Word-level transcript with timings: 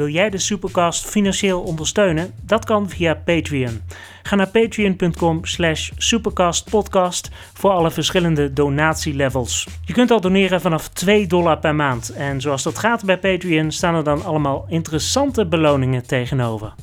Wil 0.00 0.08
jij 0.08 0.30
de 0.30 0.38
Supercast 0.38 1.06
financieel 1.06 1.62
ondersteunen? 1.62 2.34
Dat 2.42 2.64
kan 2.64 2.88
via 2.88 3.14
Patreon. 3.14 3.82
Ga 4.22 4.36
naar 4.36 4.48
patreon.com 4.48 5.44
slash 5.44 5.90
supercastpodcast 5.96 7.30
voor 7.52 7.70
alle 7.70 7.90
verschillende 7.90 8.52
donatielevels. 8.52 9.68
Je 9.84 9.92
kunt 9.92 10.10
al 10.10 10.20
doneren 10.20 10.60
vanaf 10.60 10.88
2 10.88 11.26
dollar 11.26 11.58
per 11.58 11.74
maand. 11.74 12.12
En 12.12 12.40
zoals 12.40 12.62
dat 12.62 12.78
gaat 12.78 13.04
bij 13.04 13.18
Patreon 13.18 13.70
staan 13.70 13.94
er 13.94 14.04
dan 14.04 14.24
allemaal 14.24 14.66
interessante 14.68 15.46
beloningen 15.46 16.06
tegenover. 16.06 16.74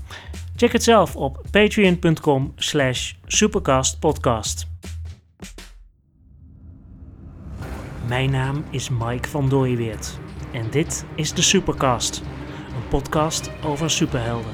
Check 0.55 0.71
het 0.71 0.83
zelf 0.83 1.15
op 1.15 1.41
patreon.com 1.51 2.53
slash 2.55 3.13
supercastpodcast. 3.25 4.67
Mijn 8.07 8.31
naam 8.31 8.63
is 8.69 8.89
Mike 8.89 9.29
van 9.29 9.49
Dooyeweert 9.49 10.19
en 10.51 10.69
dit 10.71 11.05
is 11.15 11.33
de 11.33 11.41
Supercast, 11.41 12.21
podcast 12.89 13.51
over 13.63 13.89
superhelden. 13.89 14.51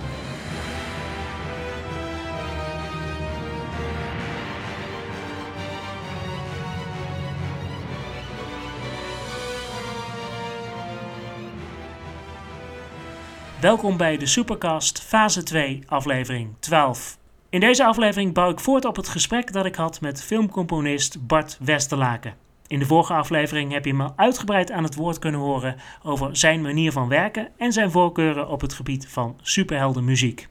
Welkom 13.62 13.98
bij 13.98 14.18
de 14.18 14.26
Supercast 14.26 15.02
fase 15.02 15.44
2 15.44 15.84
aflevering 15.88 16.56
12. 16.60 17.18
In 17.50 17.60
deze 17.60 17.86
aflevering 17.86 18.34
bouw 18.34 18.50
ik 18.50 18.60
voort 18.60 18.86
op 18.86 18.96
het 18.96 19.08
gesprek 19.08 19.54
dat 19.54 19.66
ik 19.66 19.76
had 19.76 20.02
met 20.02 20.24
filmcomponist 20.24 21.28
Bart 21.28 21.58
Westerlaken. 21.60 22.43
In 22.68 22.80
de 22.80 22.86
vorige 22.86 23.14
aflevering 23.14 23.72
heb 23.72 23.86
je 23.86 23.94
me 23.94 24.10
uitgebreid 24.16 24.72
aan 24.72 24.84
het 24.84 24.96
woord 24.96 25.20
kunnen 25.20 25.40
horen 25.40 25.76
over 26.04 26.38
zijn 26.38 26.62
manier 26.62 26.92
van 26.92 27.08
werken 27.08 27.50
en 27.58 27.72
zijn 27.72 27.92
voorkeuren 27.92 28.48
op 28.48 28.62
het 28.62 28.74
gebied 28.74 29.08
van 29.08 29.40
superheldenmuziek. 29.42 30.48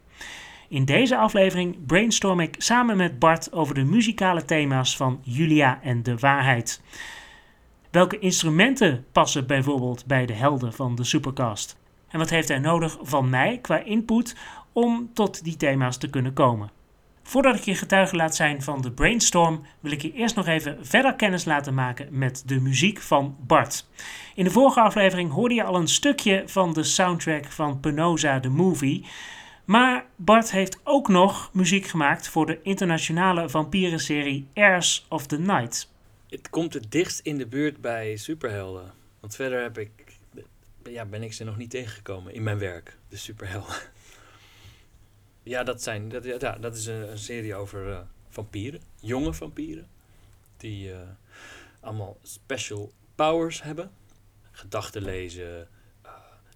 In 0.69 0.85
deze 0.85 1.17
aflevering 1.17 1.87
brainstorm 1.87 2.41
ik 2.41 2.55
samen 2.59 2.97
met 2.97 3.19
Bart 3.19 3.53
over 3.53 3.75
de 3.75 3.85
muzikale 3.85 4.45
thema's 4.45 4.97
van 4.97 5.21
Julia 5.23 5.81
en 5.83 6.03
de 6.03 6.17
waarheid. 6.17 6.83
Welke 7.91 8.19
instrumenten 8.19 9.05
passen 9.13 9.47
bijvoorbeeld 9.47 10.07
bij 10.07 10.27
de 10.27 10.33
helden 10.33 10.73
van 10.73 10.95
de 10.95 11.05
Supercast? 11.05 11.77
En 12.09 12.19
wat 12.19 12.31
heeft 12.31 12.49
hij 12.49 12.59
nodig 12.59 12.99
van 13.01 13.31
mij 13.31 13.59
qua 13.59 13.79
input 13.85 14.37
om 14.73 15.11
tot 15.15 15.45
die 15.45 15.57
thema's 15.57 15.97
te 15.97 16.11
kunnen 16.11 16.33
komen? 16.33 16.71
Voordat 17.23 17.57
ik 17.57 17.63
je 17.63 17.75
getuige 17.75 18.17
laat 18.17 18.37
zijn 18.37 18.63
van 18.63 18.81
de 18.81 18.93
brainstorm, 18.93 19.67
wil 19.81 19.93
ik 19.93 20.03
je 20.03 20.13
eerst 20.13 20.35
nog 20.35 20.47
even 20.47 20.87
verder 20.87 21.15
kennis 21.15 21.45
laten 21.45 21.75
maken 21.75 22.19
met 22.19 22.43
de 22.47 22.61
muziek 22.61 23.01
van 23.01 23.37
Bart. 23.41 23.87
In 24.35 24.45
de 24.45 24.51
vorige 24.51 24.81
aflevering 24.81 25.33
hoorde 25.33 25.55
je 25.55 25.65
al 25.65 25.77
een 25.77 25.89
stukje 25.89 26.43
van 26.47 26.73
de 26.73 26.83
soundtrack 26.83 27.45
van 27.45 27.81
Penosa 27.81 28.41
the 28.41 28.49
Movie. 28.49 29.07
Maar 29.65 30.05
Bart 30.17 30.51
heeft 30.51 30.81
ook 30.85 31.09
nog 31.09 31.51
muziek 31.53 31.87
gemaakt 31.87 32.29
voor 32.29 32.47
de 32.47 32.63
internationale 32.63 33.49
vampierenserie 33.49 34.47
Airs 34.55 35.07
of 35.09 35.27
the 35.27 35.39
Night. 35.39 35.91
Het 36.29 36.51
komt 36.51 36.75
het 36.75 36.91
dichtst 36.91 37.21
in 37.21 37.39
de 37.39 37.47
buurt 37.47 37.81
bij 37.81 38.17
superhelden. 38.17 38.93
Want 39.21 39.35
verder 39.35 39.63
heb 39.63 39.79
ik, 39.79 39.91
ja, 40.85 41.05
ben 41.05 41.23
ik 41.23 41.33
ze 41.33 41.45
nog 41.45 41.57
niet 41.57 41.71
tegengekomen 41.71 42.35
in 42.35 42.43
mijn 42.43 42.59
werk, 42.59 42.97
de 43.09 43.17
superhelden. 43.17 43.77
Ja, 45.43 45.63
dat, 45.63 45.83
zijn, 45.83 46.09
dat, 46.09 46.25
ja, 46.25 46.53
dat 46.53 46.77
is 46.77 46.87
een, 46.87 47.19
serie 47.19 47.55
over 47.55 47.89
uh, 47.89 48.01
vampieren, 48.29 48.81
jonge 49.01 49.35
vampieren, 49.35 49.89
die 50.57 50.89
uh, 50.89 50.99
allemaal 51.81 52.19
special 52.23 52.93
powers 53.15 53.63
hebben. 53.63 53.91
Gedachten 54.51 55.03
lezen, 55.03 55.69
uh, 56.05 56.11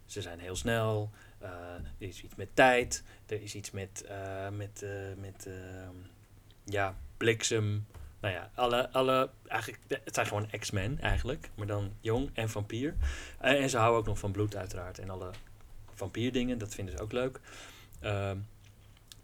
ze 0.05 0.23
zijn 0.23 0.39
heel 0.39 0.57
snel, 0.57 1.11
er 1.39 1.83
is 1.98 2.23
iets 2.23 2.34
met 2.34 2.48
tijd, 2.55 3.03
er 3.27 3.42
is 3.42 3.55
iets 3.55 3.70
met, 3.70 4.05
met, 4.53 4.87
met 5.17 5.47
ehm, 5.47 5.95
ja, 6.64 6.97
bliksem. 7.17 7.87
Nou 8.20 8.34
ja, 8.34 8.51
alle, 8.55 8.91
alle, 8.91 9.31
eigenlijk, 9.46 9.83
het 10.05 10.14
zijn 10.14 10.27
gewoon 10.27 10.51
X-Men 10.58 11.01
eigenlijk, 11.01 11.51
maar 11.55 11.67
dan 11.67 11.92
jong 12.01 12.30
en 12.35 12.48
vampier. 12.48 12.95
en 13.39 13.70
ze 13.70 13.77
houden 13.77 14.01
ook 14.01 14.07
nog 14.07 14.19
van 14.19 14.33
bloed 14.33 14.57
uiteraard 14.57 14.98
en 14.98 15.11
alle 15.11 15.30
vampierdingen, 15.95 16.58
dat 16.58 16.75
vinden 16.75 16.96
ze 16.96 17.02
ook 17.02 17.13
leuk. 17.13 17.41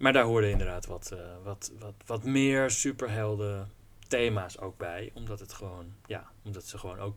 Ehm, 0.02 0.12
maar 0.12 0.12
daar 0.12 0.24
hoorden 0.24 0.50
inderdaad 0.50 0.86
wat, 0.86 1.10
uh, 1.12 1.18
wat, 1.44 1.72
wat, 1.78 1.94
wat 2.06 2.24
meer 2.24 2.70
superhelden 2.70 3.70
thema's 4.08 4.58
ook 4.58 4.76
bij. 4.76 5.10
Omdat 5.14 5.40
het 5.40 5.52
gewoon, 5.52 5.94
ja, 6.06 6.30
omdat 6.44 6.66
ze 6.66 6.78
gewoon 6.78 6.98
ook. 6.98 7.16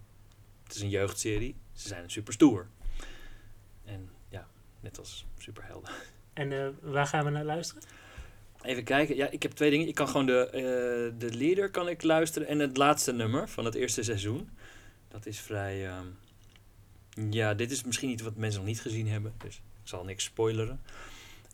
Het 0.63 0.75
is 0.75 0.81
een 0.81 0.90
jeugdserie. 0.90 1.56
Ze 1.73 1.88
zijn 1.88 2.09
super 2.09 2.34
stoer. 2.34 2.68
En 3.85 4.09
ja, 4.29 4.47
net 4.79 5.00
als 5.00 5.25
superhelden. 5.38 5.91
En 6.35 6.51
uh, 6.51 6.68
waar 6.81 7.07
gaan 7.07 7.25
we 7.25 7.31
naar 7.31 7.44
luisteren? 7.44 7.84
Even 8.62 8.84
kijken. 8.84 9.16
Ja, 9.16 9.29
ik 9.29 9.44
heb 9.44 9.52
twee 9.52 9.69
dingen. 9.69 9.88
Ik 9.88 9.96
kan 9.96 10.07
gewoon 10.07 10.25
de, 10.25 10.47
uh, 10.53 11.19
de 11.19 11.38
leader 11.38 11.69
kan 11.69 11.88
ik 11.88 12.03
luisteren. 12.03 12.47
En 12.47 12.59
het 12.59 12.78
laatste 12.78 13.12
nummer 13.12 13.50
van 13.50 13.66
het 13.66 13.75
eerste 13.75 14.03
seizoen. 14.03 14.50
Dat 15.07 15.25
is 15.25 15.40
vrij. 15.40 15.97
Um, 15.97 16.17
ja, 17.31 17.53
dit 17.53 17.72
is 17.72 17.84
misschien 17.84 18.09
iets 18.09 18.22
wat 18.22 18.35
mensen 18.35 18.59
nog 18.59 18.69
niet 18.69 18.81
gezien 18.81 19.07
hebben. 19.07 19.34
Dus 19.38 19.56
ik 19.56 19.62
zal 19.84 20.03
niks 20.03 20.23
spoileren. 20.23 20.79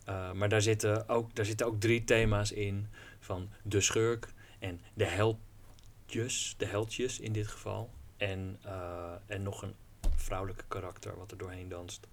Uh, 0.08 0.32
maar 0.32 0.48
daar 0.48 0.62
zitten, 0.62 1.08
ook, 1.08 1.34
daar 1.34 1.44
zitten 1.44 1.66
ook 1.66 1.80
drie 1.80 2.04
thema's 2.04 2.52
in 2.52 2.86
van 3.20 3.48
de 3.62 3.80
schurk 3.80 4.32
en 4.58 4.80
de 4.94 5.04
heldjes, 5.04 6.54
de 6.58 6.66
heldjes 6.66 7.20
in 7.20 7.32
dit 7.32 7.46
geval. 7.46 7.90
En, 8.16 8.58
uh, 8.66 9.12
en 9.26 9.42
nog 9.42 9.62
een 9.62 9.74
vrouwelijke 10.16 10.64
karakter 10.68 11.16
wat 11.18 11.30
er 11.30 11.38
doorheen 11.38 11.68
danst. 11.68 12.06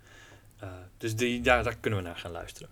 Uh, 0.63 0.69
dus 0.97 1.15
die, 1.15 1.41
daar 1.41 1.77
kunnen 1.77 1.99
we 1.99 2.05
naar 2.05 2.17
gaan 2.17 2.31
luisteren. 2.31 2.69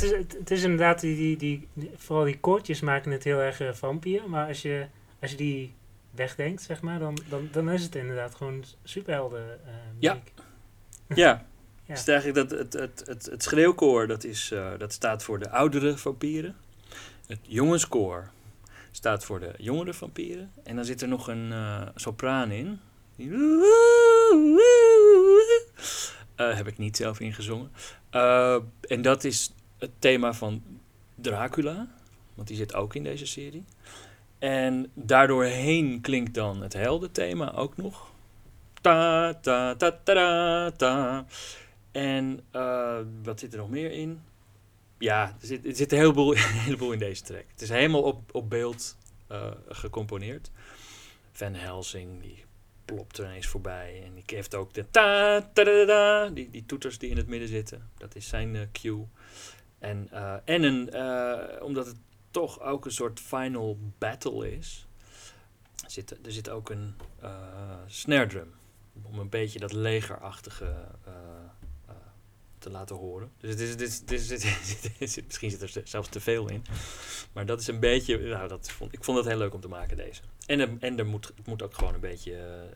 Het 0.00 0.10
is, 0.12 0.18
het, 0.18 0.36
het 0.38 0.50
is 0.50 0.62
inderdaad, 0.62 1.00
die, 1.00 1.16
die, 1.16 1.36
die, 1.36 1.68
die- 1.72 1.90
vooral 1.96 2.24
die 2.24 2.38
koortjes 2.40 2.80
maken 2.80 3.10
het 3.12 3.24
heel 3.24 3.38
erg 3.38 3.60
eh, 3.60 3.72
vampier. 3.72 4.28
Maar 4.28 4.48
als 4.48 4.62
je, 4.62 4.86
als 5.20 5.30
je 5.30 5.36
die 5.36 5.74
wegdenkt, 6.10 6.62
zeg 6.62 6.80
maar, 6.80 6.98
dan, 6.98 7.18
dan, 7.28 7.48
dan 7.52 7.70
is 7.70 7.82
het 7.82 7.94
inderdaad 7.94 8.34
gewoon 8.34 8.64
superhelden 8.84 9.60
eh 9.66 9.72
Ja. 9.98 10.18
Ja. 11.08 11.44
Ja. 11.84 11.94
Dus 11.94 12.06
eigenlijk 12.08 12.48
dat, 12.48 12.58
het, 12.58 12.72
het, 12.72 13.02
het, 13.06 13.26
het 13.26 13.42
schreeuwkoor, 13.42 14.06
dat, 14.06 14.24
is, 14.24 14.50
eh, 14.50 14.68
dat 14.78 14.92
staat 14.92 15.24
voor 15.24 15.38
de 15.38 15.50
oudere 15.50 15.96
vampieren. 15.98 16.56
Het 17.26 17.38
jongenskoor 17.42 18.30
staat 18.90 19.24
voor 19.24 19.40
de 19.40 19.52
jongere 19.58 19.94
vampieren. 19.94 20.50
En 20.64 20.76
dan 20.76 20.84
zit 20.84 21.02
er 21.02 21.08
nog 21.08 21.28
een 21.28 21.52
sopraan 21.94 22.50
in. 22.50 22.80
Die 23.16 23.30
heb 26.36 26.66
ik 26.66 26.78
niet 26.78 26.96
zelf 26.96 27.20
ingezongen. 27.20 27.70
En 28.80 29.02
dat 29.02 29.24
is 29.24 29.52
het 29.86 30.00
thema 30.00 30.32
van 30.32 30.62
Dracula. 31.14 31.88
Want 32.34 32.48
die 32.48 32.56
zit 32.56 32.74
ook 32.74 32.94
in 32.94 33.02
deze 33.02 33.26
serie. 33.26 33.64
En 34.38 34.90
daardoorheen 34.94 36.00
klinkt 36.00 36.34
dan 36.34 36.62
het 36.62 36.72
heldenthema 36.72 37.52
ook 37.52 37.76
nog. 37.76 38.12
Ta, 38.80 39.34
ta, 39.34 39.74
ta, 39.74 39.90
ta, 39.90 40.14
ta, 40.14 40.70
ta. 40.70 41.26
En 41.92 42.40
eh, 42.50 42.98
wat 43.22 43.40
zit 43.40 43.52
er 43.52 43.58
nog 43.58 43.70
meer 43.70 43.90
in? 43.90 44.22
Ja, 44.98 45.36
er 45.40 45.46
zit, 45.46 45.66
er 45.66 45.76
zit 45.76 45.92
een, 45.92 45.98
heleboel, 45.98 46.32
een 46.36 46.42
heleboel 46.42 46.92
in 46.92 46.98
deze 46.98 47.22
track. 47.22 47.44
Het 47.50 47.62
is 47.62 47.68
helemaal 47.68 48.02
op, 48.02 48.34
op 48.34 48.50
beeld 48.50 48.96
eh, 49.26 49.50
gecomponeerd. 49.68 50.50
Van 51.32 51.54
Helsing, 51.54 52.22
die 52.22 52.44
plopt 52.84 53.18
er 53.18 53.24
ineens 53.24 53.46
voorbij. 53.46 54.02
En 54.04 54.14
die 54.14 54.24
heeft 54.26 54.54
ook 54.54 54.74
de 54.74 54.90
ta, 54.90 55.40
ta, 55.52 55.64
da, 55.64 56.28
die, 56.28 56.50
die 56.50 56.66
toeters 56.66 56.98
die 56.98 57.10
in 57.10 57.16
het 57.16 57.26
midden 57.26 57.48
zitten. 57.48 57.90
Dat 57.98 58.14
is 58.14 58.28
zijn 58.28 58.56
eh, 58.56 58.62
cue. 58.72 59.06
En, 59.78 60.08
eh, 60.10 60.34
en 60.44 60.62
een, 60.62 60.90
eh, 60.90 61.62
omdat 61.62 61.86
het 61.86 61.96
toch 62.30 62.60
ook 62.60 62.84
een 62.84 62.90
soort 62.92 63.20
final 63.20 63.78
battle 63.98 64.56
is, 64.56 64.86
zit, 65.86 66.10
er 66.26 66.32
zit 66.32 66.48
ook 66.50 66.70
een 66.70 66.94
eh, 67.20 67.76
snare 67.86 68.26
drum. 68.26 68.54
Om 69.02 69.18
een 69.18 69.28
beetje 69.28 69.58
dat 69.58 69.72
legerachtige 69.72 70.74
te 72.58 72.70
laten 72.70 72.96
horen. 72.96 73.30
Dus 73.40 73.54
is- 73.54 73.70
het 73.70 73.80
is- 74.98 75.16
misschien 75.26 75.50
zit 75.50 75.62
er 75.62 75.80
zelfs 75.84 76.08
te 76.08 76.20
veel 76.20 76.48
in. 76.50 76.64
Maar 77.32 77.46
dat 77.46 77.60
is 77.60 77.66
een 77.66 77.80
beetje. 77.80 78.18
Nou, 78.18 78.48
dat 78.48 78.70
vond, 78.70 78.92
ik 78.92 79.04
vond 79.04 79.18
het 79.18 79.26
heel 79.26 79.36
leuk 79.36 79.54
om 79.54 79.60
te 79.60 79.68
maken, 79.68 79.96
deze. 79.96 80.20
En, 80.46 80.80
en 80.80 80.98
er 80.98 81.06
moet, 81.06 81.32
het 81.36 81.46
moet 81.46 81.62
ook 81.62 81.74
gewoon 81.74 81.94
een 81.94 82.00
beetje 82.00 82.66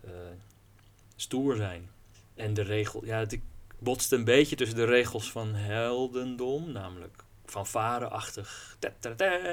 stoer 1.16 1.56
zijn. 1.56 1.90
En 2.34 2.54
de 2.54 2.62
regel. 2.62 3.04
Ja, 3.04 3.18
het 3.18 3.38
botst 3.80 4.12
een 4.12 4.24
beetje 4.24 4.56
tussen 4.56 4.76
de 4.76 4.84
regels 4.84 5.30
van 5.30 5.54
heldendom, 5.54 6.72
namelijk 6.72 7.24
fanfare-achtig 7.44 8.76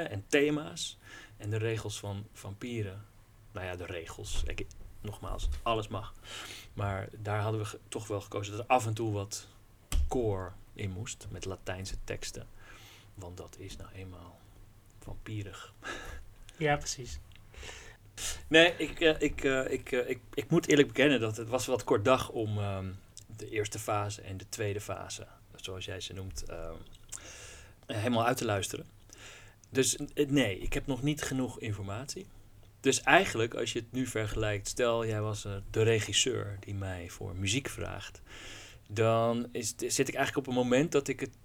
en 0.09 0.25
thema's. 0.27 0.97
En 1.38 1.50
de 1.50 1.57
regels 1.57 2.00
van 2.00 2.27
vampieren. 2.33 3.06
Nou 3.51 3.65
ja, 3.65 3.75
de 3.75 3.85
regels. 3.85 4.44
Ik, 4.45 4.65
nogmaals, 5.01 5.47
alles 5.62 5.88
mag. 5.88 6.13
Maar 6.74 7.07
daar 7.21 7.41
hadden 7.41 7.62
we 7.62 7.79
toch 7.88 8.07
wel 8.07 8.21
gekozen 8.21 8.51
dat 8.51 8.62
er 8.62 8.68
af 8.69 8.85
en 8.85 8.94
toe 8.94 9.12
wat 9.12 9.47
koor 10.07 10.53
in 10.73 10.91
moest. 10.91 11.27
Met 11.30 11.45
Latijnse 11.45 11.95
teksten. 12.03 12.47
Want 13.13 13.38
dat 13.38 13.56
is 13.59 13.77
nou 13.77 13.89
eenmaal 13.94 14.39
vampierig. 15.00 15.73
Ja, 16.57 16.77
precies. 16.77 17.19
Nee, 18.47 18.73
ik, 18.77 19.00
eh, 19.00 19.15
ik, 19.19 19.44
eh, 19.44 19.71
ik, 19.71 19.91
eh, 19.91 20.09
ik, 20.09 20.19
ik 20.33 20.50
moet 20.50 20.68
eerlijk 20.68 20.88
bekennen 20.88 21.19
dat 21.19 21.38
het 21.38 21.47
was 21.47 21.65
wat 21.65 21.83
kort 21.83 22.06
dag 22.06 22.30
om 22.30 22.57
ehm, 22.57 22.88
de 23.37 23.49
eerste 23.49 23.79
fase 23.79 24.21
en 24.21 24.37
de 24.37 24.49
tweede 24.49 24.81
fase, 24.81 25.27
zoals 25.55 25.85
jij 25.85 25.99
ze 25.99 26.13
noemt, 26.13 26.43
ehm, 26.43 26.75
helemaal 27.85 28.25
uit 28.25 28.37
te 28.37 28.45
luisteren. 28.45 28.85
Dus 29.69 29.95
eh, 29.95 30.27
nee, 30.27 30.59
ik 30.59 30.73
heb 30.73 30.87
nog 30.87 31.03
niet 31.03 31.21
genoeg 31.21 31.59
informatie. 31.59 32.25
Dus 32.79 33.01
eigenlijk, 33.01 33.53
als 33.53 33.73
je 33.73 33.79
het 33.79 33.91
nu 33.91 34.07
vergelijkt, 34.07 34.67
stel 34.67 35.05
jij 35.05 35.21
was 35.21 35.45
eh, 35.45 35.55
de 35.71 35.81
regisseur 35.81 36.57
die 36.59 36.75
mij 36.75 37.09
voor 37.09 37.35
muziek 37.35 37.69
vraagt, 37.69 38.21
dan 38.87 39.49
zit 39.77 40.07
ik 40.07 40.15
eigenlijk 40.15 40.37
op 40.37 40.47
een 40.47 40.61
moment 40.63 40.91
dat 40.91 41.07
ik 41.07 41.19
het 41.19 41.35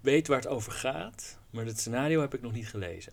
weet 0.00 0.26
waar 0.26 0.38
het 0.38 0.46
over 0.46 0.72
gaat, 0.72 1.38
maar 1.50 1.64
het 1.64 1.78
scenario 1.78 2.20
heb 2.20 2.34
ik 2.34 2.42
nog 2.42 2.52
niet 2.52 2.68
gelezen. 2.68 3.12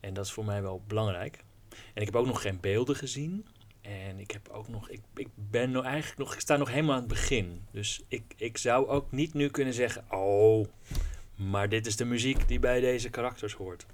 En 0.00 0.14
dat 0.14 0.24
is 0.24 0.32
voor 0.32 0.44
mij 0.44 0.62
wel 0.62 0.82
belangrijk. 0.86 1.44
En 1.68 2.00
ik 2.00 2.04
heb 2.04 2.16
ook 2.16 2.26
nog 2.26 2.42
geen 2.42 2.60
beelden 2.60 2.96
gezien. 2.96 3.46
En 3.88 4.18
ik 4.18 4.30
heb 4.30 4.48
ook 4.48 4.68
nog, 4.68 4.88
ik, 4.88 5.00
ik 5.14 5.28
ben 5.34 5.70
nog 5.70 5.84
eigenlijk 5.84 6.18
nog, 6.18 6.34
ik 6.34 6.40
sta 6.40 6.56
nog 6.56 6.68
helemaal 6.68 6.94
aan 6.94 7.00
het 7.00 7.08
begin. 7.08 7.66
Dus 7.70 8.02
ik, 8.08 8.22
ik 8.36 8.58
zou 8.58 8.86
ook 8.86 9.12
niet 9.12 9.34
nu 9.34 9.48
kunnen 9.48 9.74
zeggen, 9.74 10.04
oh, 10.10 10.66
maar 11.34 11.68
dit 11.68 11.86
is 11.86 11.96
de 11.96 12.04
muziek 12.04 12.48
die 12.48 12.58
bij 12.58 12.80
deze 12.80 13.10
karakters 13.10 13.52
hoort. 13.52 13.86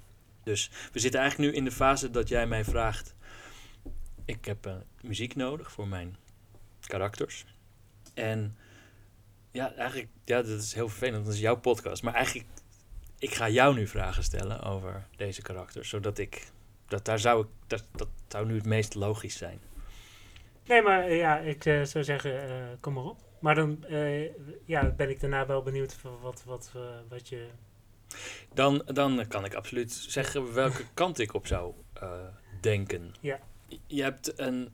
Dus 0.43 0.71
we 0.91 0.99
zitten 0.99 1.19
eigenlijk 1.19 1.51
nu 1.51 1.57
in 1.57 1.65
de 1.65 1.71
fase 1.71 2.09
dat 2.09 2.27
jij 2.27 2.47
mij 2.47 2.63
vraagt, 2.63 3.15
ik 4.25 4.45
heb 4.45 4.65
eh, 4.65 4.75
muziek 5.01 5.35
nodig 5.35 5.71
voor 5.71 5.87
mijn 5.87 6.17
karakters. 6.87 7.45
En 8.13 8.57
ja, 9.51 9.73
eigenlijk, 9.73 10.09
ja, 10.25 10.41
dat 10.41 10.61
is 10.61 10.73
heel 10.73 10.89
vervelend, 10.89 11.25
dat 11.25 11.33
is 11.33 11.39
jouw 11.39 11.59
podcast. 11.59 12.03
Maar 12.03 12.13
eigenlijk, 12.13 12.47
ik 13.19 13.33
ga 13.33 13.49
jou 13.49 13.75
nu 13.75 13.87
vragen 13.87 14.23
stellen 14.23 14.61
over 14.61 15.07
deze 15.15 15.41
karakters, 15.41 15.89
zodat 15.89 16.17
ik 16.17 16.51
dat, 16.87 17.05
daar 17.05 17.19
zou 17.19 17.43
ik, 17.43 17.47
dat, 17.67 17.85
dat 17.91 18.07
zou 18.27 18.45
nu 18.45 18.55
het 18.55 18.65
meest 18.65 18.95
logisch 18.95 19.37
zijn. 19.37 19.59
Nee, 20.65 20.81
maar 20.81 21.03
eh, 21.03 21.17
ja, 21.17 21.37
ik 21.37 21.65
eh, 21.65 21.83
zou 21.83 22.03
zeggen, 22.03 22.49
eh, 22.49 22.65
kom 22.79 22.93
maar 22.93 23.03
op. 23.03 23.19
Maar 23.39 23.55
dan 23.55 23.85
ja, 24.65 24.89
ben 24.89 25.09
ik 25.09 25.19
daarna 25.19 25.45
wel 25.45 25.61
benieuwd 25.61 25.95
wat, 26.21 26.43
wat, 26.45 26.71
wat 27.09 27.29
je... 27.29 27.47
Dan, 28.53 28.81
dan 28.85 29.27
kan 29.27 29.45
ik 29.45 29.53
absoluut 29.53 29.91
zeggen 29.91 30.53
welke 30.53 30.83
kant 30.93 31.19
ik 31.19 31.33
op 31.33 31.47
zou 31.47 31.73
denken. 32.61 33.13
Ja. 33.21 33.39
Je 33.87 34.03
hebt 34.03 34.39
een, 34.39 34.69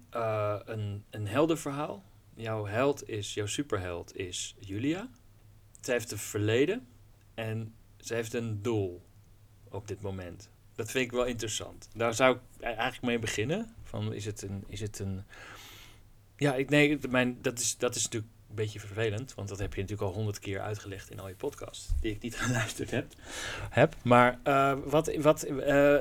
een, 0.66 1.04
een 1.10 1.28
heldenverhaal. 1.28 2.04
Jouw 2.34 2.66
held 2.66 3.10
is, 3.10 3.34
jouw 3.34 3.46
superheld 3.46 4.18
is 4.18 4.56
Julia. 4.60 5.10
Ze 5.82 5.92
heeft 5.92 6.12
een 6.12 6.18
verleden 6.18 6.88
en 7.34 7.76
ze 7.98 8.14
heeft 8.14 8.34
een 8.34 8.62
doel 8.62 9.02
op 9.70 9.88
dit 9.88 10.02
moment. 10.02 10.50
Dat 10.76 10.92
vind 10.92 11.06
ik 11.06 11.12
wel 11.12 11.26
interessant. 11.26 11.90
Daar 11.96 12.14
zou 12.14 12.36
ik 12.36 12.62
eigenlijk 12.62 13.02
mee 13.02 13.20
beginnen. 13.20 13.76
Van, 13.84 14.14
is 14.14 14.26
het 14.26 14.42
een... 14.42 14.64
Is 14.68 14.82
het 14.82 15.00
een 15.00 15.24
ja, 16.42 16.56
ik, 16.56 16.70
nee, 16.70 17.00
mijn, 17.10 17.38
dat, 17.42 17.60
is, 17.60 17.78
dat 17.78 17.96
is 17.96 18.04
natuurlijk 18.04 18.32
een 18.50 18.56
beetje 18.56 18.80
vervelend. 18.80 19.34
Want 19.34 19.50
dat 19.50 19.60
heb 19.60 19.74
je 19.74 19.82
natuurlijk 19.82 20.10
al 20.10 20.16
honderd 20.16 20.40
keer 20.40 20.60
uitgelegd 20.62 21.12
in 21.12 21.20
al 21.20 21.28
je 21.28 21.36
podcasts. 21.36 21.90
Die 22.00 22.12
ik 22.12 22.22
niet 22.22 22.36
geluisterd 22.42 22.92
heb. 22.92 23.14
heb. 23.70 23.96
Maar 24.04 24.40
eh, 24.44 24.78
wat, 24.86 25.16
wat, 25.16 25.44
eh, 25.44 25.96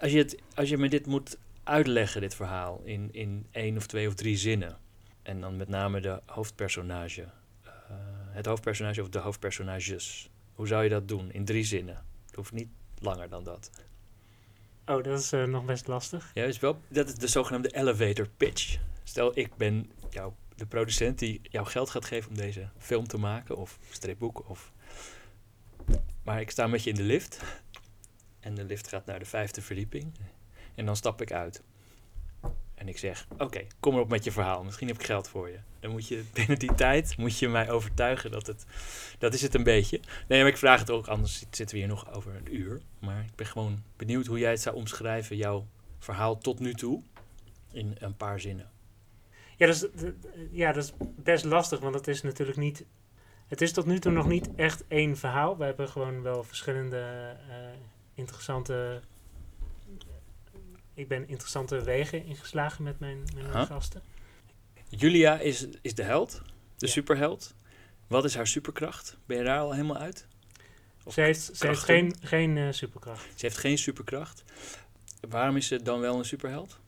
als, 0.00 0.12
je 0.12 0.18
het, 0.18 0.36
als 0.54 0.68
je 0.68 0.76
me 0.78 0.88
dit 0.88 1.06
moet 1.06 1.38
uitleggen, 1.64 2.20
dit 2.20 2.34
verhaal, 2.34 2.80
in, 2.84 3.08
in 3.12 3.46
één 3.50 3.76
of 3.76 3.86
twee 3.86 4.06
of 4.08 4.14
drie 4.14 4.36
zinnen. 4.36 4.78
En 5.22 5.40
dan 5.40 5.56
met 5.56 5.68
name 5.68 6.00
de 6.00 6.20
hoofdpersonage. 6.26 7.22
eh, 7.62 7.70
het 8.30 8.46
hoofdpersonage 8.46 9.00
of 9.02 9.08
de 9.08 9.18
hoofdpersonages. 9.18 10.30
Hoe 10.54 10.66
zou 10.66 10.82
je 10.82 10.88
dat 10.88 11.08
doen? 11.08 11.32
In 11.32 11.44
drie 11.44 11.64
zinnen. 11.64 12.04
Het 12.26 12.34
hoeft 12.34 12.52
niet 12.52 12.68
langer 12.98 13.28
dan 13.28 13.44
dat. 13.44 13.70
Oh, 14.86 15.02
dat 15.02 15.18
is 15.18 15.30
nog 15.30 15.64
best 15.64 15.86
lastig. 15.86 16.30
Ja, 16.34 16.44
is 16.44 16.58
wel, 16.58 16.80
dat 16.88 17.08
is 17.08 17.14
de 17.14 17.26
zogenaamde 17.26 17.74
elevator 17.76 18.28
pitch. 18.36 18.78
Stel, 19.04 19.38
ik 19.38 19.56
ben 19.56 19.90
jou, 20.10 20.32
de 20.56 20.66
producent 20.66 21.18
die 21.18 21.40
jou 21.42 21.66
geld 21.66 21.90
gaat 21.90 22.04
geven 22.04 22.30
om 22.30 22.36
deze 22.36 22.68
film 22.78 23.06
te 23.06 23.18
maken, 23.18 23.56
of 23.56 23.78
stripboek, 23.90 24.48
of... 24.48 24.72
Maar 26.22 26.40
ik 26.40 26.50
sta 26.50 26.66
met 26.66 26.82
je 26.82 26.90
in 26.90 26.96
de 26.96 27.02
lift. 27.02 27.40
En 28.40 28.54
de 28.54 28.64
lift 28.64 28.88
gaat 28.88 29.06
naar 29.06 29.18
de 29.18 29.24
vijfde 29.24 29.62
verdieping. 29.62 30.12
En 30.74 30.86
dan 30.86 30.96
stap 30.96 31.22
ik 31.22 31.32
uit. 31.32 31.62
En 32.74 32.88
ik 32.88 32.98
zeg, 32.98 33.26
oké, 33.38 33.66
kom 33.80 33.92
maar 33.92 34.02
op 34.02 34.08
met 34.08 34.24
je 34.24 34.32
verhaal. 34.32 34.64
Misschien 34.64 34.88
heb 34.88 34.98
ik 34.98 35.04
geld 35.04 35.28
voor 35.28 35.48
je. 35.48 35.58
Dan 35.80 35.90
moet 35.90 36.08
je 36.08 36.24
binnen 36.32 36.58
die 36.58 36.74
tijd 36.74 37.16
moet 37.16 37.38
je 37.38 37.48
mij 37.48 37.70
overtuigen 37.70 38.30
dat 38.30 38.46
het... 38.46 38.66
Dat 39.18 39.34
is 39.34 39.42
het 39.42 39.54
een 39.54 39.62
beetje. 39.62 40.00
Nee, 40.28 40.40
maar 40.40 40.50
ik 40.50 40.56
vraag 40.56 40.80
het 40.80 40.90
ook, 40.90 41.06
anders 41.06 41.38
zitten 41.38 41.70
we 41.70 41.76
hier 41.76 41.88
nog 41.88 42.12
over 42.12 42.34
een 42.34 42.54
uur. 42.54 42.80
Maar 42.98 43.24
ik 43.24 43.34
ben 43.34 43.46
gewoon 43.46 43.82
benieuwd 43.96 44.26
hoe 44.26 44.38
jij 44.38 44.50
het 44.50 44.60
zou 44.60 44.76
omschrijven, 44.76 45.36
jouw 45.36 45.66
verhaal 45.98 46.38
tot 46.38 46.58
nu 46.58 46.74
toe. 46.74 47.02
In 47.72 47.96
een 47.98 48.16
paar 48.16 48.40
zinnen. 48.40 48.70
Ja 49.60 49.66
dat, 49.66 49.74
is, 49.74 49.86
ja, 50.50 50.72
dat 50.72 50.84
is 50.84 50.92
best 51.16 51.44
lastig, 51.44 51.80
want 51.80 51.94
het 51.94 52.08
is 52.08 52.22
natuurlijk 52.22 52.58
niet... 52.58 52.84
Het 53.46 53.60
is 53.60 53.72
tot 53.72 53.86
nu 53.86 53.98
toe 53.98 54.12
nog 54.12 54.26
niet 54.28 54.48
echt 54.56 54.84
één 54.88 55.16
verhaal. 55.16 55.56
We 55.56 55.64
hebben 55.64 55.88
gewoon 55.88 56.22
wel 56.22 56.44
verschillende 56.44 57.36
eh, 57.48 57.56
interessante... 58.14 59.00
Ik 60.94 61.08
ben 61.08 61.28
interessante 61.28 61.82
wegen 61.82 62.24
ingeslagen 62.24 62.84
met 62.84 62.98
mijn, 63.00 63.24
mijn 63.34 63.66
gasten. 63.66 64.02
Julia 64.88 65.38
is, 65.38 65.66
is 65.82 65.94
de 65.94 66.02
held, 66.02 66.42
de 66.76 66.86
Ja. 66.86 66.92
superheld. 66.92 67.54
Wat 68.06 68.24
is 68.24 68.34
haar 68.34 68.46
superkracht? 68.46 69.16
Ben 69.26 69.36
je 69.36 69.44
daar 69.44 69.58
al 69.58 69.72
helemaal 69.72 69.96
uit? 69.96 70.26
Of 71.04 71.12
Ze 71.14 71.20
heeft, 71.20 71.50
ze 71.56 71.66
heeft 71.66 71.82
geen, 71.82 72.14
geen 72.20 72.56
eh, 72.56 72.66
superkracht. 72.70 73.22
Ze 73.22 73.46
heeft 73.46 73.58
geen 73.58 73.78
superkracht. 73.78 74.44
Waarom 75.28 75.56
is 75.56 75.66
ze 75.66 75.82
dan 75.82 76.00
wel 76.00 76.18
een 76.18 76.24
superheld? 76.24 76.80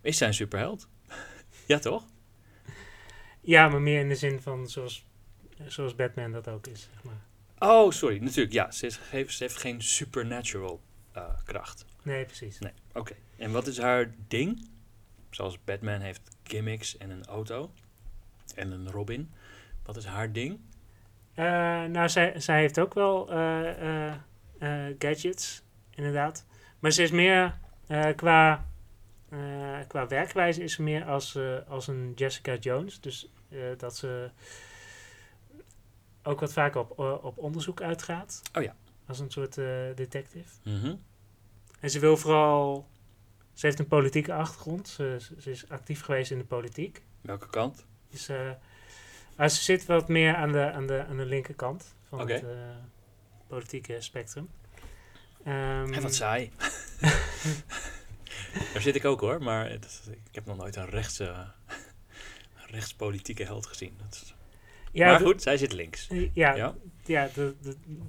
Is 0.00 0.16
zij 0.16 0.26
een 0.28 0.34
superheld? 0.34 0.88
Ja, 1.68 1.78
toch? 1.78 2.04
Ja, 3.40 3.68
maar 3.68 3.80
meer 3.80 4.00
in 4.00 4.08
de 4.08 4.14
zin 4.14 4.40
van 4.40 4.68
zoals, 4.68 5.04
zoals 5.66 5.94
Batman 5.94 6.32
dat 6.32 6.48
ook 6.48 6.66
is, 6.66 6.88
zeg 6.92 7.02
maar. 7.02 7.26
Oh, 7.58 7.90
sorry. 7.90 8.18
Natuurlijk, 8.18 8.52
ja. 8.52 8.70
Ze, 8.70 8.86
is, 8.86 9.00
heeft, 9.10 9.36
ze 9.36 9.42
heeft 9.42 9.56
geen 9.56 9.82
supernatural 9.82 10.80
eh, 11.12 11.22
kracht. 11.44 11.84
Nee, 12.02 12.24
precies. 12.24 12.58
Nee, 12.58 12.72
oké. 12.92 13.14
En 13.36 13.52
wat 13.52 13.66
is 13.66 13.78
haar 13.78 14.14
ding? 14.28 14.68
Zoals 15.30 15.64
Batman 15.64 16.00
heeft 16.00 16.20
gimmicks 16.42 16.96
en 16.96 17.10
een 17.10 17.24
auto. 17.24 17.70
En 18.54 18.70
een 18.70 18.90
Robin. 18.90 19.32
Wat 19.82 19.96
is 19.96 20.04
haar 20.04 20.32
ding? 20.32 20.60
Eh, 21.34 21.44
nou, 21.84 22.08
zij, 22.08 22.40
zij 22.40 22.60
heeft 22.60 22.80
ook 22.80 22.94
wel 22.94 23.30
eh, 23.32 24.14
gadgets, 24.98 25.62
inderdaad. 25.90 26.46
Maar 26.78 26.90
ze 26.90 27.02
is 27.02 27.10
meer 27.10 27.58
qua, 28.16 28.66
eh, 29.28 29.78
qua 29.88 30.06
werkwijze 30.06 30.62
is 30.62 30.72
ze 30.72 30.82
meer 30.82 31.04
als, 31.04 31.34
eh, 31.34 31.56
als 31.68 31.86
een 31.86 32.12
Jessica 32.14 32.54
Jones. 32.54 33.00
Dus 33.00 33.30
eh, 33.48 33.58
dat 33.76 33.96
ze 33.96 34.30
ook 36.22 36.40
wat 36.40 36.52
vaker 36.52 36.80
op, 36.80 36.98
op 37.24 37.38
onderzoek 37.38 37.80
uitgaat. 37.82 38.42
Oh 38.54 38.62
ja. 38.62 38.76
Als 39.06 39.18
een 39.18 39.30
soort 39.30 39.54
detective. 39.94 40.48
Mhm. 40.62 40.94
En 41.80 41.90
ze 41.90 41.98
wil 41.98 42.16
vooral... 42.16 42.86
Ze 43.54 43.66
heeft 43.66 43.78
een 43.78 43.86
politieke 43.88 44.32
achtergrond. 44.32 44.88
Ze, 44.88 45.16
ze- 45.38 45.50
is 45.50 45.68
actief 45.68 46.02
geweest 46.02 46.30
in 46.30 46.38
de 46.38 46.44
politiek. 46.44 47.02
Welke 47.20 47.50
kant? 47.50 47.86
Dus, 48.10 48.28
maar 49.36 49.50
ze 49.50 49.62
zit 49.62 49.86
wat 49.86 50.08
meer 50.08 50.34
aan 50.34 50.52
de, 50.52 50.72
aan 50.72 50.86
de, 50.86 51.04
aan 51.08 51.16
de 51.16 51.24
linkerkant 51.26 51.94
van 52.08 52.28
het 52.30 52.44
politieke 53.46 54.00
spectrum. 54.00 54.48
Ehm, 55.44 55.92
En 55.92 56.02
wat 56.02 56.14
saai. 56.14 56.52
Daar 58.72 58.82
zit 58.82 58.94
ik 58.94 59.04
ook 59.04 59.20
hoor, 59.20 59.42
maar 59.42 59.70
het 59.70 60.10
ik 60.10 60.34
heb 60.34 60.46
nog 60.46 60.56
nooit 60.56 60.76
een 60.76 60.88
rechts, 60.88 61.18
een 61.18 61.46
rechtspolitieke 62.66 63.44
held 63.44 63.66
gezien. 63.66 63.94
Dat 63.98 64.12
is, 64.12 64.34
ja, 64.92 65.10
maar 65.10 65.20
goed, 65.20 65.42
zij 65.42 65.56
zit 65.56 65.72
links. 65.72 66.08
Ja, 66.32 66.74
Ja? 67.04 67.28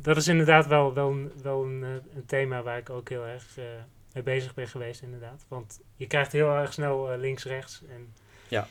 dat 0.01 0.17
is 0.17 0.27
inderdaad 0.27 0.67
wel, 0.67 0.93
wel, 0.93 1.11
een, 1.11 1.31
wel 1.41 1.63
een, 1.63 1.83
eh, 1.83 2.15
een 2.15 2.25
thema 2.25 2.61
waar 2.61 2.77
ik 2.77 2.89
ook 2.89 3.09
heel 3.09 3.25
erg 3.25 3.57
eh, 3.57 3.65
mee 4.13 4.23
bezig 4.23 4.53
ben 4.53 4.67
geweest, 4.67 5.01
inderdaad. 5.01 5.45
Want 5.47 5.79
je 5.95 6.07
krijgt 6.07 6.31
heel 6.31 6.55
erg 6.55 6.73
snel 6.73 7.11
eh, 7.11 7.19
links-rechts. 7.19 7.81
En... 7.89 8.13
Ja. 8.47 8.67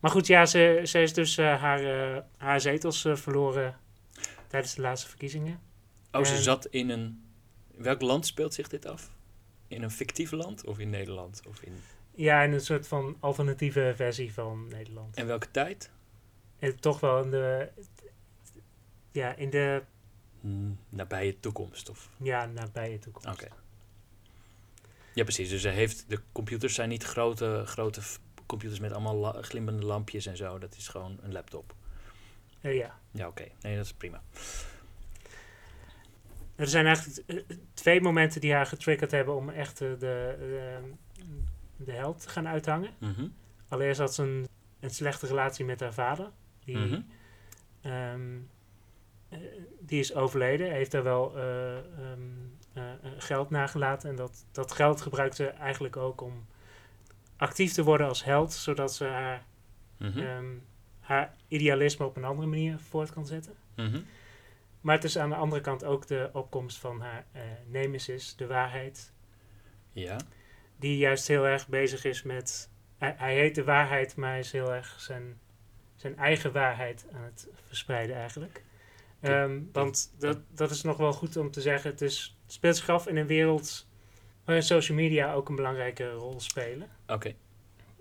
Maar 0.00 0.10
goed, 0.10 0.26
ja, 0.26 0.46
ze, 0.46 0.80
ze 0.84 1.02
is 1.02 1.12
dus 1.12 1.36
haar, 1.36 1.80
haar 2.36 2.60
zetels 2.60 3.08
verloren 3.12 3.76
tijdens 4.46 4.74
de 4.74 4.82
laatste 4.82 5.08
verkiezingen. 5.08 5.60
Oh, 6.12 6.24
ze 6.24 6.42
zat 6.42 6.66
in 6.66 6.90
een... 6.90 7.22
In 7.70 7.82
welk 7.82 8.00
land 8.00 8.26
speelt 8.26 8.54
zich 8.54 8.68
dit 8.68 8.86
af? 8.86 9.10
In 9.74 9.82
een 9.82 9.90
fictief 9.90 10.30
land 10.30 10.64
of 10.64 10.78
in 10.78 10.90
Nederland? 10.90 11.42
Of 11.48 11.62
in... 11.62 11.72
Ja, 12.14 12.42
in 12.42 12.52
een 12.52 12.60
soort 12.60 12.88
van 12.88 13.16
alternatieve 13.20 13.92
versie 13.96 14.32
van 14.32 14.68
Nederland. 14.68 15.16
En 15.16 15.26
welke 15.26 15.50
tijd? 15.50 15.90
En 16.58 16.80
toch 16.80 17.00
wel 17.00 17.22
in 17.22 17.30
de, 17.30 17.68
ja, 19.12 19.34
in 19.34 19.50
de 19.50 19.82
Hmm, 20.40 20.78
nabije 20.88 21.40
toekomst 21.40 21.88
of... 21.90 22.10
ja, 22.22 22.46
nabije 22.46 22.98
toekomst. 22.98 23.28
Oké. 23.28 23.48
Ja, 25.14 25.22
precies. 25.22 25.48
Dus 25.48 25.62
ze 25.62 25.68
heeft, 25.68 26.04
de 26.08 26.20
computers 26.32 26.74
zijn 26.74 26.88
niet 26.88 27.04
grote, 27.04 27.62
grote 27.66 28.00
computers 28.46 28.80
met 28.80 28.92
allemaal 28.92 29.16
la- 29.16 29.42
glimmende 29.42 29.84
lampjes 29.86 30.26
en 30.26 30.36
zo. 30.36 30.58
Dat 30.58 30.76
is 30.76 30.88
gewoon 30.88 31.18
een 31.22 31.32
laptop. 31.32 31.74
Eh, 32.60 32.76
ja. 32.76 32.98
Ja, 33.10 33.26
oké. 33.28 33.46
Nee, 33.60 33.76
dat 33.76 33.84
is 33.84 33.92
prima. 33.92 34.22
Er 36.56 36.66
zijn 36.68 36.86
eigenlijk 36.86 37.28
eh, 37.28 37.56
twee 37.74 38.00
momenten 38.00 38.40
die 38.40 38.52
haar 38.52 38.66
getriggerd 38.66 39.10
hebben 39.10 39.34
om 39.34 39.48
echt 39.50 39.80
eh, 39.80 39.88
de, 39.88 39.96
de, 40.38 40.78
de 41.76 41.92
held 41.92 42.20
te 42.20 42.28
gaan 42.28 42.48
uithangen. 42.48 42.90
Mhm. 42.98 43.26
Allereerst 43.68 44.00
had 44.00 44.14
ze 44.14 44.22
een, 44.22 44.46
een 44.80 44.90
slechte 44.90 45.26
relatie 45.26 45.64
met 45.64 45.80
haar 45.80 45.94
vader. 45.94 46.30
Die, 46.64 46.76
Mhm. 46.78 47.00
ehm, 47.80 48.36
eh, 49.28 49.38
die 49.80 49.98
is 50.00 50.14
overleden. 50.14 50.66
Hij 50.68 50.76
heeft 50.76 50.90
daar 50.90 51.02
wel 51.02 51.36
eh, 51.36 51.76
ehm, 51.78 51.84
eh, 52.72 52.90
eh, 52.92 52.96
geld 53.18 53.50
nagelaten. 53.50 54.10
En 54.10 54.16
dat, 54.16 54.44
dat 54.52 54.72
geld 54.72 55.00
gebruikte 55.00 55.36
ze 55.36 55.48
eigenlijk 55.48 55.96
ook 55.96 56.20
om 56.20 56.46
actief 57.36 57.72
te 57.72 57.82
worden 57.84 58.06
als 58.08 58.24
held. 58.24 58.52
Zodat 58.52 58.94
ze 58.94 59.04
haar, 59.04 59.44
Mhm. 59.98 60.18
ehm, 60.18 60.44
haar 61.00 61.34
idealisme 61.48 62.06
op 62.06 62.16
een 62.16 62.24
andere 62.24 62.48
manier 62.48 62.78
voort 62.78 63.12
kan 63.12 63.26
zetten. 63.26 63.52
Mhm. 63.76 64.00
Maar 64.84 64.94
het 64.94 65.04
is 65.04 65.18
aan 65.18 65.28
de 65.28 65.34
andere 65.34 65.60
kant 65.62 65.84
ook 65.84 66.06
de 66.06 66.30
opkomst 66.32 66.78
van 66.78 67.00
haar 67.00 67.26
eh, 67.32 67.42
nemesis, 67.66 68.36
de 68.36 68.46
waarheid. 68.46 69.12
Ja. 69.92 70.16
Die 70.76 70.96
juist 70.96 71.28
heel 71.28 71.46
erg 71.46 71.68
bezig 71.68 72.04
is 72.04 72.22
met. 72.22 72.70
Hij, 72.98 73.14
hij 73.18 73.34
heet 73.34 73.54
de 73.54 73.64
waarheid, 73.64 74.16
maar 74.16 74.30
hij 74.30 74.38
is 74.38 74.52
heel 74.52 74.74
erg 74.74 75.00
zijn, 75.00 75.40
zijn 75.96 76.16
eigen 76.16 76.52
waarheid 76.52 77.06
aan 77.12 77.22
het 77.22 77.48
verspreiden 77.66 78.16
eigenlijk. 78.16 78.64
Ehm, 79.20 79.60
want 79.72 80.14
dat, 80.18 80.38
dat 80.54 80.70
is 80.70 80.82
nog 80.82 80.96
wel 80.96 81.12
goed 81.12 81.36
om 81.36 81.50
te 81.50 81.60
zeggen. 81.60 81.90
Het, 81.90 82.00
is, 82.00 82.36
het 82.42 82.52
speelt 82.52 82.76
zich 82.76 82.88
af 82.88 83.06
in 83.06 83.16
een 83.16 83.26
wereld 83.26 83.88
waarin 84.44 84.64
social 84.64 84.96
media 84.96 85.32
ook 85.32 85.48
een 85.48 85.56
belangrijke 85.56 86.10
rol 86.10 86.40
spelen. 86.40 86.88
Oké. 87.06 87.34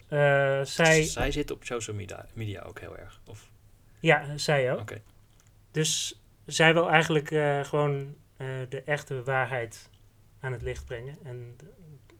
Eh, 0.07 0.61
zij, 0.63 1.03
Zij 1.03 1.31
zit 1.31 1.51
op 1.51 1.63
social 1.63 1.95
media, 1.95 2.25
media 2.33 2.61
ook 2.61 2.79
heel 2.79 2.97
erg. 2.97 3.21
Of, 3.25 3.51
ja, 3.99 4.37
zij 4.37 4.73
ook. 4.73 4.79
Oké. 4.79 5.01
Dus 5.71 6.22
zij 6.45 6.73
wil 6.73 6.89
eigenlijk 6.89 7.31
eh, 7.31 7.63
gewoon 7.63 8.15
eh, 8.37 8.47
de 8.69 8.81
echte 8.81 9.23
waarheid 9.23 9.89
aan 10.39 10.51
het 10.51 10.61
licht 10.61 10.85
brengen. 10.85 11.17
En 11.23 11.55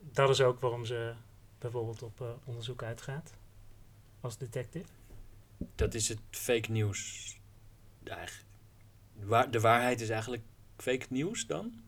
dat 0.00 0.28
is 0.30 0.40
ook 0.40 0.60
waarom 0.60 0.84
ze 0.84 1.14
bijvoorbeeld 1.58 2.02
op 2.02 2.20
eh, 2.20 2.28
onderzoek 2.44 2.82
uitgaat 2.82 3.32
als 4.20 4.38
detective. 4.38 4.86
dat 5.74 5.94
is 5.94 6.08
het 6.08 6.18
fake 6.30 6.70
nieuws. 6.70 7.32
Eigenlijk. 8.04 8.48
De, 9.20 9.26
waar- 9.26 9.50
de 9.50 9.60
waarheid 9.60 10.00
is 10.00 10.08
eigenlijk 10.08 10.42
fake 10.76 11.06
nieuws 11.08 11.46
dan? 11.46 11.82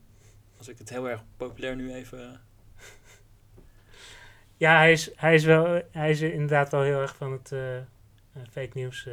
Als 0.59 0.69
ik 0.69 0.78
het 0.78 0.88
heel 0.88 1.09
erg 1.09 1.23
populair 1.37 1.76
nu 1.76 1.93
even... 1.95 2.40
Ja, 4.57 4.76
hij 4.76 4.93
is, 4.93 5.11
hij 5.16 5.35
is, 5.35 5.45
wel, 5.45 5.83
hij 5.90 6.11
is 6.11 6.21
inderdaad 6.21 6.71
wel 6.71 6.83
heel 6.83 7.00
erg 7.00 7.16
van 7.16 7.33
het 7.33 7.49
fake 8.50 8.71
nieuws 8.73 9.09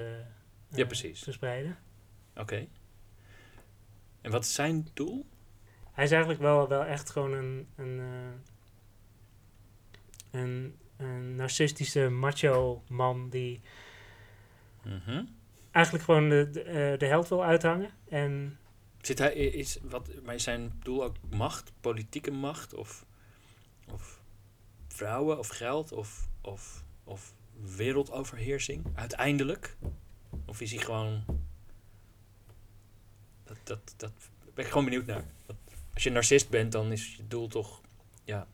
Ja, 0.70 0.86
precies. 0.86 1.24
verspreiden. 1.24 1.77
Oké. 2.36 2.68
En 4.24 4.32
wat 4.32 4.44
is 4.44 4.53
zijn 4.53 4.88
doel? 4.94 5.25
Hij 5.92 6.03
is 6.03 6.12
eigenlijk 6.12 6.42
wel, 6.42 6.68
wel 6.68 6.84
echt 6.86 7.10
gewoon 7.10 7.34
een, 7.34 7.68
een, 7.75 8.00
eh, 8.00 8.39
een, 10.42 10.75
een 10.98 11.36
narcistische 11.36 12.10
macho 12.10 12.84
man 12.88 13.30
die 13.30 13.62
Mhm. 14.84 15.24
eigenlijk 15.72 16.06
gewoon 16.06 16.30
de, 16.30 16.50
de, 16.51 16.62
eh, 16.62 17.00
de 17.00 17.06
held 17.06 17.27
wil 17.27 17.44
uithangen. 17.44 17.89
En 18.10 18.58
Zit 19.01 19.18
hij, 19.18 19.34
is, 19.34 19.77
wat, 19.82 20.10
maar 20.24 20.36
is 20.36 20.44
zijn 20.44 20.80
doel 20.80 21.03
ook 21.03 21.15
macht, 21.30 21.72
politieke 21.82 22.32
macht? 22.32 22.74
Of, 22.74 23.06
of 23.92 24.22
vrouwen, 24.88 25.39
of 25.39 25.48
geld, 25.48 25.92
of, 25.92 26.30
of, 26.42 26.84
of 27.03 27.34
wereldoverheersing 27.75 28.86
uiteindelijk? 28.96 29.77
Of 30.46 30.62
is 30.62 30.72
hij 30.72 30.84
gewoon... 30.84 31.24
Dat, 33.63 33.79
dat, 33.86 33.93
dat 33.98 34.12
ben 34.53 34.65
ik 34.65 34.72
gewoon 34.72 34.86
benieuwd 34.86 35.05
naar. 35.05 35.24
Want 35.45 35.60
als 35.93 36.03
je 36.03 36.10
een 36.10 36.15
narcist 36.15 36.50
bent, 36.50 36.72
dan 36.72 36.91
is 36.91 37.15
je 37.15 37.27
doel 37.27 37.48
toch... 37.48 37.81
Ja, 38.24 38.48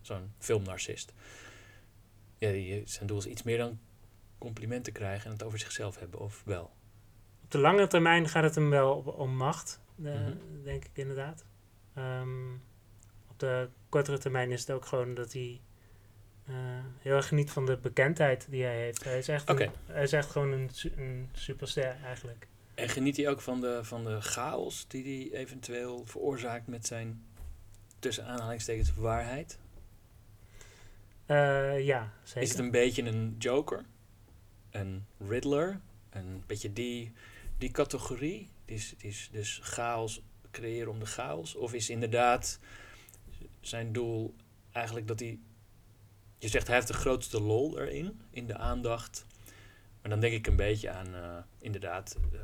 zo'n 0.00 0.32
filmnarcist. 0.38 1.12
Ja, 2.38 2.50
die, 2.50 2.82
zijn 2.86 3.06
doel 3.06 3.18
is 3.18 3.26
iets 3.26 3.42
meer 3.42 3.58
dan 3.58 3.78
complimenten 4.38 4.92
krijgen 4.92 5.26
en 5.26 5.32
het 5.32 5.42
over 5.42 5.58
zichzelf 5.58 5.98
hebben, 5.98 6.20
of 6.20 6.42
wel? 6.44 6.70
op 7.44 7.50
de 7.50 7.58
lange 7.58 7.86
termijn 7.86 8.28
gaat 8.28 8.42
het 8.42 8.54
hem 8.54 8.70
wel 8.70 8.94
om 8.94 9.36
macht, 9.36 9.80
eh, 10.04 10.04
Mhm. 10.14 10.32
denk 10.64 10.84
ik 10.84 10.90
inderdaad. 10.96 11.44
Ehm, 11.94 12.52
op 13.28 13.38
de 13.38 13.68
kortere 13.88 14.18
termijn 14.18 14.50
is 14.50 14.60
het 14.60 14.70
ook 14.70 14.84
gewoon 14.86 15.14
dat 15.14 15.32
hij 15.32 15.60
eh, 16.46 16.54
heel 16.98 17.14
erg 17.16 17.28
geniet 17.28 17.50
van 17.50 17.66
de 17.66 17.76
bekendheid 17.76 18.46
die 18.50 18.62
hij 18.64 18.76
heeft. 18.76 19.04
Hij 19.04 19.18
is 19.18 19.28
echt, 19.28 19.48
een- 19.48 19.70
hij 19.86 20.02
is 20.02 20.12
echt 20.12 20.30
gewoon 20.30 20.52
een, 20.52 20.70
een 20.96 21.28
superster 21.32 21.96
eigenlijk. 22.04 22.46
En 22.74 22.88
geniet 22.88 23.16
hij 23.16 23.28
ook 23.28 23.40
van 23.40 23.60
de, 23.60 23.84
van 23.84 24.04
de 24.04 24.20
chaos 24.20 24.84
die 24.88 25.04
hij 25.04 25.38
eventueel 25.40 26.06
veroorzaakt 26.06 26.66
met 26.66 26.86
zijn 26.86 27.24
tussen 27.98 28.26
aanhalingstekens 28.26 28.94
waarheid? 28.94 29.58
Eh, 31.26 31.86
ja, 31.86 32.12
zeker. 32.22 32.42
Is 32.42 32.48
het 32.48 32.58
een 32.58 32.70
beetje 32.70 33.02
een 33.02 33.36
Joker? 33.38 33.84
Een 34.70 35.06
Riddler? 35.18 35.80
Een 36.10 36.42
beetje 36.46 36.72
die, 36.72 37.12
die 37.58 37.70
categorie? 37.70 38.48
Die 38.64 38.76
is, 38.76 38.94
die 38.98 39.10
is 39.10 39.28
dus 39.32 39.60
chaos 39.62 40.22
creëren 40.50 40.90
om 40.90 40.98
de 40.98 41.06
chaos? 41.06 41.54
Of 41.54 41.72
is 41.72 41.90
inderdaad 41.90 42.58
zijn 43.60 43.92
doel 43.92 44.34
eigenlijk 44.72 45.06
dat 45.06 45.20
hij... 45.20 45.38
Je 46.38 46.48
zegt 46.48 46.66
hij 46.66 46.76
heeft 46.76 46.88
de 46.88 46.94
grootste 46.94 47.40
lol 47.40 47.80
erin, 47.80 48.20
in 48.30 48.46
de 48.46 48.56
aandacht. 48.56 49.26
Maar 50.00 50.10
dan 50.10 50.20
denk 50.20 50.34
ik 50.34 50.46
een 50.46 50.56
beetje 50.56 50.90
aan 50.90 51.14
eh, 51.14 51.36
inderdaad 51.58 52.16
eh, 52.32 52.40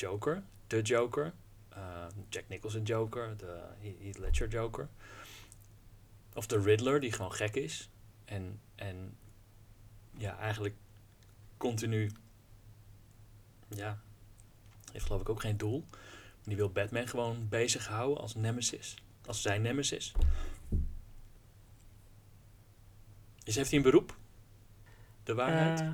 Joker, 0.00 0.42
de 0.66 0.82
Joker. 0.82 1.32
eh, 1.68 2.06
Jack 2.28 2.44
Nicholson 2.48 2.82
Joker, 2.82 3.36
de 3.36 3.60
Heath 3.78 4.18
Ledger 4.18 4.48
Joker. 4.48 4.88
Of 6.34 6.46
de 6.46 6.60
Riddler, 6.60 7.00
die 7.00 7.12
gewoon 7.12 7.32
gek 7.32 7.54
is. 7.54 7.90
En, 8.24 8.60
en 8.74 9.16
ja, 10.16 10.38
eigenlijk 10.38 10.74
continu 11.56 12.10
ja, 13.68 13.98
Heeft 14.92 15.04
geloof 15.04 15.20
ik 15.20 15.28
ook 15.28 15.40
geen 15.40 15.56
doel. 15.56 15.84
Die 16.44 16.56
wil 16.56 16.70
Batman 16.70 17.08
gewoon 17.08 17.48
bezighouden 17.48 18.18
als 18.18 18.34
nemesis. 18.34 18.94
Als 19.26 19.42
zijn 19.42 19.62
nemesis. 19.62 20.12
Dus 23.44 23.54
heeft 23.54 23.68
hij 23.70 23.78
een 23.78 23.84
beroep? 23.84 24.16
De 25.22 25.34
waarheid? 25.34 25.80
Eh, 25.80 25.92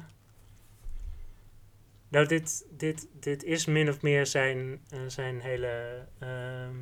nou, 2.09 2.27
dit, 2.27 2.67
dit, 2.71 3.09
dit 3.21 3.43
is 3.45 3.65
min 3.67 3.89
of 3.89 4.03
meer 4.03 4.27
zijn, 4.27 4.81
eh, 4.91 4.99
zijn 5.07 5.41
hele, 5.41 6.05
ehm, 6.19 6.75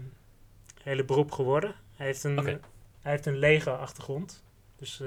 hele 0.83 1.05
beroep 1.05 1.31
geworden. 1.31 1.75
Hij 1.97 2.07
heeft 2.07 2.25
een, 2.25 2.37
hij 3.01 3.13
heeft 3.13 3.27
een 3.27 3.39
leger 3.39 3.73
achtergrond. 3.77 4.43
Dus 4.77 5.01
eh, 5.01 5.07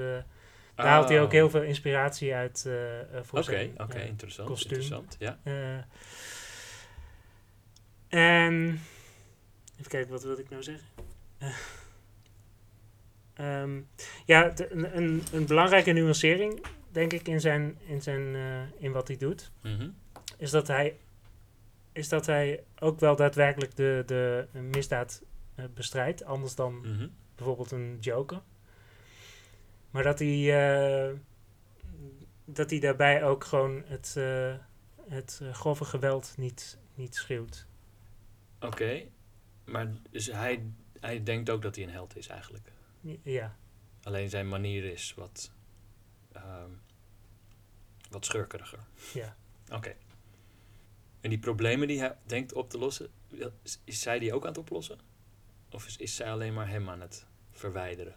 daar 0.74 0.86
haalt 0.86 1.08
hij 1.08 1.20
ook 1.20 1.26
Oh. 1.26 1.32
heel 1.32 1.50
veel 1.50 1.62
inspiratie 1.62 2.34
uit 2.34 2.64
eh, 2.66 2.74
voor 3.22 3.38
Oké, 3.38 3.50
zijn 3.50 3.80
oké, 3.80 3.98
interessant. 4.00 4.48
kostuum. 4.48 4.78
Interessant, 4.80 5.16
ja. 5.18 5.38
en 8.08 8.80
even 9.78 9.90
kijken, 9.90 10.10
wat 10.10 10.22
wilde 10.22 10.42
ik 10.42 10.48
nou 10.48 10.62
zeggen? 10.62 10.86
Eh, 11.38 11.54
ehm, 13.34 13.80
ja, 14.24 14.52
een, 14.56 14.96
een, 14.96 15.22
een 15.32 15.46
belangrijke 15.46 15.92
nuancering, 15.92 16.64
denk 16.90 17.12
ik, 17.12 17.28
in, 17.28 17.40
zijn, 17.40 17.78
in, 17.86 18.02
zijn, 18.02 18.36
in 18.78 18.92
wat 18.92 19.08
hij 19.08 19.16
doet, 19.16 19.50
Mhm. 19.62 19.88
Is 20.38 20.50
dat 20.50 20.66
hij, 20.66 20.98
is 21.92 22.08
dat 22.08 22.26
hij 22.26 22.64
ook 22.78 23.00
wel 23.00 23.16
daadwerkelijk 23.16 23.76
de, 23.76 24.02
de 24.06 24.48
misdaad 24.60 25.22
eh, 25.54 25.64
bestrijdt, 25.74 26.24
anders 26.24 26.54
dan 26.54 26.74
Mhm. 26.80 27.08
bijvoorbeeld 27.34 27.70
een 27.70 27.96
Joker. 28.00 28.40
Maar 29.90 30.02
dat 30.02 30.18
hij, 30.18 31.08
eh, 31.08 31.14
dat 32.44 32.70
hij 32.70 32.78
daarbij 32.80 33.24
ook 33.24 33.44
gewoon 33.44 33.82
het, 33.86 34.14
eh, 34.16 34.54
het 35.08 35.40
grove 35.52 35.84
geweld 35.84 36.34
niet, 36.36 36.78
niet 36.94 37.14
schreeuwt. 37.14 37.66
Oké, 38.60 39.02
maar 39.64 39.92
dus 40.10 40.26
hij, 40.26 40.62
hij 41.00 41.22
denkt 41.22 41.50
ook 41.50 41.62
dat 41.62 41.74
hij 41.76 41.84
een 41.84 41.90
held 41.90 42.16
is 42.16 42.26
eigenlijk. 42.28 42.72
Ja, 43.22 43.56
Alleen 44.02 44.30
zijn 44.30 44.48
manier 44.48 44.84
is 44.84 45.14
wat, 45.14 45.52
ehm, 46.32 46.70
wat 48.10 48.24
schurkeriger. 48.24 48.78
ja. 49.14 49.36
Oké. 49.72 49.94
En 51.20 51.30
die 51.30 51.38
problemen 51.38 51.88
die 51.88 51.98
hij 51.98 52.16
denkt 52.26 52.52
op 52.52 52.70
te 52.70 52.78
lossen, 52.78 53.08
is, 53.62 53.80
is 53.84 54.00
zij 54.00 54.18
die 54.18 54.34
ook 54.34 54.42
aan 54.42 54.48
het 54.48 54.58
oplossen? 54.58 54.98
Of 55.70 55.86
is, 55.86 55.96
is 55.96 56.16
zij 56.16 56.30
alleen 56.30 56.54
maar 56.54 56.68
hem 56.68 56.88
aan 56.88 57.00
het 57.00 57.26
verwijderen? 57.50 58.14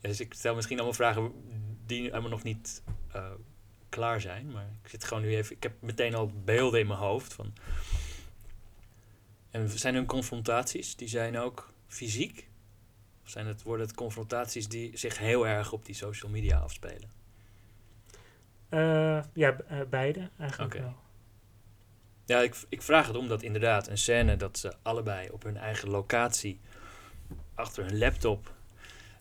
Ja, 0.00 0.08
dus 0.08 0.20
ik 0.20 0.34
stel 0.34 0.54
misschien 0.54 0.76
allemaal 0.76 0.94
vragen 0.94 1.32
die 1.86 2.02
helemaal 2.02 2.30
nog 2.30 2.42
niet 2.42 2.82
eh, 3.12 3.30
klaar 3.88 4.20
zijn. 4.20 4.50
Maar 4.50 4.66
ik 4.82 4.88
zit 4.88 5.04
gewoon 5.04 5.22
nu 5.22 5.36
even. 5.36 5.56
Ik 5.56 5.62
heb 5.62 5.72
meteen 5.80 6.14
al 6.14 6.32
beelden 6.44 6.80
in 6.80 6.86
mijn 6.86 6.98
hoofd 6.98 7.34
van. 7.34 7.52
En 9.50 9.68
zijn 9.68 9.94
hun 9.94 10.06
confrontaties, 10.06 10.96
die 10.96 11.08
zijn 11.08 11.38
ook 11.38 11.72
fysiek? 11.86 12.48
Of 13.24 13.30
zijn 13.30 13.46
het, 13.46 13.62
worden 13.62 13.86
het 13.86 13.96
confrontaties 13.96 14.68
die 14.68 14.96
zich 14.96 15.18
heel 15.18 15.46
erg 15.46 15.72
op 15.72 15.84
die 15.84 15.94
social 15.94 16.30
media 16.30 16.58
afspelen? 16.58 17.10
Eh, 18.68 19.22
ja, 19.32 19.60
eh, 19.60 19.80
beide 19.90 20.30
eigenlijk 20.38 20.74
wel. 20.74 20.94
Ja, 22.26 22.40
ik, 22.40 22.56
ik 22.68 22.82
vraag 22.82 23.06
het 23.06 23.16
omdat 23.16 23.42
inderdaad 23.42 23.88
een 23.88 23.98
scène 23.98 24.36
dat 24.36 24.58
ze 24.58 24.72
allebei 24.82 25.28
op 25.30 25.42
hun 25.42 25.56
eigen 25.56 25.90
locatie 25.90 26.60
achter 27.54 27.84
hun 27.84 27.98
laptop 27.98 28.52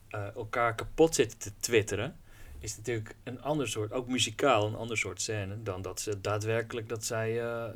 eh, 0.10 0.36
elkaar 0.36 0.76
kapot 0.76 1.16
zitten 1.16 1.40
te 1.40 1.52
twitteren, 1.60 2.20
is 2.60 2.78
natuurlijk 2.78 3.16
een 3.24 3.42
ander 3.42 3.68
soort, 3.68 3.92
ook 3.92 4.08
muzikaal 4.08 4.68
een 4.68 4.76
ander 4.76 4.98
soort 4.98 5.22
scène 5.22 5.64
dan 5.64 5.82
dat 5.82 6.02
ze 6.02 6.22
daadwerkelijk 6.22 6.90
dat 6.90 7.06
zij 7.06 7.42
eh, 7.42 7.70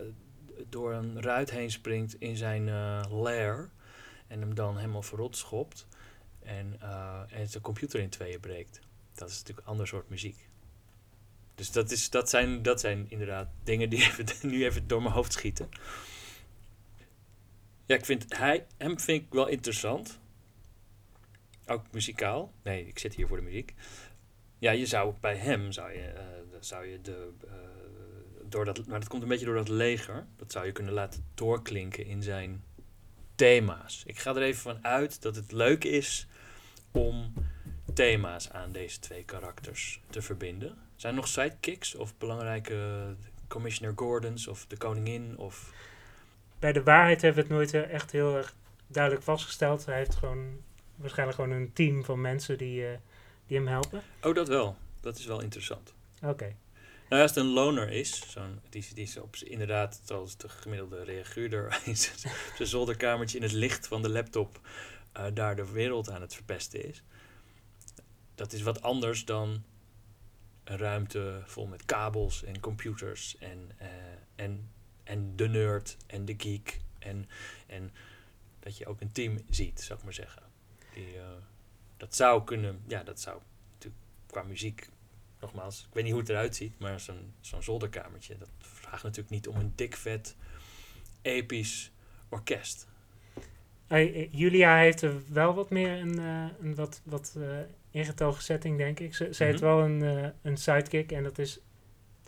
door 0.69 0.93
een 0.93 1.21
ruit 1.21 1.51
heen 1.51 1.71
springt 1.71 2.15
in 2.19 2.37
zijn 2.37 2.69
eh 2.69 3.01
lair 3.09 3.69
en 4.27 4.39
hem 4.39 4.55
dan 4.55 4.77
helemaal 4.77 5.01
verrot 5.01 5.37
schopt 5.37 5.87
en, 6.43 6.79
en 7.29 7.47
zijn 7.47 7.63
computer 7.63 7.99
in 7.99 8.09
tweeën 8.09 8.39
breekt. 8.39 8.79
Dat 9.13 9.29
is 9.29 9.37
natuurlijk 9.37 9.67
een 9.67 9.71
ander 9.71 9.87
soort 9.87 10.09
muziek. 10.09 10.46
Dus 11.57 11.71
dat, 11.71 11.91
is, 11.91 12.09
dat, 12.09 12.29
zijn, 12.29 12.61
dat 12.61 12.79
zijn 12.79 13.05
inderdaad 13.09 13.47
dingen 13.63 13.89
die 13.89 13.99
even, 14.07 14.25
nu 14.41 14.65
even 14.65 14.87
door 14.87 15.01
mijn 15.01 15.13
hoofd 15.13 15.33
schieten. 15.33 15.69
Ja, 17.85 17.95
ik 17.95 18.05
vind 18.05 18.37
hij, 18.37 18.65
hem 18.77 18.99
vind 18.99 19.23
ik 19.23 19.33
wel 19.33 19.47
interessant. 19.47 20.19
Ook 21.65 21.91
muzikaal. 21.91 22.53
Nee, 22.63 22.87
ik 22.87 22.99
zit 22.99 23.15
hier 23.15 23.27
voor 23.27 23.37
de 23.37 23.43
muziek. 23.43 23.73
Ja, 24.59 24.71
je 24.71 24.85
zou 24.85 25.13
bij 25.19 25.35
hem 25.35 25.71
zou 25.71 25.91
je, 25.91 25.99
eh, 26.07 26.23
zou 26.59 26.85
je 26.85 27.01
de. 27.01 27.33
eh, 27.47 27.53
door 28.49 28.65
dat, 28.65 28.85
maar 28.87 28.99
dat 28.99 29.09
komt 29.09 29.21
een 29.21 29.27
beetje 29.27 29.45
door 29.45 29.55
dat 29.55 29.69
leger. 29.69 30.27
Dat 30.35 30.51
zou 30.51 30.65
je 30.65 30.71
kunnen 30.71 30.93
laten 30.93 31.25
doorklinken 31.33 32.05
in 32.05 32.23
zijn 32.23 32.63
thema's. 33.35 34.03
Ik 34.05 34.19
ga 34.19 34.35
er 34.35 34.41
even 34.41 34.61
van 34.61 34.85
uit 34.85 35.21
dat 35.21 35.35
het 35.35 35.51
leuk 35.51 35.83
is 35.83 36.27
om 36.91 37.33
thema's 37.93 38.49
aan 38.49 38.71
deze 38.71 38.99
twee 38.99 39.23
karakters 39.23 40.01
te 40.09 40.21
verbinden. 40.21 40.86
Zijn 40.97 41.13
er 41.13 41.19
nog 41.19 41.27
sidekicks 41.27 41.95
of 41.95 42.17
belangrijke 42.17 43.15
Commissioner 43.47 43.97
Gordons 43.97 44.47
of 44.47 44.65
de 44.67 44.77
koningin 44.77 45.37
of... 45.37 45.73
Bij 46.59 46.73
de 46.73 46.83
waarheid 46.83 47.21
hebben 47.21 47.47
we 47.47 47.47
het 47.47 47.57
nooit 47.57 47.85
eh, 47.85 47.93
echt 47.93 48.11
heel 48.11 48.35
erg 48.35 48.55
duidelijk 48.87 49.23
vastgesteld. 49.23 49.85
Hij 49.85 49.97
heeft 49.97 50.15
gewoon 50.15 50.61
waarschijnlijk 50.95 51.39
gewoon 51.39 51.57
een 51.57 51.73
team 51.73 52.03
van 52.03 52.21
mensen 52.21 52.57
die, 52.57 52.87
eh, 52.87 52.97
die 53.47 53.57
hem 53.57 53.67
helpen. 53.67 54.01
Oh, 54.23 54.35
dat 54.35 54.47
wel. 54.47 54.77
Dat 55.01 55.17
is 55.17 55.25
wel 55.25 55.41
interessant. 55.41 55.93
Oké. 56.23 56.55
Nou, 57.09 57.21
als 57.21 57.35
het 57.35 57.43
een 57.43 57.51
loner 57.51 57.91
is, 57.91 58.31
zo'n, 58.31 58.59
die, 58.69 58.85
die 58.93 59.03
is 59.03 59.17
op, 59.17 59.35
inderdaad, 59.35 60.01
zoals 60.03 60.37
de 60.37 60.49
gemiddelde 60.49 61.03
reaguurder, 61.03 61.79
in 61.85 61.97
zijn 61.97 62.33
zolderkamertje 62.57 63.37
in 63.37 63.43
het 63.43 63.51
licht 63.51 63.87
van 63.87 64.01
de 64.01 64.09
laptop 64.09 64.59
eh, 65.11 65.25
daar 65.33 65.55
de 65.55 65.71
wereld 65.71 66.09
aan 66.09 66.21
het 66.21 66.33
verpesten 66.33 66.87
is. 66.87 67.03
Dat 68.35 68.53
is 68.53 68.61
wat 68.61 68.81
anders 68.81 69.25
dan 69.25 69.63
een 70.67 70.77
ruimte 70.77 71.41
vol 71.45 71.67
met 71.67 71.85
kabels 71.85 72.43
en 72.43 72.59
computers 72.59 73.37
en, 73.37 73.71
eh, 73.77 73.87
en, 74.35 74.71
en 75.03 75.35
de 75.35 75.47
nerd 75.47 75.97
en 76.07 76.25
de 76.25 76.33
geek. 76.37 76.81
En, 76.99 77.29
en 77.67 77.91
dat 78.59 78.77
je 78.77 78.85
ook 78.85 79.01
een 79.01 79.11
team 79.11 79.39
ziet, 79.49 79.81
zou 79.81 79.99
ik 79.99 80.05
maar 80.05 80.13
zeggen. 80.13 80.43
Die, 80.93 81.17
eh, 81.17 81.25
dat 81.97 82.15
zou 82.15 82.43
kunnen, 82.43 82.81
ja, 82.87 83.03
dat 83.03 83.19
zou 83.19 83.41
natuurlijk 83.73 84.03
qua 84.25 84.43
muziek 84.43 84.89
nogmaals, 85.39 85.85
ik 85.87 85.93
weet 85.93 86.03
niet 86.03 86.11
hoe 86.11 86.21
het 86.21 86.29
eruit 86.29 86.55
ziet, 86.55 86.79
maar 86.79 86.99
zo'n 86.99 87.33
zo'n 87.41 87.63
zolderkamertje, 87.63 88.37
dat 88.37 88.49
vraagt 88.57 89.03
natuurlijk 89.03 89.29
niet 89.29 89.47
om 89.47 89.55
een 89.55 89.73
dik 89.75 89.95
vet, 89.95 90.35
episch 91.21 91.91
orkest. 92.29 92.87
Eh, 93.87 94.33
Julia 94.33 94.77
heeft 94.77 95.01
er 95.01 95.21
wel 95.27 95.53
wat 95.53 95.69
meer 95.69 95.99
een, 95.99 96.17
een 96.17 96.75
wat, 96.75 97.01
wat 97.03 97.35
ingetogen 97.97 98.43
setting, 98.43 98.77
denk 98.77 98.99
ik. 98.99 99.15
Ze, 99.15 99.33
ze 99.33 99.43
heeft 99.43 99.61
Mhm. 99.61 99.65
wel 99.69 99.83
een, 99.83 100.03
eh, 100.03 100.29
een 100.41 100.57
sidekick 100.57 101.11
en 101.11 101.23
dat 101.23 101.37
is... 101.37 101.59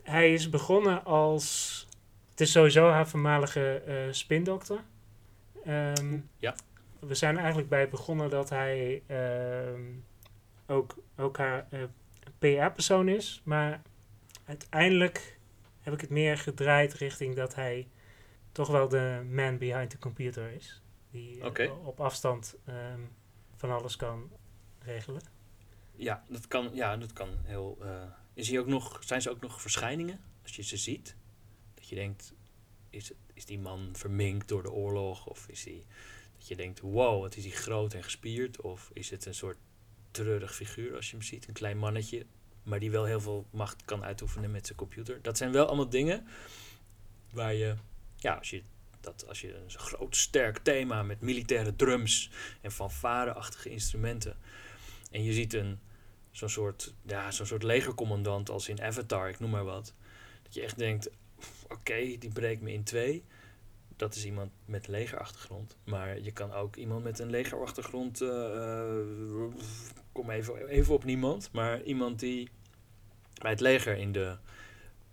Hij 0.04 0.34
is 0.34 0.50
begonnen 0.50 1.06
als... 1.06 1.88
Het 2.30 2.42
is 2.42 2.52
sowieso 2.52 2.90
haar 2.90 3.08
voormalige 3.08 3.82
eh, 3.86 3.96
spindokter. 4.12 4.80
Ehm, 5.66 6.18
Ja. 6.38 6.56
We 7.00 7.16
zijn 7.16 7.38
eigenlijk 7.38 7.70
bij 7.70 7.90
begonnen 7.90 8.30
dat 8.30 8.50
hij 8.50 9.04
ehm, 9.08 9.82
ook, 10.68 10.96
ook 11.18 11.38
haar 11.38 11.68
eh, 11.70 11.80
PR-persoon 12.40 13.08
is. 13.08 13.42
Maar 13.44 13.82
uiteindelijk 14.46 15.38
heb 15.80 15.94
ik 15.94 16.02
het 16.02 16.10
meer 16.10 16.38
gedraaid 16.38 16.94
richting 16.94 17.36
dat 17.36 17.56
hij 17.56 17.88
toch 18.52 18.68
wel 18.68 18.88
de 18.88 19.26
man 19.30 19.58
behind 19.58 19.90
the 19.90 19.98
computer 20.00 20.52
is. 20.52 20.82
Die 21.12 21.44
op 21.86 22.00
afstand 22.00 22.56
ehm, 22.66 23.00
van 23.56 23.72
alles 23.72 23.96
kan 23.96 24.32
regelen. 24.84 25.22
Ja, 26.00 26.24
dat 26.30 26.48
kan, 26.48 26.70
ja, 26.74 26.98
dat 26.98 27.14
kan 27.14 27.30
heel. 27.44 27.78
eh, 27.82 28.04
is 28.34 28.50
hij 28.50 28.60
ook 28.60 28.68
nog, 28.68 29.04
zijn 29.04 29.22
ze 29.22 29.30
ook 29.30 29.42
nog 29.42 29.62
verschijningen 29.62 30.20
als 30.44 30.56
je 30.56 30.64
ze 30.64 30.78
ziet? 30.78 31.16
Dat 31.74 31.90
je 31.90 31.96
denkt, 31.96 32.34
is, 32.90 33.12
is 33.34 33.46
die 33.46 33.60
man 33.60 33.90
verminkt 33.94 34.48
door 34.48 34.64
de 34.64 34.72
oorlog? 34.72 35.26
Of 35.26 35.48
is 35.48 35.64
hij, 35.64 35.84
dat 36.38 36.48
je 36.48 36.56
denkt, 36.56 36.80
wow, 36.80 37.22
wat 37.22 37.36
is 37.36 37.44
hij 37.44 37.54
groot 37.54 37.94
en 37.94 38.04
gespierd? 38.04 38.62
Of 38.62 38.90
is 38.94 39.10
het 39.10 39.26
een 39.26 39.34
soort 39.34 39.58
treurig 40.12 40.56
figuur 40.56 40.96
als 40.96 41.10
je 41.10 41.16
hem 41.16 41.26
ziet? 41.26 41.48
Een 41.48 41.54
klein 41.54 41.78
mannetje, 41.78 42.26
maar 42.64 42.80
die 42.80 42.92
wel 42.92 43.06
heel 43.06 43.22
veel 43.22 43.46
macht 43.50 43.86
kan 43.86 44.04
uitoefenen 44.04 44.52
met 44.52 44.66
zijn 44.66 44.78
computer. 44.78 45.22
Dat 45.22 45.38
zijn 45.38 45.52
wel 45.52 45.66
allemaal 45.66 45.90
dingen 45.90 46.28
waar 47.32 47.54
je, 47.54 47.76
ja, 48.18 48.34
als 48.34 48.50
je 48.50 48.64
dat 49.02 49.28
als 49.28 49.42
je 49.42 49.56
een 49.56 49.70
groot 49.70 50.16
sterk 50.16 50.58
thema 50.58 51.04
met 51.04 51.22
militaire 51.22 51.76
drums 51.76 52.30
en 52.62 52.72
fanfare-achtige 52.72 53.70
instrumenten 53.70 54.38
en 55.12 55.24
je 55.24 55.34
ziet 55.34 55.54
een 55.54 55.80
zo'n 56.32 56.50
soort, 56.50 56.94
ja, 57.02 57.32
zo'n 57.32 57.46
soort 57.46 57.64
legercommandant 57.64 58.50
als 58.50 58.70
in 58.70 58.82
Avatar, 58.82 59.30
ik 59.30 59.40
noem 59.40 59.50
maar 59.50 59.64
wat. 59.64 59.94
Dat 60.44 60.54
je 60.54 60.62
echt 60.62 60.78
denkt, 60.78 61.10
oké, 61.70 62.18
die 62.20 62.34
breekt 62.34 62.62
me 62.62 62.72
in 62.74 62.84
twee. 62.84 63.24
Dat 63.96 64.16
is 64.16 64.26
iemand 64.26 64.52
met 64.66 64.88
legerachtergrond. 64.88 65.78
Maar 65.84 66.20
je 66.20 66.32
kan 66.32 66.54
ook 66.54 66.76
iemand 66.76 67.04
met 67.04 67.20
een 67.20 67.30
legerachtergrond, 67.30 68.22
eh, 68.22 69.04
kom 70.12 70.30
even, 70.30 70.68
even 70.68 70.94
op 70.94 71.04
niemand, 71.04 71.50
maar 71.52 71.82
iemand 71.82 72.20
die 72.20 72.50
bij 73.42 73.52
het 73.52 73.60
leger 73.60 73.98
in 73.98 74.12
de, 74.12 74.38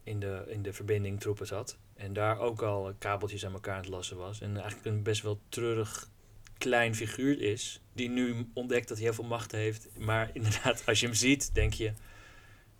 in 0.02 0.20
de, 0.20 0.44
in 0.46 0.62
de 0.62 0.72
verbinding 0.72 1.20
troepen 1.20 1.46
zat. 1.46 1.78
En 1.94 2.12
daar 2.12 2.38
ook 2.38 2.62
al 2.62 2.94
kabeltjes 2.98 3.46
aan 3.46 3.52
elkaar 3.52 3.74
aan 3.74 3.80
het 3.80 3.88
lassen 3.88 4.16
was. 4.16 4.40
En 4.40 4.56
eigenlijk 4.56 4.86
een 4.86 5.02
best 5.02 5.22
wel 5.22 5.40
treurig 5.48 6.10
klein 6.58 6.94
figuur 6.94 7.40
is. 7.42 7.80
Die 7.92 8.08
nu 8.08 8.48
ontdekt 8.54 8.88
dat 8.88 8.96
hij 8.96 9.06
heel 9.06 9.14
veel 9.14 9.24
macht 9.24 9.52
heeft. 9.52 9.88
Maar 9.98 10.30
inderdaad, 10.38 10.82
als 10.86 11.00
je 11.00 11.06
hem 11.06 11.14
ziet, 11.14 11.54
denk 11.54 11.72
je... 11.72 11.92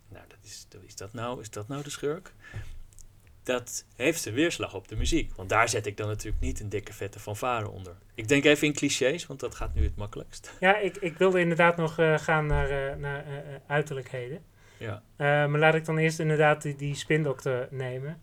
Nou, 0.08 0.24
dat 0.28 0.38
is, 0.42 0.66
is, 0.86 0.96
dat 0.96 1.12
nou, 1.12 1.40
is 1.40 1.50
dat 1.50 1.68
nou 1.68 1.82
de 1.82 1.90
schurk? 1.90 2.32
Dat 3.42 3.84
heeft 3.96 4.20
zijn 4.20 4.34
weerslag 4.34 4.74
op 4.74 4.88
de 4.88 4.96
muziek. 4.96 5.34
Want 5.34 5.48
daar 5.48 5.68
zet 5.68 5.86
ik 5.86 5.96
dan 5.96 6.08
natuurlijk 6.08 6.42
niet 6.42 6.60
een 6.60 6.68
dikke 6.68 6.92
vette 6.92 7.20
fanfare 7.20 7.68
onder. 7.68 7.96
Ik 8.14 8.28
denk 8.28 8.44
even 8.44 8.66
in 8.66 8.72
clichés, 8.72 9.26
want 9.26 9.40
dat 9.40 9.54
gaat 9.54 9.74
nu 9.74 9.82
het 9.82 9.96
makkelijkst. 9.96 10.52
Ja, 10.60 10.76
ik, 10.76 10.96
ik 10.96 11.18
wilde 11.18 11.40
inderdaad 11.40 11.76
nog 11.76 11.98
uh, 11.98 12.18
gaan 12.18 12.46
naar, 12.46 12.70
uh, 12.70 12.96
naar 12.96 13.26
uh, 13.26 13.38
uiterlijkheden. 13.66 14.44
Ja. 14.78 15.02
maar 15.16 15.58
laat 15.58 15.74
ik 15.74 15.84
dan 15.84 15.98
eerst 15.98 16.18
inderdaad 16.18 16.62
die, 16.62 16.76
die 16.76 16.94
spindokter 16.94 17.68
nemen. 17.70 18.22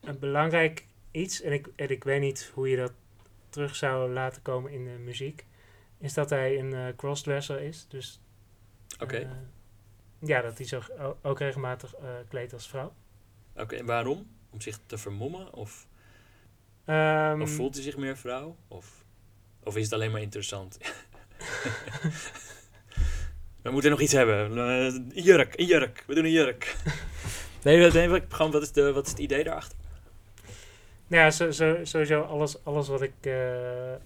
Een 0.00 0.18
belangrijk 0.18 0.84
iets, 1.10 1.42
en 1.42 1.52
ik, 1.52 1.68
en 1.76 1.90
ik 1.90 2.04
weet 2.04 2.20
niet 2.20 2.50
hoe 2.54 2.68
je 2.68 2.76
dat 2.76 2.92
terug 3.50 3.76
zou 3.76 4.12
laten 4.12 4.42
komen 4.42 4.72
in 4.72 4.84
de 4.84 4.98
muziek, 4.98 5.46
is 5.98 6.14
dat 6.14 6.30
hij 6.30 6.58
een 6.58 6.96
crossdresser 6.96 7.60
is. 7.60 7.86
Dus 7.88 8.20
Oké. 8.98 9.46
ja, 10.18 10.40
dat 10.40 10.58
hij 10.58 10.66
zich 10.66 10.90
ook 11.22 11.38
regelmatig 11.38 11.94
kleedt 12.28 12.52
als 12.52 12.68
vrouw. 12.68 12.92
Oké, 13.56 13.76
en 13.76 13.86
waarom? 13.86 14.26
Om 14.50 14.60
zich 14.60 14.78
te 14.86 14.98
vermommen? 14.98 15.54
Of, 15.54 15.86
um, 16.86 17.42
of 17.42 17.50
voelt 17.50 17.74
hij 17.74 17.82
zich 17.82 17.96
meer 17.96 18.16
vrouw? 18.16 18.56
Of, 18.68 19.04
of 19.62 19.76
is 19.76 19.84
het 19.84 19.92
alleen 19.92 20.10
maar 20.10 20.20
interessant? 20.20 20.78
We 23.62 23.70
moeten 23.70 23.90
nog 23.90 24.00
iets 24.00 24.12
hebben. 24.12 24.56
Een 24.56 25.10
jurk, 25.14 25.58
een 25.58 25.66
jurk. 25.66 26.04
We 26.06 26.14
doen 26.14 26.24
een 26.24 26.30
jurk. 26.30 26.76
nee, 27.64 27.90
nee 27.90 28.22
gewoon, 28.28 28.50
wat, 28.50 28.62
is 28.62 28.72
de, 28.72 28.92
wat 28.92 29.04
is 29.04 29.10
het 29.10 29.20
idee 29.20 29.44
daarachter? 29.44 29.78
Nou 31.10 31.22
ja, 31.22 31.30
zo, 31.30 31.50
zo, 31.50 31.78
sowieso 31.82 32.22
alles, 32.22 32.64
alles 32.64 32.88
wat 32.88 33.02
ik 33.02 33.12
uh, 33.20 33.90
uh, 33.92 33.96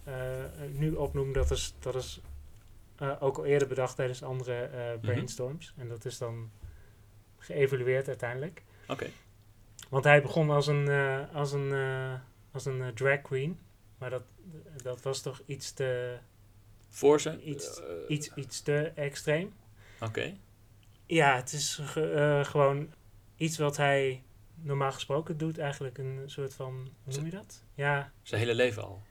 nu 0.73 0.95
opnoem, 0.95 1.33
dat 1.33 1.51
is, 1.51 1.75
dat 1.79 1.95
is 1.95 2.21
uh, 3.03 3.17
ook 3.21 3.37
al 3.37 3.45
eerder 3.45 3.69
bedacht 3.69 3.97
tijdens 3.97 4.23
andere 4.23 4.71
brainstorms. 5.01 5.67
Mm 5.67 5.73
-hmm. 5.75 5.83
En 5.83 5.89
dat 5.97 6.05
is 6.05 6.19
dan 6.19 6.51
geëvalueerd 7.39 8.09
uiteindelijk. 8.09 8.63
Oké. 8.83 8.93
Okay. 8.93 9.13
Want 9.89 10.05
hij 10.05 10.23
begon 10.23 10.51
als 10.51 10.67
een, 10.67 10.89
als 11.33 11.53
een, 11.53 11.73
als 12.53 12.65
een 12.65 12.95
drag 12.95 13.23
queen. 13.23 13.59
Maar 13.99 14.11
dat, 14.11 14.23
dat 14.83 15.03
was 15.03 15.23
toch 15.23 15.43
iets 15.47 15.73
te... 15.73 16.19
Voor 16.91 17.21
zijn? 17.21 17.49
Iets, 17.49 17.81
iets, 18.09 18.35
iets 18.35 18.63
te 18.63 18.93
extreem. 18.95 19.53
Oké. 19.95 20.05
Okay. 20.05 20.39
Ja, 21.07 21.37
het 21.37 21.53
is 21.53 21.81
ge, 21.83 22.41
gewoon 22.45 22.93
iets 23.37 23.59
wat 23.59 23.77
hij 23.77 24.23
normaal 24.55 24.93
gesproken 24.93 25.37
doet. 25.37 25.59
Eigenlijk 25.59 25.99
een 25.99 26.23
soort 26.27 26.55
van... 26.55 26.89
Hoe 27.05 27.15
noem 27.15 27.25
je 27.25 27.31
dat? 27.31 27.65
Ja. 27.75 28.13
Zijn 28.23 28.41
hele 28.41 28.55
leven 28.55 28.85
al? 28.85 29.03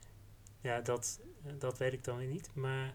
Ja, 0.60 0.80
dat, 0.80 1.20
dat 1.58 1.78
weet 1.78 1.92
ik 1.92 2.04
dan 2.04 2.16
weer 2.16 2.28
niet. 2.28 2.50
Maar 2.54 2.94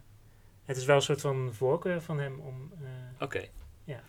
het 0.66 0.78
is 0.78 0.86
wel 0.86 0.96
een 0.96 1.02
soort 1.02 1.22
van 1.22 1.54
voorkeur 1.54 2.02
van 2.02 2.20
hem 2.20 2.40
om... 2.40 2.72
Uh, 2.82 2.90
Oké. 3.14 3.24
Okay. 3.24 3.52
Ja. 3.84 4.02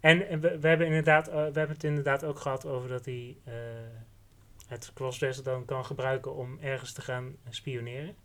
En, 0.00 0.40
we, 0.40 0.58
we, 0.58 0.68
hebben 0.68 0.86
inderdaad, 0.86 1.28
uh, 1.28 1.34
we 1.34 1.40
hebben 1.40 1.68
het 1.68 1.84
inderdaad 1.84 2.24
ook 2.24 2.38
gehad 2.38 2.66
over 2.66 2.88
dat 2.88 3.04
hij 3.04 3.36
uh, 3.48 3.54
het 4.66 4.90
crossdresser 4.94 5.44
dan 5.44 5.64
kan 5.64 5.84
gebruiken 5.84 6.34
om 6.34 6.58
ergens 6.60 6.92
te 6.92 7.00
gaan 7.00 7.36
spioneren. 7.48 8.16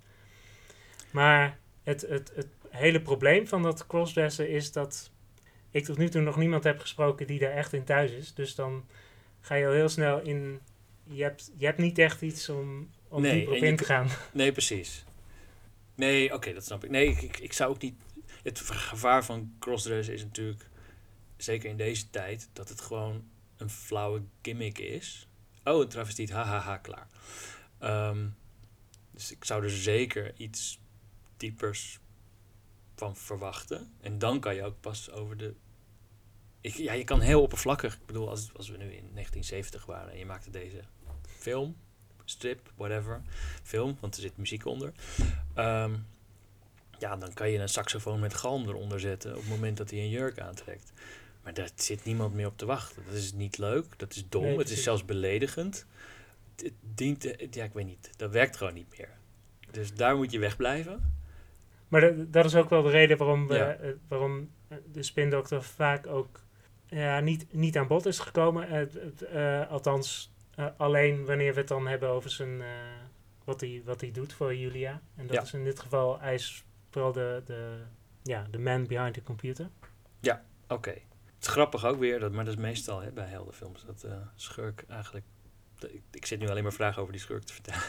Maar 1.11 1.59
het, 1.83 2.01
het, 2.01 2.31
het 2.35 2.47
hele 2.69 3.01
probleem 3.01 3.47
van 3.47 3.61
dat 3.61 3.87
crossdresser 3.87 4.49
is 4.49 4.71
dat 4.71 5.11
ik 5.75 5.85
tot 5.85 5.97
nu 5.97 6.09
toe 6.09 6.21
nog 6.21 6.37
niemand 6.37 6.63
heb 6.63 6.79
gesproken 6.79 7.27
die 7.27 7.39
daar 7.39 7.51
echt 7.51 7.73
in 7.73 7.83
thuis 7.83 8.11
is. 8.11 8.33
Dus 8.33 8.55
dan 8.55 8.85
ga 9.41 9.55
je 9.55 9.65
al 9.65 9.71
heel 9.71 9.89
snel 9.89 10.21
in. 10.21 10.59
Je 11.03 11.23
hebt, 11.23 11.51
je 11.57 11.65
hebt 11.65 11.77
niet 11.77 11.97
echt 11.97 12.21
iets 12.21 12.49
om, 12.49 12.89
om 13.07 13.21
nee, 13.21 13.31
dieper 13.33 13.55
op 13.55 13.63
in 13.63 13.75
te 13.75 13.83
gaan. 13.83 14.07
Nee, 14.33 14.51
precies. 14.51 15.05
Nee, 15.95 16.25
oké, 16.25 16.35
okay, 16.35 16.53
dat 16.53 16.65
snap 16.65 16.83
ik. 16.83 16.89
Nee, 16.89 17.07
ik, 17.07 17.21
ik, 17.21 17.37
ik, 17.37 17.53
zou 17.53 17.69
ook 17.69 17.81
niet. 17.81 17.95
Het 18.43 18.59
gevaar 18.59 19.25
van 19.25 19.55
crossdresser 19.59 20.13
is 20.13 20.23
natuurlijk. 20.23 20.69
Zeker 21.37 21.69
in 21.69 21.77
deze 21.77 22.09
tijd. 22.09 22.49
Dat 22.53 22.69
het 22.69 22.81
gewoon 22.81 23.23
een 23.57 23.69
flauwe 23.69 24.21
gimmick 24.41 24.77
is. 24.77 25.27
Oh, 25.63 25.81
een 25.81 25.87
travestiet, 25.87 26.31
hahaha, 26.31 26.77
klaar. 26.77 27.07
Um, 28.09 28.35
dus 29.11 29.31
ik 29.31 29.45
zou 29.45 29.63
er 29.63 29.69
zeker 29.69 30.33
iets 30.37 30.79
diepers 31.37 31.99
van 32.95 33.15
verwachten. 33.15 33.93
En 34.01 34.19
dan 34.19 34.39
kan 34.39 34.55
je 34.55 34.63
ook 34.63 34.79
pas 34.79 35.11
over 35.11 35.37
de. 35.37 35.55
Ik, 36.65 36.73
ja, 36.73 36.93
je 36.93 37.03
kan 37.03 37.19
heel 37.19 37.41
oppervlakkig. 37.41 37.93
Ik 37.93 38.05
bedoel, 38.05 38.29
als, 38.29 38.51
als 38.55 38.69
we 38.69 38.77
nu 38.77 38.83
in 38.83 39.09
1970 39.13 39.85
waren 39.85 40.11
en 40.11 40.17
je 40.17 40.25
maakte 40.25 40.49
deze 40.49 40.79
film, 41.25 41.75
strip, 42.23 42.71
whatever, 42.75 43.21
film, 43.63 43.97
want 43.99 44.15
er 44.15 44.21
zit 44.21 44.37
muziek 44.37 44.65
onder. 44.65 44.91
Um, 45.57 46.05
ja, 46.99 47.15
dan 47.15 47.33
kan 47.33 47.49
je 47.49 47.59
een 47.59 47.69
saxofoon 47.69 48.19
met 48.19 48.33
galm 48.33 48.67
eronder 48.67 48.99
zetten 48.99 49.31
op 49.31 49.41
het 49.41 49.49
moment 49.49 49.77
dat 49.77 49.89
hij 49.89 49.99
een 49.99 50.09
jurk 50.09 50.39
aantrekt. 50.39 50.93
Maar 51.43 51.53
daar 51.53 51.69
zit 51.75 52.05
niemand 52.05 52.33
meer 52.33 52.47
op 52.47 52.57
te 52.57 52.65
wachten. 52.65 53.03
Dat 53.05 53.15
is 53.15 53.33
niet 53.33 53.57
leuk, 53.57 53.85
dat 53.97 54.15
is 54.15 54.29
dom, 54.29 54.43
nee, 54.43 54.57
het 54.57 54.69
is 54.69 54.83
zelfs 54.83 55.05
beledigend. 55.05 55.85
Het 56.55 56.73
dient, 56.95 57.23
ja, 57.51 57.63
ik 57.63 57.73
weet 57.73 57.85
niet, 57.85 58.09
dat 58.17 58.31
werkt 58.31 58.57
gewoon 58.57 58.73
niet 58.73 58.97
meer. 58.97 59.09
Dus 59.71 59.93
daar 59.93 60.15
moet 60.15 60.31
je 60.31 60.39
wegblijven. 60.39 61.13
Maar 61.87 62.01
dat, 62.01 62.33
dat 62.33 62.45
is 62.45 62.55
ook 62.55 62.69
wel 62.69 62.81
de 62.81 62.89
reden 62.89 63.17
waarom, 63.17 63.47
we, 63.47 63.55
ja. 63.55 63.79
uh, 63.79 63.91
waarom 64.07 64.49
de 64.91 65.03
spindokter 65.03 65.63
vaak 65.63 66.07
ook 66.07 66.43
ja, 66.99 67.19
niet, 67.19 67.53
niet 67.53 67.77
aan 67.77 67.87
bod 67.87 68.05
is 68.05 68.19
gekomen. 68.19 68.89
Uh, 69.33 69.69
althans, 69.69 70.33
uh, 70.59 70.65
alleen 70.77 71.25
wanneer 71.25 71.53
we 71.53 71.59
het 71.59 71.67
dan 71.67 71.87
hebben 71.87 72.09
over 72.09 72.29
zijn, 72.29 72.63
wat 73.43 73.61
hij 73.61 73.81
wat 73.85 74.01
hij 74.01 74.11
doet 74.11 74.33
voor 74.33 74.55
Julia. 74.55 75.01
En 75.15 75.27
dat 75.27 75.35
Ja. 75.35 75.41
is 75.41 75.53
in 75.53 75.63
dit 75.63 75.79
geval, 75.79 76.19
hij 76.19 76.33
is 76.33 76.63
vooral 76.89 77.11
de, 77.11 77.41
de, 77.45 77.77
ja, 78.23 78.47
de 78.51 78.59
man 78.59 78.87
behind 78.87 79.13
the 79.13 79.23
computer. 79.23 79.69
Oké. 80.67 80.89
Het 80.89 81.43
is 81.43 81.47
grappig 81.47 81.85
ook 81.85 81.99
weer, 81.99 82.19
dat, 82.19 82.31
maar 82.31 82.45
dat 82.45 82.53
is 82.53 82.59
meestal 82.59 82.99
hè, 83.01 83.11
bij 83.11 83.27
heldenfilms, 83.27 83.85
dat 83.85 84.03
eh, 84.03 84.17
schurk 84.35 84.83
eigenlijk... 84.87 85.25
de- 85.79 85.93
ik, 85.93 86.01
ik 86.11 86.25
zit 86.25 86.39
nu 86.39 86.49
alleen 86.49 86.63
maar 86.63 86.73
vragen 86.73 87.01
over 87.01 87.13
die 87.13 87.21
schurk 87.21 87.43
te, 87.43 87.53
vertellen, 87.53 87.81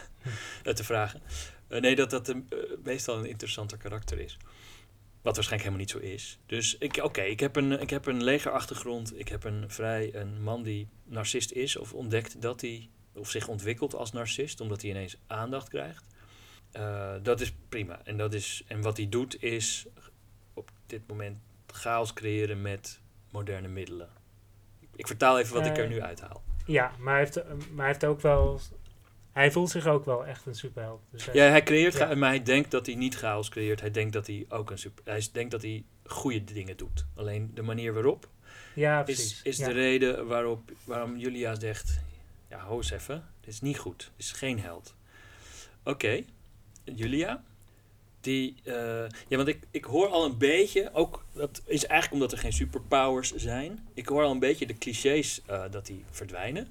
eh, 0.64 0.72
te 0.80 0.84
vragen. 0.84 1.20
Eh, 1.68 1.80
nee, 1.80 1.94
dat 1.96 2.10
dat 2.10 2.28
een, 2.28 2.46
eh, 2.50 2.58
meestal 2.84 3.18
een 3.18 3.24
interessanter 3.26 3.78
karakter 3.78 4.18
is. 4.18 4.38
Wat 5.26 5.34
waarschijnlijk 5.34 5.74
helemaal 5.74 6.00
niet 6.00 6.04
zo 6.04 6.14
is. 6.14 6.38
Dus 6.46 6.78
ik, 6.78 6.96
oké, 7.02 7.20
ik, 7.20 7.40
heb 7.40 7.56
een, 7.56 7.80
ik 7.80 7.90
heb 7.90 8.06
een 8.06 8.22
legerachtergrond. 8.22 9.18
Ik 9.18 9.28
heb 9.28 9.44
een 9.44 9.70
vrij 9.70 10.14
een 10.14 10.42
man 10.42 10.62
die 10.62 10.88
narcist 11.04 11.52
is 11.52 11.76
of 11.76 11.92
ontdekt 11.92 12.42
dat 12.42 12.60
hij... 12.60 12.88
of 13.14 13.30
zich 13.30 13.48
ontwikkelt 13.48 13.94
als 13.94 14.12
narcist, 14.12 14.60
omdat 14.60 14.82
hij 14.82 14.90
ineens 14.90 15.16
aandacht 15.26 15.68
krijgt. 15.68 16.04
Eh, 16.72 17.14
dat 17.22 17.40
is 17.40 17.52
prima. 17.68 18.00
En, 18.04 18.16
dat 18.16 18.34
is, 18.34 18.64
en 18.66 18.82
wat 18.82 18.96
hij 18.96 19.08
doet 19.08 19.42
is 19.42 19.86
op 20.54 20.70
dit 20.86 21.02
moment 21.06 21.38
chaos 21.66 22.12
creëren 22.12 22.62
met 22.62 23.00
moderne 23.30 23.68
middelen. 23.68 24.08
Ik 24.96 25.06
vertaal 25.06 25.38
even 25.38 25.54
wat 25.54 25.66
ik 25.66 25.76
er 25.76 25.84
Eh, 25.84 25.90
nu 25.90 26.02
uithaal. 26.02 26.42
Ja, 26.66 26.92
maar 26.98 27.14
hij 27.14 27.22
heeft, 27.22 27.44
maar 27.46 27.76
hij 27.76 27.86
heeft 27.86 28.04
ook 28.04 28.20
wel... 28.20 28.60
Hij 29.36 29.50
voelt 29.52 29.70
zich 29.70 29.86
ook 29.86 30.04
wel 30.04 30.26
echt 30.26 30.46
een 30.46 30.54
superheld. 30.54 31.00
Dus 31.10 31.24
Ja, 31.32 31.48
hij 31.48 31.62
creëert, 31.62 31.94
Ja. 31.96 32.14
maar 32.14 32.28
hij 32.28 32.42
denkt 32.42 32.70
dat 32.70 32.86
hij 32.86 32.94
niet 32.94 33.14
chaos 33.14 33.48
creëert. 33.48 33.80
Hij 33.80 33.90
denkt 33.90 34.12
dat 34.12 34.26
hij 34.26 34.46
ook 34.48 34.70
een 34.70 34.78
super. 34.78 35.04
Hij 35.04 35.26
denkt 35.32 35.50
dat 35.50 35.62
hij 35.62 35.84
goede 36.04 36.44
dingen 36.44 36.76
doet. 36.76 37.06
Alleen 37.14 37.50
de 37.54 37.62
manier 37.62 37.92
waarop 37.92 38.28
ja 38.74 38.98
is, 38.98 39.04
precies. 39.04 39.42
is 39.42 39.56
ja. 39.56 39.66
de 39.66 39.72
reden 39.72 40.26
waarop 40.26 40.72
waarom 40.84 41.16
Julia 41.16 41.54
zegt: 41.60 42.00
Ja, 42.50 42.58
ho 42.60 42.76
eens 42.76 42.90
even, 42.90 43.24
dit 43.40 43.52
is 43.54 43.60
niet 43.60 43.78
goed. 43.78 43.98
Dit 43.98 44.26
is 44.26 44.32
geen 44.32 44.60
held. 44.60 44.94
Oké, 45.84 46.22
Julia. 46.84 47.42
Die, 48.20 48.56
eh, 48.64 48.74
ja, 49.28 49.36
want 49.36 49.48
ik, 49.48 49.58
ik 49.70 49.84
hoor 49.84 50.08
al 50.08 50.24
een 50.24 50.38
beetje, 50.38 50.90
ook 50.92 51.24
dat 51.32 51.62
is 51.66 51.86
eigenlijk 51.86 52.12
omdat 52.12 52.32
er 52.32 52.38
geen 52.44 52.52
superpowers 52.52 53.34
zijn. 53.34 53.88
Ik 53.94 54.06
hoor 54.08 54.22
al 54.22 54.30
een 54.30 54.38
beetje 54.38 54.66
de 54.66 54.78
clichés 54.78 55.40
eh, 55.46 55.64
dat 55.70 55.86
die 55.86 56.04
verdwijnen. 56.10 56.68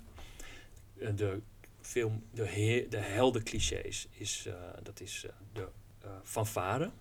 Eh, 0.99 1.09
de 1.15 1.39
film, 1.85 2.23
de, 2.31 2.45
he- 2.47 2.87
de 2.89 2.97
heldenclichés, 2.97 4.07
is, 4.11 4.45
eh, 4.45 4.53
dat 4.83 4.99
is 4.99 5.25
eh, 5.25 5.31
de 5.53 5.67
eh 6.01 6.09
fanfare, 6.23 6.91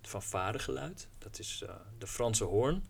het 0.00 0.08
fanfaregeluid. 0.08 1.08
Dat 1.18 1.38
is 1.38 1.64
de 1.98 2.06
Franse 2.06 2.44
hoorn. 2.44 2.84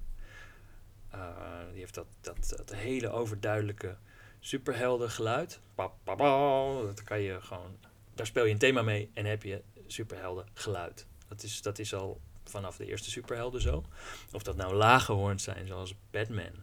Die 1.70 1.80
heeft 1.82 1.94
dat, 1.94 2.06
dat, 2.20 2.52
dat 2.56 2.74
hele 2.74 3.08
overduidelijke 3.10 3.96
superheldengeluid. 4.40 5.60
Pa, 5.74 5.86
pa, 5.86 6.14
pa, 6.14 6.82
dat 6.82 7.02
kan 7.02 7.20
je 7.20 7.40
gewoon, 7.40 7.76
daar 8.14 8.26
speel 8.26 8.44
je 8.44 8.52
een 8.52 8.58
thema 8.58 8.82
mee 8.82 9.10
en 9.14 9.24
heb 9.24 9.42
je 9.42 9.62
superheldengeluid. 9.86 11.06
Dat 11.28 11.42
is, 11.42 11.62
dat 11.62 11.78
is 11.78 11.94
al 11.94 12.20
vanaf 12.44 12.76
de 12.76 12.86
eerste 12.86 13.10
superhelden 13.10 13.60
zo. 13.60 13.84
Of 14.32 14.42
dat 14.42 14.56
nou 14.56 14.74
lage 14.74 15.12
hoorns 15.12 15.42
zijn, 15.42 15.66
zoals 15.66 15.94
Batman. 16.10 16.62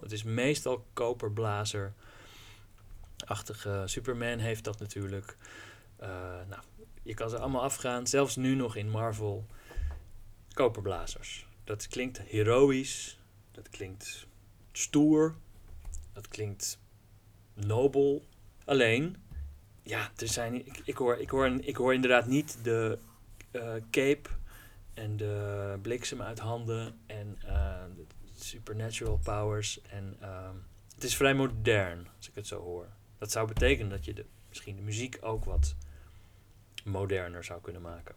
Het 0.00 0.12
is 0.12 0.22
meestal 0.22 0.86
koperblazer. 0.92 1.94
Achtige 3.26 3.82
Superman 3.86 4.38
heeft 4.38 4.64
dat 4.64 4.78
natuurlijk. 4.78 5.36
Eh, 5.96 6.08
nou, 6.48 6.62
je 7.02 7.14
kan 7.14 7.30
ze 7.30 7.38
allemaal 7.38 7.62
afgaan. 7.62 8.06
Zelfs 8.06 8.36
nu 8.36 8.54
nog 8.54 8.76
in 8.76 8.90
Marvel. 8.90 9.46
Koperblazers. 10.52 11.46
Dat 11.64 11.88
klinkt 11.88 12.18
heroïs. 12.18 13.18
Dat 13.50 13.68
klinkt 13.68 14.26
stoer. 14.72 15.34
Dat 16.12 16.28
klinkt 16.28 16.78
nobel. 17.54 18.24
Alleen, 18.64 19.16
ja, 19.82 20.10
er 20.16 20.28
zijn, 20.28 20.54
ik, 20.66 20.80
ik, 20.84 20.96
hoor, 20.96 21.16
ik, 21.16 21.30
hoor, 21.30 21.46
ik 21.60 21.76
hoor 21.76 21.94
inderdaad 21.94 22.26
niet 22.26 22.58
de 22.62 22.98
eh, 23.50 23.74
cape 23.90 24.28
en 24.94 25.16
de 25.16 25.78
bliksem 25.82 26.22
uit 26.22 26.38
handen 26.38 26.98
en 27.06 27.38
eh, 27.46 27.84
supernatural 28.36 29.18
powers. 29.22 29.80
En 29.82 30.16
ehm, 30.20 30.54
het 30.94 31.04
is 31.04 31.16
vrij 31.16 31.34
modern, 31.34 32.08
als 32.16 32.28
ik 32.28 32.34
het 32.34 32.46
zo 32.46 32.60
hoor. 32.60 32.86
Dat 33.18 33.30
zou 33.30 33.46
betekenen 33.48 33.90
dat 33.90 34.04
je 34.04 34.14
de, 34.14 34.24
misschien 34.48 34.76
de 34.76 34.82
muziek 34.82 35.18
ook 35.20 35.44
wat 35.44 35.76
moderner 36.84 37.44
zou 37.44 37.60
kunnen 37.60 37.82
maken. 37.82 38.14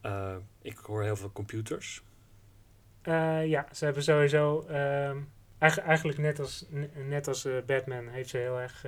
Eh, 0.00 0.36
ik 0.62 0.76
hoor 0.78 1.02
heel 1.02 1.16
veel 1.16 1.32
computers. 1.32 2.02
Eh, 3.02 3.46
ja, 3.46 3.66
ze 3.72 3.84
hebben 3.84 4.02
sowieso... 4.02 4.60
ehm, 4.60 5.18
eigen- 5.58 5.82
eigenlijk 5.82 6.18
net 6.18 6.38
als, 6.38 6.64
ne- 6.68 6.90
net 7.08 7.28
als 7.28 7.44
eh, 7.44 7.62
Batman 7.66 8.08
heeft 8.08 8.28
ze 8.30 8.36
heel 8.36 8.60
erg... 8.60 8.86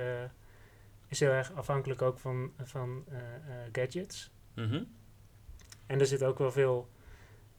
is 1.07 1.19
heel 1.19 1.31
erg 1.31 1.53
afhankelijk 1.53 2.01
ook 2.01 2.19
van, 2.19 2.51
van 2.63 3.05
gadgets. 3.71 4.31
Mhm. 4.55 4.83
En 5.85 5.99
er 5.99 6.05
zit 6.05 6.23
ook 6.23 6.37
wel 6.37 6.51
veel... 6.51 6.89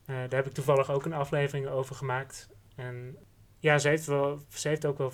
daar 0.05 0.29
heb 0.35 0.47
ik 0.47 0.53
toevallig 0.53 0.91
ook 0.91 1.05
een 1.05 1.13
aflevering 1.13 1.67
over 1.67 1.95
gemaakt. 1.95 2.49
En 2.77 3.17
ja, 3.59 3.79
ze 3.79 3.89
heeft, 3.89 4.07
wel, 4.07 4.41
ze 4.49 4.69
heeft 4.69 4.87
ook 4.87 4.99
wel 4.99 5.13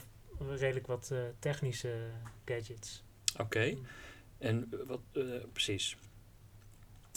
redelijk 0.59 0.87
wat 0.87 1.11
eh, 1.13 1.19
technische 1.39 1.95
gadgets. 2.45 3.03
Oké. 3.39 3.77
En 4.39 4.69
eh, 4.73 4.79
wat, 4.87 5.01
eh, 5.13 5.23
precies. 5.53 5.97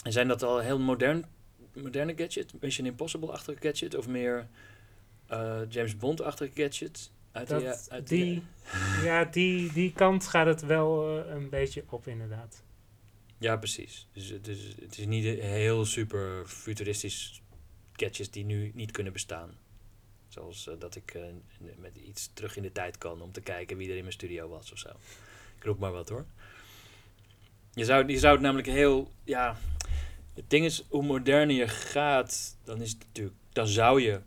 En 0.02 0.12
zijn 0.12 0.28
dat 0.28 0.42
al 0.42 0.58
heel 0.58 0.78
modern, 0.78 1.24
moderne 1.72 2.14
gadget? 2.16 2.60
Mission 2.60 2.86
Impossible-achtige 2.86 3.60
gadget? 3.60 3.94
Of 3.94 4.06
meer 4.08 4.48
James 5.68 5.96
Bond-achtige 5.96 6.62
gadget? 6.62 7.10
Uit 7.32 7.48
Dat, 7.48 7.60
die, 7.60 7.92
uit 7.92 8.08
die, 8.08 8.42
ja, 9.08 9.24
die, 9.24 9.72
die 9.72 9.92
kant 9.92 10.26
gaat 10.26 10.46
het 10.46 10.62
wel 10.62 11.08
een 11.28 11.48
beetje 11.48 11.84
op 11.90 12.06
inderdaad. 12.06 12.62
Ja, 13.38 13.56
precies. 13.56 14.08
Dus, 14.12 14.28
het 14.28 14.48
is- 14.48 14.74
het 14.80 14.98
is 14.98 15.06
niet 15.06 15.24
heel 15.40 15.84
super 15.84 16.46
futuristisch 16.46 17.42
gadgets 17.92 18.30
die 18.30 18.44
nu 18.44 18.70
niet 18.74 18.90
kunnen 18.90 19.12
bestaan. 19.12 19.54
Zoals 20.34 20.68
eh, 20.68 20.74
dat 20.78 20.96
ik 20.96 21.14
eh, 21.14 21.22
met 21.76 21.96
iets 21.96 22.30
terug 22.32 22.56
in 22.56 22.62
de 22.62 22.72
tijd 22.72 22.98
kan 22.98 23.22
om 23.22 23.32
te 23.32 23.40
kijken 23.40 23.76
wie 23.76 23.88
er 23.88 23.96
in 23.96 24.00
mijn 24.00 24.12
studio 24.12 24.48
was 24.48 24.72
of 24.72 24.78
zo. 24.78 24.88
Ik 25.56 25.64
roep 25.64 25.78
maar 25.78 25.92
wat 25.92 26.08
hoor. 26.08 26.24
Je 27.72 27.84
zou, 27.84 28.08
je 28.08 28.18
zou 28.18 28.32
het 28.32 28.42
namelijk 28.42 28.68
heel. 28.68 29.10
Ja, 29.24 29.56
het 30.34 30.50
ding 30.50 30.64
is, 30.64 30.84
hoe 30.88 31.02
moderner 31.02 31.56
je 31.56 31.68
gaat, 31.68 32.56
dan 32.64 32.80
is 32.80 32.90
het 32.90 32.98
natuurlijk. 32.98 33.36
Dan 33.52 33.66
zou 33.66 34.00
je 34.00 34.20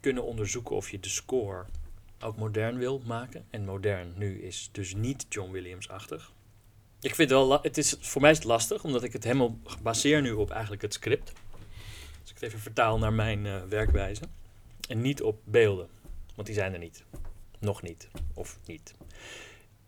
kunnen 0.00 0.24
onderzoeken 0.24 0.76
of 0.76 0.90
je 0.90 1.00
de 1.00 1.08
score 1.08 1.64
ook 2.20 2.36
modern 2.36 2.78
wil 2.78 3.02
maken. 3.04 3.46
En 3.50 3.64
modern 3.64 4.12
nu 4.16 4.42
is 4.42 4.68
dus 4.72 4.94
niet 4.94 5.26
John 5.28 5.50
Williams-achtig. 5.50 6.32
Ik 7.00 7.14
vind 7.14 7.30
het 7.30 7.38
wel, 7.38 7.62
het 7.62 7.78
is, 7.78 7.96
voor 8.00 8.20
mij 8.20 8.30
is 8.30 8.36
het 8.36 8.46
lastig, 8.46 8.84
omdat 8.84 9.02
ik 9.02 9.12
het 9.12 9.24
helemaal 9.24 9.58
baseer 9.82 10.22
nu 10.22 10.32
op 10.32 10.50
eigenlijk 10.50 10.82
het 10.82 10.92
script. 10.92 11.32
Als 12.20 12.30
ik 12.30 12.34
het 12.34 12.42
even 12.42 12.58
vertaal 12.58 12.98
naar 12.98 13.12
mijn 13.12 13.46
eh, 13.46 13.62
werkwijze. 13.62 14.22
En 14.88 15.00
niet 15.00 15.22
op 15.22 15.40
beelden, 15.44 15.88
want 16.34 16.46
die 16.46 16.56
zijn 16.56 16.72
er 16.72 16.78
niet. 16.78 17.04
Nog 17.58 17.82
niet, 17.82 18.08
of 18.34 18.58
niet. 18.66 18.94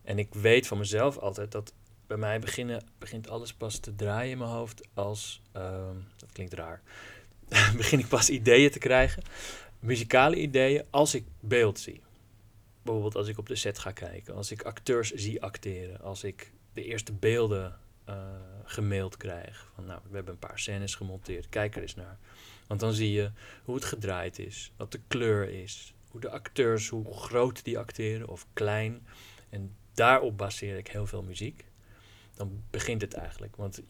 En 0.02 0.18
ik 0.18 0.34
weet 0.34 0.66
van 0.66 0.78
mezelf 0.78 1.18
altijd 1.18 1.52
dat 1.52 1.72
bij 2.06 2.16
mij 2.16 2.40
beginnen, 2.40 2.82
begint 2.98 3.28
alles 3.28 3.54
pas 3.54 3.78
te 3.78 3.94
draaien 3.94 4.30
in 4.30 4.38
mijn 4.38 4.50
hoofd 4.50 4.88
als, 4.94 5.42
ehm, 5.52 5.96
dat 6.16 6.32
klinkt 6.32 6.52
raar, 6.52 6.82
begin 7.76 7.98
ik 7.98 8.08
pas 8.08 8.30
ideeën 8.30 8.70
te 8.70 8.78
krijgen, 8.78 9.22
muzikale 9.78 10.36
ideeën, 10.36 10.84
als 10.90 11.14
ik 11.14 11.24
beeld 11.40 11.78
zie. 11.78 12.00
Bijvoorbeeld 12.82 13.14
als 13.14 13.28
ik 13.28 13.38
op 13.38 13.48
de 13.48 13.56
set 13.56 13.78
ga 13.78 13.90
kijken, 13.90 14.34
als 14.34 14.50
ik 14.50 14.62
acteurs 14.62 15.10
zie 15.10 15.42
acteren, 15.42 16.00
als 16.00 16.24
ik 16.24 16.52
de 16.72 16.84
eerste 16.84 17.12
beelden 17.12 17.78
eh, 18.04 18.16
gemaild 18.64 19.16
krijg. 19.16 19.70
Van 19.74 19.84
nou, 19.84 20.00
we 20.08 20.14
hebben 20.14 20.32
een 20.32 20.38
paar 20.38 20.58
scènes 20.58 20.94
gemonteerd, 20.94 21.48
kijk 21.48 21.76
er 21.76 21.82
eens 21.82 21.94
naar. 21.94 22.18
Want 22.70 22.82
dan 22.82 22.92
zie 22.92 23.12
je 23.12 23.30
hoe 23.64 23.74
het 23.74 23.84
gedraaid 23.84 24.38
is, 24.38 24.72
wat 24.76 24.92
de 24.92 25.00
kleur 25.08 25.48
is, 25.48 25.94
hoe 26.10 26.20
de 26.20 26.30
acteurs, 26.30 26.88
hoe 26.88 27.14
groot 27.14 27.64
die 27.64 27.78
acteren 27.78 28.28
of 28.28 28.46
klein. 28.52 29.06
En 29.48 29.76
daarop 29.94 30.38
baseer 30.38 30.76
ik 30.76 30.88
heel 30.88 31.06
veel 31.06 31.22
muziek. 31.22 31.64
Dan 32.34 32.62
begint 32.70 33.00
het 33.00 33.14
eigenlijk. 33.14 33.56
Want 33.56 33.82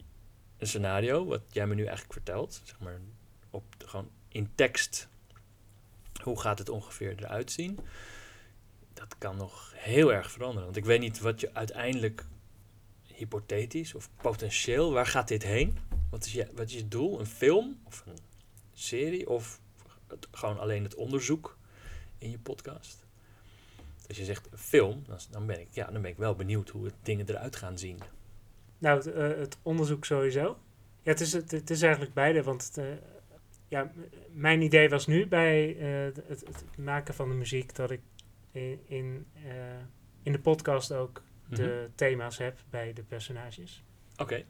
een 0.59 0.67
scenario, 0.67 1.25
wat 1.25 1.43
jij 1.51 1.67
me 1.67 1.75
nu 1.75 1.83
eigenlijk 1.83 2.13
vertelt, 2.13 2.61
zeg 2.65 2.81
maar 2.81 3.01
op, 3.51 3.65
gewoon 3.79 4.11
in 4.29 4.51
tekst, 4.55 5.09
hoe 6.23 6.41
gaat 6.41 6.59
het 6.59 6.69
ongeveer 6.69 7.15
eruit 7.19 7.53
zien? 7.53 7.79
Dat 8.93 9.19
kan 9.19 9.37
nog 9.37 9.73
heel 9.77 10.13
erg 10.13 10.31
veranderen. 10.31 10.65
Want 10.65 10.77
ik 10.77 10.85
weet 10.85 11.01
niet 11.01 11.21
wat 11.21 11.41
je 11.41 11.55
uiteindelijk 11.55 12.25
hypothetisch 13.03 13.95
of 13.95 14.11
potentieel, 14.17 14.93
waar 14.93 15.07
gaat 15.07 15.29
dit 15.29 15.43
heen? 15.43 15.79
Wat 16.11 16.25
is 16.25 16.33
je, 16.33 16.49
wat 16.55 16.67
is 16.67 16.75
je 16.75 16.89
doel? 16.89 17.21
Een 17.21 17.27
film 17.27 17.81
of 17.85 18.03
een 18.07 18.30
serie 18.81 19.29
of 19.29 19.61
het, 20.07 20.29
gewoon 20.31 20.59
alleen 20.59 20.83
het 20.83 20.95
onderzoek 20.95 21.59
in 22.19 22.31
je 22.31 22.39
podcast? 22.39 23.07
Als 24.09 24.17
je 24.19 24.25
zegt 24.25 24.49
film, 24.55 25.03
dan, 25.07 25.19
dan, 25.31 25.47
ben 25.47 25.61
ik, 25.61 25.69
ja, 25.71 25.91
dan 25.91 26.03
ben 26.03 26.11
ik 26.11 26.17
wel 26.17 26.35
benieuwd 26.35 26.69
hoe 26.69 26.85
het 26.85 26.95
dingen 27.03 27.29
eruit 27.29 27.57
gaan 27.57 27.79
zien. 27.79 27.99
Nou, 28.79 28.97
het, 28.97 29.07
eh, 29.13 29.29
het 29.29 29.59
onderzoek 29.63 30.05
sowieso. 30.05 30.59
Ja, 31.03 31.11
het 31.11 31.21
is, 31.21 31.33
het, 31.33 31.51
het 31.51 31.71
is 31.71 31.83
eigenlijk 31.83 32.15
beide, 32.15 32.43
want 32.43 32.65
het, 32.67 32.79
eh, 32.79 32.85
ja, 33.69 33.93
mijn 34.33 34.63
idee 34.63 34.89
was 34.89 35.07
nu 35.07 35.27
bij 35.27 35.77
eh, 35.79 36.17
het, 36.27 36.27
het 36.47 36.65
maken 36.77 37.15
van 37.15 37.29
de 37.29 37.35
muziek 37.35 37.75
dat 37.75 37.91
ik 37.91 38.01
in, 38.53 38.81
in, 38.87 39.27
in 40.23 40.33
de 40.33 40.41
podcast 40.41 40.93
ook 40.93 41.23
de 41.49 41.63
Mhm. 41.63 41.91
thema's 41.95 42.39
heb 42.39 42.59
bij 42.71 42.93
de 42.93 43.03
personages. 43.03 43.83
Oké. 44.17 44.45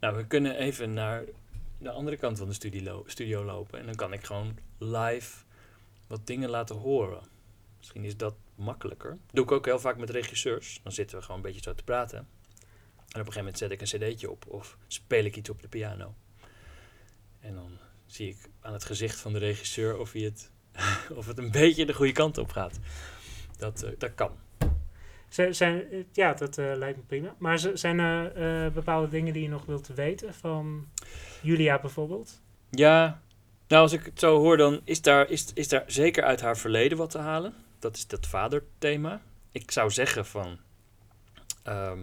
Nou, 0.00 0.16
we 0.16 0.26
kunnen 0.26 0.56
even 0.56 0.92
naar 0.92 1.24
de 1.82 1.90
andere 1.90 2.16
kant 2.16 2.38
van 2.38 2.48
de 2.48 2.54
studio, 3.06 3.44
lopen. 3.44 3.78
En 3.78 3.86
dan 3.86 3.94
kan 3.94 4.12
ik 4.12 4.24
gewoon 4.24 4.58
live 4.78 5.44
wat 6.06 6.26
dingen 6.26 6.50
laten 6.50 6.76
horen. 6.76 7.22
Misschien 7.78 8.04
is 8.04 8.16
dat 8.16 8.34
makkelijker. 8.54 9.18
Doe 9.30 9.44
ik 9.44 9.52
ook 9.52 9.64
heel 9.64 9.78
vaak 9.78 9.96
met 9.96 10.10
regisseurs. 10.10 10.80
Dan 10.82 10.92
zitten 10.92 11.16
we 11.16 11.22
gewoon 11.22 11.36
een 11.36 11.46
beetje 11.46 11.62
zo 11.62 11.74
te 11.74 11.84
praten. 11.84 12.18
En 12.18 13.20
op 13.20 13.26
een 13.26 13.32
gegeven 13.32 13.38
moment 13.38 13.58
zet 13.58 13.70
ik 13.70 13.80
een 13.80 13.86
cd'tje 13.86 14.30
op. 14.30 14.44
Of 14.48 14.76
speel 14.86 15.24
ik 15.24 15.36
iets 15.36 15.50
op 15.50 15.62
de 15.62 15.68
piano. 15.68 16.14
En 17.40 17.54
dan 17.54 17.78
zie 18.06 18.28
ik 18.28 18.50
aan 18.60 18.72
het 18.72 18.84
gezicht 18.84 19.20
van 19.20 19.32
de 19.32 19.38
regisseur 19.38 19.98
of, 19.98 20.12
hij 20.12 20.22
het, 20.22 20.50
of 21.18 21.26
het 21.26 21.38
een 21.38 21.50
beetje 21.50 21.86
de 21.86 21.94
goede 21.94 22.12
kant 22.12 22.38
op 22.38 22.50
gaat. 22.50 22.78
Dat, 23.56 23.82
eh, 23.82 23.90
dat 23.98 24.14
kan. 24.14 24.38
Zijn, 25.32 25.90
eh, 25.90 26.04
ja, 26.12 26.34
dat 26.34 26.58
eh, 26.58 26.72
lijkt 26.74 26.96
me 26.96 27.02
prima. 27.02 27.34
Maar 27.38 27.58
zijn 27.74 27.98
er 27.98 28.32
eh, 28.34 28.72
bepaalde 28.72 29.08
dingen 29.08 29.32
die 29.32 29.42
je 29.42 29.48
nog 29.48 29.64
wilt 29.64 29.86
weten 29.86 30.34
van 30.34 30.88
Julia 31.42 31.80
bijvoorbeeld? 31.80 32.40
Ja, 32.70 33.22
nou 33.68 33.82
als 33.82 33.92
ik 33.92 34.04
het 34.04 34.18
zo 34.18 34.38
hoor, 34.38 34.56
dan 34.56 34.80
is 34.84 35.02
daar, 35.02 35.30
is, 35.30 35.52
is 35.54 35.68
daar 35.68 35.84
zeker 35.86 36.24
uit 36.24 36.40
haar 36.40 36.56
verleden 36.56 36.98
wat 36.98 37.10
te 37.10 37.18
halen. 37.18 37.54
Dat 37.78 37.96
is 37.96 38.06
dat 38.06 38.26
vaderthema. 38.26 39.22
Ik 39.52 39.70
zou 39.70 39.90
zeggen 39.90 40.26
van, 40.26 40.58
ehm, 41.62 41.98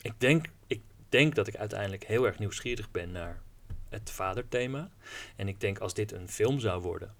ik, 0.00 0.12
denk, 0.18 0.46
ik 0.66 0.80
denk 1.08 1.34
dat 1.34 1.46
ik 1.46 1.56
uiteindelijk 1.56 2.04
heel 2.04 2.26
erg 2.26 2.38
nieuwsgierig 2.38 2.90
ben 2.90 3.12
naar 3.12 3.42
het 3.88 4.10
vaderthema. 4.10 4.90
En 5.36 5.48
ik 5.48 5.60
denk 5.60 5.78
als 5.78 5.94
dit 5.94 6.12
een 6.12 6.28
film 6.28 6.60
zou 6.60 6.82
worden, 6.82 7.14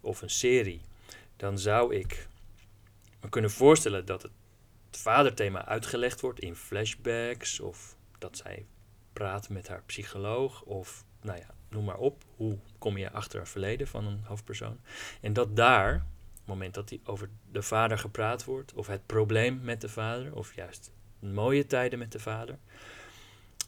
of 0.00 0.22
een 0.22 0.30
serie, 0.30 0.80
dan 1.36 1.58
zou 1.58 1.94
ik 1.94 2.28
me 3.20 3.28
kunnen 3.28 3.50
voorstellen 3.50 4.06
dat 4.06 4.22
het 4.22 4.32
vaderthema 4.90 5.64
uitgelegd 5.66 6.20
wordt 6.20 6.40
in 6.40 6.54
flashbacks, 6.54 7.60
of 7.60 7.96
dat 8.18 8.36
zij 8.36 8.66
praat 9.12 9.48
met 9.48 9.68
haar 9.68 9.82
psycholoog, 9.86 10.62
of 10.62 11.04
nou 11.20 11.38
ja, 11.38 11.54
noem 11.68 11.84
maar 11.84 11.98
op. 11.98 12.24
Hoe 12.36 12.58
kom 12.78 12.98
je 12.98 13.10
achter 13.10 13.40
het 13.40 13.48
verleden 13.48 13.86
van 13.86 14.06
een 14.06 14.20
hoofdpersoon? 14.24 14.80
En 15.20 15.32
dat 15.32 15.56
daar, 15.56 15.94
op 15.94 16.34
het 16.34 16.46
moment 16.46 16.74
dat 16.74 16.88
die 16.88 17.00
over 17.04 17.30
de 17.50 17.62
vader 17.62 17.98
gepraat 17.98 18.44
wordt, 18.44 18.74
of 18.74 18.86
het 18.86 19.06
probleem 19.06 19.60
met 19.62 19.80
de 19.80 19.88
vader, 19.88 20.34
of 20.34 20.54
juist 20.54 20.90
mooie 21.18 21.66
tijden 21.66 21.98
met 21.98 22.12
de 22.12 22.18
vader, 22.18 22.58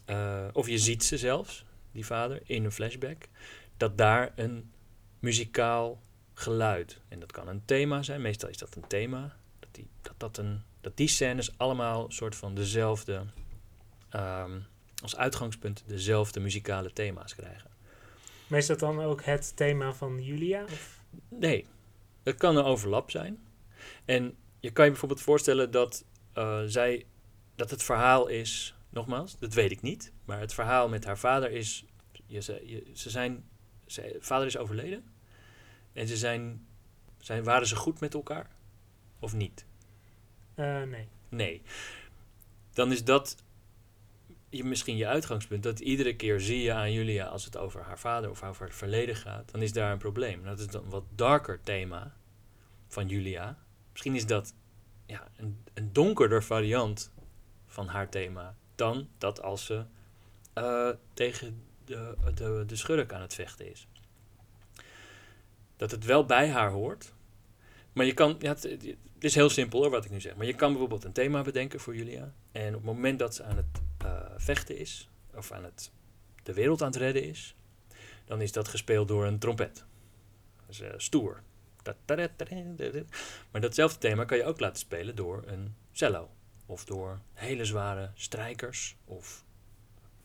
eh, 0.04 0.48
of 0.52 0.68
je 0.68 0.78
ziet 0.78 1.04
ze 1.04 1.18
zelfs, 1.18 1.64
die 1.92 2.06
vader, 2.06 2.40
in 2.44 2.64
een 2.64 2.72
flashback, 2.72 3.28
dat 3.76 3.98
daar 3.98 4.32
een 4.34 4.72
muzikaal 5.18 6.02
geluid, 6.34 7.00
en 7.08 7.20
dat 7.20 7.32
kan 7.32 7.48
een 7.48 7.64
thema 7.64 8.02
zijn, 8.02 8.20
meestal 8.20 8.48
is 8.48 8.58
dat 8.58 8.76
een 8.76 8.86
thema, 8.86 9.36
dat 9.58 9.68
die, 9.72 9.88
dat, 10.00 10.14
dat, 10.16 10.38
een, 10.38 10.62
dat 10.80 10.96
die 10.96 11.08
scènes 11.08 11.58
allemaal 11.58 12.04
een 12.04 12.12
soort 12.12 12.36
van 12.36 12.54
dezelfde, 12.54 13.26
ehm, 14.08 14.60
als 15.02 15.16
uitgangspunt 15.16 15.82
dezelfde 15.86 16.40
muzikale 16.40 16.92
thema's 16.92 17.34
krijgen. 17.34 17.70
Maar 18.46 18.58
is 18.58 18.66
dat 18.66 18.78
dan 18.78 19.00
ook 19.00 19.22
het 19.22 19.56
thema 19.56 19.92
van 19.92 20.22
Julia? 20.22 20.62
Of? 20.62 21.00
Nee, 21.28 21.66
het 22.22 22.36
kan 22.36 22.56
een 22.56 22.64
overlap 22.64 23.10
zijn. 23.10 23.38
En 24.04 24.36
je 24.60 24.70
kan 24.70 24.84
je 24.84 24.90
bijvoorbeeld 24.90 25.20
voorstellen 25.20 25.70
dat 25.70 26.04
eh, 26.32 26.60
zij 26.66 27.06
dat 27.60 27.70
het 27.70 27.82
verhaal 27.82 28.26
is, 28.26 28.74
nogmaals, 28.88 29.38
dat 29.38 29.54
weet 29.54 29.70
ik 29.70 29.82
niet, 29.82 30.12
maar 30.24 30.40
het 30.40 30.54
verhaal 30.54 30.88
met 30.88 31.04
haar 31.04 31.18
vader 31.18 31.50
is, 31.50 31.84
je, 32.26 32.40
ze, 32.40 32.82
ze 32.92 33.10
zijn, 33.10 33.48
ze, 33.86 34.16
vader 34.20 34.46
is 34.46 34.56
overleden 34.56 35.04
en 35.92 36.08
ze 36.08 36.16
zijn, 36.16 36.66
zijn, 37.18 37.44
waren 37.44 37.66
ze 37.66 37.76
goed 37.76 38.00
met 38.00 38.14
elkaar 38.14 38.50
of 39.18 39.34
niet? 39.34 39.66
Eh, 40.60 40.82
nee. 40.82 41.08
Nee. 41.28 41.62
Dan 42.72 42.92
is 42.92 43.04
dat 43.04 43.36
je, 44.48 44.64
misschien 44.64 44.96
je 44.96 45.06
uitgangspunt. 45.06 45.62
Dat 45.62 45.80
iedere 45.80 46.16
keer 46.16 46.40
zie 46.40 46.62
je 46.62 46.72
aan 46.72 46.92
Julia 46.92 47.26
als 47.26 47.44
het 47.44 47.56
over 47.56 47.82
haar 47.82 47.98
vader 47.98 48.30
of 48.30 48.42
over 48.42 48.66
het 48.66 48.74
verleden 48.74 49.16
gaat. 49.16 49.50
Dan 49.50 49.62
is 49.62 49.72
daar 49.72 49.92
een 49.92 49.98
probleem. 49.98 50.44
Dat 50.44 50.58
is 50.58 50.66
dan 50.66 50.84
een 50.84 50.90
wat 50.90 51.04
darker 51.14 51.60
thema 51.62 52.16
van 52.88 53.08
Julia. 53.08 53.58
Misschien 53.90 54.14
is 54.14 54.26
dat 54.26 54.54
ja, 55.06 55.28
een, 55.36 55.64
een 55.74 55.92
donkerder 55.92 56.42
variant 56.42 57.12
van 57.66 57.86
haar 57.86 58.08
thema. 58.08 58.56
Dan 58.74 59.08
dat 59.18 59.42
als 59.42 59.64
ze 59.64 59.84
eh, 60.52 60.90
tegen 61.14 61.64
de, 61.84 62.16
de, 62.34 62.64
de 62.66 62.76
schurk 62.76 63.12
aan 63.12 63.20
het 63.20 63.34
vechten 63.34 63.70
is. 63.70 63.88
Dat 65.76 65.90
het 65.90 66.04
wel 66.04 66.24
bij 66.24 66.50
haar 66.50 66.70
hoort. 66.70 67.14
Maar 67.92 68.06
je 68.06 68.14
kan, 68.14 68.36
ja, 68.38 68.48
het, 68.48 68.62
het 68.62 69.24
is 69.24 69.34
heel 69.34 69.50
simpel 69.50 69.80
hoor 69.80 69.90
wat 69.90 70.04
ik 70.04 70.10
nu 70.10 70.20
zeg. 70.20 70.36
Maar 70.36 70.46
je 70.46 70.54
kan 70.54 70.70
bijvoorbeeld 70.70 71.04
een 71.04 71.12
thema 71.12 71.42
bedenken 71.42 71.80
voor 71.80 71.96
Julia. 71.96 72.32
En 72.52 72.68
op 72.68 72.74
het 72.74 72.84
moment 72.84 73.18
dat 73.18 73.34
ze 73.34 73.42
aan 73.42 73.56
het 73.56 73.80
uh, 74.04 74.20
vechten 74.36 74.78
is, 74.78 75.08
of 75.34 75.52
aan 75.52 75.64
het 75.64 75.90
de 76.42 76.52
wereld 76.52 76.82
aan 76.82 76.88
het 76.88 76.96
redden 76.96 77.24
is, 77.24 77.54
dan 78.24 78.40
is 78.40 78.52
dat 78.52 78.68
gespeeld 78.68 79.08
door 79.08 79.26
een 79.26 79.38
trompet. 79.38 79.84
Dat 80.66 80.78
uh, 80.82 80.88
stoer. 80.96 81.42
Maar 83.50 83.60
datzelfde 83.60 83.98
thema 83.98 84.24
kan 84.24 84.36
je 84.36 84.44
ook 84.44 84.60
laten 84.60 84.78
spelen 84.78 85.16
door 85.16 85.42
een 85.46 85.74
cello. 85.92 86.30
Of 86.66 86.84
door 86.84 87.20
hele 87.32 87.64
zware 87.64 88.10
strijkers 88.14 88.96
of 89.04 89.44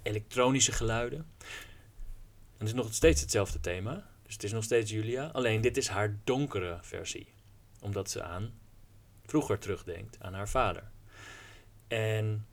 elektronische 0.01 0.71
geluiden. 0.71 1.27
Dan 2.57 2.67
is 2.67 2.73
nog 2.73 2.93
steeds 2.93 3.21
hetzelfde 3.21 3.59
thema. 3.59 4.09
Dus 4.23 4.33
het 4.33 4.43
is 4.43 4.51
nog 4.51 4.63
steeds 4.63 4.91
Julia. 4.91 5.27
Alleen 5.27 5.61
dit 5.61 5.77
is 5.77 5.87
haar 5.87 6.19
donkere 6.23 6.77
versie. 6.81 7.34
Omdat 7.85 8.09
ze 8.09 8.23
aan 8.23 8.53
vroeger 9.25 9.59
terugdenkt, 9.59 10.17
aan 10.19 10.33
haar 10.33 10.49
vader. 10.49 10.91
En 11.87 12.47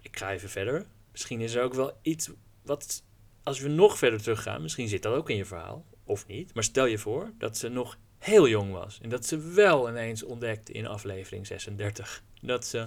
ik 0.00 0.16
ga 0.16 0.32
even 0.32 0.48
verder. 0.48 0.86
Misschien 1.10 1.40
is 1.40 1.54
er 1.54 1.62
ook 1.62 1.74
wel 1.74 1.98
iets 2.02 2.30
wat, 2.62 3.04
als 3.42 3.60
we 3.60 3.68
nog 3.68 3.98
verder 3.98 4.22
teruggaan, 4.22 4.62
misschien 4.62 4.88
zit 4.88 5.02
dat 5.02 5.14
ook 5.14 5.30
in 5.30 5.36
je 5.36 5.44
verhaal, 5.44 5.84
of 6.04 6.26
niet. 6.26 6.54
Maar 6.54 6.64
stel 6.64 6.86
je 6.86 6.98
voor 6.98 7.32
dat 7.38 7.56
ze 7.56 7.68
nog 7.68 7.98
heel 8.18 8.48
jong 8.48 8.72
was 8.72 9.00
en 9.00 9.08
dat 9.08 9.26
ze 9.26 9.38
wel 9.38 9.88
ineens 9.88 10.22
ontdekte 10.22 10.72
in 10.72 10.86
aflevering 10.86 11.46
36 11.46 12.22
dat 12.42 12.64
ze, 12.64 12.86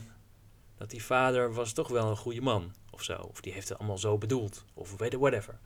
dat 0.77 0.89
die 0.89 1.03
vader 1.03 1.53
was 1.53 1.73
toch 1.73 1.88
wel 1.88 2.09
een 2.09 2.17
goede 2.17 2.41
man 2.41 2.73
of 2.91 3.03
zo, 3.03 3.15
of 3.15 3.41
die 3.41 3.53
heeft 3.53 3.69
het 3.69 3.77
allemaal 3.77 3.97
zo 3.97 4.17
bedoeld, 4.17 4.65
of 4.73 4.97
whatever. 4.97 5.59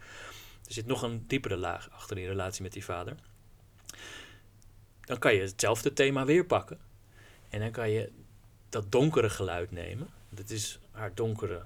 Er 0.66 0.74
zit 0.74 0.86
nog 0.86 1.02
een 1.02 1.28
diepere 1.28 1.58
laag 1.58 1.90
achter 1.92 2.16
die 2.16 2.28
relatie 2.28 2.64
met 2.64 2.74
die 2.74 2.86
vader. 2.86 3.16
Dan 5.08 5.20
kan 5.20 5.34
je 5.34 5.42
hetzelfde 5.42 5.94
thema 5.94 6.26
weer 6.26 6.46
pakken. 6.46 6.80
En 7.50 7.60
dan 7.60 7.72
kan 7.72 7.90
je 7.90 8.12
dat 8.70 8.92
donkere 8.92 9.30
geluid 9.30 9.72
nemen. 9.72 10.08
Dat 10.30 10.50
is 10.50 10.80
haar 10.92 11.14
donkere 11.14 11.66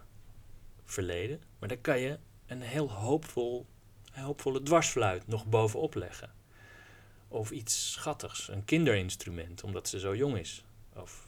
verleden. 0.85 1.41
Maar 1.59 1.69
dan 1.69 1.81
kan 1.81 1.99
je 1.99 2.17
een 2.45 2.61
heel 2.61 2.91
hoopvol, 2.91 3.65
hoopvolle 4.11 4.63
dwarsfluit 4.63 5.27
nog 5.27 5.45
bovenop 5.45 5.95
leggen. 5.95 6.31
Of 7.27 7.51
iets 7.51 7.91
schattigs, 7.91 8.47
een 8.47 8.65
kinderinstrument, 8.65 9.63
omdat 9.63 9.87
ze 9.87 9.99
zo 9.99 10.15
jong 10.15 10.37
is. 10.37 10.63
Of 10.95 11.27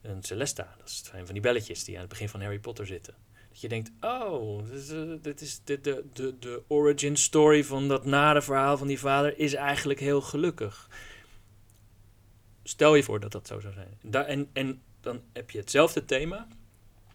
een 0.00 0.22
Celesta, 0.22 0.74
dat 0.78 1.10
een 1.14 1.24
van 1.24 1.34
die 1.34 1.42
belletjes 1.42 1.84
die 1.84 1.94
aan 1.94 2.00
het 2.00 2.10
begin 2.10 2.28
van 2.28 2.40
Harry 2.40 2.58
Potter 2.58 2.86
zitten. 2.86 3.14
Dat 3.48 3.60
je 3.60 3.68
denkt, 3.68 3.90
oh, 4.00 4.58
dit 4.58 4.72
is, 4.72 4.90
uh, 4.90 5.14
dit 5.22 5.40
is 5.40 5.60
de, 5.64 5.80
de, 5.80 6.04
de, 6.12 6.38
de 6.38 6.62
origin 6.66 7.16
story 7.16 7.64
van 7.64 7.88
dat 7.88 8.04
nare 8.04 8.42
verhaal 8.42 8.78
van 8.78 8.86
die 8.86 8.98
vader 8.98 9.38
is 9.38 9.54
eigenlijk 9.54 10.00
heel 10.00 10.20
gelukkig. 10.20 10.88
Stel 12.62 12.94
je 12.94 13.02
voor 13.02 13.20
dat 13.20 13.32
dat 13.32 13.46
zo 13.46 13.60
zou 13.60 13.72
zijn. 13.72 13.98
Da 14.02 14.24
en, 14.24 14.50
en 14.52 14.82
dan 15.00 15.22
heb 15.32 15.50
je 15.50 15.58
hetzelfde 15.58 16.04
thema, 16.04 16.48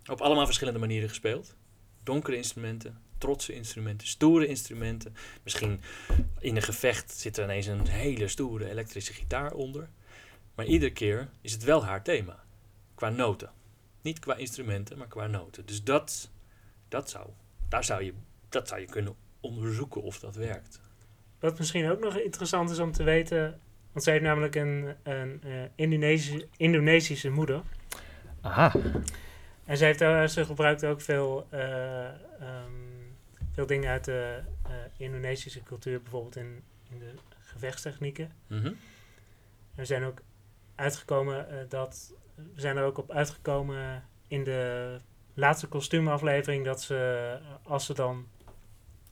op 0.08 0.22
allemaal 0.22 0.46
verschillende 0.46 0.80
manieren 0.80 1.10
gespeeld. 1.10 1.56
Donkere 2.04 2.38
instrumenten, 2.38 3.02
trotse 3.18 3.54
instrumenten, 3.54 4.08
stoere 4.08 4.48
instrumenten. 4.48 5.16
Misschien 5.44 5.82
in 6.40 6.56
een 6.56 6.62
gevecht 6.62 7.12
zit 7.12 7.38
er 7.38 7.44
ineens 7.44 7.66
een 7.66 7.88
hele 7.88 8.28
stoere 8.28 8.70
elektrische 8.70 9.14
gitaar 9.14 9.54
onder. 9.54 9.90
Maar 10.56 10.66
iedere 10.66 10.92
keer 10.92 11.30
is 11.42 11.52
het 11.52 11.64
wel 11.64 11.86
haar 11.86 12.04
thema. 12.04 12.44
Qua 12.96 13.10
noten. 13.10 13.52
Niet 14.02 14.20
qua 14.20 14.36
instrumenten, 14.36 14.98
maar 14.98 15.08
qua 15.08 15.28
noten. 15.28 15.66
Dus 15.66 15.84
dat, 15.84 16.30
dat, 16.88 17.10
zou, 17.10 17.30
daar 17.70 17.84
zou 17.84 18.04
je, 18.04 18.14
dat 18.50 18.68
zou 18.68 18.82
je 18.82 18.88
kunnen 18.88 19.16
onderzoeken 19.40 20.02
of 20.02 20.20
dat 20.20 20.36
werkt. 20.36 20.82
Wat 21.40 21.58
misschien 21.58 21.90
ook 21.90 22.00
nog 22.00 22.18
interessant 22.18 22.70
is 22.70 22.80
om 22.80 22.92
te 22.92 23.04
weten. 23.04 23.62
Want 23.98 24.10
zij 24.10 24.18
heeft 24.18 24.28
namelijk 24.28 24.56
een, 24.56 24.96
een 25.04 25.42
uh, 25.46 25.62
Indonesische, 25.76 26.48
Indonesische 26.58 27.30
moeder. 27.30 27.62
Aha. 28.42 28.72
En 29.66 29.78
ze, 29.78 29.86
heeft, 29.86 30.02
uh, 30.02 30.28
ze 30.28 30.46
gebruikt 30.46 30.86
ook 30.86 31.02
veel, 31.02 31.48
uh, 31.54 32.06
um, 32.42 33.16
veel 33.52 33.66
dingen 33.66 33.90
uit 33.90 34.06
de 34.06 34.40
Indonesische 34.98 35.64
cultuur, 35.64 36.02
bijvoorbeeld 36.02 36.36
in, 36.36 36.64
in 36.90 37.00
de 37.00 37.12
gevechtstechnieken. 37.40 38.32
Mm 38.48 38.62
-hmm. 38.62 38.78
We 39.76 39.86
zijn 39.86 40.04
ook 40.04 40.22
uitgekomen 40.76 41.66
dat 41.70 42.14
we 42.36 42.62
zijn 42.62 42.78
er 42.78 42.84
ook 42.84 42.98
op 42.98 43.12
uitgekomen 43.12 44.04
in 44.28 44.44
de 44.44 44.98
laatste 45.34 45.68
kostuumaflevering 45.68 46.66
dat 46.66 46.82
ze 46.82 47.40
als 47.64 47.86
ze 47.86 47.94
dan 47.94 48.28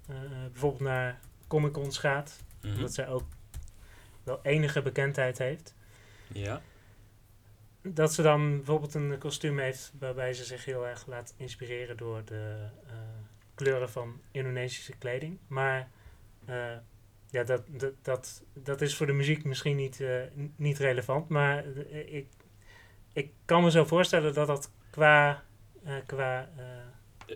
uh, 0.09 0.15
bijvoorbeeld 0.51 0.81
naar 0.81 1.19
Comic 1.47 1.71
Cons 1.71 1.97
gaat, 1.97 2.43
mm 2.61 2.71
-hmm. 2.71 2.81
dat 2.81 2.93
zij 2.93 3.07
ook 3.07 3.23
wel 4.25 4.39
enige 4.43 4.81
bekendheid 4.81 5.37
heeft. 5.37 5.73
Ja. 6.27 6.61
Dat 7.81 8.13
ze 8.13 8.21
dan 8.21 8.55
bijvoorbeeld 8.55 8.93
een 8.93 9.17
kostuum 9.17 9.59
heeft 9.59 9.93
waarbij 9.99 10.33
ze 10.33 10.43
zich 10.43 10.65
heel 10.65 10.87
erg 10.87 11.05
laat 11.07 11.33
inspireren 11.37 11.97
door 11.97 12.21
de 12.25 12.67
uh, 12.87 12.93
kleuren 13.55 13.89
van 13.89 14.21
Indonesische 14.31 14.97
kleding. 14.97 15.37
Maar 15.47 15.89
uh, 16.49 16.55
ja, 17.29 17.43
dat, 17.43 17.63
dat, 17.67 17.93
dat, 18.01 18.43
dat 18.53 18.81
is 18.81 18.95
voor 18.95 19.05
de 19.05 19.13
muziek 19.13 19.43
misschien 19.43 19.75
niet, 19.75 19.99
uh, 19.99 20.21
niet 20.55 20.77
relevant. 20.77 21.29
Maar 21.29 21.65
ik, 21.91 22.27
ik 23.13 23.31
kan 23.45 23.63
me 23.63 23.71
zo 23.71 23.85
voorstellen 23.85 24.33
dat 24.33 24.47
dat 24.47 24.71
qua. 24.89 25.43
qua 26.05 26.49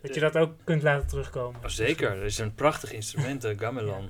dat 0.02 0.13
je 0.13 0.19
dat 0.19 0.38
ook 0.38 0.54
kunt 0.63 0.84
laten 0.84 1.08
terugkomen. 1.08 1.63
Oh, 1.63 1.67
zeker, 1.67 2.10
er 2.10 2.23
is 2.23 2.38
een 2.38 2.56
prachtig 2.56 2.91
instrument, 2.91 3.41
de 3.41 3.58
gamelan, 3.58 4.10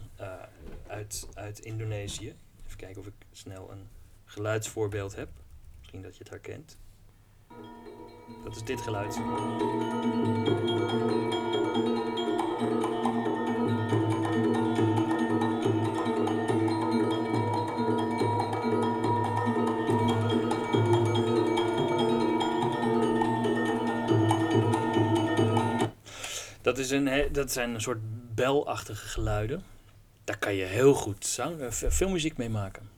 uit, 0.87 1.27
uit 1.33 1.59
Indonesië. 1.59 2.35
Kijken 2.79 3.01
of 3.01 3.07
ik 3.07 3.13
snel 3.31 3.71
een 3.71 3.87
geluidsvoorbeeld 4.25 5.15
heb. 5.15 5.29
Misschien 5.77 6.01
dat 6.01 6.13
je 6.13 6.19
het 6.19 6.29
herkent. 6.29 6.77
Dat 8.43 8.55
is 8.55 8.63
dit 8.63 8.81
geluid. 8.81 9.15
Dat, 26.61 26.77
is 26.77 26.89
een, 26.89 27.31
dat 27.31 27.51
zijn 27.51 27.73
een 27.73 27.81
soort 27.81 27.99
belachtige 28.35 29.07
geluiden. 29.07 29.63
Daar 30.29 30.37
kan 30.37 30.55
je 30.55 30.63
heel 30.63 30.93
goed 30.93 31.25
zang, 31.25 31.57
veel 31.69 32.09
muziek 32.09 32.37
mee 32.37 32.49
maken. 32.49 32.89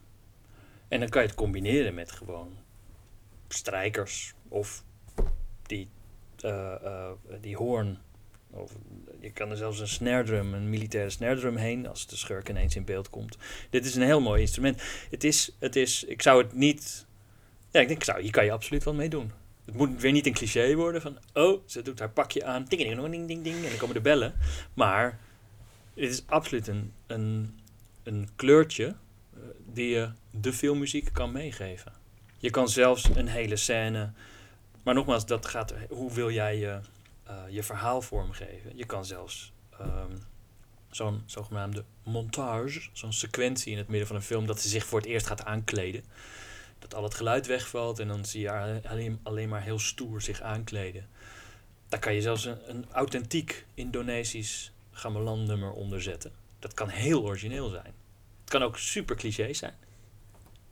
En 0.87 0.99
dan 0.99 1.09
kan 1.09 1.21
je 1.21 1.27
het 1.27 1.37
combineren 1.37 1.93
met 1.93 2.11
gewoon 2.11 2.57
strijkers 3.47 4.33
of 4.47 4.83
die, 5.61 5.89
uh, 6.45 6.73
uh, 6.83 7.09
die 7.41 7.55
hoorn. 7.55 7.99
Of 8.49 8.71
je 9.19 9.31
kan 9.31 9.51
er 9.51 9.57
zelfs 9.57 9.79
een 9.79 9.87
snare 9.87 10.23
drum, 10.23 10.53
een 10.53 10.69
militaire 10.69 11.09
snare 11.09 11.39
drum 11.39 11.55
heen 11.55 11.87
als 11.87 12.07
de 12.07 12.15
schurk 12.15 12.49
ineens 12.49 12.75
in 12.75 12.85
beeld 12.85 13.09
komt. 13.09 13.37
Dit 13.69 13.85
is 13.85 13.95
een 13.95 14.01
heel 14.01 14.21
mooi 14.21 14.41
instrument. 14.41 14.81
Het 15.09 15.23
is, 15.23 15.55
het 15.59 15.75
is 15.75 16.03
ik 16.03 16.21
zou 16.21 16.43
het 16.43 16.53
niet. 16.53 17.05
Ja, 17.69 17.79
ik 17.79 17.87
denk, 17.87 17.99
ik 17.99 18.05
zou, 18.05 18.21
hier 18.21 18.31
kan 18.31 18.45
je 18.45 18.51
absoluut 18.51 18.83
wel 18.83 18.93
mee 18.93 19.09
doen. 19.09 19.31
Het 19.65 19.75
moet 19.75 20.01
weer 20.01 20.11
niet 20.11 20.25
een 20.25 20.33
cliché 20.33 20.75
worden 20.75 21.01
van, 21.01 21.17
oh, 21.33 21.61
ze 21.65 21.81
doet 21.81 21.99
haar 21.99 22.11
pakje 22.11 22.45
aan, 22.45 22.65
ding, 22.65 22.81
ding, 22.81 23.09
ding, 23.11 23.27
ding, 23.27 23.43
ding, 23.43 23.55
en 23.55 23.69
dan 23.69 23.77
komen 23.77 23.95
de 23.95 24.01
bellen. 24.01 24.33
Maar 24.73 25.19
het 25.93 26.09
is 26.09 26.27
absoluut 26.27 26.67
een, 26.67 26.93
een, 27.07 27.59
een 28.03 28.29
kleurtje 28.35 28.85
uh, 28.85 29.43
die 29.65 29.89
je 29.89 30.11
de 30.31 30.53
filmmuziek 30.53 31.09
kan 31.13 31.31
meegeven. 31.31 31.93
Je 32.37 32.49
kan 32.49 32.69
zelfs 32.69 33.09
een 33.15 33.27
hele 33.27 33.55
scène. 33.55 34.11
Maar 34.83 34.93
nogmaals, 34.93 35.25
dat 35.25 35.45
gaat. 35.45 35.73
Hoe 35.89 36.13
wil 36.13 36.31
jij 36.31 36.57
je, 36.57 36.79
uh, 37.27 37.33
je 37.49 37.63
verhaal 37.63 38.01
vormgeven? 38.01 38.77
Je 38.77 38.85
kan 38.85 39.05
zelfs 39.05 39.53
um, 39.81 40.23
zo'n 40.89 41.23
zogenaamde 41.25 41.83
montage, 42.03 42.89
zo'n 42.93 43.13
sequentie 43.13 43.71
in 43.71 43.77
het 43.77 43.87
midden 43.87 44.07
van 44.07 44.15
een 44.15 44.21
film, 44.21 44.45
dat 44.45 44.61
ze 44.61 44.69
zich 44.69 44.85
voor 44.85 44.99
het 44.99 45.07
eerst 45.07 45.27
gaat 45.27 45.45
aankleden. 45.45 46.03
Dat 46.79 46.95
al 46.95 47.03
het 47.03 47.13
geluid 47.13 47.47
wegvalt 47.47 47.99
en 47.99 48.07
dan 48.07 48.25
zie 48.25 48.41
je 48.41 48.81
alleen, 48.87 49.19
alleen 49.23 49.49
maar 49.49 49.63
heel 49.63 49.79
stoer 49.79 50.21
zich 50.21 50.41
aankleden. 50.41 51.07
Daar 51.89 51.99
kan 51.99 52.13
je 52.13 52.21
zelfs 52.21 52.45
een 52.45 52.85
authentiek 52.91 53.65
Indonesisch 53.73 54.70
gamelan 54.91 55.43
nummer 55.43 55.71
onder 55.71 56.01
zetten. 56.01 56.31
Dat 56.59 56.73
kan 56.73 56.89
heel 56.89 57.23
origineel 57.23 57.69
zijn. 57.69 57.93
Het 58.41 58.49
kan 58.49 58.61
ook 58.63 58.77
super 58.77 59.15
cliché 59.15 59.53
zijn. 59.53 59.75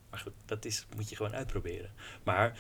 Maar 0.09 0.20
goed, 0.20 0.34
dat 0.45 0.65
is, 0.65 0.86
moet 0.95 1.09
je 1.09 1.15
gewoon 1.15 1.36
uitproberen. 1.36 1.91
Maar 2.24 2.57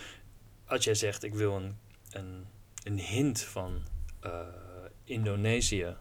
als 0.65 0.83
jij 0.83 0.95
zegt, 0.95 1.23
ik 1.23 1.33
wil 1.33 1.55
een, 1.55 1.77
een, 2.11 2.45
een 2.83 2.99
hint 2.99 3.41
van 3.41 3.81
uh, 4.25 4.41
Indonesië, 5.03 5.95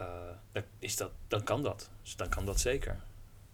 uh, 0.00 0.08
dan, 0.52 0.62
is 0.78 0.96
dat, 0.96 1.10
dan 1.28 1.44
kan 1.44 1.62
dat. 1.62 1.90
Dus 2.02 2.16
dan 2.16 2.28
kan 2.28 2.46
dat 2.46 2.60
zeker. 2.60 3.00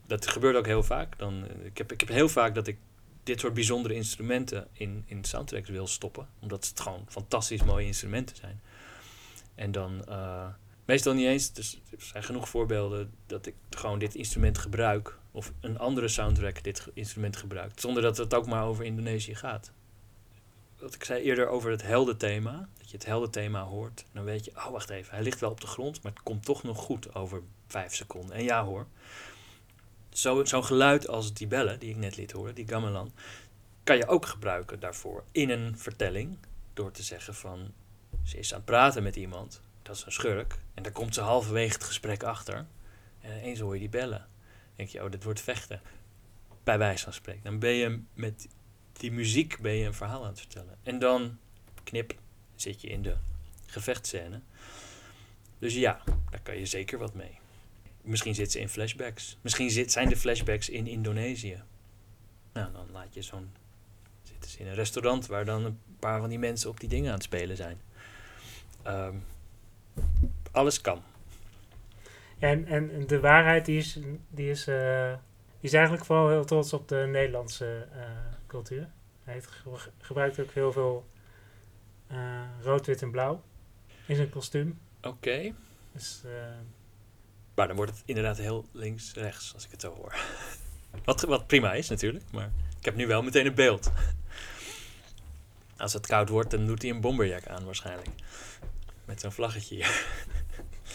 Dat 0.07 0.27
gebeurt 0.27 0.57
ook 0.57 0.67
heel 0.67 0.83
vaak. 0.83 1.19
Dan, 1.19 1.45
ik, 1.63 1.79
heb, 1.79 1.93
ik 1.93 2.01
heb 2.01 2.09
heel 2.09 2.29
vaak 2.29 2.55
dat 2.55 2.67
ik 2.67 2.79
dit 3.23 3.41
soort 3.41 3.55
bijzondere 3.55 3.95
instrumenten 3.95 4.69
in, 4.73 5.05
in 5.07 5.25
soundtracks 5.25 5.69
wil 5.69 5.87
stoppen. 5.87 6.29
Omdat 6.39 6.69
het 6.69 6.81
gewoon 6.81 7.05
fantastisch 7.09 7.63
mooie 7.63 7.87
instrumenten 7.87 8.37
zijn. 8.37 8.61
En 9.55 9.73
dan 9.73 10.05
meestal 10.89 11.15
niet 11.15 11.27
eens. 11.27 11.53
Dus 11.53 11.81
er 11.91 12.03
zijn 12.03 12.23
genoeg 12.23 12.49
voorbeelden 12.49 13.15
dat 13.27 13.47
ik 13.47 13.55
gewoon 13.71 13.99
dit 13.99 14.15
instrument 14.15 14.59
gebruik. 14.59 15.19
Of 15.31 15.53
een 15.61 15.79
andere 15.79 16.09
soundtrack 16.09 16.63
dit 16.65 16.89
instrument 16.95 17.37
gebruikt. 17.37 17.81
Zonder 17.81 18.03
dat 18.03 18.17
het 18.17 18.35
ook 18.35 18.47
maar 18.47 18.65
over 18.65 18.85
Indonesië 18.85 19.35
gaat. 19.35 19.73
Wat 20.79 20.95
ik 20.95 21.05
zei 21.05 21.23
eerder 21.23 21.49
over 21.49 21.71
het 21.71 21.83
heldenthema. 21.83 22.69
Dat 22.79 22.91
je 22.91 22.97
het 22.97 23.07
heldenthema 23.07 23.63
hoort. 23.63 24.05
Dan 24.13 24.25
weet 24.25 24.45
je, 24.45 24.51
oh 24.57 24.71
wacht 24.71 24.91
even, 24.91 25.15
hij 25.15 25.23
ligt 25.23 25.41
wel 25.41 25.51
op 25.51 25.61
de 25.61 25.67
grond. 25.67 26.03
Maar 26.03 26.13
het 26.13 26.23
komt 26.23 26.45
toch 26.45 26.63
nog 26.63 26.79
goed 26.79 27.15
over 27.15 27.43
vijf 27.67 27.95
seconden. 27.95 28.37
En 28.37 28.45
ja 28.45 28.65
hoor. 28.65 28.87
Zo'n 30.11 30.47
zo 30.47 30.63
geluid 30.63 31.09
als 31.09 31.35
die 31.35 31.47
bellen 31.47 31.79
die 31.79 31.91
ik 31.91 31.97
net 31.97 32.17
liet 32.17 32.33
horen, 32.33 32.55
die 32.55 32.69
gamelan. 32.69 33.13
Kan 33.85 33.97
je 33.97 34.07
ook 34.07 34.27
gebruiken 34.27 34.81
daarvoor 34.81 35.25
in 35.33 35.51
een 35.51 35.79
vertelling. 35.79 36.39
Door 36.75 36.91
te 36.91 37.03
zeggen 37.03 37.35
van, 37.35 37.73
ze 38.25 38.39
is 38.39 38.53
aan 38.53 38.59
het 38.59 38.67
praten 38.67 39.03
met 39.03 39.17
iemand. 39.17 39.61
Dat 39.89 39.97
is 39.97 40.05
een 40.05 40.13
schurk. 40.13 40.59
En 40.75 40.83
daar 40.83 40.93
komt 40.93 41.15
ze 41.15 41.21
halverwege 41.21 41.73
het 41.73 41.85
gesprek 41.85 42.23
achter. 42.23 42.67
En 43.21 43.39
ineens 43.39 43.59
hoor 43.59 43.75
je 43.75 43.81
die 43.81 43.89
bellen. 43.89 44.19
Dan 44.19 44.73
denk 44.77 44.89
je, 44.89 45.05
oh, 45.05 45.11
dit 45.11 45.25
wordt 45.25 45.41
vechten. 45.41 45.81
Bij 46.65 46.79
wijze 46.79 47.05
van 47.05 47.13
spreken. 47.13 47.43
Dan 47.43 47.59
ben 47.59 47.73
je 47.73 48.03
met 48.15 48.49
die 48.93 49.13
muziek 49.13 49.59
ben 49.61 49.73
je 49.73 49.87
een 49.87 49.95
verhaal 49.95 50.23
aan 50.23 50.31
het 50.31 50.39
vertellen. 50.39 50.79
En 50.83 50.99
dan, 50.99 51.39
knip, 51.85 52.15
zit 52.55 52.81
je 52.81 52.89
in 52.89 53.03
de 53.03 53.17
gevechtscène. 53.67 54.41
Dus 55.59 55.75
ja, 55.75 56.03
daar 56.31 56.41
kan 56.43 56.59
je 56.59 56.67
zeker 56.67 56.99
wat 56.99 57.15
mee. 57.15 57.39
Misschien 58.03 58.35
zit 58.35 58.53
ze 58.53 58.61
in 58.61 58.69
flashbacks. 58.69 59.39
Misschien 59.41 59.91
zijn 59.91 60.09
de 60.09 60.17
flashbacks 60.17 60.69
in 60.69 60.87
Indonesië. 60.87 61.63
Nou, 62.53 62.73
dan 62.73 62.91
laat 62.93 63.15
je 63.15 63.23
zo'n... 63.23 63.51
Zitten 64.23 64.51
ze 64.51 64.59
in 64.59 64.67
een 64.67 64.75
restaurant 64.75 65.27
waar 65.27 65.45
dan 65.45 65.65
een 65.65 65.79
paar 65.99 66.21
van 66.21 66.29
die 66.29 66.39
mensen 66.39 66.71
op 66.71 66.81
die 66.81 66.89
dingen 66.89 67.09
aan 67.09 67.15
het 67.15 67.23
spelen 67.23 67.57
zijn. 67.57 67.81
Um, 68.87 69.23
alles 70.51 70.81
kan. 70.81 71.03
en, 72.39 72.67
en 72.67 73.07
de 73.07 73.21
waarheid 73.21 73.65
die 73.65 73.79
is, 73.79 73.99
die 74.29 74.51
is, 74.51 74.69
uh, 74.69 75.13
die 75.61 75.69
is 75.69 75.73
eigenlijk 75.73 76.05
vooral 76.05 76.29
heel 76.29 76.45
trots 76.45 76.73
op 76.73 76.89
de 76.89 77.09
Nederlandse 77.11 77.87
uh, 77.97 78.03
cultuur. 78.47 78.89
Hij 79.25 79.43
ge 79.43 79.91
gebruikt 80.01 80.41
ook 80.41 80.53
heel 80.53 80.73
veel 80.73 81.07
uh, 82.13 82.41
rood, 82.63 82.87
wit 82.87 83.03
en 83.03 83.11
blauw 83.11 83.43
in 84.07 84.17
zijn 84.17 84.31
kostuum. 84.31 84.79
Oké. 84.99 85.09
Okay. 85.09 85.55
Dus, 85.93 86.23
maar 87.55 87.67
dan 87.67 87.77
wordt 87.77 87.93
het 87.93 88.03
inderdaad 88.05 88.37
heel 88.37 88.67
links-rechts 88.73 89.55
als 89.55 89.65
ik 89.65 89.71
het 89.71 89.81
zo 89.81 89.95
hoor. 89.95 90.15
wat, 91.05 91.21
wat 91.21 91.47
prima 91.47 91.73
is 91.73 91.89
natuurlijk, 91.89 92.25
maar 92.33 92.51
ik 92.79 92.85
heb 92.85 92.95
nu 92.95 93.07
wel 93.07 93.23
meteen 93.23 93.47
een 93.47 93.55
beeld. 93.55 93.93
Als 95.77 95.93
het 95.93 96.07
koud 96.07 96.29
wordt, 96.29 96.51
dan 96.51 96.67
doet 96.67 96.83
hij 96.83 96.91
een 96.91 97.01
bomberjack 97.01 97.47
aan 97.47 97.65
waarschijnlijk. 97.65 98.09
Met 99.09 99.21
zo'n 99.21 99.33
vlaggetje 99.33 99.75
hier. 99.75 100.07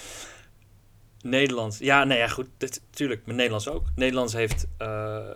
Nederlands. 1.38 1.78
Ja, 1.78 2.04
nee, 2.04 2.18
ja, 2.18 2.28
goed. 2.28 2.48
Natuurlijk, 2.60 3.26
maar 3.26 3.36
Nederlands 3.36 3.68
ook. 3.68 3.88
Nederlands 3.96 4.34
heeft, 4.34 4.68
uh, 4.82 5.28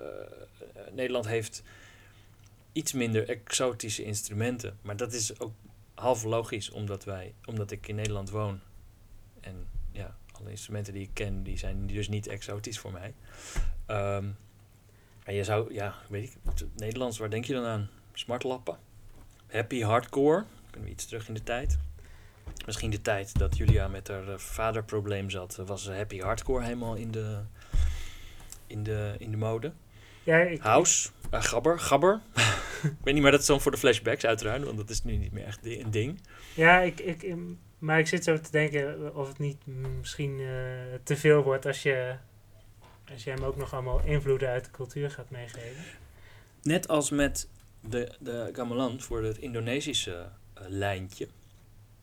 Nederland 0.92 1.28
heeft 1.28 1.64
iets 2.72 2.94
minder 2.94 3.30
exotische 3.30 4.04
instrumenten. 4.04 4.78
Maar 4.82 4.98
dat 4.98 5.14
is 5.14 5.40
ook 5.40 5.52
half 5.94 6.24
logisch, 6.24 6.70
omdat, 6.70 7.04
wij, 7.04 7.34
omdat 7.46 7.72
ik 7.72 7.88
in 7.88 7.96
Nederland 7.96 8.30
woon. 8.30 8.60
En 9.40 9.68
ja, 9.92 10.18
alle 10.32 10.50
instrumenten 10.50 10.94
die 10.94 11.04
ik 11.04 11.14
ken, 11.14 11.44
die 11.44 11.58
zijn 11.58 11.88
dus 11.88 12.08
niet 12.08 12.28
exotisch 12.28 12.80
voor 12.80 12.92
mij. 12.92 13.14
Um, 13.88 14.38
je 15.26 15.44
zou, 15.44 15.74
ja, 15.74 15.96
weet 16.10 16.24
ik, 16.24 16.68
Nederlands, 16.76 17.18
waar 17.18 17.30
denk 17.30 17.46
je 17.46 17.54
dan 17.54 17.66
aan? 17.66 17.90
Smartlappen. 18.14 18.78
Happy 19.48 19.82
hardcore. 19.82 20.46
Kunnen 20.70 20.90
we 20.90 20.96
iets 20.96 21.06
terug 21.06 21.28
in 21.28 21.34
de 21.34 21.44
tijd? 21.44 21.78
Misschien 22.66 22.90
de 22.90 23.02
tijd 23.02 23.40
dat 23.40 23.58
Julia 23.58 23.88
met 23.88 24.08
haar 24.08 24.28
uh, 24.28 24.38
vaderprobleem 24.38 25.30
zat, 25.30 25.56
was 25.66 25.88
happy 25.90 26.20
hardcore 26.20 26.64
helemaal 26.64 26.96
in 26.96 27.12
de, 27.12 27.40
in 28.68 28.84
de, 28.84 29.16
in 29.18 29.32
de 29.32 29.38
mode. 29.38 29.72
Ja, 30.24 30.38
ik, 30.38 30.62
House, 30.62 31.10
uh, 31.34 31.42
gabber, 31.42 31.80
gabber. 31.80 32.22
ik 32.84 32.92
weet 33.04 33.14
niet, 33.14 33.24
maar 33.24 33.32
dat 33.32 33.40
is 33.40 33.46
dan 33.46 33.62
voor 33.62 33.72
de 33.72 33.78
flashbacks 33.78 34.26
uiteraard, 34.26 34.64
want 34.64 34.78
dat 34.78 34.90
is 34.90 35.04
nu 35.04 35.16
niet 35.16 35.32
meer 35.32 35.46
echt 35.46 35.66
een 35.66 35.92
ding. 35.92 36.22
Ja, 36.54 36.80
ik, 36.80 37.00
ik, 37.00 37.36
maar 37.78 38.00
ik 38.00 38.08
zit 38.08 38.24
zo 38.24 38.40
te 38.40 38.52
denken 38.52 39.16
of 39.16 39.28
het 39.28 39.40
niet 39.40 39.58
misschien 40.00 40.40
uh, 40.40 40.50
te 41.04 41.18
veel 41.18 41.44
wordt 41.44 41.66
als 41.66 41.84
je, 41.84 42.16
als 43.12 43.24
je 43.24 43.30
hem 43.30 43.44
ook 43.44 43.56
nog 43.56 43.74
allemaal 43.74 44.02
invloeden 44.04 44.50
uit 44.50 44.66
de 44.66 44.72
cultuur 44.72 45.12
gaat 45.12 45.30
meegeven. 45.30 45.84
Net 46.62 46.88
als 46.88 47.10
met 47.10 47.50
de, 47.82 48.12
de 48.20 48.50
gamelan 48.54 49.02
voor 49.02 49.24
het 49.24 49.38
Indonesische 49.38 50.30
lijntje 50.68 51.28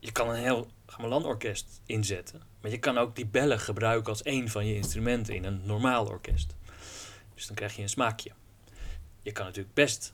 je 0.05 0.11
kan 0.11 0.29
een 0.29 0.35
heel 0.35 0.67
gamelan-orkest 0.85 1.81
inzetten. 1.85 2.41
Maar 2.61 2.71
je 2.71 2.79
kan 2.79 2.97
ook 2.97 3.15
die 3.15 3.25
bellen 3.25 3.59
gebruiken 3.59 4.09
als 4.09 4.25
een 4.25 4.49
van 4.49 4.65
je 4.65 4.75
instrumenten 4.75 5.35
in 5.35 5.45
een 5.45 5.61
normaal 5.63 6.05
orkest. 6.05 6.55
Dus 7.33 7.47
dan 7.47 7.55
krijg 7.55 7.75
je 7.75 7.81
een 7.81 7.89
smaakje. 7.89 8.31
Je 9.21 9.31
kan 9.31 9.45
natuurlijk 9.45 9.75
best 9.75 10.13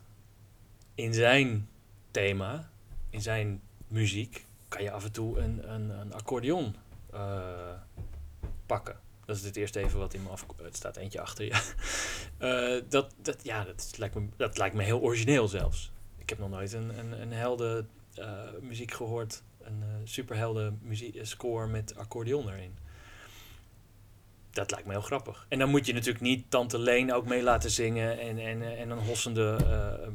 in 0.95 1.13
zijn 1.13 1.69
thema, 2.11 2.69
in 3.09 3.21
zijn 3.21 3.61
muziek, 3.87 4.45
kan 4.67 4.83
je 4.83 4.91
af 4.91 5.03
en 5.03 5.11
toe 5.11 5.39
een, 5.39 5.73
een, 5.73 5.89
een 5.89 6.13
accordeon 6.13 6.75
uh, 7.13 7.73
pakken. 8.65 8.99
Dat 9.25 9.35
is 9.35 9.43
het 9.43 9.55
eerste 9.55 9.79
even 9.79 9.99
wat 9.99 10.13
in 10.13 10.23
me 10.23 10.29
af... 10.29 10.45
Het 10.63 10.75
staat 10.75 10.97
eentje 10.97 11.21
achter 11.21 11.45
je. 11.45 11.51
Uh, 12.39 12.83
dat, 12.89 13.13
dat, 13.21 13.43
ja, 13.43 13.63
dat 13.63 13.93
lijkt, 13.97 14.15
me, 14.15 14.27
dat 14.37 14.57
lijkt 14.57 14.75
me 14.75 14.83
heel 14.83 15.01
origineel 15.01 15.47
zelfs. 15.47 15.91
Ik 16.17 16.29
heb 16.29 16.39
nog 16.39 16.49
nooit 16.49 16.73
een, 16.73 16.99
een, 16.99 17.31
een 17.31 17.85
uh, 18.17 18.61
muziek 18.61 18.91
gehoord 18.91 19.43
een 19.63 19.79
uh, 19.79 19.87
superhelden 20.03 20.79
muziek 20.81 21.15
eh, 21.15 21.25
score 21.25 21.67
met 21.67 21.95
accordeon 21.95 22.49
erin. 22.49 22.77
Dat 24.51 24.71
lijkt 24.71 24.85
me 24.85 24.91
heel 24.93 25.01
grappig. 25.01 25.45
En 25.49 25.59
dan 25.59 25.69
moet 25.69 25.85
je 25.85 25.93
natuurlijk 25.93 26.23
niet 26.23 26.45
Tante 26.49 26.79
Leen 26.79 27.13
ook 27.13 27.25
mee 27.25 27.43
laten 27.43 27.71
zingen 27.71 28.19
en, 28.19 28.37
en, 28.39 28.77
en 28.77 28.89
een 28.89 29.05
hossende 29.05 29.57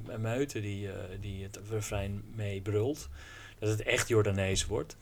uh, 0.09 0.17
meute 0.17 0.61
die, 0.61 0.89
die 1.21 1.43
het 1.43 1.61
refrein 1.71 2.23
mee 2.35 2.61
brult. 2.61 3.09
Dat 3.59 3.69
het 3.69 3.83
echt 3.83 4.09
Jordanees 4.09 4.67
wordt. 4.67 4.97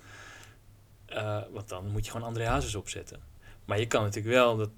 Want 1.51 1.69
dan 1.69 1.91
moet 1.91 2.05
je 2.05 2.11
gewoon 2.11 2.27
André 2.27 2.77
opzetten. 2.77 3.21
Maar 3.65 3.79
je 3.79 3.87
kan 3.87 4.03
natuurlijk 4.03 4.35
wel 4.35 4.57
dat 4.57 4.71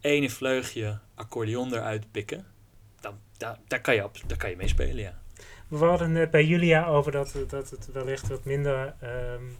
ene 0.00 0.30
vleugje 0.30 0.98
accordeon 1.14 1.74
eruit 1.74 2.10
pikken. 2.10 2.46
Dan, 3.00 3.18
daar, 3.36 3.58
daar, 3.66 3.80
kan 3.80 3.94
je, 3.94 4.10
daar 4.26 4.36
kan 4.38 4.50
je 4.50 4.56
mee 4.56 4.68
spelen, 4.68 5.02
ja. 5.02 5.22
We 5.78 5.84
hadden 5.84 6.12
net 6.12 6.30
bij 6.30 6.44
Julia 6.44 6.86
over 6.86 7.12
dat, 7.12 7.34
dat 7.48 7.70
het 7.70 7.92
wellicht 7.92 8.28
wat 8.28 8.44
minder, 8.44 8.94
um, 9.02 9.56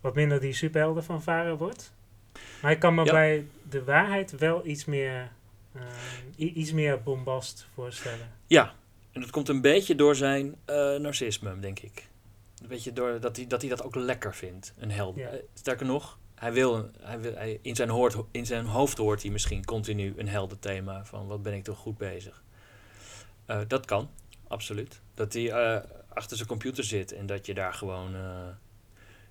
wat 0.00 0.14
minder 0.14 0.40
die 0.40 0.52
superhelden 0.52 1.04
van 1.04 1.22
varen 1.22 1.56
wordt. 1.56 1.92
Maar 2.62 2.70
ik 2.70 2.78
kan 2.78 2.94
me 2.94 3.02
bij 3.02 3.46
de 3.68 3.84
waarheid 3.84 4.38
wel 4.38 4.66
iets 4.66 4.84
meer, 4.84 5.30
uh, 5.76 6.56
iets 6.56 6.72
meer 6.72 7.02
bombast 7.02 7.68
voorstellen. 7.74 8.30
Ja, 8.46 8.74
en 9.12 9.20
dat 9.20 9.30
komt 9.30 9.48
een 9.48 9.60
beetje 9.60 9.94
door 9.94 10.16
zijn 10.16 10.46
uh, 10.46 10.96
narcisme, 10.96 11.58
denk 11.58 11.78
ik. 11.78 12.08
Een 12.62 12.68
beetje 12.68 12.92
door 12.92 13.20
dat 13.20 13.36
hij 13.36 13.46
dat, 13.46 13.60
hij 13.60 13.70
dat 13.70 13.82
ook 13.82 13.94
lekker 13.94 14.34
vindt, 14.34 14.74
een 14.78 14.90
held. 14.90 15.16
Ja. 15.16 15.32
Uh, 15.32 15.38
sterker 15.54 15.86
nog, 15.86 16.18
hij 16.34 16.52
wil, 16.52 16.90
hij 17.00 17.20
wil 17.20 17.34
hij, 17.34 17.58
in, 17.62 17.76
zijn 17.76 17.88
hoort, 17.88 18.16
in 18.30 18.46
zijn 18.46 18.64
hoofd 18.64 18.98
hoort 18.98 19.22
hij 19.22 19.30
misschien 19.30 19.64
continu 19.64 20.14
een 20.16 20.28
heldenthema 20.28 21.04
van 21.04 21.26
wat 21.26 21.42
ben 21.42 21.54
ik 21.54 21.64
toch 21.64 21.78
goed 21.78 21.98
bezig. 21.98 22.42
Uh, 23.50 23.60
dat 23.66 23.84
kan, 23.84 24.10
absoluut. 24.48 25.00
Dat 25.14 25.32
hij 25.32 25.42
uh, 25.42 25.82
achter 26.08 26.36
zijn 26.36 26.48
computer 26.48 26.84
zit 26.84 27.12
en 27.12 27.26
dat 27.26 27.46
je 27.46 27.54
daar 27.54 27.74
gewoon. 27.74 28.14
Uh, 28.14 28.48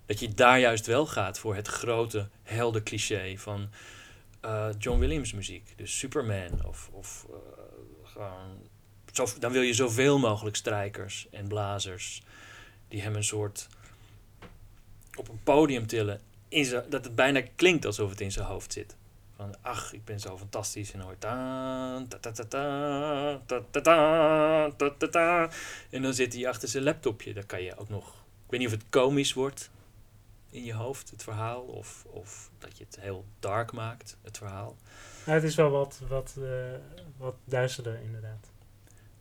dat 0.05 0.19
je 0.19 0.33
daar 0.33 0.59
juist 0.59 0.85
wel 0.85 1.05
gaat 1.05 1.39
voor 1.39 1.55
het 1.55 1.67
grote 1.67 2.27
helden 2.43 2.83
cliché 2.83 3.37
van 3.37 3.69
uh, 4.45 4.67
John 4.77 4.99
Williams 4.99 5.33
muziek. 5.33 5.73
Dus 5.75 5.97
Superman 5.97 6.65
of, 6.65 6.89
of 6.91 7.27
gewoon. 8.03 8.69
Zo, 9.11 9.25
dan 9.39 9.51
wil 9.51 9.61
je 9.61 9.73
zoveel 9.73 10.19
mogelijk 10.19 10.55
strijkers 10.55 11.27
en 11.31 11.47
blazers 11.47 12.23
die 12.87 13.01
hem 13.01 13.15
een 13.15 13.23
soort 13.23 13.67
op 15.15 15.29
een 15.29 15.43
podium 15.43 15.87
tillen. 15.87 16.21
In 16.47 16.83
dat 16.89 17.05
het 17.05 17.15
bijna 17.15 17.41
klinkt 17.55 17.85
alsof 17.85 18.09
het 18.09 18.21
in 18.21 18.31
zijn 18.31 18.45
hoofd 18.45 18.73
zit. 18.73 18.95
Van, 19.35 19.55
ach, 19.61 19.93
ik 19.93 20.05
ben 20.05 20.19
zo 20.19 20.37
fantastisch. 20.37 20.91
En 20.91 20.99
hoor 20.99 21.17
ta 21.17 22.05
ta 22.07 22.17
ta 22.19 22.31
ta 22.31 22.43
ta 23.45 23.61
ta 23.71 24.69
ta 24.77 24.89
ta 24.97 25.07
ta 25.07 25.49
En 25.89 26.01
dan 26.01 26.13
zit 26.13 26.33
hij 26.33 26.47
achter 26.47 26.67
zijn 26.67 26.83
laptopje. 26.83 27.33
Dan 27.33 27.45
kan 27.45 27.61
je 27.61 27.77
ook 27.77 27.89
nog... 27.89 28.07
Ik 28.45 28.51
weet 28.51 28.59
niet 28.59 28.69
of 28.69 28.75
het 28.75 28.89
komisch 28.89 29.33
wordt 29.33 29.69
in 30.49 30.63
je 30.63 30.73
hoofd, 30.73 31.09
het 31.11 31.23
verhaal. 31.23 31.61
Of, 31.61 32.05
of 32.09 32.49
dat 32.59 32.77
je 32.77 32.83
het 32.83 32.99
heel 32.99 33.25
dark 33.39 33.71
maakt, 33.71 34.17
het 34.21 34.37
verhaal. 34.37 34.75
Ja, 35.25 35.33
het 35.33 35.43
is 35.43 35.55
wel 35.55 35.69
wat, 35.69 36.01
wat, 36.07 36.35
uh, 36.39 36.45
wat 37.17 37.35
duisterder, 37.45 37.99
inderdaad. 38.01 38.51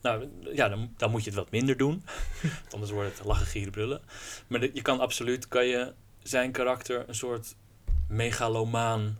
Nou 0.00 0.28
ja, 0.52 0.68
dan, 0.68 0.94
dan 0.96 1.10
moet 1.10 1.24
je 1.24 1.30
het 1.30 1.38
wat 1.38 1.50
minder 1.50 1.76
doen. 1.76 2.04
Anders 2.70 2.90
wordt 2.90 3.18
het 3.18 3.26
lachen, 3.26 3.46
gieren, 3.46 3.72
brullen. 3.72 4.00
Maar 4.46 4.60
de- 4.60 4.70
je 4.74 4.82
kan 4.82 5.00
absoluut, 5.00 5.48
kan 5.48 5.66
je 5.66 5.92
zijn 6.22 6.52
karakter 6.52 7.08
een 7.08 7.14
soort 7.14 7.54
megalomaan, 8.08 9.00
eh, 9.06 9.14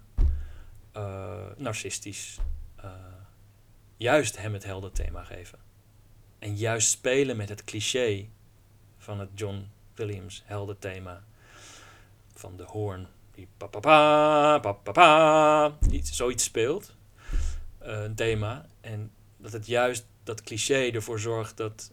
narcistisch, 1.56 2.38
eh, 2.76 2.90
juist 3.96 4.36
hem 4.38 4.52
het 4.52 4.64
heldenthema 4.64 5.24
geven. 5.24 5.58
En 6.38 6.56
juist 6.56 6.90
spelen 6.90 7.36
met 7.36 7.48
het 7.48 7.64
cliché 7.64 8.28
van 8.98 9.20
het 9.20 9.28
John 9.34 9.68
Williams 9.94 10.42
heldenthema. 10.46 11.24
Van 12.34 12.56
de 12.56 12.62
hoorn 12.62 13.06
die 13.34 13.48
pa 13.56 13.66
pa 13.66 13.80
pa 13.80 14.58
pa 14.58 14.72
pa 14.72 14.92
pa 14.92 15.76
iets, 15.90 16.16
zoiets 16.16 16.44
speelt. 16.44 16.94
Eh, 17.78 18.02
een 18.02 18.14
thema. 18.14 18.66
En 18.80 19.12
dat 19.36 19.52
het 19.52 19.66
juist 19.66 20.06
dat 20.22 20.42
cliché 20.42 20.90
ervoor 20.90 21.20
zorgt 21.20 21.56
dat, 21.56 21.92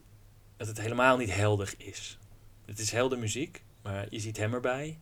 dat 0.57 0.67
het 0.67 0.81
helemaal 0.81 1.17
niet 1.17 1.33
heldig 1.33 1.77
is. 1.77 2.17
Het 2.65 2.79
is 2.79 2.91
helder 2.91 3.19
muziek, 3.19 3.63
maar 3.81 4.07
je 4.09 4.19
ziet 4.19 4.37
hem 4.37 4.53
erbij. 4.53 4.99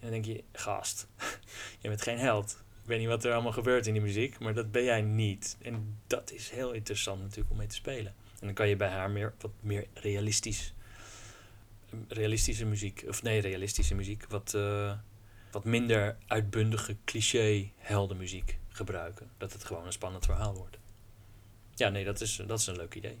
dan 0.00 0.10
denk 0.10 0.24
je, 0.24 0.44
gast, 0.52 1.06
je 1.80 1.88
bent 1.88 2.02
geen 2.02 2.18
held. 2.18 2.62
Weet 2.88 2.98
niet 2.98 3.08
wat 3.08 3.24
er 3.24 3.32
allemaal 3.32 3.52
gebeurt 3.52 3.86
in 3.86 3.92
die 3.92 4.02
muziek, 4.02 4.38
maar 4.38 4.54
dat 4.54 4.72
ben 4.72 4.84
jij 4.84 5.02
niet. 5.02 5.56
En 5.62 5.98
dat 6.06 6.32
is 6.32 6.50
heel 6.50 6.72
interessant 6.72 7.20
natuurlijk 7.20 7.50
om 7.50 7.56
mee 7.56 7.66
te 7.66 7.74
spelen. 7.74 8.14
En 8.40 8.46
dan 8.46 8.54
kan 8.54 8.68
je 8.68 8.76
bij 8.76 8.88
haar 8.88 9.10
meer, 9.10 9.34
wat 9.40 9.50
meer 9.60 9.86
realistisch, 9.94 10.74
realistische 12.08 12.66
muziek, 12.66 13.04
of 13.08 13.22
nee, 13.22 13.40
realistische 13.40 13.94
muziek, 13.94 14.26
wat, 14.28 14.54
eh, 14.54 14.92
wat 15.50 15.64
minder 15.64 16.16
uitbundige 16.26 16.96
cliché 17.04 17.70
heldenmuziek 17.76 18.58
gebruiken. 18.68 19.30
Dat 19.38 19.52
het 19.52 19.64
gewoon 19.64 19.86
een 19.86 19.92
spannend 19.92 20.24
verhaal 20.24 20.54
wordt. 20.54 20.78
Ja, 21.74 21.88
nee, 21.88 22.04
dat 22.04 22.20
is, 22.20 22.42
dat 22.46 22.58
is 22.58 22.66
een 22.66 22.76
leuk 22.76 22.94
idee. 22.94 23.18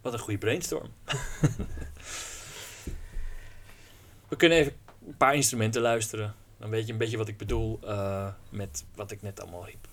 Wat 0.00 0.12
een 0.12 0.18
goede 0.18 0.38
brainstorm. 0.38 0.92
We 4.28 4.36
kunnen 4.36 4.58
even 4.58 4.72
een 5.06 5.16
paar 5.16 5.34
instrumenten 5.34 5.82
luisteren. 5.82 6.34
Dan 6.58 6.70
weet 6.70 6.86
je 6.86 6.92
een 6.92 6.98
beetje 6.98 7.16
wat 7.16 7.28
ik 7.28 7.36
bedoel 7.36 7.78
eh, 7.84 8.28
met 8.50 8.86
wat 8.94 9.10
ik 9.10 9.22
net 9.22 9.40
allemaal 9.40 9.64
riep. 9.64 9.88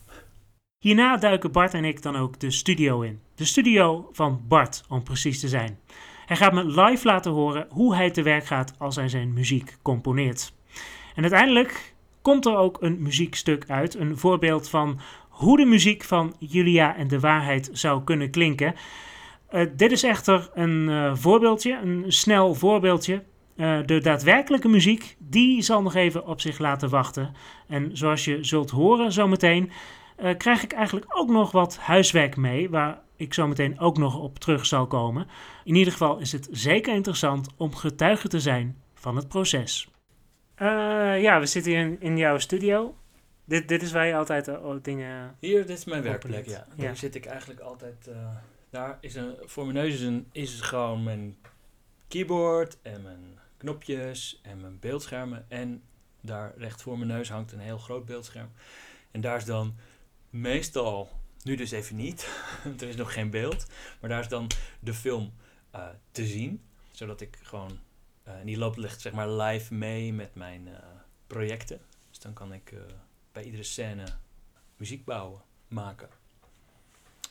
Hierna 0.79 1.17
duiken 1.17 1.51
Bart 1.51 1.73
en 1.73 1.85
ik 1.85 2.01
dan 2.01 2.15
ook 2.15 2.39
de 2.39 2.51
studio 2.51 3.01
in. 3.01 3.21
De 3.35 3.45
studio 3.45 4.09
van 4.11 4.41
Bart, 4.47 4.83
om 4.89 5.03
precies 5.03 5.39
te 5.39 5.47
zijn. 5.47 5.79
Hij 6.25 6.37
gaat 6.37 6.53
me 6.53 6.65
live 6.65 7.07
laten 7.07 7.31
horen 7.31 7.67
hoe 7.69 7.95
hij 7.95 8.11
te 8.11 8.21
werk 8.21 8.45
gaat 8.45 8.73
als 8.77 8.95
hij 8.95 9.09
zijn 9.09 9.33
muziek 9.33 9.77
componeert. 9.81 10.53
En 11.15 11.21
uiteindelijk 11.21 11.93
komt 12.21 12.45
er 12.45 12.55
ook 12.55 12.81
een 12.81 13.01
muziekstuk 13.01 13.65
uit, 13.67 13.95
een 13.95 14.17
voorbeeld 14.17 14.69
van 14.69 14.99
hoe 15.29 15.57
de 15.57 15.65
muziek 15.65 16.03
van 16.03 16.35
Julia 16.39 16.95
en 16.95 17.07
de 17.07 17.19
waarheid 17.19 17.69
zou 17.71 18.03
kunnen 18.03 18.29
klinken. 18.29 18.75
Eh, 19.47 19.65
dit 19.75 19.91
is 19.91 20.03
echter 20.03 20.49
een 20.53 20.89
eh, 20.89 21.15
voorbeeldje, 21.15 21.79
een 21.83 22.03
snel 22.07 22.53
voorbeeldje. 22.53 23.23
Eh, 23.55 23.79
de 23.85 23.99
daadwerkelijke 23.99 24.67
muziek, 24.67 25.15
die 25.19 25.61
zal 25.61 25.81
nog 25.81 25.95
even 25.95 26.25
op 26.25 26.41
zich 26.41 26.59
laten 26.59 26.89
wachten. 26.89 27.33
En 27.67 27.97
zoals 27.97 28.25
je 28.25 28.43
zult 28.43 28.69
horen 28.69 29.11
zometeen, 29.11 29.71
eh, 30.15 30.37
krijg 30.37 30.63
ik 30.63 30.71
eigenlijk 30.71 31.05
ook 31.09 31.29
nog 31.29 31.51
wat 31.51 31.77
huiswerk 31.77 32.35
mee, 32.35 32.69
waar 32.69 33.01
ik 33.15 33.33
zo 33.33 33.47
meteen 33.47 33.79
ook 33.79 33.97
nog 33.97 34.19
op 34.19 34.39
terug 34.39 34.65
zal 34.65 34.87
komen. 34.87 35.27
In 35.63 35.75
ieder 35.75 35.91
geval 35.91 36.19
is 36.19 36.31
het 36.31 36.47
zeker 36.51 36.93
interessant 36.93 37.49
om 37.57 37.75
getuige 37.75 38.27
te 38.27 38.39
zijn 38.39 38.81
van 38.93 39.15
het 39.15 39.27
proces. 39.27 39.89
Eh, 40.55 41.21
ja, 41.21 41.39
we 41.39 41.45
zitten 41.45 41.71
hier 41.71 41.81
in, 41.81 41.97
in 41.99 42.17
jouw 42.17 42.37
studio. 42.37 42.95
Dit, 43.45 43.67
dit 43.67 43.81
is 43.81 43.91
waar 43.91 44.07
je 44.07 44.15
altijd 44.15 44.47
oh, 44.47 44.75
dingen. 44.81 45.35
Hier, 45.39 45.65
dit 45.65 45.77
is 45.77 45.85
mijn 45.85 46.03
werkplek, 46.03 46.45
ja. 46.45 46.65
Ja. 46.75 46.83
Daar 46.83 46.97
zit 46.97 47.15
ik 47.15 47.25
eigenlijk 47.25 47.59
altijd... 47.59 48.07
eh, 48.07 48.15
daar 48.69 48.97
is 49.01 49.15
een, 49.15 49.35
voor 49.45 49.63
mijn 49.63 49.75
neus 49.75 49.93
is, 49.93 50.01
een, 50.01 50.27
is 50.31 50.61
gewoon 50.61 51.03
mijn 51.03 51.35
keyboard 52.07 52.77
en 52.81 53.01
mijn 53.01 53.39
knopjes 53.63 54.39
en 54.41 54.61
mijn 54.61 54.79
beeldschermen. 54.79 55.45
En 55.49 55.83
daar 56.21 56.53
recht 56.57 56.81
voor 56.81 56.97
mijn 56.97 57.09
neus 57.09 57.29
hangt 57.29 57.51
een 57.51 57.59
heel 57.59 57.77
groot 57.77 58.05
beeldscherm. 58.05 58.51
En 59.11 59.21
daar 59.21 59.37
is 59.37 59.45
dan 59.45 59.75
meestal, 60.29 61.09
nu 61.43 61.55
dus 61.55 61.71
even 61.71 61.95
niet, 61.95 62.27
want 62.63 62.81
er 62.81 62.87
is 62.87 62.95
nog 62.95 63.13
geen 63.13 63.29
beeld. 63.29 63.65
Maar 63.99 64.09
daar 64.09 64.19
is 64.19 64.27
dan 64.27 64.47
de 64.79 64.93
film 64.93 65.33
eh, 65.71 65.87
te 66.11 66.25
zien. 66.25 66.61
Zodat 66.91 67.21
ik 67.21 67.39
gewoon, 67.41 67.79
en 68.23 68.45
die 68.45 68.57
loopt 68.57 68.77
ligt 68.77 69.01
zeg 69.01 69.13
maar 69.13 69.29
live 69.29 69.73
mee 69.73 70.13
met 70.13 70.35
mijn 70.35 70.67
eh, 70.67 70.83
projecten. 71.27 71.81
Dus 72.09 72.19
dan 72.19 72.33
kan 72.33 72.53
ik 72.53 72.73
bij 73.31 73.43
iedere 73.43 73.63
scène 73.63 74.03
muziek 74.77 75.05
bouwen, 75.05 75.41
maken. 75.67 76.09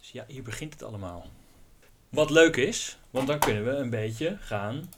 Dus 0.01 0.11
ja, 0.11 0.25
hier 0.29 0.43
begint 0.43 0.73
het 0.73 0.83
allemaal. 0.83 1.31
Wat 2.09 2.31
leuk 2.31 2.57
is, 2.57 2.99
want 3.11 3.27
dan 3.27 3.39
kunnen 3.39 3.65
we 3.65 3.71
een 3.71 3.91
beetje 3.91 4.37
gaan 4.41 4.89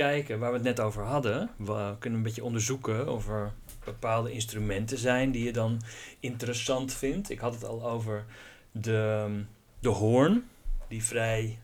kijken 0.00 0.38
waar 0.38 0.50
we 0.50 0.56
het 0.56 0.66
net 0.66 0.80
over 0.80 1.02
hadden. 1.02 1.50
We 1.56 1.94
kunnen 1.98 2.18
een 2.18 2.24
beetje 2.24 2.44
onderzoeken 2.44 3.12
of 3.12 3.28
er 3.28 3.52
bepaalde 3.84 4.32
instrumenten 4.32 4.98
zijn 4.98 5.30
die 5.30 5.44
je 5.44 5.52
dan 5.52 5.80
interessant 6.20 6.92
vindt. 6.92 7.30
Ik 7.30 7.38
had 7.38 7.54
het 7.54 7.64
al 7.64 7.88
over 7.88 8.24
de, 8.72 9.28
de 9.80 9.88
hoorn, 9.88 10.48
die 10.88 11.04
vrij. 11.04 11.58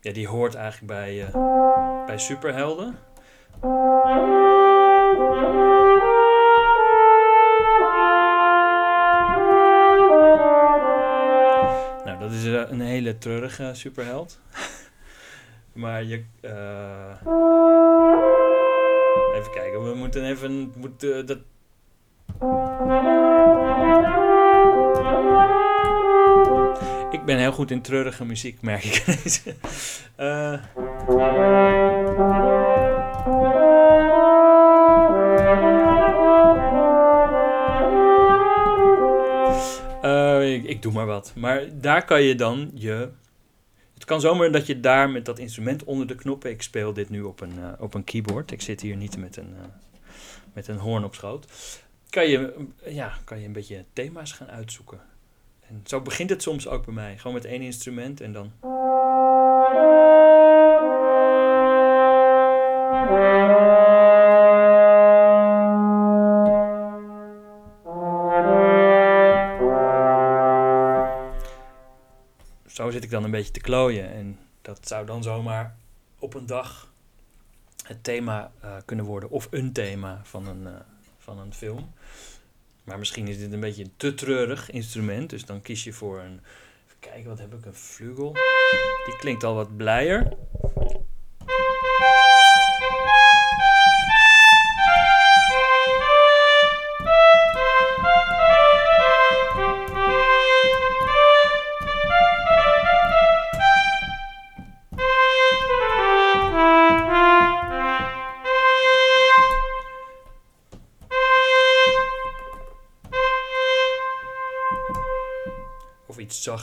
Ja, 0.00 0.12
die 0.12 0.28
hoort 0.28 0.54
eigenlijk 0.54 0.92
bij, 0.92 1.26
eh, 1.26 2.06
bij 2.06 2.18
superhelden. 2.18 2.98
Nou, 12.04 12.18
dat 12.18 12.32
is 12.32 12.44
eh, 12.44 12.70
een 12.70 12.80
hele 12.80 13.18
treurige 13.18 13.70
superheld. 13.72 14.38
Maar 15.78 16.04
je. 16.04 16.24
eh, 16.40 17.16
even 19.38 19.52
kijken, 19.52 19.84
we 19.84 19.94
moeten 19.94 20.24
even. 20.24 20.72
Moeten, 20.76 21.26
dat... 21.26 21.38
Ik 27.10 27.24
ben 27.24 27.38
heel 27.38 27.52
goed 27.52 27.70
in 27.70 27.82
treurige 27.82 28.24
muziek, 28.24 28.62
merk 28.62 28.84
ik. 28.84 29.04
Eh, 30.16 30.52
Eh, 40.02 40.52
ik, 40.54 40.64
ik 40.64 40.82
doe 40.82 40.92
maar 40.92 41.06
wat. 41.06 41.32
Maar 41.36 41.62
daar 41.72 42.04
kan 42.04 42.22
je 42.22 42.34
dan 42.34 42.70
je. 42.74 43.08
Kan 44.08 44.20
zomaar 44.20 44.50
dat 44.50 44.66
je 44.66 44.80
daar 44.80 45.10
met 45.10 45.24
dat 45.24 45.38
instrument 45.38 45.84
onder 45.84 46.06
de 46.06 46.14
knoppen. 46.14 46.50
Ik 46.50 46.62
speel 46.62 46.92
dit 46.92 47.10
nu 47.10 47.22
op 47.22 47.40
een, 47.40 47.58
eh, 47.58 47.72
op 47.78 47.94
een 47.94 48.04
keyboard. 48.04 48.50
Ik 48.50 48.60
zit 48.60 48.80
hier 48.80 48.96
niet 48.96 49.16
met 49.16 49.36
een, 49.36 49.54
eh, 49.56 49.64
met 50.52 50.68
een 50.68 50.76
hoorn 50.76 51.04
op 51.04 51.14
schoot. 51.14 51.46
Kan 52.10 52.28
je, 52.28 52.54
eh, 52.82 52.94
ja, 52.94 53.18
kan 53.24 53.40
je 53.40 53.46
een 53.46 53.52
beetje 53.52 53.84
thema's 53.92 54.32
gaan 54.32 54.50
uitzoeken. 54.50 55.00
En 55.60 55.80
zo 55.84 56.00
begint 56.00 56.30
het 56.30 56.42
soms 56.42 56.68
ook 56.68 56.84
bij 56.84 56.94
mij. 56.94 57.18
Gewoon 57.18 57.32
met 57.32 57.44
één 57.44 57.60
instrument 57.60 58.20
en 58.20 58.32
dan. 58.32 58.52
Zit 72.98 73.06
ik 73.06 73.12
dan 73.16 73.24
een 73.24 73.30
beetje 73.30 73.52
te 73.52 73.60
klooien. 73.60 74.10
En 74.12 74.38
dat 74.62 74.88
zou 74.88 75.06
dan 75.06 75.22
zomaar 75.22 75.76
op 76.18 76.34
een 76.34 76.46
dag 76.46 76.92
het 77.82 78.04
thema 78.04 78.52
eh, 78.60 78.76
kunnen 78.84 79.04
worden. 79.04 79.30
Of 79.30 79.48
een 79.50 79.72
thema 79.72 80.20
van 80.24 80.46
een, 80.46 80.66
eh, 80.66 80.72
van 81.18 81.38
een 81.38 81.54
film. 81.54 81.92
Maar 82.84 82.98
misschien 82.98 83.28
is 83.28 83.38
dit 83.38 83.52
een 83.52 83.60
beetje 83.60 83.84
een 83.84 83.92
te 83.96 84.14
treurig 84.14 84.70
instrument. 84.70 85.30
Dus 85.30 85.44
dan 85.44 85.62
kies 85.62 85.84
je 85.84 85.92
voor 85.92 86.18
een. 86.18 86.40
Even 86.86 86.98
kijken, 87.00 87.28
wat 87.28 87.38
heb 87.38 87.54
ik? 87.54 87.64
Een 87.64 87.74
vlugel. 87.74 88.32
Die 89.04 89.16
klinkt 89.18 89.44
al 89.44 89.54
wat 89.54 89.76
blijer. 89.76 90.36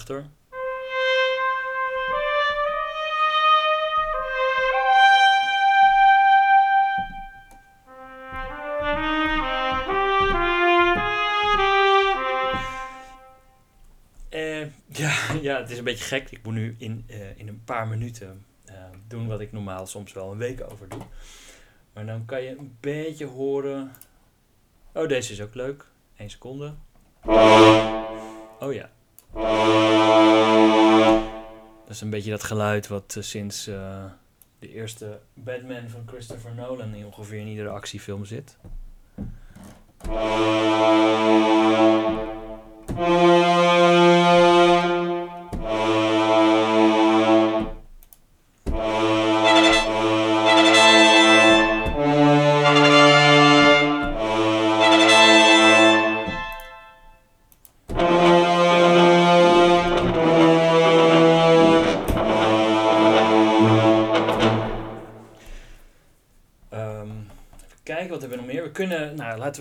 Zachter. 0.05 0.25
Eh, 14.29 14.61
ja, 14.61 14.67
ja, 14.87 15.33
ja, 15.41 15.57
het 15.57 15.69
is 15.69 15.77
een 15.77 15.83
beetje 15.83 16.03
gek. 16.03 16.31
Ik 16.31 16.43
moet 16.43 16.53
nu 16.53 16.75
in, 16.77 17.03
eh, 17.07 17.39
in 17.39 17.47
een 17.47 17.61
paar 17.65 17.87
minuten 17.87 18.45
eh, 18.65 18.75
doen 19.07 19.27
wat 19.27 19.39
ik 19.39 19.51
normaal 19.51 19.87
soms 19.87 20.13
wel 20.13 20.31
een 20.31 20.37
week 20.37 20.71
over 20.71 20.89
doe. 20.89 21.01
Maar 21.93 22.05
dan 22.05 22.25
kan 22.25 22.41
je 22.41 22.57
een 22.57 22.77
beetje 22.79 23.25
horen. 23.25 23.91
Oh, 24.93 25.07
deze 25.07 25.31
is 25.31 25.41
ook 25.41 25.55
leuk. 25.55 25.85
1 26.17 26.29
seconde. 26.29 26.73
Oh 28.59 28.73
ja. 28.73 28.89
Dat 31.85 31.95
is 31.95 32.01
een 32.01 32.09
beetje 32.09 32.31
dat 32.31 32.43
geluid 32.43 32.87
wat 32.87 33.15
eh, 33.17 33.23
sinds 33.23 33.67
eh, 33.67 34.03
de 34.59 34.73
eerste 34.73 35.19
Batman 35.33 35.89
van 35.89 36.03
Christopher 36.05 36.55
Nolan 36.55 36.93
in 36.93 37.05
ongeveer 37.05 37.39
in 37.39 37.47
iedere 37.47 37.69
actiefilm 37.69 38.25
zit. 38.25 38.57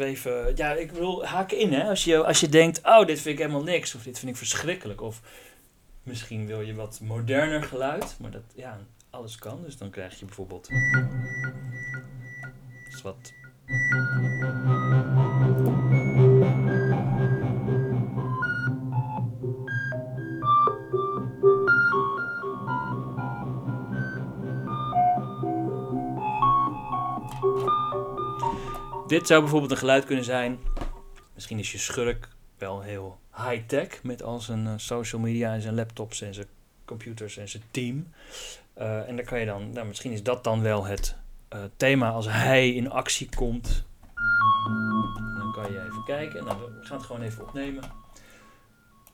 We 0.01 0.05
even, 0.05 0.57
ja 0.57 0.73
ik 0.73 0.93
wil 0.93 1.27
haken 1.27 1.59
in 1.59 1.73
hè. 1.73 1.89
Als 1.89 2.05
je, 2.05 2.25
als 2.25 2.41
je 2.41 2.49
denkt, 2.49 2.81
oh 2.85 3.07
dit 3.07 3.21
vind 3.21 3.39
ik 3.39 3.45
helemaal 3.45 3.63
niks 3.63 3.95
of 3.95 4.03
dit 4.03 4.19
vind 4.19 4.31
ik 4.31 4.37
verschrikkelijk 4.37 5.01
of 5.01 5.21
misschien 6.03 6.47
wil 6.47 6.61
je 6.61 6.75
wat 6.75 7.01
moderner 7.03 7.63
geluid, 7.63 8.17
maar 8.21 8.31
dat, 8.31 8.43
ja, 8.55 8.79
alles 9.11 9.39
kan. 9.39 9.63
Dus 9.63 9.77
dan 9.77 9.91
krijg 9.91 10.19
je 10.19 10.25
bijvoorbeeld, 10.25 10.69
dat 12.91 13.03
wat 13.03 13.33
Dit 29.15 29.27
zou 29.27 29.41
bijvoorbeeld 29.41 29.71
een 29.71 29.77
geluid 29.77 30.05
kunnen 30.05 30.25
zijn. 30.25 30.59
Misschien 31.35 31.59
is 31.59 31.73
je 31.73 31.79
schurk 31.79 32.29
wel 32.59 32.81
heel 32.81 33.19
high-tech 33.37 34.03
met 34.03 34.23
al 34.23 34.41
zijn 34.41 34.67
eh, 34.67 34.73
social 34.77 35.21
media 35.21 35.55
en 35.55 35.61
zijn 35.61 35.75
laptops 35.75 36.21
en 36.21 36.35
zijn 36.35 36.47
computers 36.85 37.37
en 37.37 37.49
zijn 37.49 37.63
team. 37.71 38.13
Eh, 38.73 39.09
en 39.09 39.17
dan 39.17 39.25
kan 39.25 39.41
je 39.41 39.47
dan, 39.47 39.71
nou, 39.73 39.87
misschien 39.87 40.13
is 40.13 40.23
dat 40.23 40.45
dan 40.45 40.63
wel 40.63 40.85
het 40.85 41.17
eh, 41.49 41.65
thema 41.77 42.11
als 42.11 42.27
hij 42.29 42.75
in 42.75 42.91
actie 42.91 43.29
komt. 43.37 43.85
Dan 45.39 45.53
kan 45.53 45.73
je 45.73 45.85
even 45.85 46.05
kijken. 46.05 46.45
Nou, 46.45 46.59
we 46.59 46.87
gaan 46.87 46.97
het 46.97 47.07
gewoon 47.07 47.23
even 47.23 47.47
opnemen. 47.47 47.85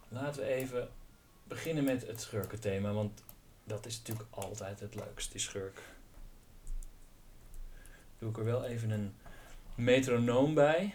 Laten 0.09 0.43
we 0.43 0.49
even 0.49 0.89
beginnen 1.45 1.85
met 1.85 2.07
het 2.07 2.21
schurkenthema, 2.21 2.93
want 2.93 3.23
dat 3.65 3.87
is 3.87 3.99
natuurlijk 3.99 4.29
altijd 4.31 4.81
het 4.81 4.95
leukst, 4.95 5.33
die 5.33 5.41
schurk. 5.41 5.83
Doe 8.19 8.31
ik 8.31 8.39
er 8.39 8.45
wel 8.45 8.65
even 8.65 8.91
een 8.91 9.15
metronoom 9.75 10.55
bij. 10.55 10.95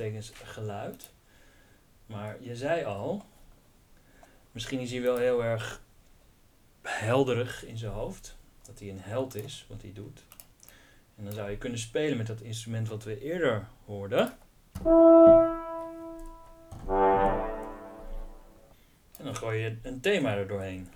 Aanhalingstekens, 0.00 0.52
geluid. 0.52 1.12
Maar 2.06 2.36
je 2.40 2.56
zei 2.56 2.84
al, 2.84 3.24
misschien 4.52 4.80
is 4.80 4.90
hij 4.90 5.02
wel 5.02 5.16
heel 5.16 5.44
erg 5.44 5.82
helderig 6.82 7.64
in 7.64 7.78
zijn 7.78 7.92
hoofd. 7.92 8.38
Dat 8.62 8.78
hij 8.78 8.88
een 8.88 9.00
held 9.00 9.34
is, 9.34 9.66
wat 9.68 9.82
hij 9.82 9.92
doet. 9.92 10.24
En 11.16 11.24
dan 11.24 11.32
zou 11.32 11.50
je 11.50 11.56
kunnen 11.56 11.78
spelen 11.78 12.16
met 12.16 12.26
dat 12.26 12.40
instrument 12.40 12.88
wat 12.88 13.04
we 13.04 13.20
eerder 13.20 13.66
hoorden. 13.84 14.32
En 19.18 19.24
dan 19.24 19.36
gooi 19.36 19.60
je 19.60 19.78
een 19.82 20.00
thema 20.00 20.36
er 20.36 20.48
doorheen. 20.48 20.88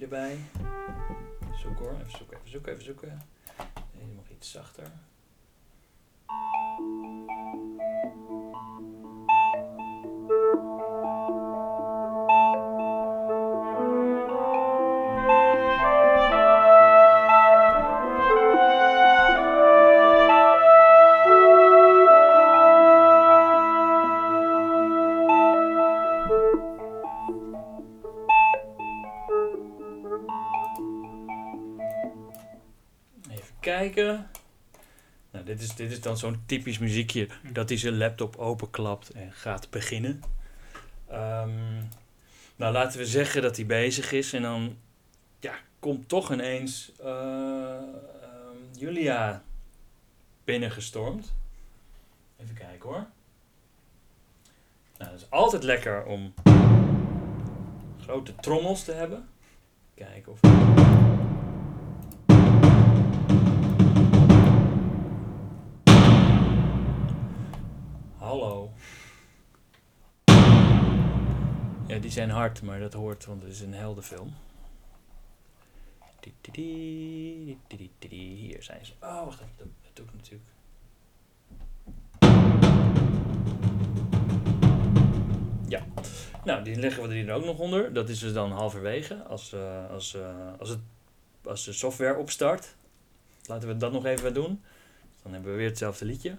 Erbij. 0.00 0.38
Zoek 1.62 1.78
hoor, 1.78 1.94
even 2.00 2.10
zoeken, 2.18 2.36
even 2.36 2.50
zoeken, 2.50 2.72
even 2.72 2.84
zoeken. 2.84 3.22
Deze 3.92 4.12
mag 4.16 4.30
iets 4.30 4.50
zachter. 4.50 4.86
Kijken. 33.92 34.30
Nou, 35.30 35.44
dit 35.44 35.60
is, 35.60 35.74
dit 35.74 35.90
is 35.90 36.00
dan 36.00 36.18
zo'n 36.18 36.42
typisch 36.46 36.78
muziekje 36.78 37.28
dat 37.52 37.68
hij 37.68 37.78
zijn 37.78 37.96
laptop 37.96 38.36
openklapt 38.36 39.10
en 39.10 39.32
gaat 39.32 39.70
beginnen. 39.70 40.22
Ehm, 41.08 41.76
nou, 42.56 42.72
laten 42.72 42.98
we 42.98 43.06
zeggen 43.06 43.42
dat 43.42 43.56
hij 43.56 43.66
bezig 43.66 44.12
is 44.12 44.32
en 44.32 44.42
dan 44.42 44.76
ja, 45.40 45.54
komt 45.78 46.08
toch 46.08 46.32
ineens 46.32 46.92
eh, 47.00 47.76
ehm, 47.76 48.56
Julia 48.78 49.42
binnengestormd. 50.44 51.34
Even 52.36 52.54
kijken 52.54 52.88
hoor. 52.88 53.06
Nou, 54.98 55.10
het 55.12 55.20
is 55.20 55.30
altijd 55.30 55.62
lekker 55.62 56.04
om 56.04 56.34
grote 58.00 58.34
trommels 58.34 58.84
te 58.84 58.92
hebben. 58.92 59.28
Zijn 72.12 72.30
hard, 72.30 72.62
maar 72.62 72.80
dat 72.80 72.92
hoort, 72.92 73.24
want 73.24 73.42
het 73.42 73.52
is 73.52 73.60
een 73.60 73.74
heldenfilm. 73.74 74.34
Hier 78.08 78.62
zijn 78.62 78.86
ze. 78.86 78.92
Oh, 79.00 79.24
wacht 79.24 79.40
even. 79.40 79.54
Dat, 79.56 79.66
dat 79.82 79.96
doe 79.96 80.06
ik 80.06 80.12
natuurlijk. 80.14 80.50
Ja. 85.68 85.86
Nou, 86.44 86.64
die 86.64 86.76
leggen 86.76 87.02
we 87.02 87.08
er 87.08 87.14
hier 87.14 87.32
ook 87.32 87.44
nog 87.44 87.58
onder. 87.58 87.92
Dat 87.92 88.08
is 88.08 88.18
dus 88.18 88.32
dan 88.32 88.52
halverwege. 88.52 89.22
Als, 89.22 89.52
eh, 89.52 89.90
als, 89.90 90.14
eh, 90.14 90.58
als, 90.58 90.68
het, 90.68 90.80
als 91.44 91.64
de 91.64 91.72
software 91.72 92.16
opstart. 92.18 92.76
Laten 93.44 93.68
we 93.68 93.76
dat 93.76 93.92
nog 93.92 94.04
even 94.04 94.34
doen. 94.34 94.62
Dan 95.22 95.32
hebben 95.32 95.50
we 95.50 95.56
weer 95.56 95.68
hetzelfde 95.68 96.04
liedje. 96.04 96.36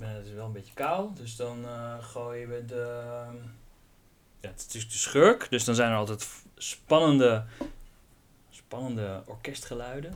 Eh, 0.00 0.08
het 0.14 0.26
is 0.26 0.32
wel 0.32 0.46
een 0.46 0.52
beetje 0.52 0.74
kaal. 0.74 1.14
Dus 1.14 1.36
dan 1.36 1.64
eh, 1.64 1.94
gooien 2.00 2.48
we 2.48 2.64
de... 2.64 3.02
Ja, 4.40 4.48
het 4.48 4.74
is 4.74 4.88
de 4.88 4.98
schurk. 4.98 5.50
Dus 5.50 5.64
dan 5.64 5.74
zijn 5.74 5.90
er 5.90 5.96
altijd 5.96 6.28
spannende, 6.56 7.44
spannende 8.50 9.22
orkestgeluiden. 9.26 10.14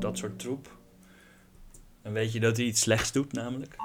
Dat 0.00 0.18
soort 0.18 0.38
troep. 0.38 0.76
Dan 2.02 2.12
weet 2.12 2.32
je 2.32 2.40
dat 2.40 2.56
hij 2.56 2.66
iets 2.66 2.80
slechts 2.80 3.12
doet, 3.12 3.32
namelijk. 3.32 3.76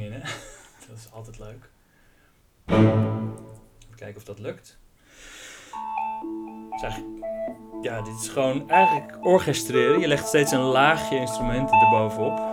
In, 0.00 0.12
hè? 0.12 0.18
Dat 0.88 0.96
is 0.96 1.12
altijd 1.12 1.38
leuk. 1.38 1.70
Even 2.66 3.96
kijken 3.96 4.16
of 4.16 4.24
dat 4.24 4.38
lukt. 4.38 4.78
Eigenlijk- 6.82 7.24
ja, 7.82 8.02
dit 8.02 8.18
is 8.20 8.28
gewoon 8.28 8.70
eigenlijk 8.70 9.24
orchestreren. 9.26 10.00
Je 10.00 10.08
legt 10.08 10.26
steeds 10.28 10.52
een 10.52 10.60
laagje 10.60 11.16
instrumenten 11.16 11.78
erbovenop. 11.80 12.51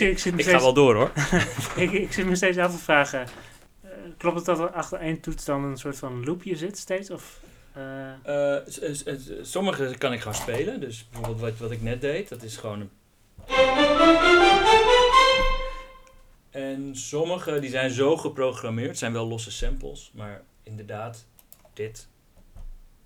Ik, 0.00 0.44
ga 0.44 0.58
wel 0.60 0.72
door 0.72 0.94
hoor. 0.94 1.10
ik, 1.84 1.92
ik 1.92 2.12
zit 2.12 2.26
me 2.26 2.36
steeds 2.36 2.58
af 2.58 2.72
te 2.72 2.78
vragen. 2.78 3.26
eh, 3.82 3.90
klopt 4.18 4.36
het 4.36 4.44
dat 4.44 4.58
er 4.58 4.70
achter 4.70 4.98
één 4.98 5.20
toets 5.20 5.44
dan 5.44 5.64
een 5.64 5.76
soort 5.76 5.96
van 5.98 6.24
loopje 6.24 6.56
zit 6.56 6.78
steeds? 6.78 7.10
Of, 7.10 7.40
eh, 7.72 8.56
Eh, 8.56 9.16
sommige 9.42 9.94
kan 9.98 10.12
ik 10.12 10.18
gewoon 10.20 10.34
spelen. 10.34 10.80
Dus 10.80 11.06
bijvoorbeeld 11.10 11.40
wat, 11.40 11.58
wat 11.58 11.70
ik 11.70 11.82
net 11.82 12.00
deed, 12.00 12.28
dat 12.28 12.42
is 12.42 12.56
gewoon 12.56 12.80
een... 12.80 12.90
En 16.50 16.96
sommige 16.96 17.58
die 17.58 17.70
zijn 17.70 17.90
zo 17.90 18.16
geprogrammeerd, 18.16 18.98
zijn 18.98 19.12
wel 19.12 19.26
losse 19.26 19.50
samples, 19.50 20.10
maar 20.14 20.42
inderdaad, 20.62 21.26
dit. 21.72 22.08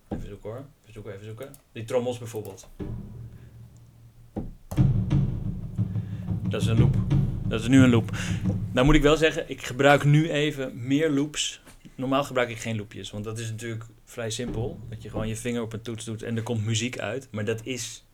Even 0.08 0.26
zoeken 0.26 0.50
hoor, 0.50 0.64
even 0.82 0.92
zoeken, 0.92 1.12
even 1.12 1.24
zoeken. 1.24 1.54
Die 1.72 1.84
trommels 1.84 2.18
bijvoorbeeld. 2.18 2.68
Dat 6.50 6.60
is 6.60 6.66
een 6.66 6.78
loop. 6.78 6.96
Dat 7.46 7.60
is 7.60 7.68
nu 7.68 7.82
een 7.82 7.90
loop. 7.90 8.10
Nou 8.72 8.86
moet 8.86 8.94
ik 8.94 9.02
wel 9.02 9.16
zeggen, 9.16 9.50
ik 9.50 9.62
gebruik 9.62 10.04
nu 10.04 10.30
even 10.30 10.86
meer 10.86 11.10
loops. 11.10 11.62
Normaal 11.94 12.24
gebruik 12.24 12.50
ik 12.50 12.58
geen 12.58 12.76
loopjes, 12.76 13.10
want 13.10 13.24
dat 13.24 13.38
is 13.38 13.50
natuurlijk 13.50 13.84
vrij 14.04 14.30
simpel. 14.30 14.80
Dat 14.88 15.02
je 15.02 15.10
gewoon 15.10 15.28
je 15.28 15.36
vinger 15.36 15.62
op 15.62 15.72
een 15.72 15.82
toets 15.82 16.04
doet 16.04 16.22
en 16.22 16.36
er 16.36 16.42
komt 16.42 16.64
muziek 16.64 16.98
uit. 16.98 17.28
Maar 17.30 17.44
dat 17.44 17.60
is, 17.64 18.06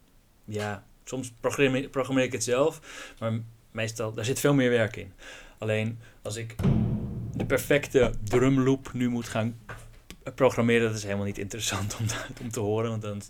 ja, 0.44 0.86
soms 1.04 1.32
programmeer, 1.40 2.24
ik 2.24 2.32
het 2.32 2.44
zelf, 2.44 2.80
maar 3.18 3.40
meestal, 3.70 4.12
daar 4.12 4.24
zit 4.24 4.40
veel 4.40 4.54
meer 4.54 4.70
werk 4.70 4.96
in. 4.96 5.12
Alleen 5.58 5.98
als 6.22 6.36
ik 6.36 6.54
de 7.32 7.46
perfecte 7.46 8.12
drumloop 8.24 8.92
nu 8.92 9.08
moet 9.08 9.28
gaan 9.28 9.60
programmeren, 10.34 10.86
dat 10.86 10.96
is 10.96 11.04
helemaal 11.04 11.24
niet 11.24 11.38
interessant 11.38 11.96
om, 12.00 12.06
om 12.42 12.50
te 12.50 12.60
horen. 12.60 12.90
Want 12.90 13.02
dan, 13.02 13.22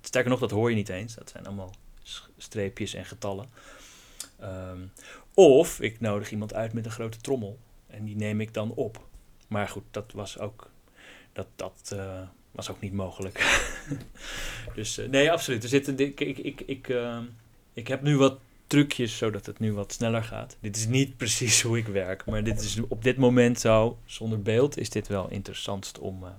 sterker 0.00 0.30
nog, 0.30 0.40
dat 0.40 0.50
hoor 0.50 0.70
je 0.70 0.76
niet 0.76 0.88
eens. 0.88 1.14
Dat 1.14 1.30
zijn 1.30 1.46
allemaal 1.46 1.74
streepjes 2.36 2.94
en 2.94 3.04
getallen. 3.04 3.46
Ehm, 4.40 4.80
of 5.34 5.80
ik 5.80 6.00
nodig 6.00 6.30
iemand 6.30 6.54
uit 6.54 6.72
met 6.72 6.84
een 6.84 6.90
grote 6.90 7.18
trommel 7.18 7.58
en 7.86 8.04
die 8.04 8.16
neem 8.16 8.40
ik 8.40 8.54
dan 8.54 8.70
op. 8.74 9.06
Maar 9.48 9.68
goed, 9.68 9.84
dat 9.90 10.12
was 10.12 10.38
ook, 10.38 10.70
dat, 11.32 11.46
dat, 11.56 11.92
eh, 11.96 12.20
was 12.50 12.70
ook 12.70 12.80
niet 12.80 12.92
mogelijk. 12.92 13.64
dus 14.74 14.98
eh, 14.98 15.08
nee, 15.08 15.32
absoluut. 15.32 15.62
Er 15.62 15.68
zitten, 15.68 15.98
ik, 15.98 16.20
ik, 16.20 16.38
ik, 16.38 16.60
ik, 16.60 16.88
ehm, 16.88 17.24
ik 17.72 17.88
heb 17.88 18.02
nu 18.02 18.16
wat 18.16 18.38
trucjes 18.66 19.16
zodat 19.16 19.46
het 19.46 19.58
nu 19.58 19.72
wat 19.72 19.92
sneller 19.92 20.24
gaat. 20.24 20.56
Dit 20.60 20.76
is 20.76 20.86
niet 20.86 21.16
precies 21.22 21.62
hoe 21.62 21.78
ik 21.78 21.86
werk, 21.86 22.24
maar 22.24 22.44
dit 22.44 22.60
is 22.60 22.80
op 22.88 23.02
dit 23.02 23.16
moment 23.16 23.60
zo, 23.60 23.98
zonder 24.04 24.42
beeld, 24.42 24.78
is 24.78 24.90
dit 24.90 25.08
wel 25.08 25.30
interessantst 25.30 25.98
om 25.98 26.24
eh, 26.24 26.30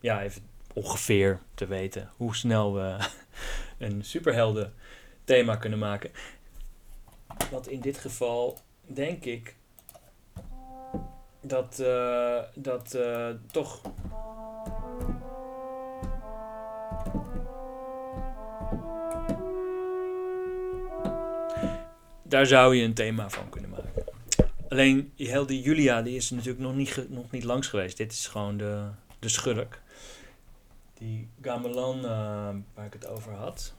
ja, 0.00 0.22
even 0.22 0.42
ongeveer 0.72 1.40
te 1.54 1.66
weten 1.66 2.10
hoe 2.16 2.36
snel 2.36 2.74
we 2.74 2.96
een 3.86 4.04
superhelden 4.04 4.72
thema 5.24 5.56
kunnen 5.56 5.78
maken. 5.78 6.10
Wat 7.50 7.66
in 7.66 7.80
dit 7.80 7.98
geval, 7.98 8.58
denk 8.86 9.24
ik, 9.24 9.56
dat, 11.40 11.78
eh, 11.78 12.38
dat 12.54 12.94
eh, 12.94 13.28
toch. 13.50 13.80
Daar 22.22 22.46
zou 22.46 22.76
je 22.76 22.84
een 22.84 22.94
thema 22.94 23.30
van 23.30 23.48
kunnen 23.48 23.70
maken. 23.70 24.04
Alleen 24.68 25.12
die 25.16 25.30
helde 25.30 25.60
Julia, 25.60 26.02
die 26.02 26.16
is 26.16 26.30
natuurlijk 26.30 26.58
nog 26.58 26.74
niet, 26.74 27.06
nog 27.08 27.30
niet 27.30 27.44
langs 27.44 27.68
geweest. 27.68 27.96
Dit 27.96 28.12
is 28.12 28.26
gewoon 28.26 28.56
de, 28.56 28.84
de 29.18 29.28
schurk. 29.28 29.82
Die 30.94 31.28
gamelan 31.42 32.04
eh, 32.04 32.48
waar 32.74 32.86
ik 32.86 32.92
het 32.92 33.06
over 33.06 33.32
had. 33.32 33.74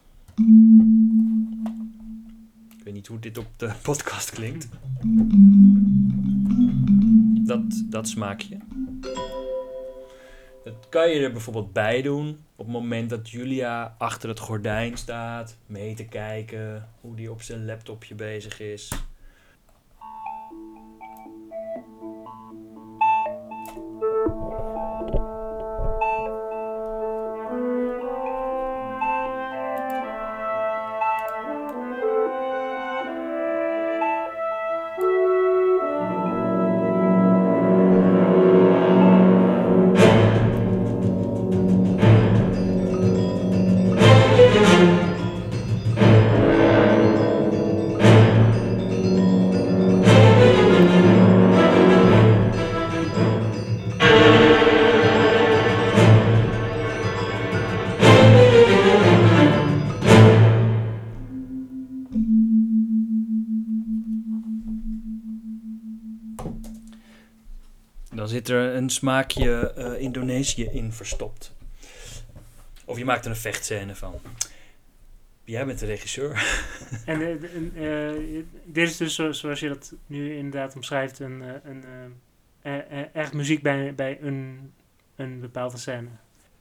Ik 2.80 2.86
weet 2.86 2.94
niet 2.94 3.08
hoe 3.08 3.20
dit 3.20 3.38
op 3.38 3.48
de 3.58 3.72
podcast 3.84 4.30
klinkt. 4.30 4.68
Dat, 7.48 7.84
dat 7.90 8.08
smaakje. 8.08 8.58
Dat 10.64 10.90
kan 10.90 11.10
je 11.10 11.20
er 11.20 11.32
bijvoorbeeld 11.32 11.74
bij 11.74 12.02
doen 12.02 12.40
op 12.56 12.66
het 12.66 12.74
moment 12.74 13.10
dat 13.10 13.30
Julia 13.30 13.96
achter 13.98 14.30
het 14.30 14.40
gordijn 14.40 14.98
staat, 14.98 15.58
mee 15.66 15.96
te 15.96 16.06
kijken 16.06 16.90
hoe 17.02 17.16
die 17.16 17.32
op 17.32 17.42
zijn 17.42 17.66
laptopje 17.66 18.16
bezig 18.16 18.60
is. 18.60 18.92
Een 68.90 68.96
smaakje 68.96 69.74
eh, 69.74 70.02
Indonesië 70.02 70.64
in 70.66 70.92
verstopt. 70.94 71.54
Of 72.86 72.98
je 72.98 73.06
maakt 73.06 73.26
er 73.26 73.32
een 73.32 73.38
vechtscène 73.38 73.96
van. 73.96 74.16
Jij 75.44 75.66
bent 75.66 75.80
de 75.80 75.86
regisseur. 75.86 76.32
En 77.06 77.22
eh, 77.22 78.10
eh, 78.10 78.46
dit 78.66 78.90
is 78.90 78.98
dus 78.98 79.16
zo- 79.16 79.32
zoals 79.32 79.60
je 79.60 79.68
dat 79.68 79.94
nu 80.08 80.36
inderdaad 80.36 80.76
omschrijft, 80.76 81.20
een, 81.20 81.44
een, 81.64 82.16
echt 83.14 83.34
muziek 83.34 83.62
bij, 83.62 83.96
bij 83.96 84.18
een, 84.22 84.74
een 85.16 85.40
bepaalde 85.40 85.78
scène. 85.78 86.08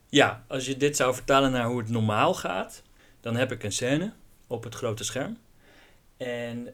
Ja, 0.09 0.43
als 0.47 0.65
je 0.65 0.77
dit 0.77 0.95
zou 0.95 1.13
vertalen 1.13 1.51
naar 1.51 1.65
hoe 1.65 1.79
het 1.79 1.89
normaal 1.89 2.33
gaat, 2.33 2.83
dan 3.21 3.35
heb 3.35 3.51
ik 3.51 3.63
een 3.63 3.71
scène 3.71 4.13
op 4.47 4.63
het 4.63 4.75
grote 4.75 5.03
scherm. 5.03 5.37
En 6.17 6.67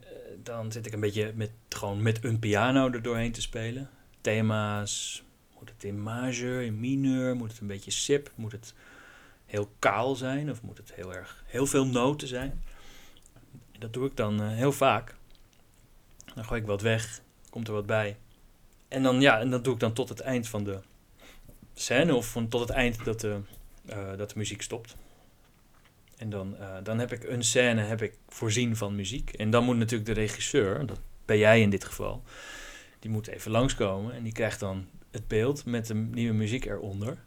dan 0.44 0.72
zit 0.72 0.86
ik 0.86 0.94
een 0.94 1.00
beetje 1.00 1.32
met, 1.36 1.52
gewoon 1.70 2.02
met 2.02 2.24
een 2.24 2.40
piano 2.40 2.92
er 2.92 3.02
doorheen 3.02 3.32
te 3.32 3.42
spelen. 3.42 3.90
Thema's, 4.22 5.24
moet 5.60 5.70
het 5.70 5.84
in 5.84 6.02
majeur, 6.02 6.62
in 6.62 6.80
mineur, 6.80 7.36
moet 7.36 7.52
het 7.52 7.60
een 7.60 7.68
beetje 7.68 7.92
sip, 7.92 8.32
moet 8.36 8.52
het 8.52 8.74
heel 9.46 9.72
kaal 9.80 10.16
zijn 10.16 10.50
of 10.50 10.62
moet 10.62 10.78
het 10.78 10.94
heel 10.94 11.14
erg, 11.14 11.44
heel 11.46 11.66
veel 11.66 11.86
noten 11.86 12.28
zijn. 12.28 12.64
Dat 13.80 13.94
doe 13.94 14.06
ik 14.06 14.16
dan 14.16 14.42
eh, 14.42 14.48
heel 14.48 14.72
vaak. 14.72 15.16
Dan 16.36 16.46
gooi 16.46 16.62
ik 16.62 16.68
wat 16.68 16.82
weg, 16.82 17.22
komt 17.50 17.68
er 17.68 17.74
wat 17.74 17.86
bij. 17.86 18.18
En 18.88 19.04
dan, 19.04 19.22
ja, 19.22 19.40
en 19.40 19.50
dat 19.50 19.64
doe 19.64 19.74
ik 19.74 19.80
dan 19.80 19.94
tot 19.94 20.10
het 20.10 20.20
eind 20.20 20.48
van 20.48 20.64
de 20.64 20.80
scène 21.74 22.16
of 22.16 22.28
van 22.28 22.48
tot 22.48 22.62
het 22.62 22.70
eind 22.70 23.06
dat 23.06 23.20
de, 23.20 23.40
eh, 23.86 24.18
dat 24.18 24.30
de 24.30 24.38
muziek 24.38 24.62
stopt. 24.62 24.96
En 26.18 26.30
dan, 26.30 26.58
eh, 26.58 26.76
dan 26.84 27.00
heb 27.00 27.12
ik 27.12 27.24
een 27.24 27.44
scène 27.44 27.82
heb 27.82 28.02
ik 28.02 28.18
voorzien 28.28 28.76
van 28.76 28.96
muziek. 28.96 29.30
En 29.34 29.50
dan 29.50 29.64
moet 29.64 29.78
natuurlijk 29.78 30.10
de 30.10 30.22
regisseur, 30.22 30.86
dat 30.86 31.00
ben 31.26 31.38
jij 31.38 31.62
in 31.62 31.70
dit 31.70 31.84
geval, 31.84 32.24
die 33.00 33.12
moet 33.12 33.28
even 33.28 33.52
langskomen 33.52 34.14
en 34.14 34.24
die 34.24 34.34
krijgt 34.34 34.60
dan 34.60 34.88
het 35.16 35.28
beeld 35.28 35.66
met 35.66 35.88
de 35.88 35.94
nieuwe 35.94 36.34
muziek 36.34 36.66
eronder. 36.66 37.18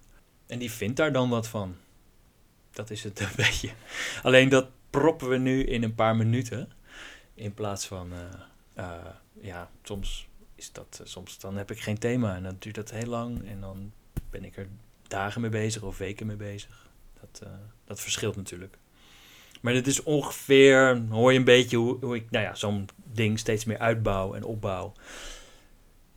En 0.47 0.59
die 0.59 0.70
vindt 0.70 0.97
daar 0.97 1.12
dan 1.12 1.28
wat 1.28 1.49
van. 1.49 1.76
Dat 2.70 2.91
is 2.91 3.05
het 3.05 3.20
een 3.20 3.36
beetje. 3.47 3.70
Alleen 4.22 4.49
dat 4.49 4.68
proppen 4.91 5.28
we 5.28 5.36
nu 5.36 5.64
in 5.64 5.82
een 5.82 5.95
paar 5.95 6.16
minuten. 6.16 6.72
In 7.34 7.55
plaats 7.55 7.86
van, 7.86 8.12
eh, 8.12 8.84
eh, 8.84 9.14
ja, 9.41 9.70
soms 9.82 10.28
is 10.55 10.72
dat, 10.72 10.99
eh, 11.01 11.07
soms 11.07 11.39
dan 11.39 11.57
heb 11.57 11.70
ik 11.70 11.80
geen 11.80 11.99
thema 11.99 12.36
en 12.36 12.43
dan 12.43 12.57
duurt 12.59 12.74
dat 12.74 12.91
heel 12.91 13.07
lang 13.07 13.49
en 13.49 13.61
dan 13.61 13.93
ben 14.30 14.45
ik 14.45 14.57
er 14.57 14.68
dagen 15.07 15.41
mee 15.41 15.51
bezig 15.51 15.82
of 15.82 15.99
weken 15.99 16.26
mee 16.26 16.36
bezig. 16.36 16.89
Dat, 17.20 17.51
dat 17.84 18.01
verschilt 18.01 18.36
natuurlijk. 18.36 18.78
Maar 19.61 19.72
dit 19.72 19.86
is 19.86 20.03
ongeveer, 20.03 21.03
hoor 21.09 21.32
je 21.32 21.39
een 21.39 21.45
beetje 21.45 21.76
hoe, 21.76 22.05
hoe 22.05 22.16
ik 22.16 22.30
nou 22.30 22.45
ja, 22.45 22.55
zo'n 22.55 22.89
ding 23.12 23.39
steeds 23.39 23.64
meer 23.64 23.78
uitbouw 23.78 24.34
en 24.34 24.45
opbouw. 24.45 24.95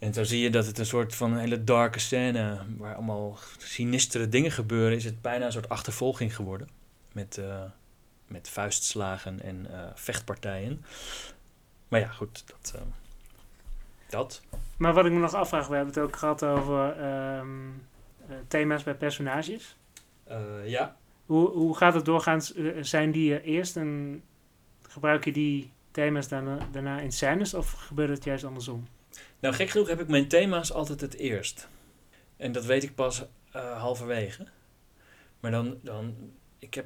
En 0.02 0.14
zo 0.14 0.24
zie 0.24 0.40
je 0.42 0.50
dat 0.50 0.66
het 0.66 0.78
een 0.78 0.86
soort 0.86 1.16
van 1.16 1.38
hele 1.38 1.64
darke 1.64 2.00
scène, 2.00 2.58
waar 2.78 2.96
allemaal 2.96 3.38
sinistere 3.58 4.30
dingen 4.30 4.52
gebeuren, 4.52 4.98
is 4.98 5.04
het 5.04 5.22
bijna 5.22 5.46
een 5.46 5.52
soort 5.52 5.70
achtervolging 5.70 6.36
geworden. 6.36 6.70
Met, 7.12 7.38
eh, 7.38 7.64
met 8.28 8.50
vuistslagen 8.50 9.42
en 9.42 9.68
eh, 9.74 9.90
vechtpartijen. 9.96 10.86
Maar 11.88 12.00
ja, 12.00 12.08
goed, 12.08 12.44
dat. 12.48 12.74
eh, 12.76 12.82
dat. 14.10 14.42
Maar 14.78 14.94
wat 14.94 15.06
ik 15.06 15.12
me 15.12 15.20
nog 15.20 15.34
afvraag, 15.34 15.68
we 15.68 15.76
hebben 15.76 15.94
het 15.94 16.04
ook 16.04 16.16
gehad 16.16 16.44
over 16.44 16.92
ehm, 17.00 17.48
eh, 18.28 18.36
thema's 18.48 18.84
bij 18.84 18.96
personages. 18.96 19.76
Ja, 20.66 20.96
Hoe, 21.26 21.50
hoe 21.50 21.78
gaat 21.78 21.94
het 21.94 22.06
doorgaans? 22.06 22.54
Zijn 22.82 23.12
die 23.12 23.34
er 23.34 23.44
eerst 23.44 23.78
en 23.78 24.22
gebruik 24.88 25.26
je 25.26 25.32
die 25.32 25.72
thema's 25.92 26.28
daarna, 26.28 26.58
daarna 26.72 27.00
in 27.00 27.12
scènes 27.12 27.54
of 27.54 27.72
gebeurt 27.72 28.10
het 28.10 28.24
juist 28.24 28.44
andersom? 28.44 28.88
Nou, 29.40 29.56
gek 29.56 29.70
genoeg 29.70 29.88
heb 29.88 30.00
ik 30.00 30.08
mijn 30.08 30.28
thema's 30.28 30.72
altijd 30.72 31.02
het 31.02 31.14
eerst. 31.14 31.68
En 32.38 32.52
dat 32.52 32.66
weet 32.66 32.84
ik 32.84 32.96
pas 32.96 33.24
eh, 33.52 33.82
halverwege. 33.82 34.48
Maar 35.40 35.52
dan, 35.52 35.80
dan 35.82 36.16
ik 36.60 36.74
heb, 36.74 36.86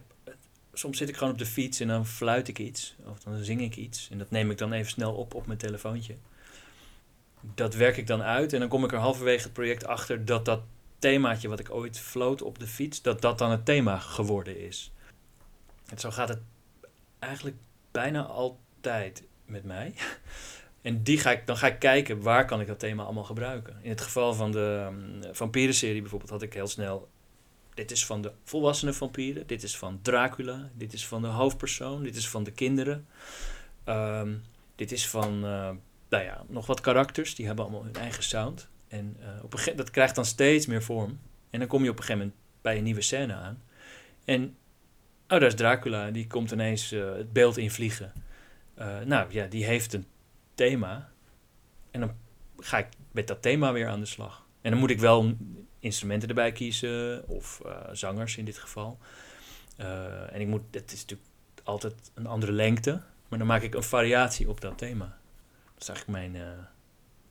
soms 0.73 0.97
zit 0.97 1.09
ik 1.09 1.17
gewoon 1.17 1.33
op 1.33 1.39
de 1.39 1.45
fiets 1.45 1.79
en 1.79 1.87
dan 1.87 2.05
fluit 2.05 2.47
ik 2.47 2.59
iets. 2.59 2.95
Of 3.05 3.19
dan 3.19 3.43
zing 3.43 3.61
ik 3.61 3.75
iets. 3.75 4.09
En 4.11 4.17
dat 4.17 4.31
neem 4.31 4.51
ik 4.51 4.57
dan 4.57 4.73
even 4.73 4.91
snel 4.91 5.13
op 5.13 5.33
op 5.33 5.45
mijn 5.45 5.59
telefoontje. 5.59 6.15
Dat 7.41 7.73
werk 7.73 7.97
ik 7.97 8.07
dan 8.07 8.21
uit 8.21 8.53
en 8.53 8.59
dan 8.59 8.69
kom 8.69 8.83
ik 8.83 8.91
er 8.91 8.97
halverwege 8.97 9.43
het 9.43 9.53
project 9.53 9.85
achter 9.85 10.25
dat 10.25 10.45
dat 10.45 10.61
themaatje 10.99 11.47
wat 11.47 11.59
ik 11.59 11.71
ooit 11.71 11.99
floot 11.99 12.41
op 12.41 12.59
de 12.59 12.67
fiets, 12.67 13.01
dat 13.01 13.21
dat 13.21 13.37
dan 13.37 13.51
het 13.51 13.65
thema 13.65 13.99
geworden 13.99 14.59
is. 14.59 14.91
En 15.89 15.99
zo 15.99 16.11
gaat 16.11 16.29
het 16.29 16.39
eigenlijk 17.19 17.57
bijna 17.91 18.23
altijd 18.23 19.23
met 19.45 19.63
mij. 19.63 19.93
En 20.85 21.03
die 21.03 21.17
ga 21.17 21.31
ik, 21.31 21.47
dan 21.47 21.57
ga 21.57 21.67
ik 21.67 21.79
kijken 21.79 22.21
waar 22.21 22.45
kan 22.45 22.61
ik 22.61 22.67
dat 22.67 22.79
thema 22.79 23.03
allemaal 23.03 23.23
gebruiken. 23.23 23.77
In 23.81 23.89
het 23.89 24.01
geval 24.01 24.33
van 24.33 24.51
de 24.51 24.87
um, 24.89 25.19
vampierenserie 25.31 26.01
bijvoorbeeld 26.01 26.31
had 26.31 26.41
ik 26.41 26.53
heel 26.53 26.67
snel... 26.67 27.09
Dit 27.73 27.91
is 27.91 28.05
van 28.05 28.21
de 28.21 28.31
volwassene 28.43 28.93
vampieren, 28.93 29.47
dit 29.47 29.63
is 29.63 29.77
van 29.77 29.99
Dracula, 30.01 30.69
dit 30.73 30.93
is 30.93 31.07
van 31.07 31.21
de 31.21 31.27
hoofdpersoon, 31.27 32.03
dit 32.03 32.15
is 32.15 32.29
van 32.29 32.43
de 32.43 32.51
kinderen. 32.51 33.07
Ehm, 33.83 34.33
dit 34.75 34.91
is 34.91 35.07
van, 35.07 35.35
uh, 35.35 35.69
nou 36.09 36.23
ja, 36.23 36.45
nog 36.47 36.65
wat 36.65 36.81
karakters, 36.81 37.35
die 37.35 37.45
hebben 37.45 37.65
allemaal 37.65 37.83
hun 37.83 37.95
eigen 37.95 38.23
sound. 38.23 38.69
En 38.87 39.17
uh, 39.19 39.43
op 39.43 39.53
een 39.53 39.75
dat 39.75 39.91
krijgt 39.91 40.15
dan 40.15 40.25
steeds 40.25 40.65
meer 40.65 40.83
vorm. 40.83 41.19
En 41.49 41.59
dan 41.59 41.67
kom 41.67 41.83
je 41.83 41.89
op 41.89 41.97
een 41.97 42.03
gegeven 42.03 42.25
moment 42.25 42.41
bij 42.61 42.77
een 42.77 42.83
nieuwe 42.83 43.01
scène 43.01 43.33
aan. 43.33 43.63
En, 44.25 44.43
oh, 45.23 45.39
daar 45.39 45.43
is 45.43 45.55
Dracula, 45.55 46.11
die 46.11 46.27
komt 46.27 46.51
ineens 46.51 46.93
uh, 46.93 47.15
het 47.15 47.33
beeld 47.33 47.57
invliegen. 47.57 48.13
Uh, 48.79 48.99
nou 48.99 49.31
ja, 49.31 49.45
die 49.45 49.65
heeft 49.65 49.93
een 49.93 50.05
thema. 50.55 51.09
En 51.91 51.99
dan 51.99 52.15
ga 52.57 52.77
ik 52.77 52.87
met 53.11 53.27
dat 53.27 53.41
thema 53.41 53.73
weer 53.73 53.87
aan 53.87 53.99
de 53.99 54.05
slag. 54.05 54.45
En 54.61 54.71
dan 54.71 54.79
moet 54.79 54.89
ik 54.89 54.99
wel 54.99 55.35
instrumenten 55.79 56.29
erbij 56.29 56.51
kiezen, 56.51 57.27
of 57.27 57.61
uh, 57.65 57.77
zangers 57.91 58.37
in 58.37 58.45
dit 58.45 58.57
geval. 58.57 58.99
Uh, 59.77 60.33
en 60.33 60.41
ik 60.41 60.47
moet, 60.47 60.61
het 60.71 60.91
is 60.91 61.01
natuurlijk 61.01 61.29
altijd 61.63 62.11
een 62.13 62.27
andere 62.27 62.51
lengte, 62.51 63.01
maar 63.27 63.39
dan 63.39 63.47
maak 63.47 63.61
ik 63.61 63.73
een 63.73 63.83
variatie 63.83 64.49
op 64.49 64.61
dat 64.61 64.77
thema. 64.77 65.17
Dat 65.73 65.81
is 65.81 65.89
eigenlijk 65.89 66.19
mijn, 66.19 66.35
uh, 66.35 66.63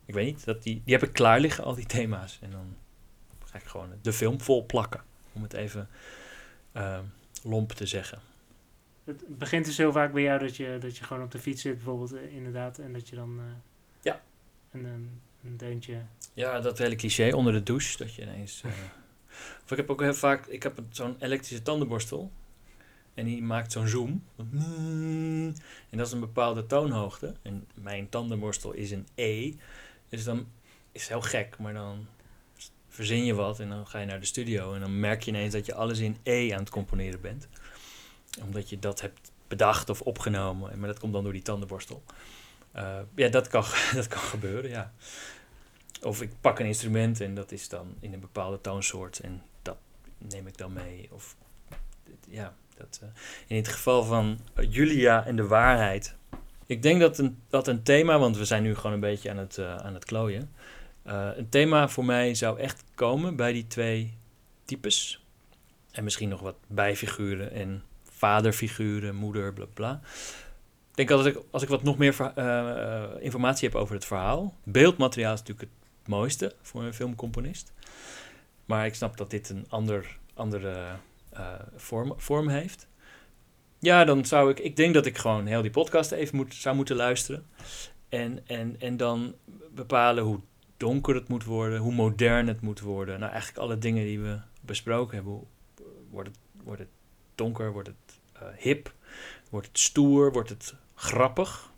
ik 0.04 0.14
weet 0.14 0.26
niet, 0.26 0.44
dat 0.44 0.62
die, 0.62 0.82
die 0.84 0.94
heb 0.94 1.02
ik 1.02 1.12
klaar 1.12 1.40
liggen, 1.40 1.64
al 1.64 1.74
die 1.74 1.86
thema's. 1.86 2.38
En 2.42 2.50
dan 2.50 2.76
ga 3.44 3.58
ik 3.58 3.64
gewoon 3.64 3.88
de 4.02 4.12
film 4.12 4.40
vol 4.40 4.66
plakken, 4.66 5.00
om 5.32 5.42
het 5.42 5.52
even 5.52 5.88
lomp 7.42 7.72
te 7.72 7.86
zeggen. 7.86 8.18
Het 9.04 9.38
begint 9.38 9.64
dus 9.64 9.76
heel 9.76 9.92
vaak 9.92 10.12
bij 10.12 10.22
jou 10.22 10.38
dat 10.38 10.56
je, 10.56 10.78
dat 10.80 10.96
je 10.96 11.04
gewoon 11.04 11.22
op 11.22 11.30
de 11.30 11.38
fiets 11.38 11.62
zit, 11.62 11.74
bijvoorbeeld, 11.74 12.14
uh, 12.14 12.32
inderdaad. 12.32 12.78
En 12.78 12.92
dat 12.92 13.08
je 13.08 13.16
dan 13.16 13.38
uh, 13.38 13.44
ja. 14.02 14.22
een, 14.70 14.84
een, 14.84 15.20
een 15.44 15.56
deuntje. 15.56 16.02
Ja, 16.34 16.60
dat 16.60 16.78
hele 16.78 16.96
cliché 16.96 17.32
onder 17.34 17.52
de 17.52 17.62
douche. 17.62 17.98
Dat 17.98 18.14
je 18.14 18.22
ineens. 18.22 18.62
Uh, 18.66 18.72
of 19.64 19.70
ik 19.70 19.76
heb 19.76 19.90
ook 19.90 20.00
heel 20.00 20.14
vaak. 20.14 20.46
Ik 20.46 20.62
heb 20.62 20.80
zo'n 20.90 21.16
elektrische 21.18 21.62
tandenborstel. 21.62 22.30
En 23.14 23.24
die 23.24 23.42
maakt 23.42 23.72
zo'n 23.72 23.88
zoom. 23.88 24.24
En 25.90 25.98
dat 25.98 26.06
is 26.06 26.12
een 26.12 26.20
bepaalde 26.20 26.66
toonhoogte. 26.66 27.34
En 27.42 27.66
mijn 27.74 28.08
tandenborstel 28.08 28.72
is 28.72 28.90
een 28.90 29.06
E. 29.14 29.54
Dus 30.08 30.24
dan 30.24 30.46
is 30.92 31.00
het 31.00 31.10
heel 31.10 31.22
gek. 31.22 31.58
Maar 31.58 31.72
dan 31.72 32.06
verzin 32.88 33.24
je 33.24 33.34
wat. 33.34 33.60
En 33.60 33.68
dan 33.68 33.86
ga 33.86 33.98
je 33.98 34.06
naar 34.06 34.20
de 34.20 34.26
studio. 34.26 34.74
En 34.74 34.80
dan 34.80 35.00
merk 35.00 35.22
je 35.22 35.30
ineens 35.30 35.52
dat 35.52 35.66
je 35.66 35.74
alles 35.74 35.98
in 35.98 36.16
E 36.22 36.52
aan 36.52 36.60
het 36.60 36.70
componeren 36.70 37.20
bent 37.20 37.48
omdat 38.42 38.68
je 38.68 38.78
dat 38.78 39.00
hebt 39.00 39.32
bedacht 39.48 39.88
of 39.90 40.00
opgenomen. 40.00 40.78
Maar 40.78 40.88
dat 40.88 40.98
komt 40.98 41.12
dan 41.12 41.22
door 41.22 41.32
die 41.32 41.42
tandenborstel. 41.42 42.02
Uh, 42.76 42.98
ja, 43.14 43.28
dat 43.28 43.48
kan, 43.48 43.64
dat 43.94 44.08
kan 44.08 44.20
gebeuren, 44.20 44.70
ja. 44.70 44.92
Of 46.02 46.22
ik 46.22 46.30
pak 46.40 46.58
een 46.58 46.66
instrument 46.66 47.20
en 47.20 47.34
dat 47.34 47.52
is 47.52 47.68
dan 47.68 47.94
in 48.00 48.12
een 48.12 48.20
bepaalde 48.20 48.60
toonsoort. 48.60 49.18
En 49.18 49.42
dat 49.62 49.76
neem 50.18 50.46
ik 50.46 50.56
dan 50.56 50.72
mee. 50.72 51.08
Of, 51.10 51.36
ja, 52.28 52.54
dat, 52.76 53.00
uh, 53.02 53.08
in 53.46 53.56
het 53.56 53.68
geval 53.68 54.04
van 54.04 54.38
Julia 54.68 55.26
en 55.26 55.36
de 55.36 55.46
waarheid. 55.46 56.14
Ik 56.66 56.82
denk 56.82 57.00
dat 57.00 57.18
een, 57.18 57.42
dat 57.48 57.68
een 57.68 57.82
thema, 57.82 58.18
want 58.18 58.36
we 58.36 58.44
zijn 58.44 58.62
nu 58.62 58.74
gewoon 58.74 58.92
een 58.92 59.00
beetje 59.00 59.30
aan 59.30 59.36
het, 59.36 59.56
uh, 59.56 59.76
aan 59.76 59.94
het 59.94 60.04
klooien. 60.04 60.52
een 61.02 61.48
thema 61.48 61.88
voor 61.88 62.04
mij 62.04 62.34
zou 62.34 62.58
echt 62.58 62.84
komen 62.94 63.36
bij 63.36 63.52
die 63.52 63.66
twee 63.66 64.16
types. 64.64 65.24
En 65.90 66.04
misschien 66.04 66.28
nog 66.28 66.40
wat 66.40 66.56
bijfiguren 66.66 67.52
en 67.52 67.82
vaderfiguren, 68.16 69.14
moeder, 69.14 69.52
bla 69.52 69.66
bla. 69.74 70.00
Ik 70.90 70.96
denk 70.96 71.10
altijd, 71.10 71.36
als 71.50 71.62
ik 71.62 71.68
wat 71.68 71.82
nog 71.82 71.98
meer 71.98 72.32
uh, 72.38 73.04
informatie 73.20 73.68
heb 73.68 73.78
over 73.78 73.94
het 73.94 74.04
verhaal. 74.04 74.54
Beeldmateriaal 74.64 75.32
is 75.32 75.38
natuurlijk 75.38 75.70
het 75.70 76.08
mooiste 76.08 76.54
voor 76.62 76.82
een 76.82 76.94
filmcomponist. 76.94 77.72
Maar 78.64 78.86
ik 78.86 78.94
snap 78.94 79.16
dat 79.16 79.30
dit 79.30 79.48
een 79.48 79.66
ander, 79.68 80.18
andere 80.34 80.74
uh, 81.34 81.48
vorm, 81.76 82.14
vorm 82.16 82.48
heeft. 82.48 82.88
Ja, 83.78 84.04
dan 84.04 84.24
zou 84.24 84.50
ik... 84.50 84.58
Ik 84.58 84.76
denk 84.76 84.94
dat 84.94 85.06
ik 85.06 85.18
gewoon 85.18 85.46
heel 85.46 85.62
die 85.62 85.70
podcast 85.70 86.12
even 86.12 86.36
moet, 86.36 86.54
zou 86.54 86.76
moeten 86.76 86.96
luisteren. 86.96 87.46
En, 88.08 88.46
en, 88.46 88.76
en 88.78 88.96
dan 88.96 89.34
bepalen 89.70 90.24
hoe 90.24 90.40
donker 90.76 91.14
het 91.14 91.28
moet 91.28 91.44
worden, 91.44 91.78
hoe 91.78 91.94
modern 91.94 92.46
het 92.46 92.60
moet 92.60 92.80
worden. 92.80 93.18
Nou, 93.18 93.32
eigenlijk 93.32 93.60
alle 93.62 93.78
dingen 93.78 94.04
die 94.04 94.20
we 94.20 94.38
besproken 94.60 95.14
hebben. 95.14 95.42
Wordt 96.10 96.28
het, 96.28 96.38
wordt 96.62 96.80
het 96.80 96.90
donker, 97.34 97.72
wordt 97.72 97.88
het 97.88 97.96
hip, 98.58 98.92
wordt 99.50 99.66
het 99.66 99.78
stoer, 99.78 100.32
wordt 100.32 100.48
het 100.48 100.74
grappig, 100.94 101.72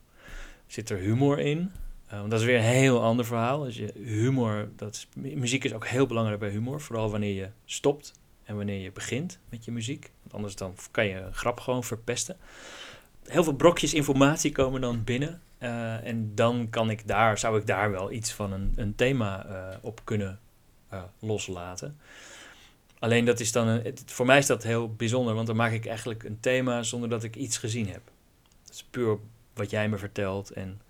zit 0.66 0.90
er 0.90 0.98
humor 0.98 1.38
in, 1.38 1.72
want 2.10 2.30
dat 2.30 2.40
is 2.40 2.46
weer 2.46 2.56
een 2.56 2.62
heel 2.62 3.02
ander 3.02 3.24
verhaal. 3.24 3.60
Dus 3.60 3.76
je 3.76 3.92
humor, 3.94 4.68
dat 4.76 4.94
is, 4.94 5.08
muziek 5.34 5.64
is 5.64 5.72
ook 5.72 5.86
heel 5.86 6.06
belangrijk 6.06 6.40
bij 6.40 6.50
humor. 6.50 6.80
Vooral 6.80 7.10
wanneer 7.10 7.34
je 7.34 7.48
stopt 7.64 8.12
en 8.44 8.56
wanneer 8.56 8.80
je 8.80 8.92
begint 8.92 9.38
met 9.48 9.64
je 9.64 9.72
muziek. 9.72 10.10
Want 10.22 10.34
anders 10.34 10.56
dan 10.56 10.74
kan 10.90 11.06
je 11.06 11.14
een 11.14 11.34
grap 11.34 11.60
gewoon 11.60 11.84
verpesten. 11.84 12.36
Heel 13.24 13.44
veel 13.44 13.54
brokjes 13.54 13.94
informatie 13.94 14.52
komen 14.52 14.80
dan 14.80 15.04
binnen. 15.04 15.40
Uh, 15.58 16.06
en 16.06 16.34
dan 16.34 16.66
kan 16.70 16.90
ik 16.90 17.08
daar, 17.08 17.38
zou 17.38 17.58
ik 17.58 17.66
daar 17.66 17.90
wel 17.90 18.12
iets 18.12 18.32
van 18.32 18.52
een, 18.52 18.72
een 18.76 18.94
thema 18.94 19.46
op 19.80 20.00
kunnen 20.04 20.40
loslaten. 21.18 21.98
Alleen 22.98 23.24
dat 23.24 23.40
is 23.40 23.52
dan, 23.52 23.66
een, 23.66 23.82
het, 23.82 24.02
voor 24.06 24.26
mij 24.26 24.38
is 24.38 24.46
dat 24.46 24.62
heel 24.62 24.94
bijzonder, 24.94 25.34
want 25.34 25.46
dan 25.46 25.56
maak 25.56 25.72
ik 25.72 25.86
eigenlijk 25.86 26.22
een 26.22 26.40
thema 26.40 26.82
zonder 26.82 27.08
dat 27.08 27.22
ik 27.22 27.36
iets 27.36 27.58
gezien 27.58 27.88
heb. 27.88 28.02
Dat 28.64 28.74
is 28.74 28.84
puur 28.84 29.18
wat 29.54 29.70
jij 29.70 29.88
me 29.88 29.98
vertelt 29.98 30.50
en 30.50 30.80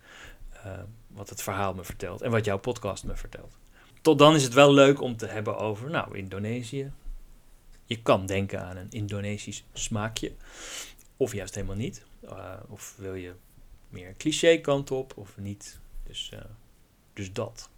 uh, 0.66 0.72
wat 1.06 1.28
het 1.28 1.42
verhaal 1.42 1.74
me 1.74 1.84
vertelt 1.84 2.22
en 2.22 2.30
wat 2.30 2.44
jouw 2.44 2.58
podcast 2.58 3.04
me 3.04 3.16
vertelt. 3.16 3.58
Tot 4.00 4.18
dan 4.18 4.34
is 4.34 4.42
het 4.42 4.52
wel 4.52 4.72
leuk 4.72 5.00
om 5.00 5.16
te 5.16 5.26
hebben 5.26 5.56
over, 5.56 5.90
nou, 5.90 6.16
Indonesië. 6.16 6.92
Je 7.84 8.02
kan 8.02 8.26
denken 8.26 8.62
aan 8.62 8.76
een 8.76 8.90
Indonesisch 8.90 9.64
smaakje, 9.72 10.32
of 11.16 11.32
juist 11.32 11.54
helemaal 11.54 11.76
niet. 11.76 12.04
Uh, 12.24 12.54
of 12.68 12.94
wil 12.98 13.14
je 13.14 13.32
meer 13.88 14.14
cliché 14.16 14.56
kant 14.56 14.90
op, 14.90 15.16
of 15.16 15.36
niet. 15.36 15.80
Dus, 16.02 16.30
uh, 16.34 16.40
dus 17.12 17.32
dat. 17.32 17.70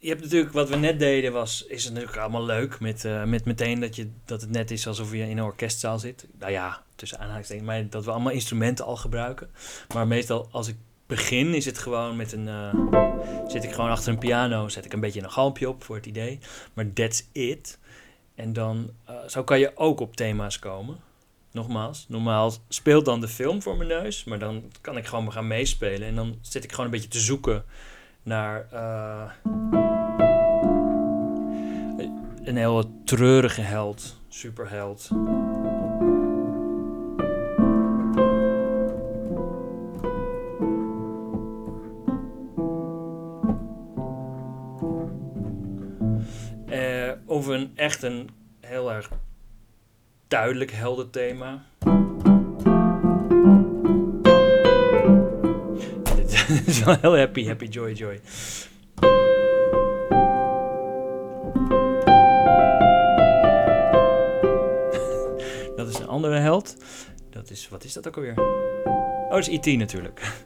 Je 0.00 0.08
hebt 0.08 0.22
natuurlijk, 0.22 0.52
wat 0.52 0.68
we 0.68 0.76
net 0.76 0.98
deden, 0.98 1.32
was, 1.32 1.64
is 1.66 1.84
het 1.84 1.92
natuurlijk 1.92 2.20
allemaal 2.20 2.44
leuk. 2.44 2.80
Met, 2.80 3.04
uh, 3.04 3.24
met 3.24 3.44
meteen 3.44 3.80
dat, 3.80 3.96
je, 3.96 4.10
dat 4.24 4.40
het 4.40 4.50
net 4.50 4.70
is 4.70 4.86
alsof 4.86 5.12
je 5.12 5.18
in 5.18 5.38
een 5.38 5.44
orkestzaal 5.44 5.98
zit. 5.98 6.26
Nou 6.38 6.52
ja, 6.52 6.82
tussen 6.94 7.18
aanhalingstekens, 7.18 7.66
maar 7.66 7.88
dat 7.88 8.04
we 8.04 8.10
allemaal 8.10 8.32
instrumenten 8.32 8.84
al 8.84 8.96
gebruiken. 8.96 9.50
Maar 9.94 10.06
meestal 10.06 10.48
als 10.50 10.68
ik 10.68 10.76
begin, 11.06 11.54
is 11.54 11.64
het 11.64 11.78
gewoon 11.78 12.16
met 12.16 12.32
een. 12.32 12.46
Uh, 12.46 12.74
zit 13.46 13.64
ik 13.64 13.72
gewoon 13.72 13.90
achter 13.90 14.12
een 14.12 14.18
piano, 14.18 14.68
zet 14.68 14.84
ik 14.84 14.92
een 14.92 15.00
beetje 15.00 15.22
een 15.22 15.30
galmpje 15.30 15.68
op 15.68 15.84
voor 15.84 15.96
het 15.96 16.06
idee. 16.06 16.38
Maar 16.74 16.92
that's 16.92 17.28
it. 17.32 17.78
En 18.34 18.52
dan, 18.52 18.90
uh, 19.10 19.16
zo 19.26 19.44
kan 19.44 19.58
je 19.58 19.72
ook 19.74 20.00
op 20.00 20.16
thema's 20.16 20.58
komen. 20.58 20.96
Nogmaals, 21.52 22.06
normaal 22.08 22.52
speelt 22.68 23.04
dan 23.04 23.20
de 23.20 23.28
film 23.28 23.62
voor 23.62 23.76
mijn 23.76 23.88
neus, 23.88 24.24
maar 24.24 24.38
dan 24.38 24.72
kan 24.80 24.96
ik 24.96 25.06
gewoon 25.06 25.32
gaan 25.32 25.46
meespelen. 25.46 26.08
En 26.08 26.14
dan 26.14 26.38
zit 26.40 26.64
ik 26.64 26.70
gewoon 26.70 26.84
een 26.84 26.92
beetje 26.92 27.08
te 27.08 27.20
zoeken 27.20 27.64
naar 28.22 28.66
uh, 28.72 29.30
een 32.44 32.56
heel 32.56 33.02
treurige 33.04 33.60
held, 33.60 34.20
superheld. 34.28 35.10
Uh, 46.68 47.12
of 47.26 47.46
een 47.46 47.72
echt 47.74 48.02
een 48.02 48.30
heel 48.60 48.92
erg 48.92 49.10
duidelijk 50.28 50.70
helder 50.70 51.10
thema. 51.10 51.64
Heel 57.00 57.16
happy, 57.16 57.46
happy, 57.46 57.66
joy, 57.66 57.92
joy. 57.92 58.14
dat 65.76 65.88
is 65.88 65.98
een 65.98 66.06
andere 66.06 66.38
held. 66.38 66.76
Dat 67.30 67.50
is, 67.50 67.68
wat 67.68 67.84
is 67.84 67.92
dat 67.92 68.08
ook 68.08 68.16
alweer? 68.16 68.34
Oh, 68.38 69.30
dat 69.30 69.48
is 69.48 69.48
E.T. 69.48 69.66
natuurlijk. 69.66 70.42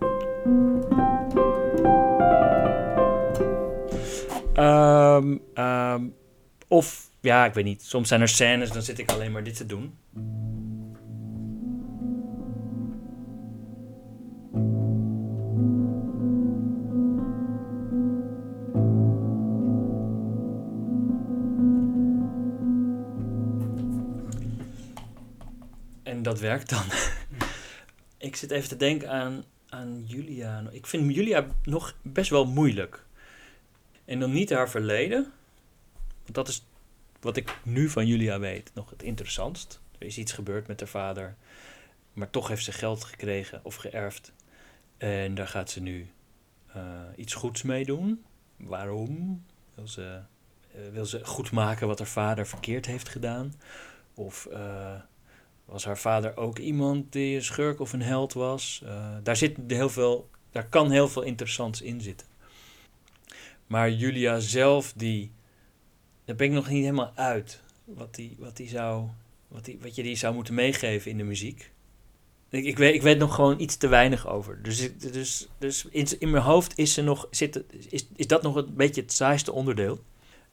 um, 4.56 5.40
um, 5.64 6.14
of, 6.68 7.10
ja, 7.20 7.44
ik 7.44 7.54
weet 7.54 7.64
niet. 7.64 7.82
Soms 7.82 8.08
zijn 8.08 8.20
er 8.20 8.28
scènes, 8.28 8.70
dan 8.70 8.82
zit 8.82 8.98
ik 8.98 9.10
alleen 9.10 9.32
maar 9.32 9.44
dit 9.44 9.56
te 9.56 9.66
doen. 9.66 9.94
Dat 26.32 26.40
werkt 26.40 26.68
dan. 26.70 26.84
ik 28.28 28.36
zit 28.36 28.50
even 28.50 28.68
te 28.68 28.76
denken 28.76 29.10
aan, 29.10 29.44
aan 29.68 30.04
Julia. 30.06 30.64
Ik 30.70 30.86
vind 30.86 31.14
Julia 31.14 31.46
nog 31.62 31.96
best 32.02 32.30
wel 32.30 32.44
moeilijk. 32.44 33.04
En 34.04 34.20
dan 34.20 34.32
niet 34.32 34.50
haar 34.50 34.70
verleden. 34.70 35.32
Want 36.22 36.34
dat 36.34 36.48
is 36.48 36.66
wat 37.20 37.36
ik 37.36 37.58
nu 37.64 37.88
van 37.88 38.06
Julia 38.06 38.38
weet 38.38 38.70
nog 38.74 38.90
het 38.90 39.02
interessantst. 39.02 39.80
Er 39.98 40.06
is 40.06 40.18
iets 40.18 40.32
gebeurd 40.32 40.66
met 40.66 40.80
haar 40.80 40.88
vader. 40.88 41.36
Maar 42.12 42.30
toch 42.30 42.48
heeft 42.48 42.64
ze 42.64 42.72
geld 42.72 43.04
gekregen 43.04 43.60
of 43.62 43.74
geërfd. 43.74 44.32
En 44.96 45.34
daar 45.34 45.48
gaat 45.48 45.70
ze 45.70 45.80
nu 45.80 46.10
uh, 46.76 46.82
iets 47.16 47.34
goeds 47.34 47.62
mee 47.62 47.84
doen. 47.84 48.24
Waarom? 48.56 49.44
Wil 49.74 49.88
ze, 49.88 50.20
uh, 50.76 50.92
wil 50.92 51.06
ze 51.06 51.24
goed 51.24 51.50
maken 51.50 51.86
wat 51.86 51.98
haar 51.98 52.08
vader 52.08 52.46
verkeerd 52.46 52.86
heeft 52.86 53.08
gedaan? 53.08 53.54
Of 54.14 54.48
uh, 54.50 55.00
was 55.64 55.84
haar 55.84 55.98
vader 55.98 56.36
ook 56.36 56.58
iemand 56.58 57.12
die 57.12 57.36
een 57.36 57.44
schurk 57.44 57.80
of 57.80 57.92
een 57.92 58.02
held 58.02 58.32
was? 58.32 58.84
daar, 59.22 59.36
zit 59.36 59.56
heel 59.66 59.88
veel, 59.88 60.28
daar 60.50 60.68
kan 60.68 60.90
heel 60.90 61.08
veel 61.08 61.22
interessants 61.22 61.82
in 61.82 62.00
zitten. 62.00 62.26
Maar 63.66 63.90
Julia 63.90 64.40
zelf, 64.40 64.92
die 64.96 65.32
daar 66.24 66.36
ben 66.36 66.46
ik 66.46 66.52
nog 66.52 66.68
niet 66.68 66.82
helemaal 66.82 67.12
uit. 67.14 67.62
Wat, 67.84 68.14
die, 68.14 68.36
wat, 68.38 68.56
die 68.56 68.68
zou, 68.68 69.08
wat, 69.48 69.64
die, 69.64 69.78
wat 69.80 69.94
je 69.94 70.02
die 70.02 70.16
zou 70.16 70.34
moeten 70.34 70.54
meegeven 70.54 71.10
in 71.10 71.16
de 71.16 71.24
muziek. 71.24 71.72
Ik, 72.48 72.64
ik, 72.64 72.78
weet, 72.78 72.94
ik 72.94 73.02
weet 73.02 73.18
nog 73.18 73.34
gewoon 73.34 73.60
iets 73.60 73.76
te 73.76 73.88
weinig 73.88 74.28
over. 74.28 74.62
Dus, 74.62 74.98
dus, 74.98 75.48
dus 75.58 75.84
in, 75.84 76.06
in 76.18 76.30
mijn 76.30 76.42
hoofd 76.42 76.78
is, 76.78 76.94
ze 76.94 77.02
nog, 77.02 77.26
zit, 77.30 77.62
is, 77.90 78.06
is 78.16 78.26
dat 78.26 78.42
nog 78.42 78.54
een 78.54 78.74
beetje 78.74 79.00
het 79.00 79.12
saaiste 79.12 79.52
onderdeel. 79.52 80.02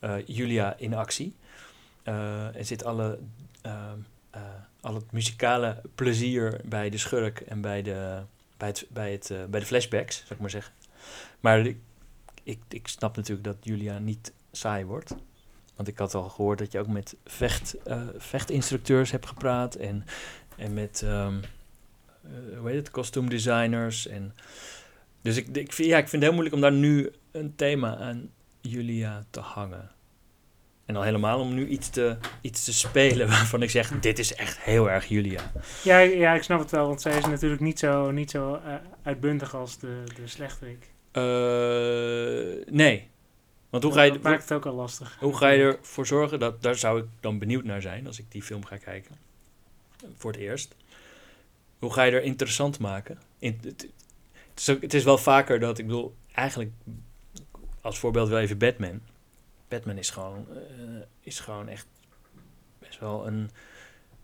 Uh, 0.01 0.15
Julia 0.25 0.77
in 0.77 0.93
actie. 0.93 1.35
Uh, 2.03 2.55
er 2.55 2.65
zit 2.65 2.83
alle, 2.83 3.19
uh, 3.65 3.91
al 4.81 4.93
het 4.93 5.11
muzikale 5.11 5.81
plezier 5.95 6.61
bij 6.65 6.89
de 6.89 6.97
schurk 6.97 7.39
en 7.39 7.61
bij 7.61 7.81
de, 7.81 8.21
bij 8.57 8.67
het, 8.67 8.85
bij 8.89 9.11
het, 9.11 9.31
bij 9.49 9.59
de 9.59 9.65
flashbacks, 9.65 10.17
zou 10.17 10.33
ik 10.33 10.39
maar 10.39 10.49
zeggen. 10.49 10.73
Maar 11.39 11.59
ik, 11.59 11.77
ik, 12.43 12.59
ik 12.67 12.87
snap 12.87 13.15
natuurlijk 13.15 13.47
dat 13.47 13.57
Julia 13.61 13.99
niet 13.99 14.33
saai 14.51 14.85
wordt. 14.85 15.15
Want 15.75 15.91
ik 15.91 15.97
had 15.97 16.13
al 16.13 16.29
gehoord 16.29 16.59
dat 16.59 16.71
je 16.71 16.79
ook 16.79 16.87
met 16.87 17.15
vecht, 17.25 17.75
uh, 17.87 18.01
vechtinstructeurs 18.17 19.11
hebt 19.11 19.25
gepraat 19.25 19.75
en, 19.75 20.05
en 20.55 20.73
met, 20.73 21.01
um, 21.05 21.41
uh, 22.25 22.57
hoe 22.57 22.67
heet 22.67 22.77
het, 22.77 22.91
kostuumdesigners. 22.91 24.07
En, 24.07 24.35
dus 25.21 25.37
ik, 25.37 25.47
ik, 25.47 25.73
vind, 25.73 25.87
ja, 25.87 25.97
ik 25.97 26.07
vind 26.07 26.11
het 26.11 26.21
heel 26.21 26.31
moeilijk 26.31 26.55
om 26.55 26.61
daar 26.61 26.71
nu 26.71 27.11
een 27.31 27.55
thema 27.55 27.97
aan 27.97 28.29
Julia 28.61 29.25
te 29.29 29.39
hangen. 29.39 29.91
En 30.89 30.95
al 30.95 31.01
helemaal 31.01 31.39
om 31.39 31.53
nu 31.53 31.67
iets 31.67 31.89
te, 31.89 32.17
iets 32.41 32.63
te 32.63 32.73
spelen 32.73 33.27
waarvan 33.37 33.61
ik 33.61 33.69
zeg, 33.69 33.99
dit 33.99 34.19
is 34.19 34.35
echt 34.35 34.59
heel 34.59 34.89
erg 34.89 35.05
Julia. 35.05 35.51
Ja, 35.83 35.99
ja 35.99 36.33
ik 36.33 36.43
snap 36.43 36.59
het 36.59 36.71
wel, 36.71 36.87
want 36.87 37.01
zij 37.01 37.17
is 37.17 37.25
natuurlijk 37.25 37.61
niet 37.61 37.79
zo, 37.79 38.11
niet 38.11 38.31
zo 38.31 38.53
uh, 38.65 38.73
uitbundig 39.03 39.55
als 39.55 39.79
de, 39.79 40.03
de 40.15 40.27
slechterik. 40.27 40.87
nee, 42.73 43.09
want 43.69 43.83
hoe 43.83 43.93
ga 43.93 44.01
je, 44.01 44.11
dat 44.11 44.21
maakt 44.21 44.41
het 44.41 44.51
ook 44.51 44.65
al 44.65 44.73
lastig. 44.73 45.17
Hoe 45.19 45.37
ga 45.37 45.49
je 45.49 45.63
ervoor 45.63 46.07
zorgen, 46.07 46.39
dat, 46.39 46.61
daar 46.61 46.75
zou 46.75 46.99
ik 46.99 47.05
dan 47.19 47.39
benieuwd 47.39 47.63
naar 47.63 47.81
zijn 47.81 48.07
als 48.07 48.19
ik 48.19 48.31
die 48.31 48.43
film 48.43 48.65
ga 48.65 48.77
kijken. 48.77 49.15
Voor 50.17 50.31
het 50.31 50.39
eerst. 50.39 50.75
Hoe 51.79 51.93
ga 51.93 52.03
je 52.03 52.11
er 52.11 52.23
interessant 52.23 52.79
maken? 52.79 53.19
In, 53.39 53.59
het, 53.63 53.87
het, 54.31 54.59
is 54.59 54.69
ook, 54.69 54.81
het 54.81 54.93
is 54.93 55.03
wel 55.03 55.17
vaker 55.17 55.59
dat, 55.59 55.77
ik 55.77 55.85
bedoel, 55.85 56.15
eigenlijk 56.33 56.71
als 57.81 57.99
voorbeeld 57.99 58.29
wel 58.29 58.39
even 58.39 58.57
Batman. 58.57 59.01
Batman 59.69 59.97
is 59.97 60.09
gewoon, 60.09 60.47
uh, 60.51 61.01
is 61.19 61.39
gewoon 61.39 61.67
echt 61.67 61.87
best 62.79 62.99
wel 62.99 63.27
een, 63.27 63.49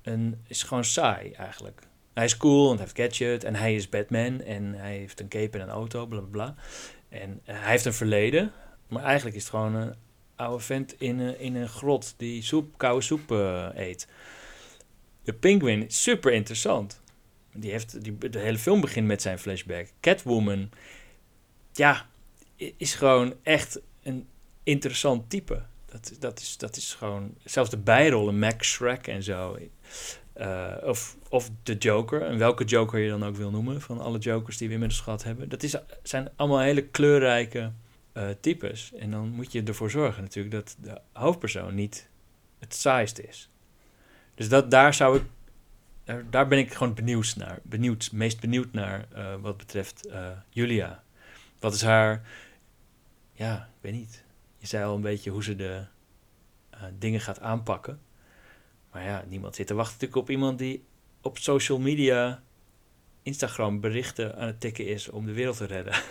een, 0.01 0.41
is 0.47 0.63
gewoon 0.63 0.83
saai 0.83 1.31
eigenlijk. 1.31 1.81
Hij 2.13 2.25
is 2.25 2.37
cool 2.37 2.71
en 2.71 2.79
heeft 2.79 2.97
gadget 2.97 3.43
en 3.43 3.55
hij 3.55 3.75
is 3.75 3.89
Batman 3.89 4.41
en 4.41 4.73
hij 4.73 4.97
heeft 4.97 5.19
een 5.19 5.27
cape 5.27 5.57
en 5.57 5.63
een 5.63 5.69
auto, 5.69 6.05
bla 6.05 6.19
bla 6.19 6.29
bla. 6.29 6.55
En 7.09 7.29
uh, 7.29 7.55
hij 7.61 7.71
heeft 7.71 7.85
een 7.85 7.93
verleden. 7.93 8.51
Maar 8.87 9.03
eigenlijk 9.03 9.35
is 9.35 9.41
het 9.41 9.51
gewoon 9.51 9.75
een 9.75 9.95
oude 10.35 10.63
vent 10.63 10.99
in 10.99 11.19
een, 11.19 11.39
in 11.39 11.55
een 11.55 11.69
grot 11.69 12.13
die 12.17 12.41
soep, 12.41 12.77
koude 12.77 13.01
soep 13.01 13.31
uh, 13.31 13.67
eet. 13.73 14.07
De 15.23 15.33
Penguin 15.33 15.85
is 15.85 16.03
super 16.03 16.31
interessant. 16.31 17.01
Die 17.53 17.71
heeft, 17.71 18.03
die, 18.03 18.17
de 18.29 18.39
hele 18.39 18.57
film 18.57 18.81
begint 18.81 19.07
met 19.07 19.21
zijn 19.21 19.39
flashback. 19.39 19.87
Catwoman, 19.99 20.69
ja, 21.71 22.09
is 22.55 22.93
gewoon 22.93 23.33
echt 23.43 23.81
een 24.03 24.27
interessant 24.65 25.29
type. 25.29 25.61
Dat, 25.85 26.13
dat, 26.19 26.39
is, 26.39 26.57
dat 26.57 26.75
is 26.75 26.93
gewoon, 26.93 27.35
zelfs 27.43 27.69
de 27.69 27.77
bijrollen, 27.77 28.39
Max 28.39 28.67
Shrek 28.71 29.07
en 29.07 29.23
zo. 29.23 29.57
Eh, 30.33 30.73
of, 30.83 31.17
of 31.29 31.49
de 31.63 31.75
Joker, 31.77 32.21
en 32.21 32.37
welke 32.37 32.63
Joker 32.63 32.99
je 32.99 33.09
dan 33.09 33.23
ook 33.23 33.35
wil 33.35 33.51
noemen, 33.51 33.81
van 33.81 33.99
alle 33.99 34.17
Jokers 34.17 34.57
die 34.57 34.67
we 34.67 34.73
inmiddels 34.73 35.01
gehad 35.01 35.23
hebben. 35.23 35.49
Dat 35.49 35.63
is, 35.63 35.75
zijn 36.03 36.29
allemaal 36.35 36.59
hele 36.59 36.87
kleurrijke 36.87 37.71
eh, 38.11 38.29
types. 38.41 38.93
En 38.93 39.11
dan 39.11 39.29
moet 39.29 39.51
je 39.51 39.63
ervoor 39.63 39.91
zorgen 39.91 40.23
natuurlijk 40.23 40.55
dat 40.55 40.75
de 40.81 41.01
hoofdpersoon 41.11 41.75
niet 41.75 42.09
het 42.59 42.75
saaist 42.75 43.19
is. 43.19 43.49
Dus 44.33 44.49
dat, 44.49 44.71
daar 44.71 44.93
zou 44.93 45.17
ik, 45.17 45.23
daar, 46.29 46.47
ben 46.47 46.59
ik 46.59 46.73
gewoon 46.73 46.93
benieuwd 46.93 47.35
naar. 47.37 47.59
Benieuwd, 47.63 48.09
meest 48.11 48.39
benieuwd 48.39 48.71
naar 48.71 49.07
uh, 49.15 49.35
wat 49.41 49.57
betreft 49.57 50.09
Julia. 50.49 51.03
Wat 51.59 51.73
is 51.73 51.81
haar, 51.81 52.27
ja, 53.33 53.55
ik 53.57 53.81
weet 53.81 53.93
niet. 53.93 54.24
Je 54.65 54.71
zei 54.71 54.85
al 54.85 54.95
een 54.95 55.01
beetje 55.01 55.29
hoe 55.29 55.43
ze 55.43 55.55
de 55.55 55.85
dingen 56.99 57.19
gaat 57.19 57.39
aanpakken. 57.39 58.01
Maar 58.91 59.03
ja, 59.03 59.23
niemand 59.27 59.55
zit 59.55 59.67
te 59.67 59.73
wachten 59.73 59.93
natuurlijk 59.93 60.21
op 60.21 60.29
iemand 60.29 60.59
die 60.59 60.85
op 61.21 61.37
social 61.37 61.79
media, 61.79 62.43
Instagram 63.21 63.79
berichten 63.79 64.35
aan 64.37 64.47
het 64.47 64.59
tikken 64.59 64.87
is 64.87 65.09
om 65.09 65.25
de 65.25 65.33
wereld 65.33 65.57
te 65.57 65.65
redden. 65.65 65.93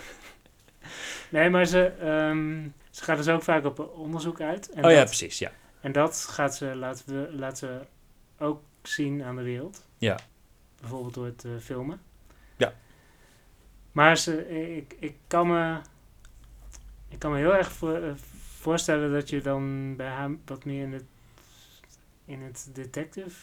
Nee, 1.29 1.49
maar 1.49 1.65
ze, 1.65 2.07
um, 2.29 2.73
ze 2.89 3.03
gaat 3.03 3.17
dus 3.17 3.27
ook 3.27 3.43
vaak 3.43 3.65
op 3.65 3.79
onderzoek 3.79 4.41
uit. 4.41 4.69
En 4.69 4.85
oh 4.85 4.91
ja, 4.91 5.03
precies, 5.03 5.39
ja. 5.39 5.51
En 5.81 5.91
dat 5.91 6.25
gaat 6.29 6.55
ze, 6.55 6.75
laten, 6.75 7.05
we, 7.05 7.35
laten 7.35 7.87
ook 8.37 8.61
zien 8.81 9.23
aan 9.23 9.35
de 9.35 9.41
wereld. 9.41 9.85
Ja. 9.97 10.19
Bijvoorbeeld 10.79 11.13
door 11.13 11.25
het 11.25 11.43
uh, 11.43 11.51
filmen. 11.59 12.01
Ja. 12.57 12.73
Maar 13.91 14.17
ze, 14.17 14.49
ik, 14.75 14.95
ik, 14.99 15.15
kan 15.27 15.47
me, 15.47 15.79
ik 17.09 17.19
kan 17.19 17.31
me 17.31 17.37
heel 17.37 17.55
erg 17.55 17.71
voor, 17.71 17.99
uh, 17.99 18.11
voorstellen 18.65 19.11
dat 19.11 19.29
je 19.29 19.41
dan 19.41 19.95
bij 19.95 20.07
haar 20.07 20.31
wat 20.45 20.65
meer 20.65 20.83
in 20.83 20.93
het 20.93 21.03
in 22.25 22.41
het 22.41 22.69
detective 22.73 23.35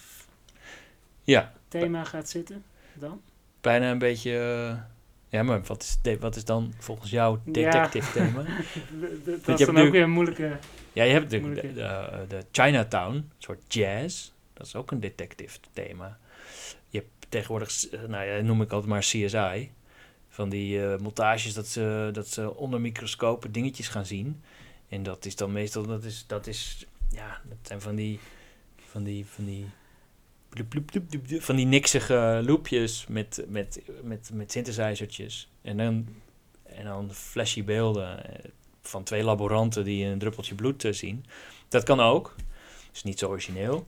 ja. 1.24 1.52
thema 1.68 2.04
gaat 2.04 2.28
zitten 2.28 2.64
dan? 2.94 3.20
Bijna 3.60 3.90
een 3.90 3.98
beetje... 3.98 4.30
Uh, 4.30 4.80
ja, 5.28 5.42
maar 5.42 5.62
wat 5.62 5.82
is, 5.82 6.16
wat 6.20 6.36
is 6.36 6.44
dan 6.44 6.72
volgens 6.78 7.10
jou 7.10 7.38
detective 7.44 8.12
thema? 8.12 8.44
dat 9.44 9.60
is 9.60 9.66
dan 9.66 9.78
ook 9.78 9.90
weer 9.90 10.02
een 10.02 10.10
moeilijke... 10.10 10.58
Ja, 10.92 11.04
je 11.04 11.12
hebt 11.12 11.30
de, 11.30 11.40
de, 11.40 11.72
de, 11.72 12.24
de, 12.28 12.44
Chinatown, 12.50 13.14
een 13.14 13.30
soort 13.38 13.74
jazz. 13.74 14.30
Dat 14.52 14.66
is 14.66 14.76
ook 14.76 14.90
een 14.90 15.00
detective 15.00 15.58
thema. 15.72 16.18
Je 16.88 16.98
hebt 16.98 17.10
tegenwoordig, 17.28 17.88
eh, 17.88 18.00
nou 18.08 18.24
ja, 18.24 18.40
noem 18.40 18.62
ik 18.62 18.72
altijd 18.72 18.90
maar 18.90 19.00
CSI. 19.00 19.70
Van 20.28 20.48
die 20.48 20.78
uh, 20.78 20.96
montages 20.98 21.54
dat 21.54 21.66
ze, 21.66 22.10
dat 22.12 22.28
ze 22.28 22.56
onder 22.56 22.80
microscopen 22.80 23.52
dingetjes 23.52 23.88
gaan 23.88 24.06
zien. 24.06 24.42
En 24.92 25.02
dat 25.02 25.24
is 25.24 25.36
dan 25.36 25.52
meestal, 25.52 25.86
dat 25.86 26.04
is, 26.04 26.24
dat 26.26 26.46
is 26.46 26.86
ja, 27.10 27.40
dat 27.48 27.58
zijn 27.62 27.80
van 27.80 27.94
die 27.94 28.20
van 28.92 29.02
die, 29.02 29.26
van 29.26 29.44
die, 29.44 29.66
van 31.40 31.56
die 31.56 31.66
niksige 31.66 32.42
loopjes 32.46 33.06
met, 33.08 33.44
met, 33.48 33.82
met, 34.02 34.30
met 34.32 34.52
synthesizertjes. 34.52 35.50
En 35.62 35.76
dan, 35.76 36.06
en 36.62 36.84
dan 36.84 37.12
flashy 37.12 37.64
beelden 37.64 38.26
eh, 38.26 38.50
van 38.80 39.02
twee 39.02 39.22
laboranten 39.24 39.84
die 39.84 40.04
een 40.04 40.18
druppeltje 40.18 40.54
bloed 40.54 40.84
uh, 40.84 40.92
zien. 40.92 41.24
Dat 41.68 41.82
kan 41.82 42.00
ook. 42.00 42.34
Is 42.92 43.02
niet 43.02 43.18
zo 43.18 43.28
origineel. 43.28 43.86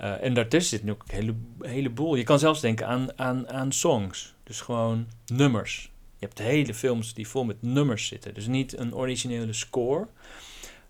Uh, 0.00 0.22
en 0.22 0.34
daartussen 0.34 0.78
zit 0.78 0.86
nog 0.86 0.96
een 0.98 1.14
hele, 1.14 1.34
heleboel. 1.60 2.14
Je 2.14 2.24
kan 2.24 2.38
zelfs 2.38 2.60
denken 2.60 2.86
aan, 2.86 3.18
aan, 3.18 3.48
aan 3.48 3.72
songs. 3.72 4.34
Dus 4.42 4.60
gewoon 4.60 5.06
nummers. 5.26 5.90
Je 6.18 6.26
hebt 6.26 6.38
hele 6.38 6.74
films 6.74 7.14
die 7.14 7.28
vol 7.28 7.44
met 7.44 7.62
nummers 7.62 8.06
zitten. 8.06 8.34
Dus 8.34 8.46
niet 8.46 8.78
een 8.78 8.94
originele 8.94 9.52
score. 9.52 10.08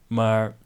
Maar 0.07 0.57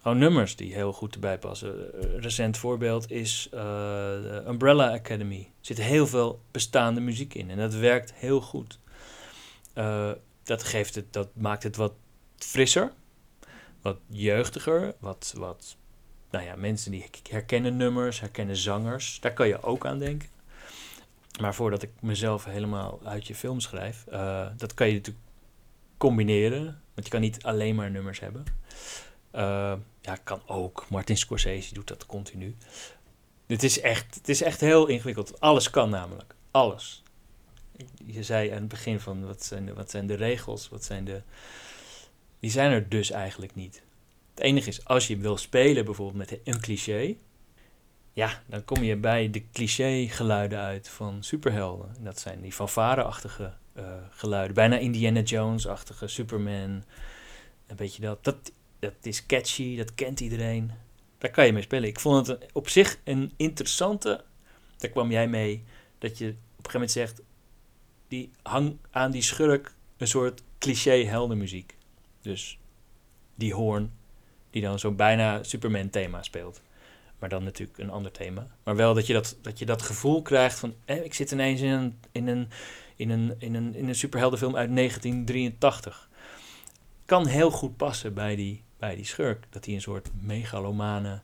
gewoon 0.00 0.18
nummers 0.18 0.56
die 0.56 0.74
heel 0.74 0.92
goed 0.92 1.14
erbij 1.14 1.38
passen. 1.38 2.02
Een 2.14 2.20
recent 2.20 2.58
voorbeeld 2.58 3.10
is 3.10 3.48
uh, 3.54 4.46
Umbrella 4.46 4.92
Academy. 4.92 5.40
Er 5.40 5.46
zit 5.60 5.78
heel 5.78 6.06
veel 6.06 6.40
bestaande 6.50 7.00
muziek 7.00 7.34
in 7.34 7.50
en 7.50 7.56
dat 7.56 7.74
werkt 7.74 8.12
heel 8.14 8.40
goed. 8.40 8.78
Uh, 9.74 10.10
dat, 10.42 10.62
geeft 10.62 10.94
het, 10.94 11.12
dat 11.12 11.28
maakt 11.34 11.62
het 11.62 11.76
wat 11.76 11.92
frisser, 12.36 12.92
wat 13.82 13.98
jeugdiger, 14.06 14.94
wat, 14.98 15.34
wat 15.36 15.76
nou 16.30 16.44
ja, 16.44 16.56
mensen 16.56 16.90
die 16.90 17.10
herkennen 17.30 17.76
nummers, 17.76 18.20
herkennen 18.20 18.56
zangers. 18.56 19.20
Daar 19.20 19.32
kan 19.32 19.48
je 19.48 19.62
ook 19.62 19.86
aan 19.86 19.98
denken. 19.98 20.28
Maar 21.40 21.54
voordat 21.54 21.82
ik 21.82 21.90
mezelf 22.00 22.44
helemaal 22.44 23.00
uit 23.04 23.26
je 23.26 23.34
film 23.34 23.60
schrijf, 23.60 24.04
uh, 24.12 24.46
dat 24.56 24.74
kan 24.74 24.86
je 24.86 24.92
natuurlijk 24.94 25.24
combineren. 25.96 26.64
Want 26.64 27.06
je 27.06 27.12
kan 27.12 27.20
niet 27.20 27.42
alleen 27.42 27.74
maar 27.74 27.90
nummers 27.90 28.20
hebben. 28.20 28.44
Uh, 29.34 29.74
ja, 30.00 30.16
kan 30.24 30.42
ook. 30.46 30.86
Martin 30.88 31.16
Scorsese 31.16 31.74
doet 31.74 31.88
dat 31.88 32.06
continu. 32.06 32.56
Het 33.46 33.62
is 33.62 33.80
echt, 33.80 34.14
het 34.14 34.28
is 34.28 34.42
echt 34.42 34.60
heel 34.60 34.86
ingewikkeld. 34.86 35.40
Alles 35.40 35.70
kan 35.70 35.90
namelijk. 35.90 36.34
Alles. 36.50 37.02
Je 38.04 38.22
zei 38.22 38.50
aan 38.50 38.58
het 38.58 38.68
begin 38.68 39.00
van 39.00 39.26
wat 39.26 39.44
zijn 39.44 39.66
de, 39.66 39.74
wat 39.74 39.90
zijn 39.90 40.06
de 40.06 40.14
regels? 40.14 40.68
Wat 40.68 40.84
zijn 40.84 41.04
de. 41.04 41.22
Die 42.40 42.50
zijn 42.50 42.70
er 42.70 42.88
dus 42.88 43.10
eigenlijk 43.10 43.54
niet. 43.54 43.82
Het 44.34 44.44
enige 44.44 44.68
is, 44.68 44.84
als 44.84 45.06
je 45.06 45.16
wil 45.16 45.36
spelen 45.36 45.84
bijvoorbeeld 45.84 46.30
met 46.30 46.40
een 46.44 46.60
cliché. 46.60 47.16
Ja, 48.14 48.42
dan 48.46 48.64
kom 48.64 48.82
je 48.82 48.96
bij 48.96 49.30
de 49.30 49.50
cliché 49.52 50.06
geluiden 50.08 50.58
uit 50.58 50.88
van 50.88 51.22
superhelden. 51.22 51.94
dat 52.00 52.20
zijn 52.20 52.40
die 52.40 52.52
fanfare-achtige 52.52 53.52
uh, 53.76 53.84
geluiden. 54.10 54.54
Bijna 54.54 54.78
Indiana 54.78 55.20
Jones-achtige 55.20 56.06
Superman. 56.06 56.84
Een 57.66 57.76
beetje 57.76 58.02
dat. 58.02 58.24
Dat 58.24 58.52
dat 58.84 58.94
is 59.02 59.26
catchy, 59.26 59.76
dat 59.76 59.94
kent 59.94 60.20
iedereen. 60.20 60.70
Daar 61.18 61.30
kan 61.30 61.46
je 61.46 61.52
mee 61.52 61.62
spelen. 61.62 61.88
Ik 61.88 62.00
vond 62.00 62.26
het 62.26 62.46
op 62.52 62.68
zich 62.68 62.98
een 63.04 63.32
interessante. 63.36 64.24
Daar 64.76 64.90
kwam 64.90 65.10
jij 65.10 65.28
mee. 65.28 65.64
Dat 65.98 66.18
je 66.18 66.24
op 66.26 66.30
een 66.30 66.36
gegeven 66.56 66.72
moment 66.72 66.90
zegt. 66.90 67.22
Die 68.08 68.30
hang 68.42 68.76
aan 68.90 69.10
die 69.10 69.22
schurk 69.22 69.74
een 69.96 70.08
soort 70.08 70.42
cliché 70.58 71.04
heldenmuziek. 71.04 71.76
Dus 72.20 72.58
die 73.34 73.54
hoorn. 73.54 73.92
Die 74.50 74.62
dan 74.62 74.78
zo'n 74.78 74.96
bijna 74.96 75.42
Superman 75.42 75.90
thema 75.90 76.22
speelt. 76.22 76.62
Maar 77.18 77.28
dan 77.28 77.44
natuurlijk 77.44 77.78
een 77.78 77.90
ander 77.90 78.12
thema. 78.12 78.46
Maar 78.64 78.76
wel 78.76 78.94
dat 78.94 79.06
je 79.06 79.12
dat, 79.12 79.36
dat, 79.42 79.58
je 79.58 79.66
dat 79.66 79.82
gevoel 79.82 80.22
krijgt 80.22 80.58
van. 80.58 80.74
Ik 80.84 81.14
zit 81.14 81.30
ineens 81.30 81.60
in 81.60 81.70
een, 81.70 81.98
in 82.12 82.26
een, 82.26 82.48
in 82.96 83.10
een, 83.10 83.34
in 83.38 83.54
een, 83.54 83.74
in 83.74 83.88
een 83.88 83.94
superheldenfilm 83.94 84.56
uit 84.56 84.76
1983. 84.76 86.08
Kan 87.04 87.26
heel 87.26 87.50
goed 87.50 87.76
passen 87.76 88.14
bij 88.14 88.36
die, 88.36 88.62
bij 88.78 88.96
die 88.96 89.04
schurk. 89.04 89.44
Dat 89.50 89.64
hij 89.64 89.74
een 89.74 89.80
soort 89.80 90.08
megalomane. 90.20 91.20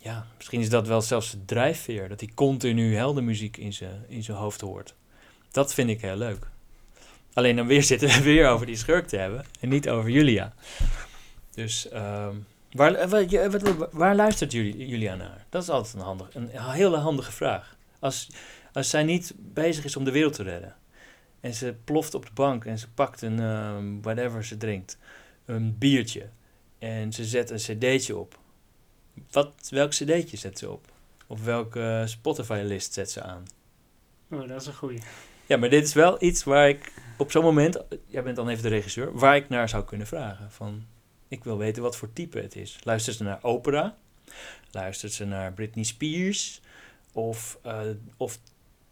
Ja, 0.00 0.26
misschien 0.36 0.60
is 0.60 0.70
dat 0.70 0.86
wel 0.86 1.02
zelfs 1.02 1.30
de 1.30 1.44
drijfveer. 1.44 2.08
Dat 2.08 2.20
hij 2.20 2.30
continu 2.34 2.94
heldenmuziek 2.94 3.56
in 3.56 3.72
zijn, 3.72 4.04
in 4.08 4.22
zijn 4.22 4.36
hoofd 4.36 4.60
hoort. 4.60 4.94
Dat 5.50 5.74
vind 5.74 5.90
ik 5.90 6.00
heel 6.00 6.16
leuk. 6.16 6.48
Alleen 7.32 7.56
dan 7.56 7.66
weer 7.66 7.82
zitten 7.92 8.08
we 8.08 8.22
weer 8.22 8.48
over 8.48 8.66
die 8.66 8.76
schurk 8.76 9.08
te 9.08 9.16
hebben. 9.16 9.44
En 9.60 9.68
niet 9.68 9.88
over 9.88 10.10
Julia. 10.10 10.54
Dus 11.54 11.92
um, 11.92 12.46
waar, 12.78 13.08
waar, 13.08 13.88
waar, 13.90 14.16
luistert 14.16 14.52
Julia 14.52 15.14
naar? 15.14 15.46
Dat 15.48 15.62
is 15.62 15.68
altijd 15.68 15.94
een, 15.94 16.00
handig, 16.00 16.34
een 16.34 16.48
hele 16.52 16.96
handige 16.96 17.32
vraag. 17.32 17.76
Als, 17.98 18.30
als 18.72 18.90
zij 18.90 19.02
niet 19.02 19.34
bezig 19.36 19.84
is 19.84 19.96
om 19.96 20.04
de 20.04 20.10
wereld 20.10 20.32
te 20.34 20.42
redden. 20.42 20.76
En 21.40 21.54
ze 21.54 21.74
ploft 21.84 22.14
op 22.14 22.26
de 22.26 22.32
bank 22.34 22.64
en 22.64 22.78
ze 22.78 22.90
pakt 22.90 23.22
een 23.22 23.38
um, 23.38 24.02
whatever 24.02 24.44
ze 24.44 24.56
drinkt. 24.56 24.98
Een 25.44 25.78
biertje 25.78 26.28
en 26.78 27.12
ze 27.12 27.24
zet 27.24 27.50
een 27.50 27.56
cd'tje 27.56 28.16
op. 28.16 28.38
Wat, 29.30 29.52
welk 29.70 29.90
cd'tje 29.90 30.36
zet 30.36 30.58
ze 30.58 30.70
op? 30.70 30.86
Of 31.26 31.44
welke 31.44 32.02
Spotify-list 32.06 32.92
zet 32.92 33.10
ze 33.10 33.22
aan? 33.22 33.42
Oh, 34.30 34.48
dat 34.48 34.60
is 34.60 34.66
een 34.66 34.74
goeie. 34.74 35.00
Ja, 35.46 35.56
maar 35.56 35.70
dit 35.70 35.84
is 35.84 35.94
wel 35.94 36.22
iets 36.22 36.44
waar 36.44 36.68
ik 36.68 36.92
op 37.18 37.30
zo'n 37.30 37.44
moment, 37.44 37.84
jij 38.06 38.22
bent 38.22 38.36
dan 38.36 38.48
even 38.48 38.62
de 38.62 38.68
regisseur, 38.68 39.12
waar 39.12 39.36
ik 39.36 39.48
naar 39.48 39.68
zou 39.68 39.84
kunnen 39.84 40.06
vragen. 40.06 40.50
Van, 40.50 40.86
ik 41.28 41.44
wil 41.44 41.58
weten 41.58 41.82
wat 41.82 41.96
voor 41.96 42.12
type 42.12 42.38
het 42.38 42.56
is. 42.56 42.78
Luistert 42.82 43.16
ze 43.16 43.22
naar 43.22 43.42
opera? 43.42 43.96
Luistert 44.70 45.12
ze 45.12 45.24
naar 45.24 45.52
Britney 45.52 45.84
Spears? 45.84 46.60
Of, 47.12 47.58
uh, 47.66 47.80
of 48.16 48.38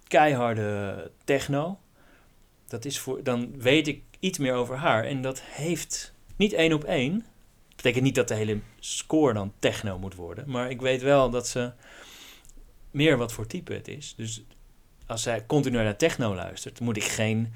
keiharde 0.06 1.10
techno? 1.24 1.78
Dat 2.68 2.84
is 2.84 2.98
voor, 2.98 3.22
dan 3.22 3.60
weet 3.60 3.88
ik 3.88 4.02
iets 4.18 4.38
meer 4.38 4.54
over 4.54 4.76
haar. 4.76 5.04
En 5.04 5.22
dat 5.22 5.40
heeft 5.40 6.14
niet 6.36 6.52
één 6.52 6.72
op 6.72 6.84
één, 6.84 7.24
betekent 7.76 8.04
niet 8.04 8.14
dat 8.14 8.28
de 8.28 8.34
hele 8.34 8.60
score 8.78 9.32
dan 9.32 9.52
techno 9.58 9.98
moet 9.98 10.14
worden. 10.14 10.50
Maar 10.50 10.70
ik 10.70 10.80
weet 10.80 11.02
wel 11.02 11.30
dat 11.30 11.48
ze 11.48 11.72
meer 12.90 13.16
wat 13.16 13.32
voor 13.32 13.46
type 13.46 13.72
het 13.72 13.88
is. 13.88 14.14
Dus 14.16 14.42
als 15.06 15.22
zij 15.22 15.46
continu 15.46 15.76
naar 15.76 15.96
techno 15.96 16.34
luistert, 16.34 16.80
moet 16.80 16.96
ik 16.96 17.04
geen 17.04 17.52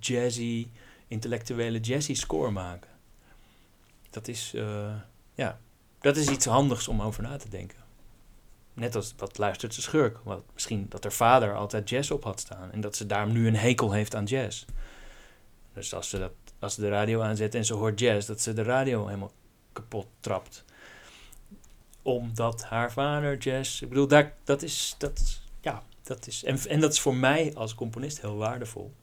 jazzy, 0.00 0.66
intellectuele 1.08 1.80
jazzy 1.80 2.14
score 2.14 2.50
maken. 2.50 2.90
Dat 4.18 4.28
is, 4.28 4.52
uh, 4.54 4.94
ja, 5.34 5.60
dat 6.00 6.16
is 6.16 6.28
iets 6.28 6.44
handigs 6.44 6.88
om 6.88 7.02
over 7.02 7.22
na 7.22 7.36
te 7.36 7.48
denken. 7.48 7.78
Net 8.74 8.94
als 8.94 9.14
wat 9.16 9.38
luistert 9.38 9.74
ze 9.74 9.82
schurk. 9.82 10.18
Wat, 10.22 10.42
misschien 10.54 10.86
dat 10.88 11.02
haar 11.02 11.12
vader 11.12 11.54
altijd 11.54 11.88
jazz 11.88 12.10
op 12.10 12.24
had 12.24 12.40
staan. 12.40 12.72
En 12.72 12.80
dat 12.80 12.96
ze 12.96 13.06
daarom 13.06 13.32
nu 13.32 13.46
een 13.46 13.56
hekel 13.56 13.92
heeft 13.92 14.14
aan 14.14 14.24
jazz. 14.24 14.64
Dus 15.72 15.94
als 15.94 16.08
ze, 16.08 16.18
dat, 16.18 16.32
als 16.58 16.74
ze 16.74 16.80
de 16.80 16.88
radio 16.88 17.20
aanzet 17.20 17.54
en 17.54 17.64
ze 17.64 17.74
hoort 17.74 18.00
jazz, 18.00 18.26
dat 18.26 18.40
ze 18.40 18.52
de 18.52 18.62
radio 18.62 19.06
helemaal 19.06 19.32
kapot 19.72 20.06
trapt. 20.20 20.64
omdat 22.02 22.64
haar 22.64 22.92
vader 22.92 23.36
jazz. 23.36 23.82
Ik 23.82 23.88
bedoel, 23.88 24.08
daar, 24.08 24.34
dat 24.44 24.62
is. 24.62 24.94
Dat, 24.98 25.40
ja, 25.60 25.82
dat 26.02 26.26
is. 26.26 26.44
En, 26.44 26.58
en 26.58 26.80
dat 26.80 26.92
is 26.92 27.00
voor 27.00 27.16
mij 27.16 27.54
als 27.54 27.74
componist 27.74 28.20
heel 28.20 28.36
waardevol. 28.36 28.94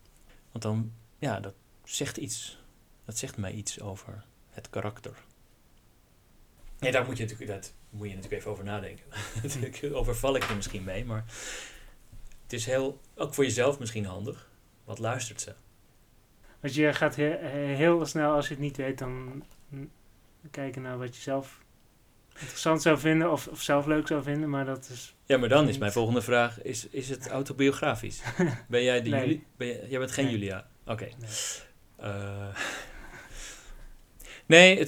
Want 0.51 0.63
dan, 0.63 0.91
ja, 1.19 1.39
dat 1.39 1.53
zegt 1.83 2.17
iets. 2.17 2.63
Dat 3.05 3.17
zegt 3.17 3.37
mij 3.37 3.51
iets 3.51 3.81
over 3.81 4.23
het 4.55 4.69
karakter. 4.69 5.13
Nee, 6.79 6.91
daar 6.91 7.05
moet 7.05 7.17
je 7.17 7.23
natuurlijk, 7.23 7.51
dat 7.51 7.73
moet 7.89 8.09
je 8.09 8.15
natuurlijk 8.15 8.41
even 8.41 8.51
over 8.51 8.63
nadenken. 8.63 9.05
Overval 9.99 10.35
ik 10.35 10.43
er 10.43 10.55
misschien 10.55 10.83
mee, 10.83 11.05
maar 11.05 11.25
het 12.43 12.53
is 12.53 12.65
heel, 12.65 13.01
ook 13.15 13.33
voor 13.33 13.43
jezelf 13.43 13.79
misschien 13.79 14.05
handig. 14.05 14.49
Wat 14.83 14.99
luistert 14.99 15.41
ze? 15.41 15.53
Want 16.59 16.75
je 16.75 16.93
gaat 16.93 17.15
heel, 17.15 17.37
heel 17.75 18.05
snel, 18.05 18.33
als 18.33 18.47
je 18.47 18.53
het 18.53 18.63
niet 18.63 18.77
weet, 18.77 18.97
dan 18.97 19.43
kijken 20.51 20.81
naar 20.81 20.97
wat 20.97 21.15
je 21.15 21.21
zelf 21.21 21.63
interessant 22.39 22.81
zou 22.81 22.97
vinden 22.97 23.31
of, 23.31 23.47
of 23.47 23.61
zelf 23.61 23.85
leuk 23.85 24.07
zou 24.07 24.23
vinden, 24.23 24.49
maar 24.49 24.65
dat 24.65 24.89
is... 24.89 25.15
Ja, 25.25 25.37
maar 25.37 25.49
dan 25.49 25.67
is 25.67 25.77
mijn 25.77 25.91
volgende 25.91 26.21
vraag, 26.21 26.61
is, 26.61 26.87
is 26.89 27.09
het 27.09 27.27
autobiografisch? 27.27 28.21
ben 28.67 28.83
jij 28.83 29.01
de 29.01 29.09
Nee. 29.09 29.21
Juli? 29.21 29.45
Ben 29.57 29.67
jij, 29.67 29.85
jij 29.89 29.99
bent 29.99 30.11
geen 30.11 30.25
Nee. 30.25 30.33
Julia? 30.33 30.67
Oké. 30.85 31.07
Nee. 31.17 31.29
Eh, 31.95 32.55
nee, 34.45 34.79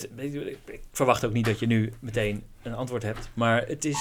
ik 0.65 0.84
verwacht 0.91 1.25
ook 1.25 1.34
niet 1.34 1.45
dat 1.45 1.59
je 1.59 1.65
nu 1.65 1.93
meteen 1.99 2.43
een 2.61 2.73
antwoord 2.73 3.03
hebt. 3.03 3.29
Maar 3.34 3.67
het 3.67 3.85
is. 3.85 3.97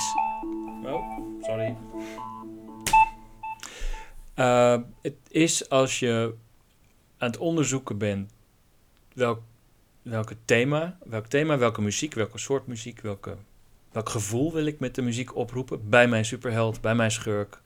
Oh, 0.85 1.19
sorry. 1.41 1.77
Eh, 4.35 4.79
het 5.03 5.17
is 5.29 5.69
als 5.69 5.99
je 5.99 6.35
aan 7.19 7.31
het 7.31 7.39
onderzoeken 7.39 7.99
bent 7.99 8.33
welk, 9.15 9.43
welke 10.03 10.37
thema, 10.45 10.99
welk 11.05 11.27
thema, 11.27 11.59
welke 11.59 11.81
muziek, 11.83 12.15
welke 12.15 12.39
soort 12.39 12.67
muziek, 12.67 13.01
welke, 13.01 13.37
welk 13.93 14.09
gevoel 14.09 14.53
wil 14.53 14.67
ik 14.67 14.79
met 14.79 14.95
de 14.95 15.03
muziek 15.03 15.37
oproepen 15.37 15.89
bij 15.89 16.09
mijn 16.09 16.25
superheld, 16.25 16.81
bij 16.81 16.95
mijn 16.95 17.11
schurk, 17.11 17.61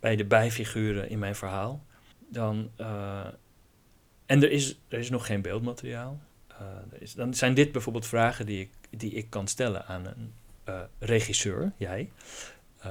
bij 0.00 0.16
de 0.16 0.24
bijfiguren 0.24 1.08
in 1.08 1.18
mijn 1.18 1.34
verhaal. 1.34 1.84
Dan, 2.28 2.70
eh, 2.76 3.26
en 4.26 4.42
er 4.42 4.50
is, 4.50 4.80
er 4.88 4.98
is 4.98 5.10
nog 5.10 5.26
geen 5.26 5.42
beeldmateriaal. 5.42 6.20
Eh, 6.58 7.14
dan 7.14 7.34
zijn 7.34 7.54
dit 7.54 7.72
bijvoorbeeld 7.72 8.06
vragen 8.06 8.46
die 8.46 8.60
ik, 8.60 8.70
die 8.90 9.10
ik 9.10 9.30
kan 9.30 9.48
stellen 9.48 9.86
aan 9.86 10.06
een 10.06 10.32
eh, 10.64 10.80
regisseur, 10.98 11.72
jij. 11.76 12.10
eh, 12.78 12.90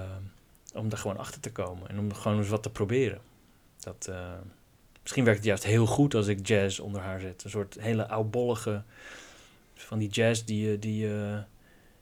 om 0.73 0.91
er 0.91 0.97
gewoon 0.97 1.17
achter 1.17 1.41
te 1.41 1.51
komen 1.51 1.89
en 1.89 1.99
om 1.99 2.13
gewoon 2.13 2.37
eens 2.37 2.47
wat 2.47 2.63
te 2.63 2.69
proberen. 2.69 3.21
Dat, 3.79 4.11
misschien 5.01 5.23
werkt 5.23 5.39
het 5.39 5.47
juist 5.47 5.63
heel 5.63 5.85
goed 5.85 6.13
als 6.13 6.27
ik 6.27 6.47
jazz 6.47 6.79
onder 6.79 7.01
haar 7.01 7.19
zet. 7.19 7.43
Een 7.43 7.49
soort 7.49 7.77
hele 7.79 8.07
oudbollige 8.07 8.83
van 9.73 9.99
die 9.99 10.09
jazz 10.09 10.43
die, 10.43 10.79
die, 10.79 11.09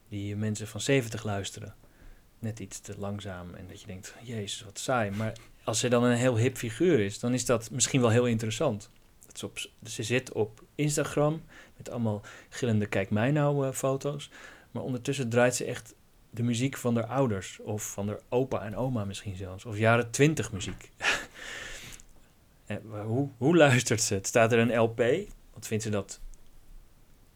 die 0.10 0.36
mensen 0.36 0.68
van 0.68 0.82
70 0.82 1.24
luisteren. 1.24 1.76
Net 2.40 2.60
iets 2.60 2.80
te 2.80 2.94
langzaam 2.98 3.54
en 3.54 3.68
dat 3.68 3.82
je 3.82 3.88
denkt, 3.88 4.16
jezus, 4.22 4.64
wat 4.64 4.80
saai. 4.80 5.12
Maar 5.12 5.34
als 5.64 5.80
ze 5.80 5.88
dan 5.88 6.04
een 6.04 6.18
heel 6.18 6.38
hip 6.38 6.58
figuur 6.58 7.00
is, 7.00 7.20
dan 7.20 7.34
is 7.34 7.46
dat 7.46 7.72
misschien 7.72 8.02
wel 8.02 8.10
heel 8.10 8.28
interessant. 8.28 8.90
Dat 9.40 9.68
ze, 9.84 10.04
zit 10.04 10.32
op 10.32 10.64
Instagram 10.76 11.44
met 11.78 11.90
allemaal 11.90 12.22
gillende 12.50 12.86
kijk 12.86 13.10
mij 13.10 13.32
nou 13.32 13.68
eh, 13.68 13.74
foto's. 13.74 14.30
Maar 14.72 14.84
ondertussen 14.84 15.30
draait 15.30 15.56
ze 15.56 15.66
echt 15.66 15.96
de 16.30 16.44
muziek 16.44 16.78
van 16.78 16.96
haar 16.96 17.06
ouders. 17.06 17.60
Of 17.60 17.92
van 17.92 18.08
haar 18.08 18.20
opa 18.30 18.66
en 18.66 18.76
oma 18.76 19.06
misschien 19.06 19.36
zelfs. 19.36 19.66
Of 19.66 19.78
jaren 19.78 20.12
twintig 20.12 20.52
muziek. 20.52 20.90
maar 22.92 23.04
hoe, 23.04 23.30
hoe 23.38 23.58
luistert 23.58 24.02
ze? 24.02 24.20
Staat 24.22 24.52
er 24.52 24.60
een 24.60 24.78
LP. 24.78 24.98
Want 25.52 25.68
vindt 25.68 25.84
ze 25.84 25.90
dat 25.90 26.20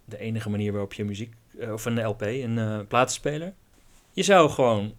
de 0.05 0.17
enige 0.17 0.49
manier 0.49 0.71
waarop 0.71 0.93
je 0.93 1.05
muziek... 1.05 1.33
eh, 1.59 1.73
of 1.73 1.85
een 1.85 2.05
LP, 2.05 2.21
een 2.21 2.57
eh, 2.57 2.79
platenspeler? 2.87 3.53
Je 4.11 4.23
zou 4.23 4.49
gewoon... 4.49 4.93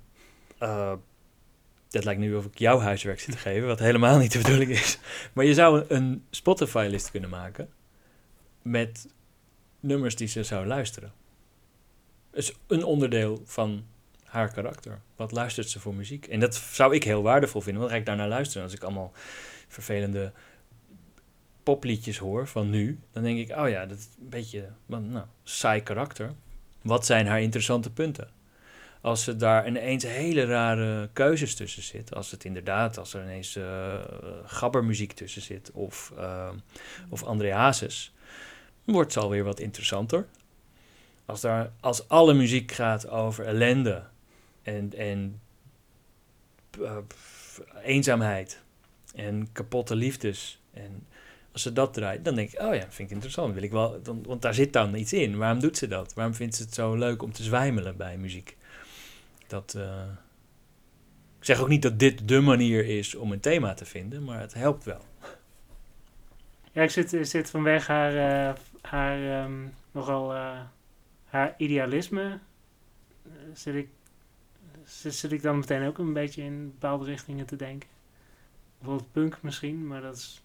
dat 1.91 2.05
lijkt 2.05 2.21
nu 2.21 2.35
of 2.35 2.45
ik 2.45 2.59
jouw 2.59 2.79
huiswerk 2.79 3.21
zit 3.21 3.33
te 3.33 3.41
geven, 3.41 3.69
wat 3.69 3.79
helemaal 3.79 4.19
niet 4.19 4.33
de 4.33 4.39
bedoeling 4.39 4.71
is. 4.71 4.99
Maar 5.33 5.45
je 5.45 5.55
zou 5.55 5.85
een 5.89 6.25
Spotify-list 6.31 7.11
kunnen 7.11 7.31
maken 7.31 7.69
met 8.63 9.09
nummers 9.81 10.17
die 10.17 10.29
ze 10.29 10.43
zou 10.43 10.67
luisteren. 10.67 11.13
is 12.33 12.53
een 12.67 12.85
onderdeel 12.85 13.43
van 13.45 13.85
haar 14.25 14.53
karakter. 14.53 15.01
Wat 15.17 15.33
luistert 15.33 15.71
ze 15.71 15.81
voor 15.81 15.95
muziek? 15.95 16.27
En 16.27 16.41
dat 16.41 16.55
zou 16.55 16.95
ik 16.95 17.05
heel 17.05 17.23
waardevol 17.23 17.61
vinden, 17.61 17.81
want 17.81 17.93
dan 17.93 18.03
ga 18.03 18.11
ik 18.11 18.17
daarnaar 18.17 18.37
luisteren. 18.37 18.63
Als 18.63 18.75
ik 18.75 18.83
allemaal 18.83 19.13
vervelende 19.69 20.33
popliedjes 21.63 22.19
hoor 22.19 22.49
van 22.49 22.71
nu, 22.71 22.99
dan 23.13 23.23
denk 23.23 23.39
ik, 23.39 23.57
oh 23.57 23.69
ja, 23.69 23.87
dat 23.87 23.99
is 23.99 24.09
een 24.21 24.29
beetje 24.29 24.69
nou, 24.87 25.27
saai 25.43 25.83
karakter. 25.83 26.33
Wat 26.83 27.07
zijn 27.07 27.27
haar 27.27 27.41
interessante 27.41 27.93
punten? 27.93 28.31
Als 29.01 29.27
er 29.27 29.39
daar 29.39 29.67
ineens 29.67 30.05
hele 30.05 30.45
rare 30.45 31.09
keuzes 31.13 31.55
tussen 31.55 31.83
zit. 31.83 32.15
Als 32.15 32.31
het 32.31 32.45
inderdaad, 32.45 32.99
als 32.99 33.15
er 33.15 33.23
ineens 33.23 33.57
uh, 33.57 33.95
gabbermuziek 34.45 35.13
tussen 35.13 35.43
zit 35.43 35.71
of, 35.71 36.13
uh, 36.19 36.51
of 37.09 37.23
André 37.23 37.53
Hazes, 37.53 38.15
wordt 38.85 39.15
het 39.15 39.23
alweer 39.23 39.45
wat 39.45 39.61
interessanter. 39.61 40.27
Als, 41.27 41.41
daar, 41.41 41.73
als 41.81 42.09
alle 42.09 42.35
muziek 42.35 42.73
gaat 42.73 43.09
over 43.09 43.45
ellende 43.45 44.03
en, 44.63 44.93
en 44.97 45.41
uh, 46.79 46.97
eenzaamheid 47.83 48.63
en 49.15 49.49
kapotte 49.53 49.95
liefdes 49.95 50.61
en 50.73 51.07
als 51.53 51.63
ze 51.63 51.73
dat 51.73 51.95
draait, 51.95 52.25
dan 52.25 52.35
denk 52.35 52.53
ik, 52.53 52.61
oh 52.61 52.75
ja, 52.75 52.81
vind 52.81 53.09
ik 53.09 53.11
interessant. 53.11 53.55
Wil 53.55 53.63
ik 53.63 53.71
wel, 53.71 54.03
dan, 54.03 54.23
want 54.27 54.43
daar 54.43 54.55
zit 54.55 54.73
dan 54.73 54.95
iets 54.95 55.13
in. 55.13 55.37
Waarom 55.37 55.61
doet 55.61 55.77
ze 55.77 55.89
dat? 55.89 56.15
Waarom 56.15 56.35
vindt 56.35 56.55
ze 56.55 56.63
het 56.63 56.75
zo 56.75 56.95
leuk 56.95 57.23
om 57.23 57.33
te 57.33 57.43
zwijmelen 57.43 57.97
bij 57.97 58.17
muziek? 58.17 58.57
Dat, 59.49 59.75
uh, 59.77 60.03
ik 61.39 61.45
zeg 61.45 61.61
ook 61.61 61.69
niet 61.69 61.83
dat 61.83 61.99
dit 61.99 62.29
de 62.29 62.41
manier 62.41 62.87
is 62.87 63.15
om 63.15 63.33
een 63.33 63.41
thema 63.41 63.75
te 63.75 63.85
vinden, 63.85 64.25
maar 64.25 64.41
het 64.41 64.55
helpt 64.55 64.85
wel. 64.85 65.05
Ja, 66.73 66.83
ik 66.83 66.91
zit, 66.91 67.29
zit 67.29 67.51
vanwege 67.51 67.93
haar, 67.93 68.15
uh, 68.15 68.55
haar 68.81 69.45
um, 69.45 69.75
nogal 69.91 70.35
uh, 70.35 70.61
haar 71.25 71.55
idealisme, 71.57 72.39
zit 73.53 73.75
ik, 73.75 73.89
zit, 74.85 75.15
zit 75.15 75.33
ik 75.33 75.43
dan 75.43 75.59
meteen 75.59 75.87
ook 75.87 75.99
een 75.99 76.13
beetje 76.13 76.43
in 76.43 76.71
bepaalde 76.71 77.05
richtingen 77.05 77.47
te 77.47 77.57
denken. 77.57 77.89
Bijvoorbeeld 78.79 79.13
punk 79.13 79.43
misschien, 79.43 79.87
maar 79.87 80.01
dat 80.01 80.17
is 80.17 80.43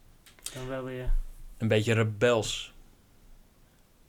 dan 0.54 0.68
wel 0.68 0.84
weer... 0.84 1.14
Een 1.58 1.68
beetje 1.68 1.94
rebels. 1.94 2.73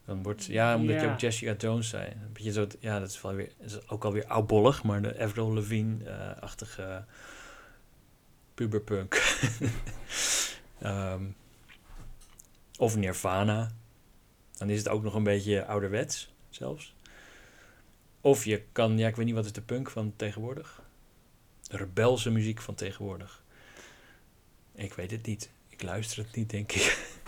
Dan 0.04 0.22
wordt, 0.22 0.44
ja, 0.44 0.76
omdat 0.76 1.00
je 1.00 1.10
ook 1.10 1.20
Jessica 1.20 1.54
Jones 1.58 1.88
zei. 1.88 2.06
Een 2.06 2.32
beetje 2.32 2.52
zo, 2.52 2.66
ja, 2.80 2.98
dat 2.98 3.08
is, 3.08 3.20
wel 3.20 3.34
weer, 3.34 3.52
is 3.58 3.88
ook 3.88 4.04
alweer 4.04 4.26
oudbollig, 4.26 4.82
maar 4.82 5.02
de 5.02 5.20
Avril 5.20 5.52
Lavigne-achtige 5.52 6.82
uh, 6.82 6.96
puberpunk. 8.54 9.22
um, 10.82 11.36
of 12.78 12.96
Nirvana. 12.96 13.72
Dan 14.52 14.70
is 14.70 14.78
het 14.78 14.88
ook 14.88 15.02
nog 15.02 15.14
een 15.14 15.22
beetje 15.22 15.66
ouderwets, 15.66 16.32
zelfs. 16.48 16.94
Of 18.20 18.44
je 18.44 18.62
kan, 18.72 18.98
ja, 18.98 19.08
ik 19.08 19.16
weet 19.16 19.26
niet 19.26 19.34
wat 19.34 19.44
is 19.44 19.52
de 19.52 19.60
punk 19.60 19.90
van 19.90 20.12
tegenwoordig. 20.16 20.82
De 21.62 21.76
rebelse 21.76 22.30
muziek 22.30 22.60
van 22.60 22.74
tegenwoordig. 22.74 23.42
Ik 24.74 24.94
weet 24.94 25.10
het 25.10 25.26
niet. 25.26 25.50
Ik 25.68 25.82
luister 25.82 26.24
het 26.24 26.34
niet, 26.34 26.50
denk 26.50 26.72
ik. 26.72 26.98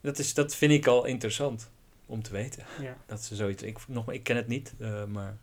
Dat, 0.00 0.18
is, 0.18 0.34
dat 0.34 0.54
vind 0.54 0.72
ik 0.72 0.86
al 0.86 1.04
interessant 1.04 1.70
om 2.06 2.22
te 2.22 2.32
weten. 2.32 2.64
Ja. 2.80 2.96
Dat 3.06 3.24
ze 3.24 3.34
zoiets. 3.34 3.62
Ik, 3.62 3.78
nog, 3.88 4.12
ik 4.12 4.22
ken 4.22 4.36
het 4.36 4.46
niet, 4.46 4.74
uh, 4.78 5.04
maar 5.04 5.36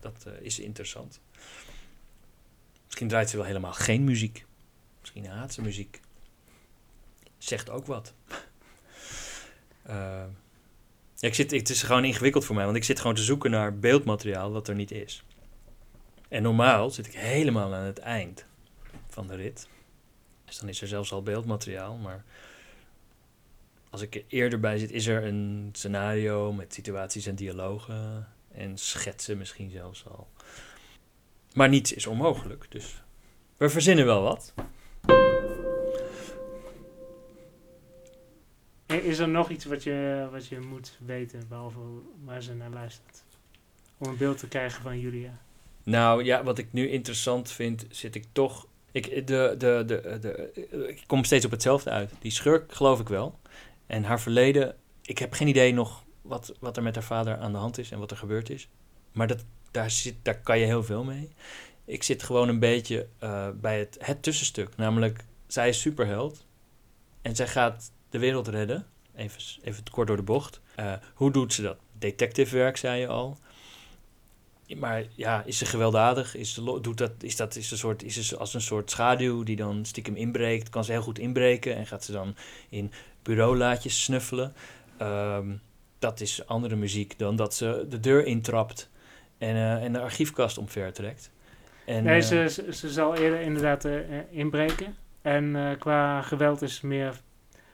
dat, 0.00 0.14
dat 0.22 0.32
uh, 0.32 0.40
is 0.40 0.58
interessant. 0.58 1.20
Misschien 2.84 3.08
draait 3.08 3.30
ze 3.30 3.36
wel 3.36 3.46
helemaal 3.46 3.72
geen 3.72 4.04
muziek. 4.04 4.44
Misschien 5.00 5.26
haat 5.26 5.52
ze 5.52 5.62
muziek. 5.62 6.00
Zegt 7.38 7.70
ook 7.70 7.86
wat. 7.86 8.14
uh, 9.86 9.94
ja, 11.14 11.28
ik 11.28 11.34
zit, 11.34 11.50
het 11.50 11.70
is 11.70 11.82
gewoon 11.82 12.04
ingewikkeld 12.04 12.44
voor 12.44 12.54
mij, 12.54 12.64
want 12.64 12.76
ik 12.76 12.84
zit 12.84 13.00
gewoon 13.00 13.16
te 13.16 13.22
zoeken 13.22 13.50
naar 13.50 13.78
beeldmateriaal 13.78 14.52
wat 14.52 14.68
er 14.68 14.74
niet 14.74 14.90
is. 14.90 15.24
En 16.28 16.42
normaal 16.42 16.90
zit 16.90 17.06
ik 17.06 17.14
helemaal 17.14 17.74
aan 17.74 17.84
het 17.84 17.98
eind 17.98 18.44
van 19.08 19.26
de 19.26 19.34
rit. 19.34 19.68
Dus 20.44 20.58
dan 20.58 20.68
is 20.68 20.80
er 20.82 20.88
zelfs 20.88 21.12
al 21.12 21.22
beeldmateriaal, 21.22 21.96
maar 21.96 22.24
als 23.92 24.00
ik 24.00 24.14
er 24.14 24.24
eerder 24.28 24.60
bij 24.60 24.78
zit, 24.78 24.90
is 24.90 25.06
er 25.06 25.24
een 25.24 25.68
scenario 25.72 26.52
met 26.52 26.74
situaties 26.74 27.26
en 27.26 27.34
dialogen 27.34 28.28
en 28.52 28.78
schetsen 28.78 29.38
misschien 29.38 29.70
zelfs 29.70 30.06
al. 30.06 30.28
Maar 31.54 31.68
niets 31.68 31.92
is 31.92 32.06
onmogelijk, 32.06 32.66
dus 32.68 33.02
we 33.56 33.68
verzinnen 33.68 34.04
wel 34.04 34.22
wat. 34.22 34.54
Is 38.86 39.18
er 39.18 39.28
nog 39.28 39.50
iets 39.50 39.64
wat 39.64 39.82
je, 39.82 40.28
wat 40.30 40.46
je 40.46 40.60
moet 40.60 40.98
weten, 41.06 41.44
behalve 41.48 41.78
waar 42.24 42.42
ze 42.42 42.54
naar 42.54 42.70
luistert? 42.70 43.22
Om 43.98 44.08
een 44.08 44.16
beeld 44.16 44.38
te 44.38 44.48
krijgen 44.48 44.82
van 44.82 45.00
Julia. 45.00 45.38
Nou 45.82 46.24
ja, 46.24 46.42
wat 46.42 46.58
ik 46.58 46.72
nu 46.72 46.88
interessant 46.88 47.50
vind, 47.50 47.86
zit 47.90 48.14
ik 48.14 48.24
toch. 48.32 48.66
Ik, 48.92 49.26
de, 49.26 49.54
de, 49.58 49.82
de, 49.86 50.18
de, 50.20 50.50
ik 50.88 51.02
kom 51.06 51.24
steeds 51.24 51.44
op 51.44 51.50
hetzelfde 51.50 51.90
uit. 51.90 52.12
Die 52.18 52.30
schurk 52.30 52.72
geloof 52.72 53.00
ik 53.00 53.08
wel. 53.08 53.40
En 53.86 54.04
haar 54.04 54.20
verleden, 54.20 54.76
ik 55.02 55.18
heb 55.18 55.32
geen 55.32 55.48
idee 55.48 55.72
nog 55.72 56.04
wat, 56.22 56.54
wat 56.60 56.76
er 56.76 56.82
met 56.82 56.94
haar 56.94 57.04
vader 57.04 57.36
aan 57.36 57.52
de 57.52 57.58
hand 57.58 57.78
is 57.78 57.90
en 57.90 57.98
wat 57.98 58.10
er 58.10 58.16
gebeurd 58.16 58.50
is. 58.50 58.68
Maar 59.12 59.26
dat, 59.26 59.44
daar, 59.70 59.90
zit, 59.90 60.14
daar 60.22 60.40
kan 60.40 60.58
je 60.58 60.64
heel 60.64 60.84
veel 60.84 61.04
mee. 61.04 61.28
Ik 61.84 62.02
zit 62.02 62.22
gewoon 62.22 62.48
een 62.48 62.58
beetje 62.58 63.06
eh, 63.18 63.48
bij 63.60 63.78
het, 63.78 63.96
het 64.00 64.22
tussenstuk. 64.22 64.76
Namelijk, 64.76 65.24
zij 65.46 65.68
is 65.68 65.80
superheld. 65.80 66.46
En 67.22 67.36
zij 67.36 67.46
gaat 67.46 67.92
de 68.10 68.18
wereld 68.18 68.48
redden. 68.48 68.86
Even, 69.14 69.40
even 69.62 69.84
kort 69.90 70.06
door 70.06 70.16
de 70.16 70.22
bocht. 70.22 70.60
Uh, 70.80 70.92
hoe 71.14 71.30
doet 71.30 71.52
ze 71.52 71.62
dat? 71.62 71.78
Detective 71.98 72.56
werk, 72.56 72.76
zei 72.76 73.00
je 73.00 73.06
al. 73.06 73.38
Maar 74.76 75.04
ja, 75.14 75.42
is 75.44 75.58
ze 75.58 75.66
gewelddadig? 75.66 76.34
Is, 76.34 76.54
doet 76.54 76.98
dat, 76.98 77.12
is 77.20 77.36
dat 77.36 77.56
is 77.56 77.70
een 77.70 77.78
soort, 77.78 78.02
is 78.02 78.28
ze 78.28 78.36
als 78.36 78.54
een 78.54 78.60
soort 78.60 78.90
schaduw 78.90 79.42
die 79.42 79.56
dan 79.56 79.84
stiekem 79.84 80.16
inbreekt? 80.16 80.68
Kan 80.68 80.84
ze 80.84 80.92
heel 80.92 81.02
goed 81.02 81.18
inbreken 81.18 81.76
en 81.76 81.86
gaat 81.86 82.04
ze 82.04 82.12
dan 82.12 82.34
in 82.68 82.92
bureaulaadjes 83.22 84.02
snuffelen? 84.02 84.54
Um, 85.02 85.60
dat 86.02 86.20
is 86.20 86.46
andere 86.46 86.76
muziek 86.76 87.18
dan 87.18 87.36
dat 87.36 87.54
ze 87.54 87.86
de 87.88 88.00
deur 88.00 88.26
intrapt 88.26 88.90
en, 89.38 89.56
uh, 89.56 89.84
en 89.84 89.92
de 89.92 90.00
archiefkast 90.00 90.58
omver 90.58 90.92
trekt. 90.92 91.30
En, 91.86 92.04
nee, 92.04 92.20
ze, 92.20 92.48
ze, 92.50 92.74
ze, 92.74 92.90
zal 92.90 93.16
eerder 93.16 93.40
inderdaad 93.40 93.84
uh, 93.84 94.00
inbreken. 94.30 94.96
En 95.22 95.44
uh, 95.44 95.70
qua 95.78 96.22
geweld 96.22 96.62
is 96.62 96.80
meer 96.80 97.20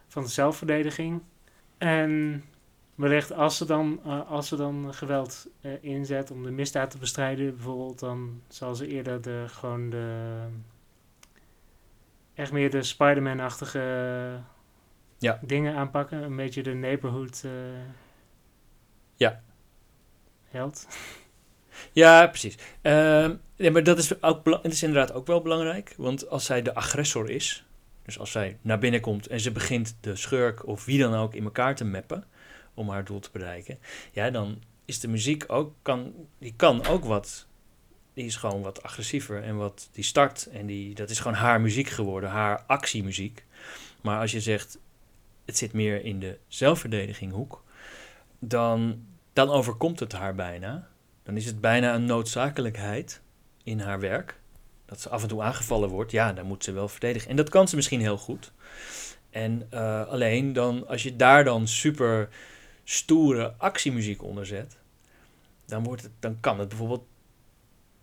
van 0.07 0.23
de 0.23 0.29
zelfverdediging. 0.29 1.23
En 1.79 2.45
wellicht 2.95 3.33
als 3.33 3.57
ze 3.57 3.65
dan, 3.65 4.03
als 4.29 4.49
ze 4.49 4.57
dan 4.57 4.95
geweld 4.95 5.49
inzet 5.81 6.31
om 6.31 6.43
de 6.43 6.51
misdaad 6.51 6.91
te 6.91 6.99
bestrijden, 6.99 7.55
bijvoorbeeld, 7.55 7.99
dan 7.99 8.43
zal 8.49 8.75
ze 8.75 8.87
eerder 8.87 9.23
de, 9.23 9.45
gewoon 9.47 9.91
de. 9.91 10.37
echt 12.35 12.53
meer 12.53 12.71
de 12.71 12.83
Spider-Man-achtige 12.83 14.41
ja. 15.19 15.39
dingen 15.43 15.75
aanpakken. 15.75 16.23
Een 16.23 16.37
beetje 16.37 16.63
de 16.63 16.75
neighborhood. 16.75 17.45
ja. 19.17 19.41
Held. 20.51 20.87
Ja, 21.93 22.27
precies. 22.27 22.55
Uh, 22.83 23.31
ja, 23.57 23.71
maar 23.71 23.83
dat 23.83 23.99
is, 23.99 24.23
ook, 24.23 24.45
het 24.63 24.73
is 24.73 24.83
inderdaad 24.83 25.13
ook 25.13 25.27
wel 25.27 25.43
belangrijk. 25.43 25.95
Want 25.97 26.29
als 26.29 26.45
zij 26.45 26.63
de 26.63 26.75
agressor 26.75 27.31
is, 27.31 27.67
dus 28.03 28.19
als 28.19 28.31
zij 28.31 28.59
naar 28.61 28.79
binnen 28.79 29.01
komt 29.01 29.27
en 29.27 29.41
ze 29.41 29.53
begint 29.53 29.97
de 30.01 30.17
schurk 30.17 30.67
of 30.67 30.85
wie 30.85 30.99
dan 30.99 31.15
ook 31.15 31.35
in 31.35 31.45
elkaar 31.45 31.75
te 31.75 31.85
mappen 31.85 32.25
om 32.75 32.89
haar 32.89 33.05
doel 33.05 33.21
te 33.21 33.31
bereiken, 33.33 33.79
ja, 34.13 34.31
dan 34.31 34.63
is 34.85 35.01
de 35.01 35.09
muziek 35.09 35.45
ook, 35.47 35.75
kan, 35.83 36.15
die 36.39 36.55
kan 36.57 36.87
ook 36.87 37.05
wat, 37.05 37.47
die 38.15 38.25
is 38.25 38.37
gewoon 38.37 38.63
wat 38.63 38.83
agressiever 38.83 39.43
en 39.43 39.57
wat, 39.57 39.89
die 39.93 40.05
start 40.05 40.49
en 40.53 40.67
die, 40.67 40.95
dat 40.95 41.11
is 41.11 41.19
gewoon 41.19 41.37
haar 41.37 41.61
muziek 41.61 41.89
geworden, 41.89 42.31
haar 42.31 42.65
actiemuziek. 42.67 43.45
Maar 44.01 44.21
als 44.21 44.33
je 44.33 44.41
zegt, 44.41 44.79
het 45.49 45.57
zit 45.57 45.73
meer 45.73 46.05
in 46.05 46.21
de 46.21 46.39
zelfverdediginghoek, 46.49 47.65
dan, 48.39 49.07
dan 49.33 49.51
overkomt 49.51 50.01
het 50.01 50.13
haar 50.13 50.35
bijna 50.35 50.89
dan 51.29 51.37
is 51.37 51.47
het 51.47 51.61
bijna 51.61 51.95
een 51.95 52.05
noodzakelijkheid 52.05 53.21
in 53.63 53.81
haar 53.81 54.01
werk. 54.01 54.41
Dat 54.85 55.01
ze 55.01 55.09
af 55.09 55.23
en 55.23 55.29
toe 55.29 55.43
aangevallen 55.43 55.89
wordt, 55.89 56.11
ja, 56.11 56.33
dan 56.33 56.47
moet 56.47 56.65
ze 56.65 56.73
wel 56.73 56.89
verdedigen. 56.89 57.31
En 57.31 57.37
dat 57.37 57.49
kan 57.49 57.69
ze 57.69 57.77
misschien 57.77 58.01
heel 58.01 58.19
goed. 58.19 58.53
En 59.31 59.69
uh, 59.75 60.07
alleen 60.07 60.53
dan, 60.53 60.87
als 60.87 61.03
je 61.03 61.17
daar 61.17 61.45
dan 61.45 61.67
super 61.67 62.29
stoere 62.85 63.55
actiemuziek 63.59 64.23
onder 64.23 64.47
zet, 64.47 64.79
dan, 65.67 65.85
wordt 65.85 66.03
het, 66.03 66.11
dan 66.21 66.41
kan 66.41 66.59
het 66.59 66.69
bijvoorbeeld, 66.69 67.05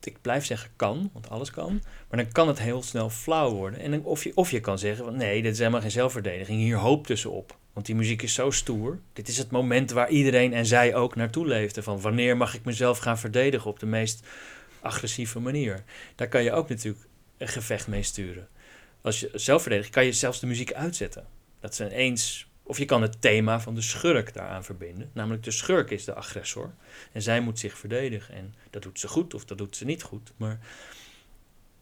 ik 0.05 0.21
blijf 0.21 0.45
zeggen 0.45 0.69
kan, 0.75 1.09
want 1.13 1.29
alles 1.29 1.51
kan, 1.51 1.81
maar 2.09 2.23
dan 2.23 2.31
kan 2.31 2.47
het 2.47 2.59
heel 2.59 2.83
snel 2.83 3.09
flauw 3.09 3.51
worden. 3.51 3.79
En 3.79 4.03
of, 4.03 4.23
je, 4.23 4.31
of 4.35 4.51
je 4.51 4.59
kan 4.59 4.79
zeggen, 4.79 5.05
van, 5.05 5.17
nee, 5.17 5.41
dit 5.41 5.51
is 5.51 5.57
helemaal 5.57 5.81
geen 5.81 5.91
zelfverdediging, 5.91 6.59
hier 6.59 6.77
hoop 6.77 7.07
tussen 7.07 7.31
op. 7.31 7.57
Want 7.73 7.85
die 7.85 7.95
muziek 7.95 8.21
is 8.21 8.33
zo 8.33 8.51
stoer. 8.51 8.99
Dit 9.13 9.27
is 9.27 9.37
het 9.37 9.51
moment 9.51 9.91
waar 9.91 10.09
iedereen 10.09 10.53
en 10.53 10.65
zij 10.65 10.95
ook 10.95 11.15
naartoe 11.15 11.47
leefden. 11.47 11.83
Van 11.83 12.01
wanneer 12.01 12.37
mag 12.37 12.53
ik 12.53 12.65
mezelf 12.65 12.97
gaan 12.97 13.17
verdedigen 13.17 13.69
op 13.69 13.79
de 13.79 13.85
meest 13.85 14.25
agressieve 14.79 15.39
manier. 15.39 15.83
Daar 16.15 16.27
kan 16.27 16.43
je 16.43 16.51
ook 16.51 16.69
natuurlijk 16.69 17.05
een 17.37 17.47
gevecht 17.47 17.87
mee 17.87 18.03
sturen. 18.03 18.47
Als 19.01 19.19
je 19.19 19.29
zelf 19.33 19.61
verdedigt, 19.61 19.89
kan 19.89 20.05
je 20.05 20.13
zelfs 20.13 20.39
de 20.39 20.47
muziek 20.47 20.73
uitzetten. 20.73 21.25
Dat 21.59 21.75
ze 21.75 21.93
eens. 21.93 22.47
Of 22.67 22.77
je 22.77 22.85
kan 22.85 23.01
het 23.01 23.21
thema 23.21 23.59
van 23.59 23.75
de 23.75 23.81
schurk 23.81 24.33
daaraan 24.33 24.63
verbinden. 24.63 25.09
Namelijk 25.13 25.43
de 25.43 25.51
schurk 25.51 25.91
is 25.91 26.05
de 26.05 26.13
agressor. 26.13 26.73
En 27.11 27.21
zij 27.21 27.39
moet 27.39 27.59
zich 27.59 27.77
verdedigen. 27.77 28.35
En 28.35 28.55
dat 28.69 28.81
doet 28.81 28.99
ze 28.99 29.07
goed 29.07 29.33
of 29.33 29.45
dat 29.45 29.57
doet 29.57 29.75
ze 29.75 29.85
niet 29.85 30.03
goed. 30.03 30.31
Maar 30.37 30.59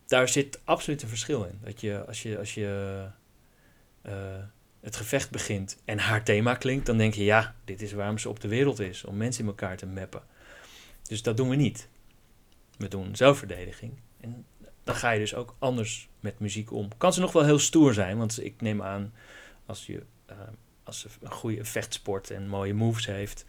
daar 0.06 0.30
zit 0.30 0.60
absoluut 0.64 1.02
een 1.02 1.08
verschil 1.08 1.44
in. 1.44 1.60
Dat 1.64 1.82
je 1.82 2.06
als 2.06 2.22
je. 2.22 2.38
Als 2.38 2.54
je 2.54 3.06
uh, 4.06 4.14
het 4.84 4.96
gevecht 4.96 5.32
begint 5.32 5.78
en 5.86 6.00
haar 6.00 6.24
thema 6.24 6.56
klinkt, 6.56 6.86
dan 6.86 6.98
denk 6.98 7.14
je, 7.14 7.24
ja, 7.24 7.56
dit 7.66 7.82
is 7.82 7.94
waarom 7.94 8.18
ze 8.18 8.30
op 8.30 8.40
de 8.40 8.48
wereld 8.48 8.80
is, 8.80 9.04
om 9.04 9.18
mensen 9.18 9.44
in 9.44 9.50
elkaar 9.50 9.78
te 9.78 9.86
mappen. 9.86 10.24
Dus 11.08 11.22
dat 11.22 11.38
doen 11.38 11.50
we 11.50 11.56
niet. 11.56 11.88
We 12.78 12.88
doen 12.88 13.16
zelfverdediging. 13.16 13.94
En 14.20 14.46
dan 14.84 14.96
ga 14.96 15.12
je 15.12 15.20
dus 15.20 15.36
ook 15.36 15.56
anders 15.60 16.10
met 16.20 16.40
muziek 16.40 16.72
om. 16.72 16.98
Kan 16.98 17.14
ze 17.14 17.20
nog 17.20 17.32
wel 17.32 17.44
heel 17.44 17.60
stoer 17.60 17.94
zijn, 17.94 18.18
want 18.18 18.44
ik 18.44 18.62
neem 18.62 18.82
aan, 18.82 19.14
als, 19.66 19.86
je, 19.86 20.04
uh, 20.32 20.38
als 20.84 21.00
ze 21.00 21.08
een 21.22 21.32
goede 21.32 21.66
vechtsport 21.66 22.32
en 22.32 22.48
mooie 22.48 22.74
moves 22.74 23.06
heeft, 23.06 23.46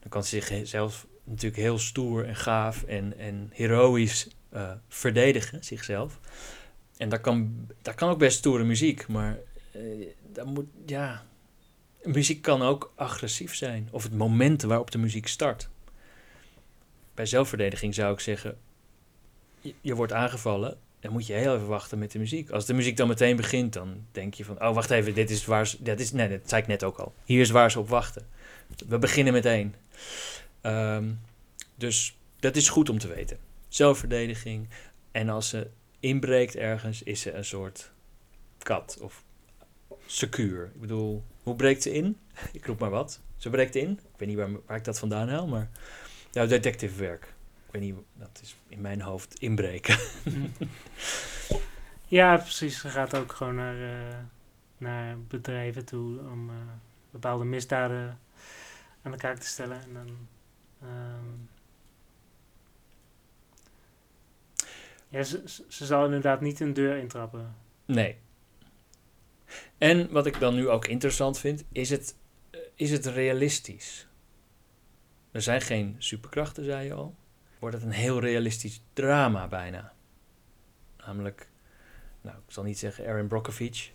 dan 0.00 0.10
kan 0.10 0.24
ze 0.24 0.40
zichzelf 0.40 1.06
natuurlijk 1.24 1.62
heel 1.62 1.78
stoer 1.78 2.26
en 2.26 2.36
gaaf 2.36 2.82
en, 2.82 3.18
en 3.18 3.50
heroïs 3.52 4.28
uh, 4.52 4.72
verdedigen, 4.88 5.64
zichzelf. 5.64 6.20
En 6.96 7.08
daar 7.08 7.20
kan, 7.20 7.66
daar 7.82 7.94
kan 7.94 8.10
ook 8.10 8.18
best 8.18 8.38
stoere 8.38 8.64
muziek, 8.64 9.08
maar 9.08 9.38
uh, 9.76 10.44
moet, 10.44 10.66
ja, 10.86 11.26
muziek 12.02 12.42
kan 12.42 12.62
ook 12.62 12.92
agressief 12.94 13.54
zijn. 13.54 13.88
Of 13.90 14.02
het 14.02 14.14
moment 14.14 14.62
waarop 14.62 14.90
de 14.90 14.98
muziek 14.98 15.26
start. 15.26 15.68
Bij 17.14 17.26
zelfverdediging 17.26 17.94
zou 17.94 18.12
ik 18.12 18.20
zeggen, 18.20 18.58
je 19.80 19.94
wordt 19.94 20.12
aangevallen, 20.12 20.78
dan 21.00 21.12
moet 21.12 21.26
je 21.26 21.32
heel 21.32 21.54
even 21.54 21.66
wachten 21.66 21.98
met 21.98 22.12
de 22.12 22.18
muziek. 22.18 22.50
Als 22.50 22.66
de 22.66 22.74
muziek 22.74 22.96
dan 22.96 23.08
meteen 23.08 23.36
begint, 23.36 23.72
dan 23.72 24.06
denk 24.12 24.34
je 24.34 24.44
van, 24.44 24.62
oh 24.62 24.74
wacht 24.74 24.90
even, 24.90 25.14
dit 25.14 25.30
is 25.30 25.44
waar 25.44 25.66
ze, 25.66 25.82
dat 25.82 26.00
is, 26.00 26.12
nee, 26.12 26.28
dat 26.28 26.48
zei 26.48 26.62
ik 26.62 26.68
net 26.68 26.84
ook 26.84 26.98
al. 26.98 27.14
Hier 27.24 27.40
is 27.40 27.50
waar 27.50 27.70
ze 27.70 27.78
op 27.78 27.88
wachten. 27.88 28.26
We 28.88 28.98
beginnen 28.98 29.32
meteen. 29.32 29.74
Um, 30.62 31.20
dus 31.74 32.18
dat 32.40 32.56
is 32.56 32.68
goed 32.68 32.88
om 32.88 32.98
te 32.98 33.08
weten. 33.08 33.38
Zelfverdediging. 33.68 34.68
En 35.12 35.28
als 35.28 35.48
ze 35.48 35.70
inbreekt 36.00 36.56
ergens, 36.56 37.02
is 37.02 37.20
ze 37.20 37.32
een 37.32 37.44
soort 37.44 37.90
kat 38.58 38.98
of 39.00 39.24
secuur. 40.06 40.70
Ik 40.74 40.80
bedoel, 40.80 41.24
hoe 41.42 41.56
breekt 41.56 41.82
ze 41.82 41.92
in? 41.92 42.16
ik 42.52 42.66
roep 42.66 42.78
maar 42.78 42.90
wat. 42.90 43.20
Ze 43.36 43.50
breekt 43.50 43.74
in. 43.74 43.90
Ik 43.90 44.18
weet 44.18 44.28
niet 44.28 44.36
waar, 44.36 44.50
waar 44.66 44.76
ik 44.76 44.84
dat 44.84 44.98
vandaan 44.98 45.28
haal, 45.28 45.46
maar... 45.46 45.70
Nou, 46.32 46.48
detective 46.48 46.98
werk. 46.98 47.34
Ik 47.68 47.74
weet 47.74 47.82
niet, 47.82 47.94
dat 48.14 48.40
is 48.42 48.56
in 48.68 48.80
mijn 48.80 49.00
hoofd 49.00 49.34
inbreken. 49.40 49.98
ja, 52.18 52.36
precies. 52.36 52.80
Ze 52.80 52.88
gaat 52.88 53.14
ook 53.14 53.32
gewoon 53.32 53.54
naar, 53.54 53.76
uh, 53.76 54.16
naar 54.78 55.18
bedrijven 55.20 55.84
toe 55.84 56.18
om 56.18 56.50
uh, 56.50 56.56
bepaalde 57.10 57.44
misdaden 57.44 58.20
aan 59.02 59.12
de 59.12 59.18
kaak 59.18 59.38
te 59.38 59.46
stellen. 59.46 59.82
En 59.82 59.92
dan... 59.92 60.28
Um, 60.82 61.48
ja, 65.08 65.22
ze, 65.22 65.42
ze 65.68 65.86
zal 65.86 66.04
inderdaad 66.04 66.40
niet 66.40 66.60
een 66.60 66.72
deur 66.74 66.96
intrappen. 66.96 67.54
Nee, 67.84 68.18
en 69.78 70.10
wat 70.10 70.26
ik 70.26 70.40
dan 70.40 70.54
nu 70.54 70.68
ook 70.68 70.86
interessant 70.86 71.38
vind, 71.38 71.64
is 71.72 71.90
het, 71.90 72.16
eh, 72.50 72.60
is 72.74 72.90
het 72.90 73.06
realistisch? 73.06 74.06
Er 75.30 75.42
zijn 75.42 75.60
geen 75.60 75.94
superkrachten, 75.98 76.64
zei 76.64 76.86
je 76.86 76.92
al. 76.92 77.14
Wordt 77.58 77.76
het 77.76 77.84
een 77.84 77.90
heel 77.90 78.20
realistisch 78.20 78.82
drama 78.92 79.48
bijna. 79.48 79.92
Namelijk, 81.06 81.48
nou, 82.20 82.36
ik 82.36 82.52
zal 82.52 82.62
niet 82.62 82.78
zeggen 82.78 83.06
Aaron 83.06 83.26
Brockovich, 83.26 83.90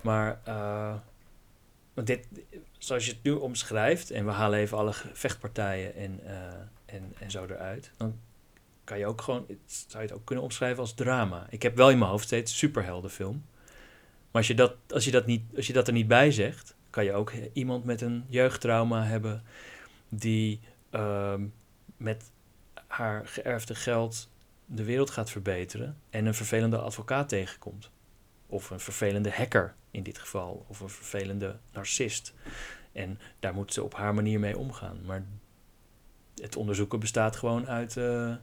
maar 0.00 0.40
uh, 0.48 0.94
dit, 1.94 2.26
zoals 2.78 3.06
je 3.06 3.12
het 3.12 3.22
nu 3.22 3.32
omschrijft, 3.32 4.10
en 4.10 4.24
we 4.24 4.30
halen 4.30 4.58
even 4.58 4.78
alle 4.78 4.92
vechtpartijen 4.92 5.94
en, 5.94 6.20
uh, 6.24 6.30
en, 6.86 7.14
en 7.18 7.30
zo 7.30 7.44
eruit, 7.44 7.90
dan 7.96 8.18
kan 8.84 8.98
je 8.98 9.06
ook 9.06 9.20
gewoon, 9.20 9.46
zou 9.66 10.02
je 10.02 10.08
het 10.08 10.12
ook 10.12 10.24
kunnen 10.24 10.44
omschrijven 10.44 10.80
als 10.80 10.94
drama. 10.94 11.46
Ik 11.50 11.62
heb 11.62 11.76
wel 11.76 11.90
in 11.90 11.98
mijn 11.98 12.10
hoofd 12.10 12.24
steeds 12.24 12.58
superheldenfilm. 12.58 13.44
Maar 14.30 14.42
als 14.42 14.46
je, 14.46 14.54
dat, 14.54 14.74
als, 14.88 15.04
je 15.04 15.10
dat 15.10 15.26
niet, 15.26 15.42
als 15.56 15.66
je 15.66 15.72
dat 15.72 15.86
er 15.86 15.92
niet 15.92 16.08
bij 16.08 16.30
zegt, 16.30 16.74
kan 16.90 17.04
je 17.04 17.12
ook 17.12 17.32
iemand 17.52 17.84
met 17.84 18.00
een 18.00 18.24
jeugdtrauma 18.28 19.04
hebben 19.04 19.42
die 20.08 20.60
uh, 20.90 21.34
met 21.96 22.30
haar 22.96 23.26
geërfde 23.26 23.74
geld 23.74 24.30
de 24.66 24.84
wereld 24.84 25.10
gaat 25.10 25.30
verbeteren 25.30 25.98
en 26.10 26.26
een 26.26 26.34
vervelende 26.34 26.78
advocaat 26.78 27.28
tegenkomt. 27.28 27.90
Of 28.46 28.70
een 28.70 28.80
vervelende 28.80 29.30
hacker 29.30 29.74
in 29.90 30.02
dit 30.02 30.18
geval, 30.18 30.64
of 30.68 30.80
een 30.80 30.88
vervelende 30.88 31.58
narcist. 31.72 32.34
En 32.92 33.18
daar 33.38 33.54
moet 33.54 33.72
ze 33.72 33.82
op 33.82 33.94
haar 33.94 34.14
manier 34.14 34.40
mee 34.40 34.58
omgaan. 34.58 35.00
Maar 35.04 35.24
het 36.34 36.56
onderzoeken 36.56 37.00
bestaat 37.00 37.36
gewoon 37.36 37.68
uit. 37.68 37.96
Uh, 37.96 38.34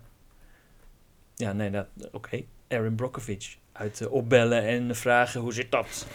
ja, 1.35 1.53
nee, 1.53 1.79
oké. 1.79 1.87
Okay. 2.11 2.47
Aaron 2.67 2.95
Brockovich 2.95 3.57
uit 3.71 3.99
uh, 3.99 4.11
opbellen 4.11 4.63
en 4.63 4.95
vragen 4.95 5.41
hoe 5.41 5.53
zit 5.53 5.71
dat? 5.71 6.07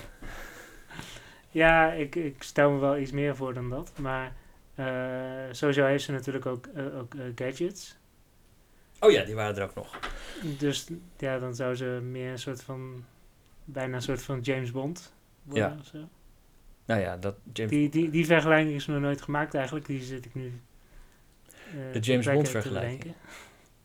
Ja, 1.50 1.92
ik, 1.92 2.14
ik 2.14 2.42
stel 2.42 2.70
me 2.70 2.78
wel 2.78 2.98
iets 2.98 3.12
meer 3.12 3.36
voor 3.36 3.54
dan 3.54 3.70
dat. 3.70 3.92
Maar 3.98 4.32
Eh, 4.76 4.86
sowieso 5.50 5.84
heeft 5.84 6.04
ze 6.04 6.12
natuurlijk 6.12 6.46
ook, 6.46 6.66
eh, 6.66 6.98
ook 6.98 7.14
eh, 7.14 7.20
gadgets. 7.34 7.96
Oh 9.00 9.10
ja, 9.10 9.24
die 9.24 9.34
waren 9.34 9.56
er 9.56 9.62
ook 9.62 9.74
nog. 9.74 9.98
Dus 10.58 10.86
ja, 11.18 11.38
dan 11.38 11.54
zou 11.54 11.74
ze 11.74 11.84
meer 12.02 12.30
een 12.30 12.38
soort 12.38 12.62
van, 12.62 13.04
bijna 13.64 13.94
een 13.96 14.02
soort 14.02 14.22
van 14.22 14.40
James 14.40 14.70
Bond 14.70 15.12
worden 15.42 15.62
Ja. 15.70 15.76
of 15.80 15.86
zo. 15.86 15.98
Nou 16.84 17.00
ja, 17.00 17.16
dat 17.16 17.36
James, 17.52 17.70
Die, 17.72 17.88
die, 17.88 18.10
die 18.10 18.26
vergelijking 18.26 18.74
is 18.76 18.86
nog 18.86 19.00
nooit 19.00 19.22
gemaakt 19.22 19.54
eigenlijk. 19.54 19.86
Die 19.86 20.02
zit 20.02 20.24
ik 20.24 20.34
nu. 20.34 20.60
eh, 21.46 21.52
De 21.72 21.90
ter 21.92 22.00
James 22.00 22.26
Bond 22.26 22.48
vergelijking. 22.48 23.14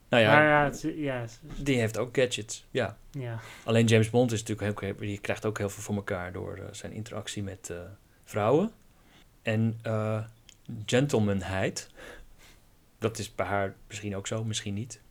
nou 0.09 0.23
ja, 0.23 0.43
ja, 0.47 0.63
het, 0.63 0.83
is- 0.83 0.95
ja, 0.95 1.25
die 1.57 1.77
heeft 1.79 1.97
ook 1.97 2.15
gadgets. 2.17 2.67
Ja. 2.71 2.97
ja. 3.11 3.39
Alleen 3.63 3.85
James 3.85 4.09
Bond 4.09 4.31
is 4.31 4.43
natuurlijk 4.43 4.83
ook, 4.83 4.99
die 4.99 5.17
krijgt 5.19 5.45
ook 5.45 5.57
heel 5.57 5.69
veel 5.69 5.83
voor 5.83 5.95
elkaar 5.95 6.31
door 6.31 6.55
eh, 6.57 6.63
zijn 6.71 6.91
interactie 6.91 7.43
met 7.43 7.69
eh, 7.69 7.77
vrouwen. 8.23 8.71
En 9.41 9.79
eh 9.81 10.23
gentlemanheid. 10.85 11.89
Dat 13.02 13.18
is 13.18 13.36
bij 13.36 13.45
haar 13.45 13.76
misschien 13.88 14.15
ook 14.15 14.28
zo, 14.28 14.44
misschien 14.44 14.73
niet. 14.73 15.02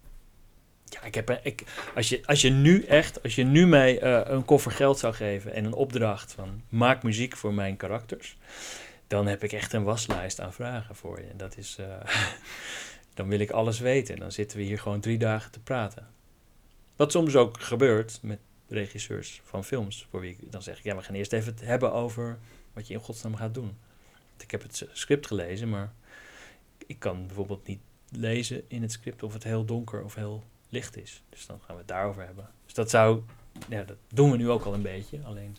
Ja, 0.84 1.02
ik 1.02 1.14
heb, 1.14 1.30
ik, 1.42 1.64
als, 1.94 2.08
je, 2.08 2.26
als 2.26 2.40
je 2.40 2.50
nu 2.50 2.84
echt, 2.84 3.22
als 3.22 3.34
je 3.34 3.44
nu 3.44 3.66
mij 3.66 4.00
eh, 4.00 4.20
een 4.24 4.44
koffer 4.44 4.72
geld 4.72 4.98
zou 4.98 5.14
geven 5.14 5.52
en 5.52 5.64
een 5.64 5.72
opdracht 5.72 6.32
van 6.32 6.62
maak 6.68 7.02
muziek 7.02 7.36
voor 7.36 7.54
mijn 7.54 7.76
karakters, 7.76 8.36
dan 9.06 9.26
heb 9.26 9.44
ik 9.44 9.52
echt 9.52 9.72
een 9.72 9.84
waslijst 9.84 10.40
aan 10.40 10.52
vragen 10.52 10.96
voor 10.96 11.20
je. 11.20 11.26
En 11.26 11.36
dat 11.36 11.56
is, 11.56 11.76
eh, 11.78 12.16
dan 13.14 13.28
wil 13.28 13.40
ik 13.40 13.50
alles 13.50 13.78
weten. 13.78 14.14
En 14.14 14.20
dan 14.20 14.32
zitten 14.32 14.58
we 14.58 14.64
hier 14.64 14.78
gewoon 14.78 15.00
drie 15.00 15.18
dagen 15.18 15.50
te 15.50 15.60
praten. 15.60 16.08
Wat 16.96 17.12
soms 17.12 17.36
ook 17.36 17.60
gebeurt 17.60 18.18
met 18.22 18.38
regisseurs 18.68 19.40
van 19.44 19.64
films, 19.64 20.06
voor 20.10 20.20
wie 20.20 20.30
ik 20.30 20.52
dan 20.52 20.62
zeg, 20.62 20.82
ja, 20.82 20.96
we 20.96 21.02
gaan 21.02 21.14
eerst 21.14 21.32
even 21.32 21.52
het 21.52 21.64
hebben 21.64 21.92
over 21.92 22.38
wat 22.72 22.86
je 22.86 22.94
in 22.94 23.00
godsnaam 23.00 23.36
gaat 23.36 23.54
doen. 23.54 23.76
Ik 24.38 24.50
heb 24.50 24.62
het 24.62 24.88
script 24.92 25.26
gelezen, 25.26 25.68
maar 25.68 25.92
ik 26.90 26.98
kan 26.98 27.26
bijvoorbeeld 27.26 27.66
niet 27.66 27.80
lezen 28.08 28.62
in 28.68 28.82
het 28.82 28.92
script 28.92 29.22
of 29.22 29.32
het 29.32 29.44
heel 29.44 29.64
donker 29.64 30.04
of 30.04 30.14
heel 30.14 30.44
licht 30.68 30.96
is. 30.96 31.22
Dus 31.28 31.46
dan 31.46 31.60
gaan 31.60 31.74
we 31.74 31.80
het 31.80 31.88
daarover 31.88 32.24
hebben. 32.24 32.48
Dus 32.64 32.74
dat 32.74 32.90
zou, 32.90 33.22
ja, 33.68 33.82
dat 33.82 33.96
doen 34.08 34.30
we 34.30 34.36
nu 34.36 34.50
ook 34.50 34.64
al 34.64 34.74
een 34.74 34.82
beetje. 34.82 35.20
Alleen, 35.24 35.56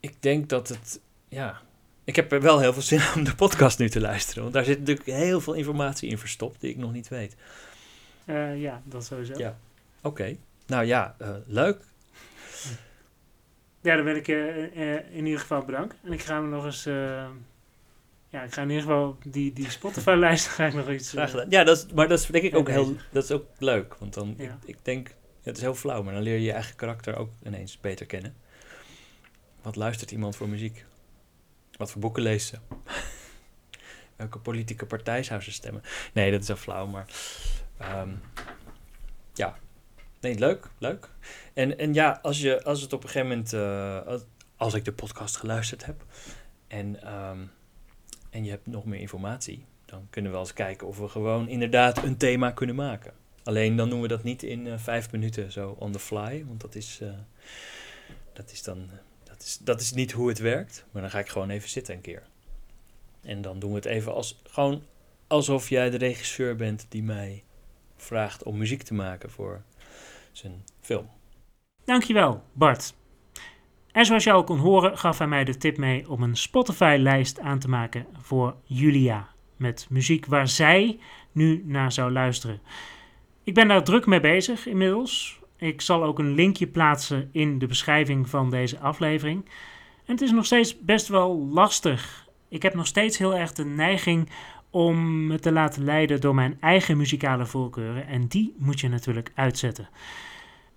ik 0.00 0.22
denk 0.22 0.48
dat 0.48 0.68
het, 0.68 1.00
ja, 1.28 1.60
ik 2.04 2.16
heb 2.16 2.32
er 2.32 2.40
wel 2.40 2.58
heel 2.58 2.72
veel 2.72 2.82
zin 2.82 3.00
om 3.16 3.24
de 3.24 3.34
podcast 3.34 3.78
nu 3.78 3.88
te 3.88 4.00
luisteren. 4.00 4.42
Want 4.42 4.54
daar 4.54 4.64
zit 4.64 4.78
natuurlijk 4.78 5.06
heel 5.06 5.40
veel 5.40 5.54
informatie 5.54 6.10
in 6.10 6.18
verstopt 6.18 6.60
die 6.60 6.70
ik 6.70 6.76
nog 6.76 6.92
niet 6.92 7.08
weet. 7.08 7.36
Eh, 8.24 8.60
ja, 8.60 8.82
dat 8.84 9.04
sowieso. 9.04 9.38
Ja. 9.38 9.58
Oké, 10.02 10.36
nou 10.66 10.84
ja, 10.84 11.14
eh, 11.18 11.34
leuk. 11.46 11.84
Ja, 13.80 13.96
dan 13.96 14.04
wil 14.04 14.16
ik 14.16 14.26
je 14.26 14.70
eh, 14.74 15.16
in 15.16 15.24
ieder 15.24 15.40
geval 15.40 15.64
bedanken. 15.64 15.98
En 16.02 16.12
ik 16.12 16.20
ga 16.20 16.40
me 16.40 16.48
nog 16.48 16.64
eens... 16.64 16.88
eh, 18.30 18.40
ja, 18.40 18.42
ik 18.42 18.52
ga 18.52 18.62
in 18.62 18.68
ieder 18.68 18.82
geval 18.84 19.18
die, 19.24 19.52
die 19.52 19.70
Spotify-lijst 19.70 20.46
ga 20.56 20.66
ik 20.66 20.74
nog 20.74 20.90
iets... 20.90 21.06
eh, 21.08 21.12
Graag 21.12 21.30
gedaan. 21.30 21.50
Ja, 21.50 21.64
dat 21.64 21.76
is, 21.76 21.86
maar 21.94 22.08
dat 22.08 22.18
is 22.18 22.26
denk 22.26 22.44
ik 22.44 22.54
ook 22.56 22.68
heel, 22.68 22.96
dat 23.12 23.24
is 23.24 23.30
ook 23.30 23.46
leuk. 23.58 23.94
Want 23.94 24.14
dan, 24.14 24.34
Ja. 24.38 24.44
ik, 24.44 24.76
ik 24.76 24.84
denk, 24.84 25.08
ja, 25.08 25.14
het 25.42 25.56
is 25.56 25.62
heel 25.62 25.74
flauw, 25.74 26.02
maar 26.02 26.14
dan 26.14 26.22
leer 26.22 26.34
je 26.34 26.42
je 26.42 26.52
eigen 26.52 26.76
karakter 26.76 27.16
ook 27.16 27.30
ineens 27.44 27.80
beter 27.80 28.06
kennen. 28.06 28.34
Wat 29.62 29.76
luistert 29.76 30.10
iemand 30.10 30.36
voor 30.36 30.48
muziek? 30.48 30.84
Wat 31.76 31.90
voor 31.90 32.00
boeken 32.00 32.22
leest 32.22 32.48
ze? 32.48 32.56
Welke 34.16 34.38
politieke 34.38 34.86
partij 34.86 35.22
zou 35.22 35.40
ze 35.40 35.52
stemmen? 35.52 35.82
Nee, 36.12 36.30
dat 36.30 36.40
is 36.40 36.46
heel 36.46 36.56
flauw, 36.56 36.86
maar 36.86 37.06
ehm, 37.78 38.10
ja. 39.34 39.58
Nee, 40.20 40.38
leuk, 40.38 40.66
leuk. 40.78 41.08
En, 41.54 41.78
en 41.78 41.94
ja, 41.94 42.18
als, 42.22 42.40
je, 42.40 42.64
als 42.64 42.80
het 42.80 42.92
op 42.92 43.02
een 43.02 43.08
gegeven 43.08 43.28
moment, 43.28 43.52
eh, 43.52 44.06
als, 44.06 44.22
als 44.56 44.74
ik 44.74 44.84
de 44.84 44.92
podcast 44.92 45.36
geluisterd 45.36 45.86
heb 45.86 46.04
en, 46.68 47.02
ehm, 47.02 47.38
en 48.30 48.44
je 48.44 48.50
hebt 48.50 48.66
nog 48.66 48.84
meer 48.84 49.00
informatie, 49.00 49.64
dan 49.84 50.06
kunnen 50.10 50.32
we 50.32 50.38
eens 50.38 50.52
kijken 50.52 50.86
of 50.86 50.98
we 50.98 51.08
gewoon 51.08 51.48
inderdaad 51.48 52.02
een 52.02 52.16
thema 52.16 52.50
kunnen 52.50 52.76
maken. 52.76 53.12
Alleen 53.44 53.76
dan 53.76 53.90
doen 53.90 54.00
we 54.00 54.08
dat 54.08 54.22
niet 54.22 54.42
in 54.42 54.66
eh, 54.66 54.78
vijf 54.78 55.12
minuten 55.12 55.52
zo 55.52 55.76
on 55.78 55.92
the 55.92 55.98
fly, 55.98 56.44
want 56.46 56.60
dat 56.60 56.74
is, 56.74 56.98
eh, 57.02 57.08
dat 58.32 58.52
is 58.52 58.62
dan 58.62 58.90
dat 59.40 59.48
is, 59.48 59.58
dat 59.58 59.80
is 59.80 59.92
niet 59.92 60.12
hoe 60.12 60.28
het 60.28 60.38
werkt. 60.38 60.84
Maar 60.90 61.02
dan 61.02 61.10
ga 61.10 61.18
ik 61.18 61.28
gewoon 61.28 61.50
even 61.50 61.68
zitten 61.68 61.94
een 61.94 62.00
keer. 62.00 62.22
En 63.22 63.42
dan 63.42 63.58
doen 63.58 63.70
we 63.70 63.76
het 63.76 63.84
even 63.84 64.14
als, 64.14 64.40
gewoon 64.44 64.82
alsof 65.26 65.68
jij 65.68 65.90
de 65.90 65.96
regisseur 65.96 66.56
bent 66.56 66.86
die 66.88 67.02
mij 67.02 67.44
vraagt 67.96 68.42
om 68.42 68.58
muziek 68.58 68.82
te 68.82 68.94
maken 68.94 69.30
voor 69.30 69.62
zijn 70.32 70.64
film. 70.80 71.08
Dankjewel, 71.84 72.42
Bart. 72.52 72.94
En 73.92 74.04
zoals 74.04 74.24
je 74.24 74.32
al 74.32 74.44
kon 74.44 74.58
horen, 74.58 74.98
gaf 74.98 75.18
hij 75.18 75.26
mij 75.26 75.44
de 75.44 75.56
tip 75.56 75.76
mee 75.76 76.10
om 76.10 76.22
een 76.22 76.36
Spotify-lijst 76.36 77.40
aan 77.40 77.58
te 77.58 77.68
maken 77.68 78.06
voor 78.20 78.54
Julia. 78.64 79.28
Met 79.56 79.86
muziek 79.90 80.26
waar 80.26 80.48
zij 80.48 80.98
nu 81.32 81.62
naar 81.66 81.92
zou 81.92 82.12
luisteren. 82.12 82.60
Ik 83.44 83.54
ben 83.54 83.68
daar 83.68 83.84
druk 83.84 84.06
mee 84.06 84.20
bezig 84.20 84.66
inmiddels. 84.66 85.40
Ik 85.56 85.80
zal 85.80 86.04
ook 86.04 86.18
een 86.18 86.34
linkje 86.34 86.66
plaatsen 86.66 87.28
in 87.32 87.58
de 87.58 87.66
beschrijving 87.66 88.28
van 88.28 88.50
deze 88.50 88.78
aflevering. 88.78 89.44
En 90.04 90.12
het 90.12 90.20
is 90.20 90.30
nog 90.30 90.46
steeds 90.46 90.80
best 90.80 91.08
wel 91.08 91.48
lastig. 91.52 92.28
Ik 92.48 92.62
heb 92.62 92.74
nog 92.74 92.86
steeds 92.86 93.18
heel 93.18 93.36
erg 93.36 93.52
de 93.52 93.64
neiging 93.64 94.30
om 94.70 95.26
me 95.26 95.38
te 95.38 95.52
laten 95.52 95.84
leiden 95.84 96.20
door 96.20 96.34
mijn 96.34 96.56
eigen 96.60 96.96
muzikale 96.96 97.46
voorkeuren. 97.46 98.06
En 98.06 98.26
die 98.26 98.54
moet 98.58 98.80
je 98.80 98.88
natuurlijk 98.88 99.32
uitzetten. 99.34 99.88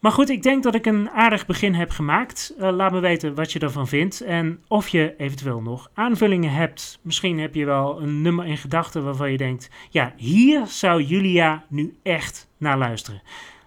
Maar 0.04 0.12
goed, 0.12 0.30
ik 0.30 0.44
denk 0.44 0.64
dat 0.64 0.76
ik 0.76 0.86
een 0.86 1.10
aardig 1.10 1.46
begin 1.46 1.74
heb 1.74 1.90
gemaakt. 1.90 2.54
Eh, 2.58 2.72
laat 2.72 2.92
me 2.92 3.00
weten 3.00 3.36
wat 3.36 3.52
je 3.52 3.60
ervan 3.60 3.88
vindt 3.88 4.22
en 4.22 4.60
of 4.68 4.88
je 4.88 5.14
eventueel 5.18 5.62
nog 5.62 5.90
aanvullingen 5.94 6.52
hebt. 6.52 7.00
Misschien 7.02 7.40
heb 7.40 7.56
je 7.56 7.66
wel 7.66 8.02
een 8.02 8.22
nummer 8.22 8.46
in 8.46 8.58
gedachten 8.58 9.04
waarvan 9.04 9.32
je 9.32 9.38
denkt: 9.38 9.70
ja, 9.90 10.14
hier 10.18 10.68
zou 10.68 11.02
Julia 11.02 11.66
nu 11.70 11.98
echt 12.02 12.50
naar 12.58 12.78
luisteren. 12.78 13.22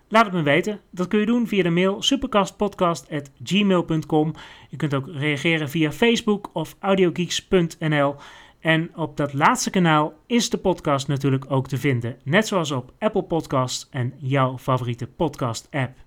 Laat 0.09 0.25
het 0.25 0.35
me 0.35 0.43
weten. 0.43 0.81
Dat 0.91 1.09
kun 1.09 1.21
je 1.21 1.27
doen 1.27 1.47
via 1.47 1.63
de 1.63 1.71
mail 1.71 2.03
supercastpodcast.gmail.com. 2.03 4.35
Je 4.69 4.77
kunt 4.77 4.95
ook 4.95 5.09
reageren 5.09 5.71
via 5.71 5.93
Facebook 5.93 6.51
of 6.53 6.77
audiogeeks.nl. 6.79 8.17
En 8.61 8.91
op 8.95 9.17
dat 9.17 9.33
laatste 9.33 9.71
kanaal 9.71 10.15
is 10.27 10.51
de 10.51 10.59
podcast 10.59 11.09
natuurlijk 11.09 11.45
ook 11.49 11.69
te 11.69 11.77
vinden. 11.77 12.17
Net 12.23 12.47
zoals 12.47 12.71
op 12.71 12.93
Apple 12.99 13.23
Podcasts 13.23 13.89
en 13.91 14.15
jouw 14.19 14.59
favoriete 14.59 15.07
podcast-app. 15.07 16.05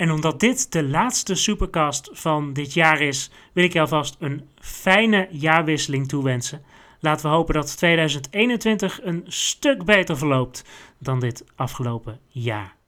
En 0.00 0.10
omdat 0.10 0.40
dit 0.40 0.72
de 0.72 0.82
laatste 0.82 1.34
supercast 1.34 2.10
van 2.12 2.52
dit 2.52 2.74
jaar 2.74 3.00
is, 3.00 3.30
wil 3.52 3.64
ik 3.64 3.72
je 3.72 3.80
alvast 3.80 4.16
een 4.18 4.48
fijne 4.60 5.28
jaarwisseling 5.30 6.08
toewensen. 6.08 6.62
Laten 7.00 7.26
we 7.26 7.36
hopen 7.36 7.54
dat 7.54 7.76
2021 7.76 9.00
een 9.02 9.24
stuk 9.26 9.84
beter 9.84 10.16
verloopt 10.16 10.64
dan 10.98 11.20
dit 11.20 11.44
afgelopen 11.56 12.20
jaar. 12.28 12.79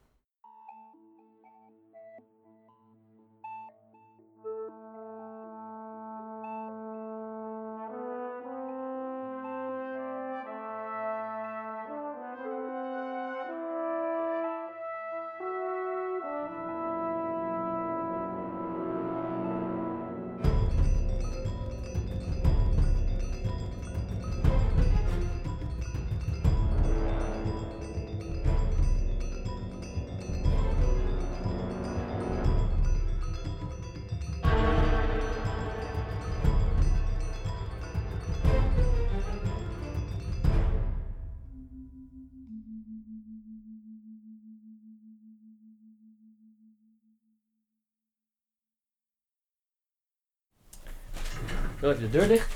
Doe 51.82 51.90
even 51.90 52.10
de 52.10 52.18
deur 52.18 52.28
dicht. 52.28 52.52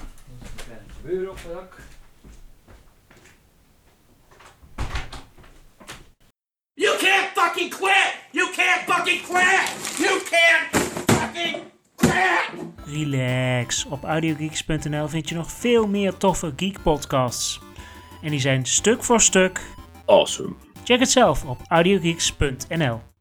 Ik 0.57 0.65
de 0.67 1.09
buren 1.09 1.31
op 1.31 1.37
het 1.37 1.53
dak. 1.53 1.77
You 6.75 6.99
can't 6.99 7.29
fucking 7.35 7.71
quit! 7.71 8.15
You 8.31 8.51
can't 8.53 8.83
fucking 8.87 9.23
quit! 9.23 9.99
You 9.99 10.21
can't 10.31 10.93
fucking 11.07 11.63
quit! 11.95 12.51
Relax. 12.85 13.85
Op 13.85 14.05
audiogeeks.nl 14.05 15.09
vind 15.09 15.29
je 15.29 15.35
nog 15.35 15.51
veel 15.51 15.87
meer 15.87 16.17
toffe 16.17 16.53
geek 16.57 16.83
podcasts. 16.83 17.61
En 18.23 18.31
die 18.31 18.41
zijn 18.41 18.67
stuk 18.67 19.05
voor 19.05 19.21
stuk. 19.21 19.61
Awesome. 20.05 20.55
Check 20.85 21.01
het 21.01 21.11
zelf 21.11 21.45
op 21.45 21.59
audiogeeks.nl. 21.69 23.15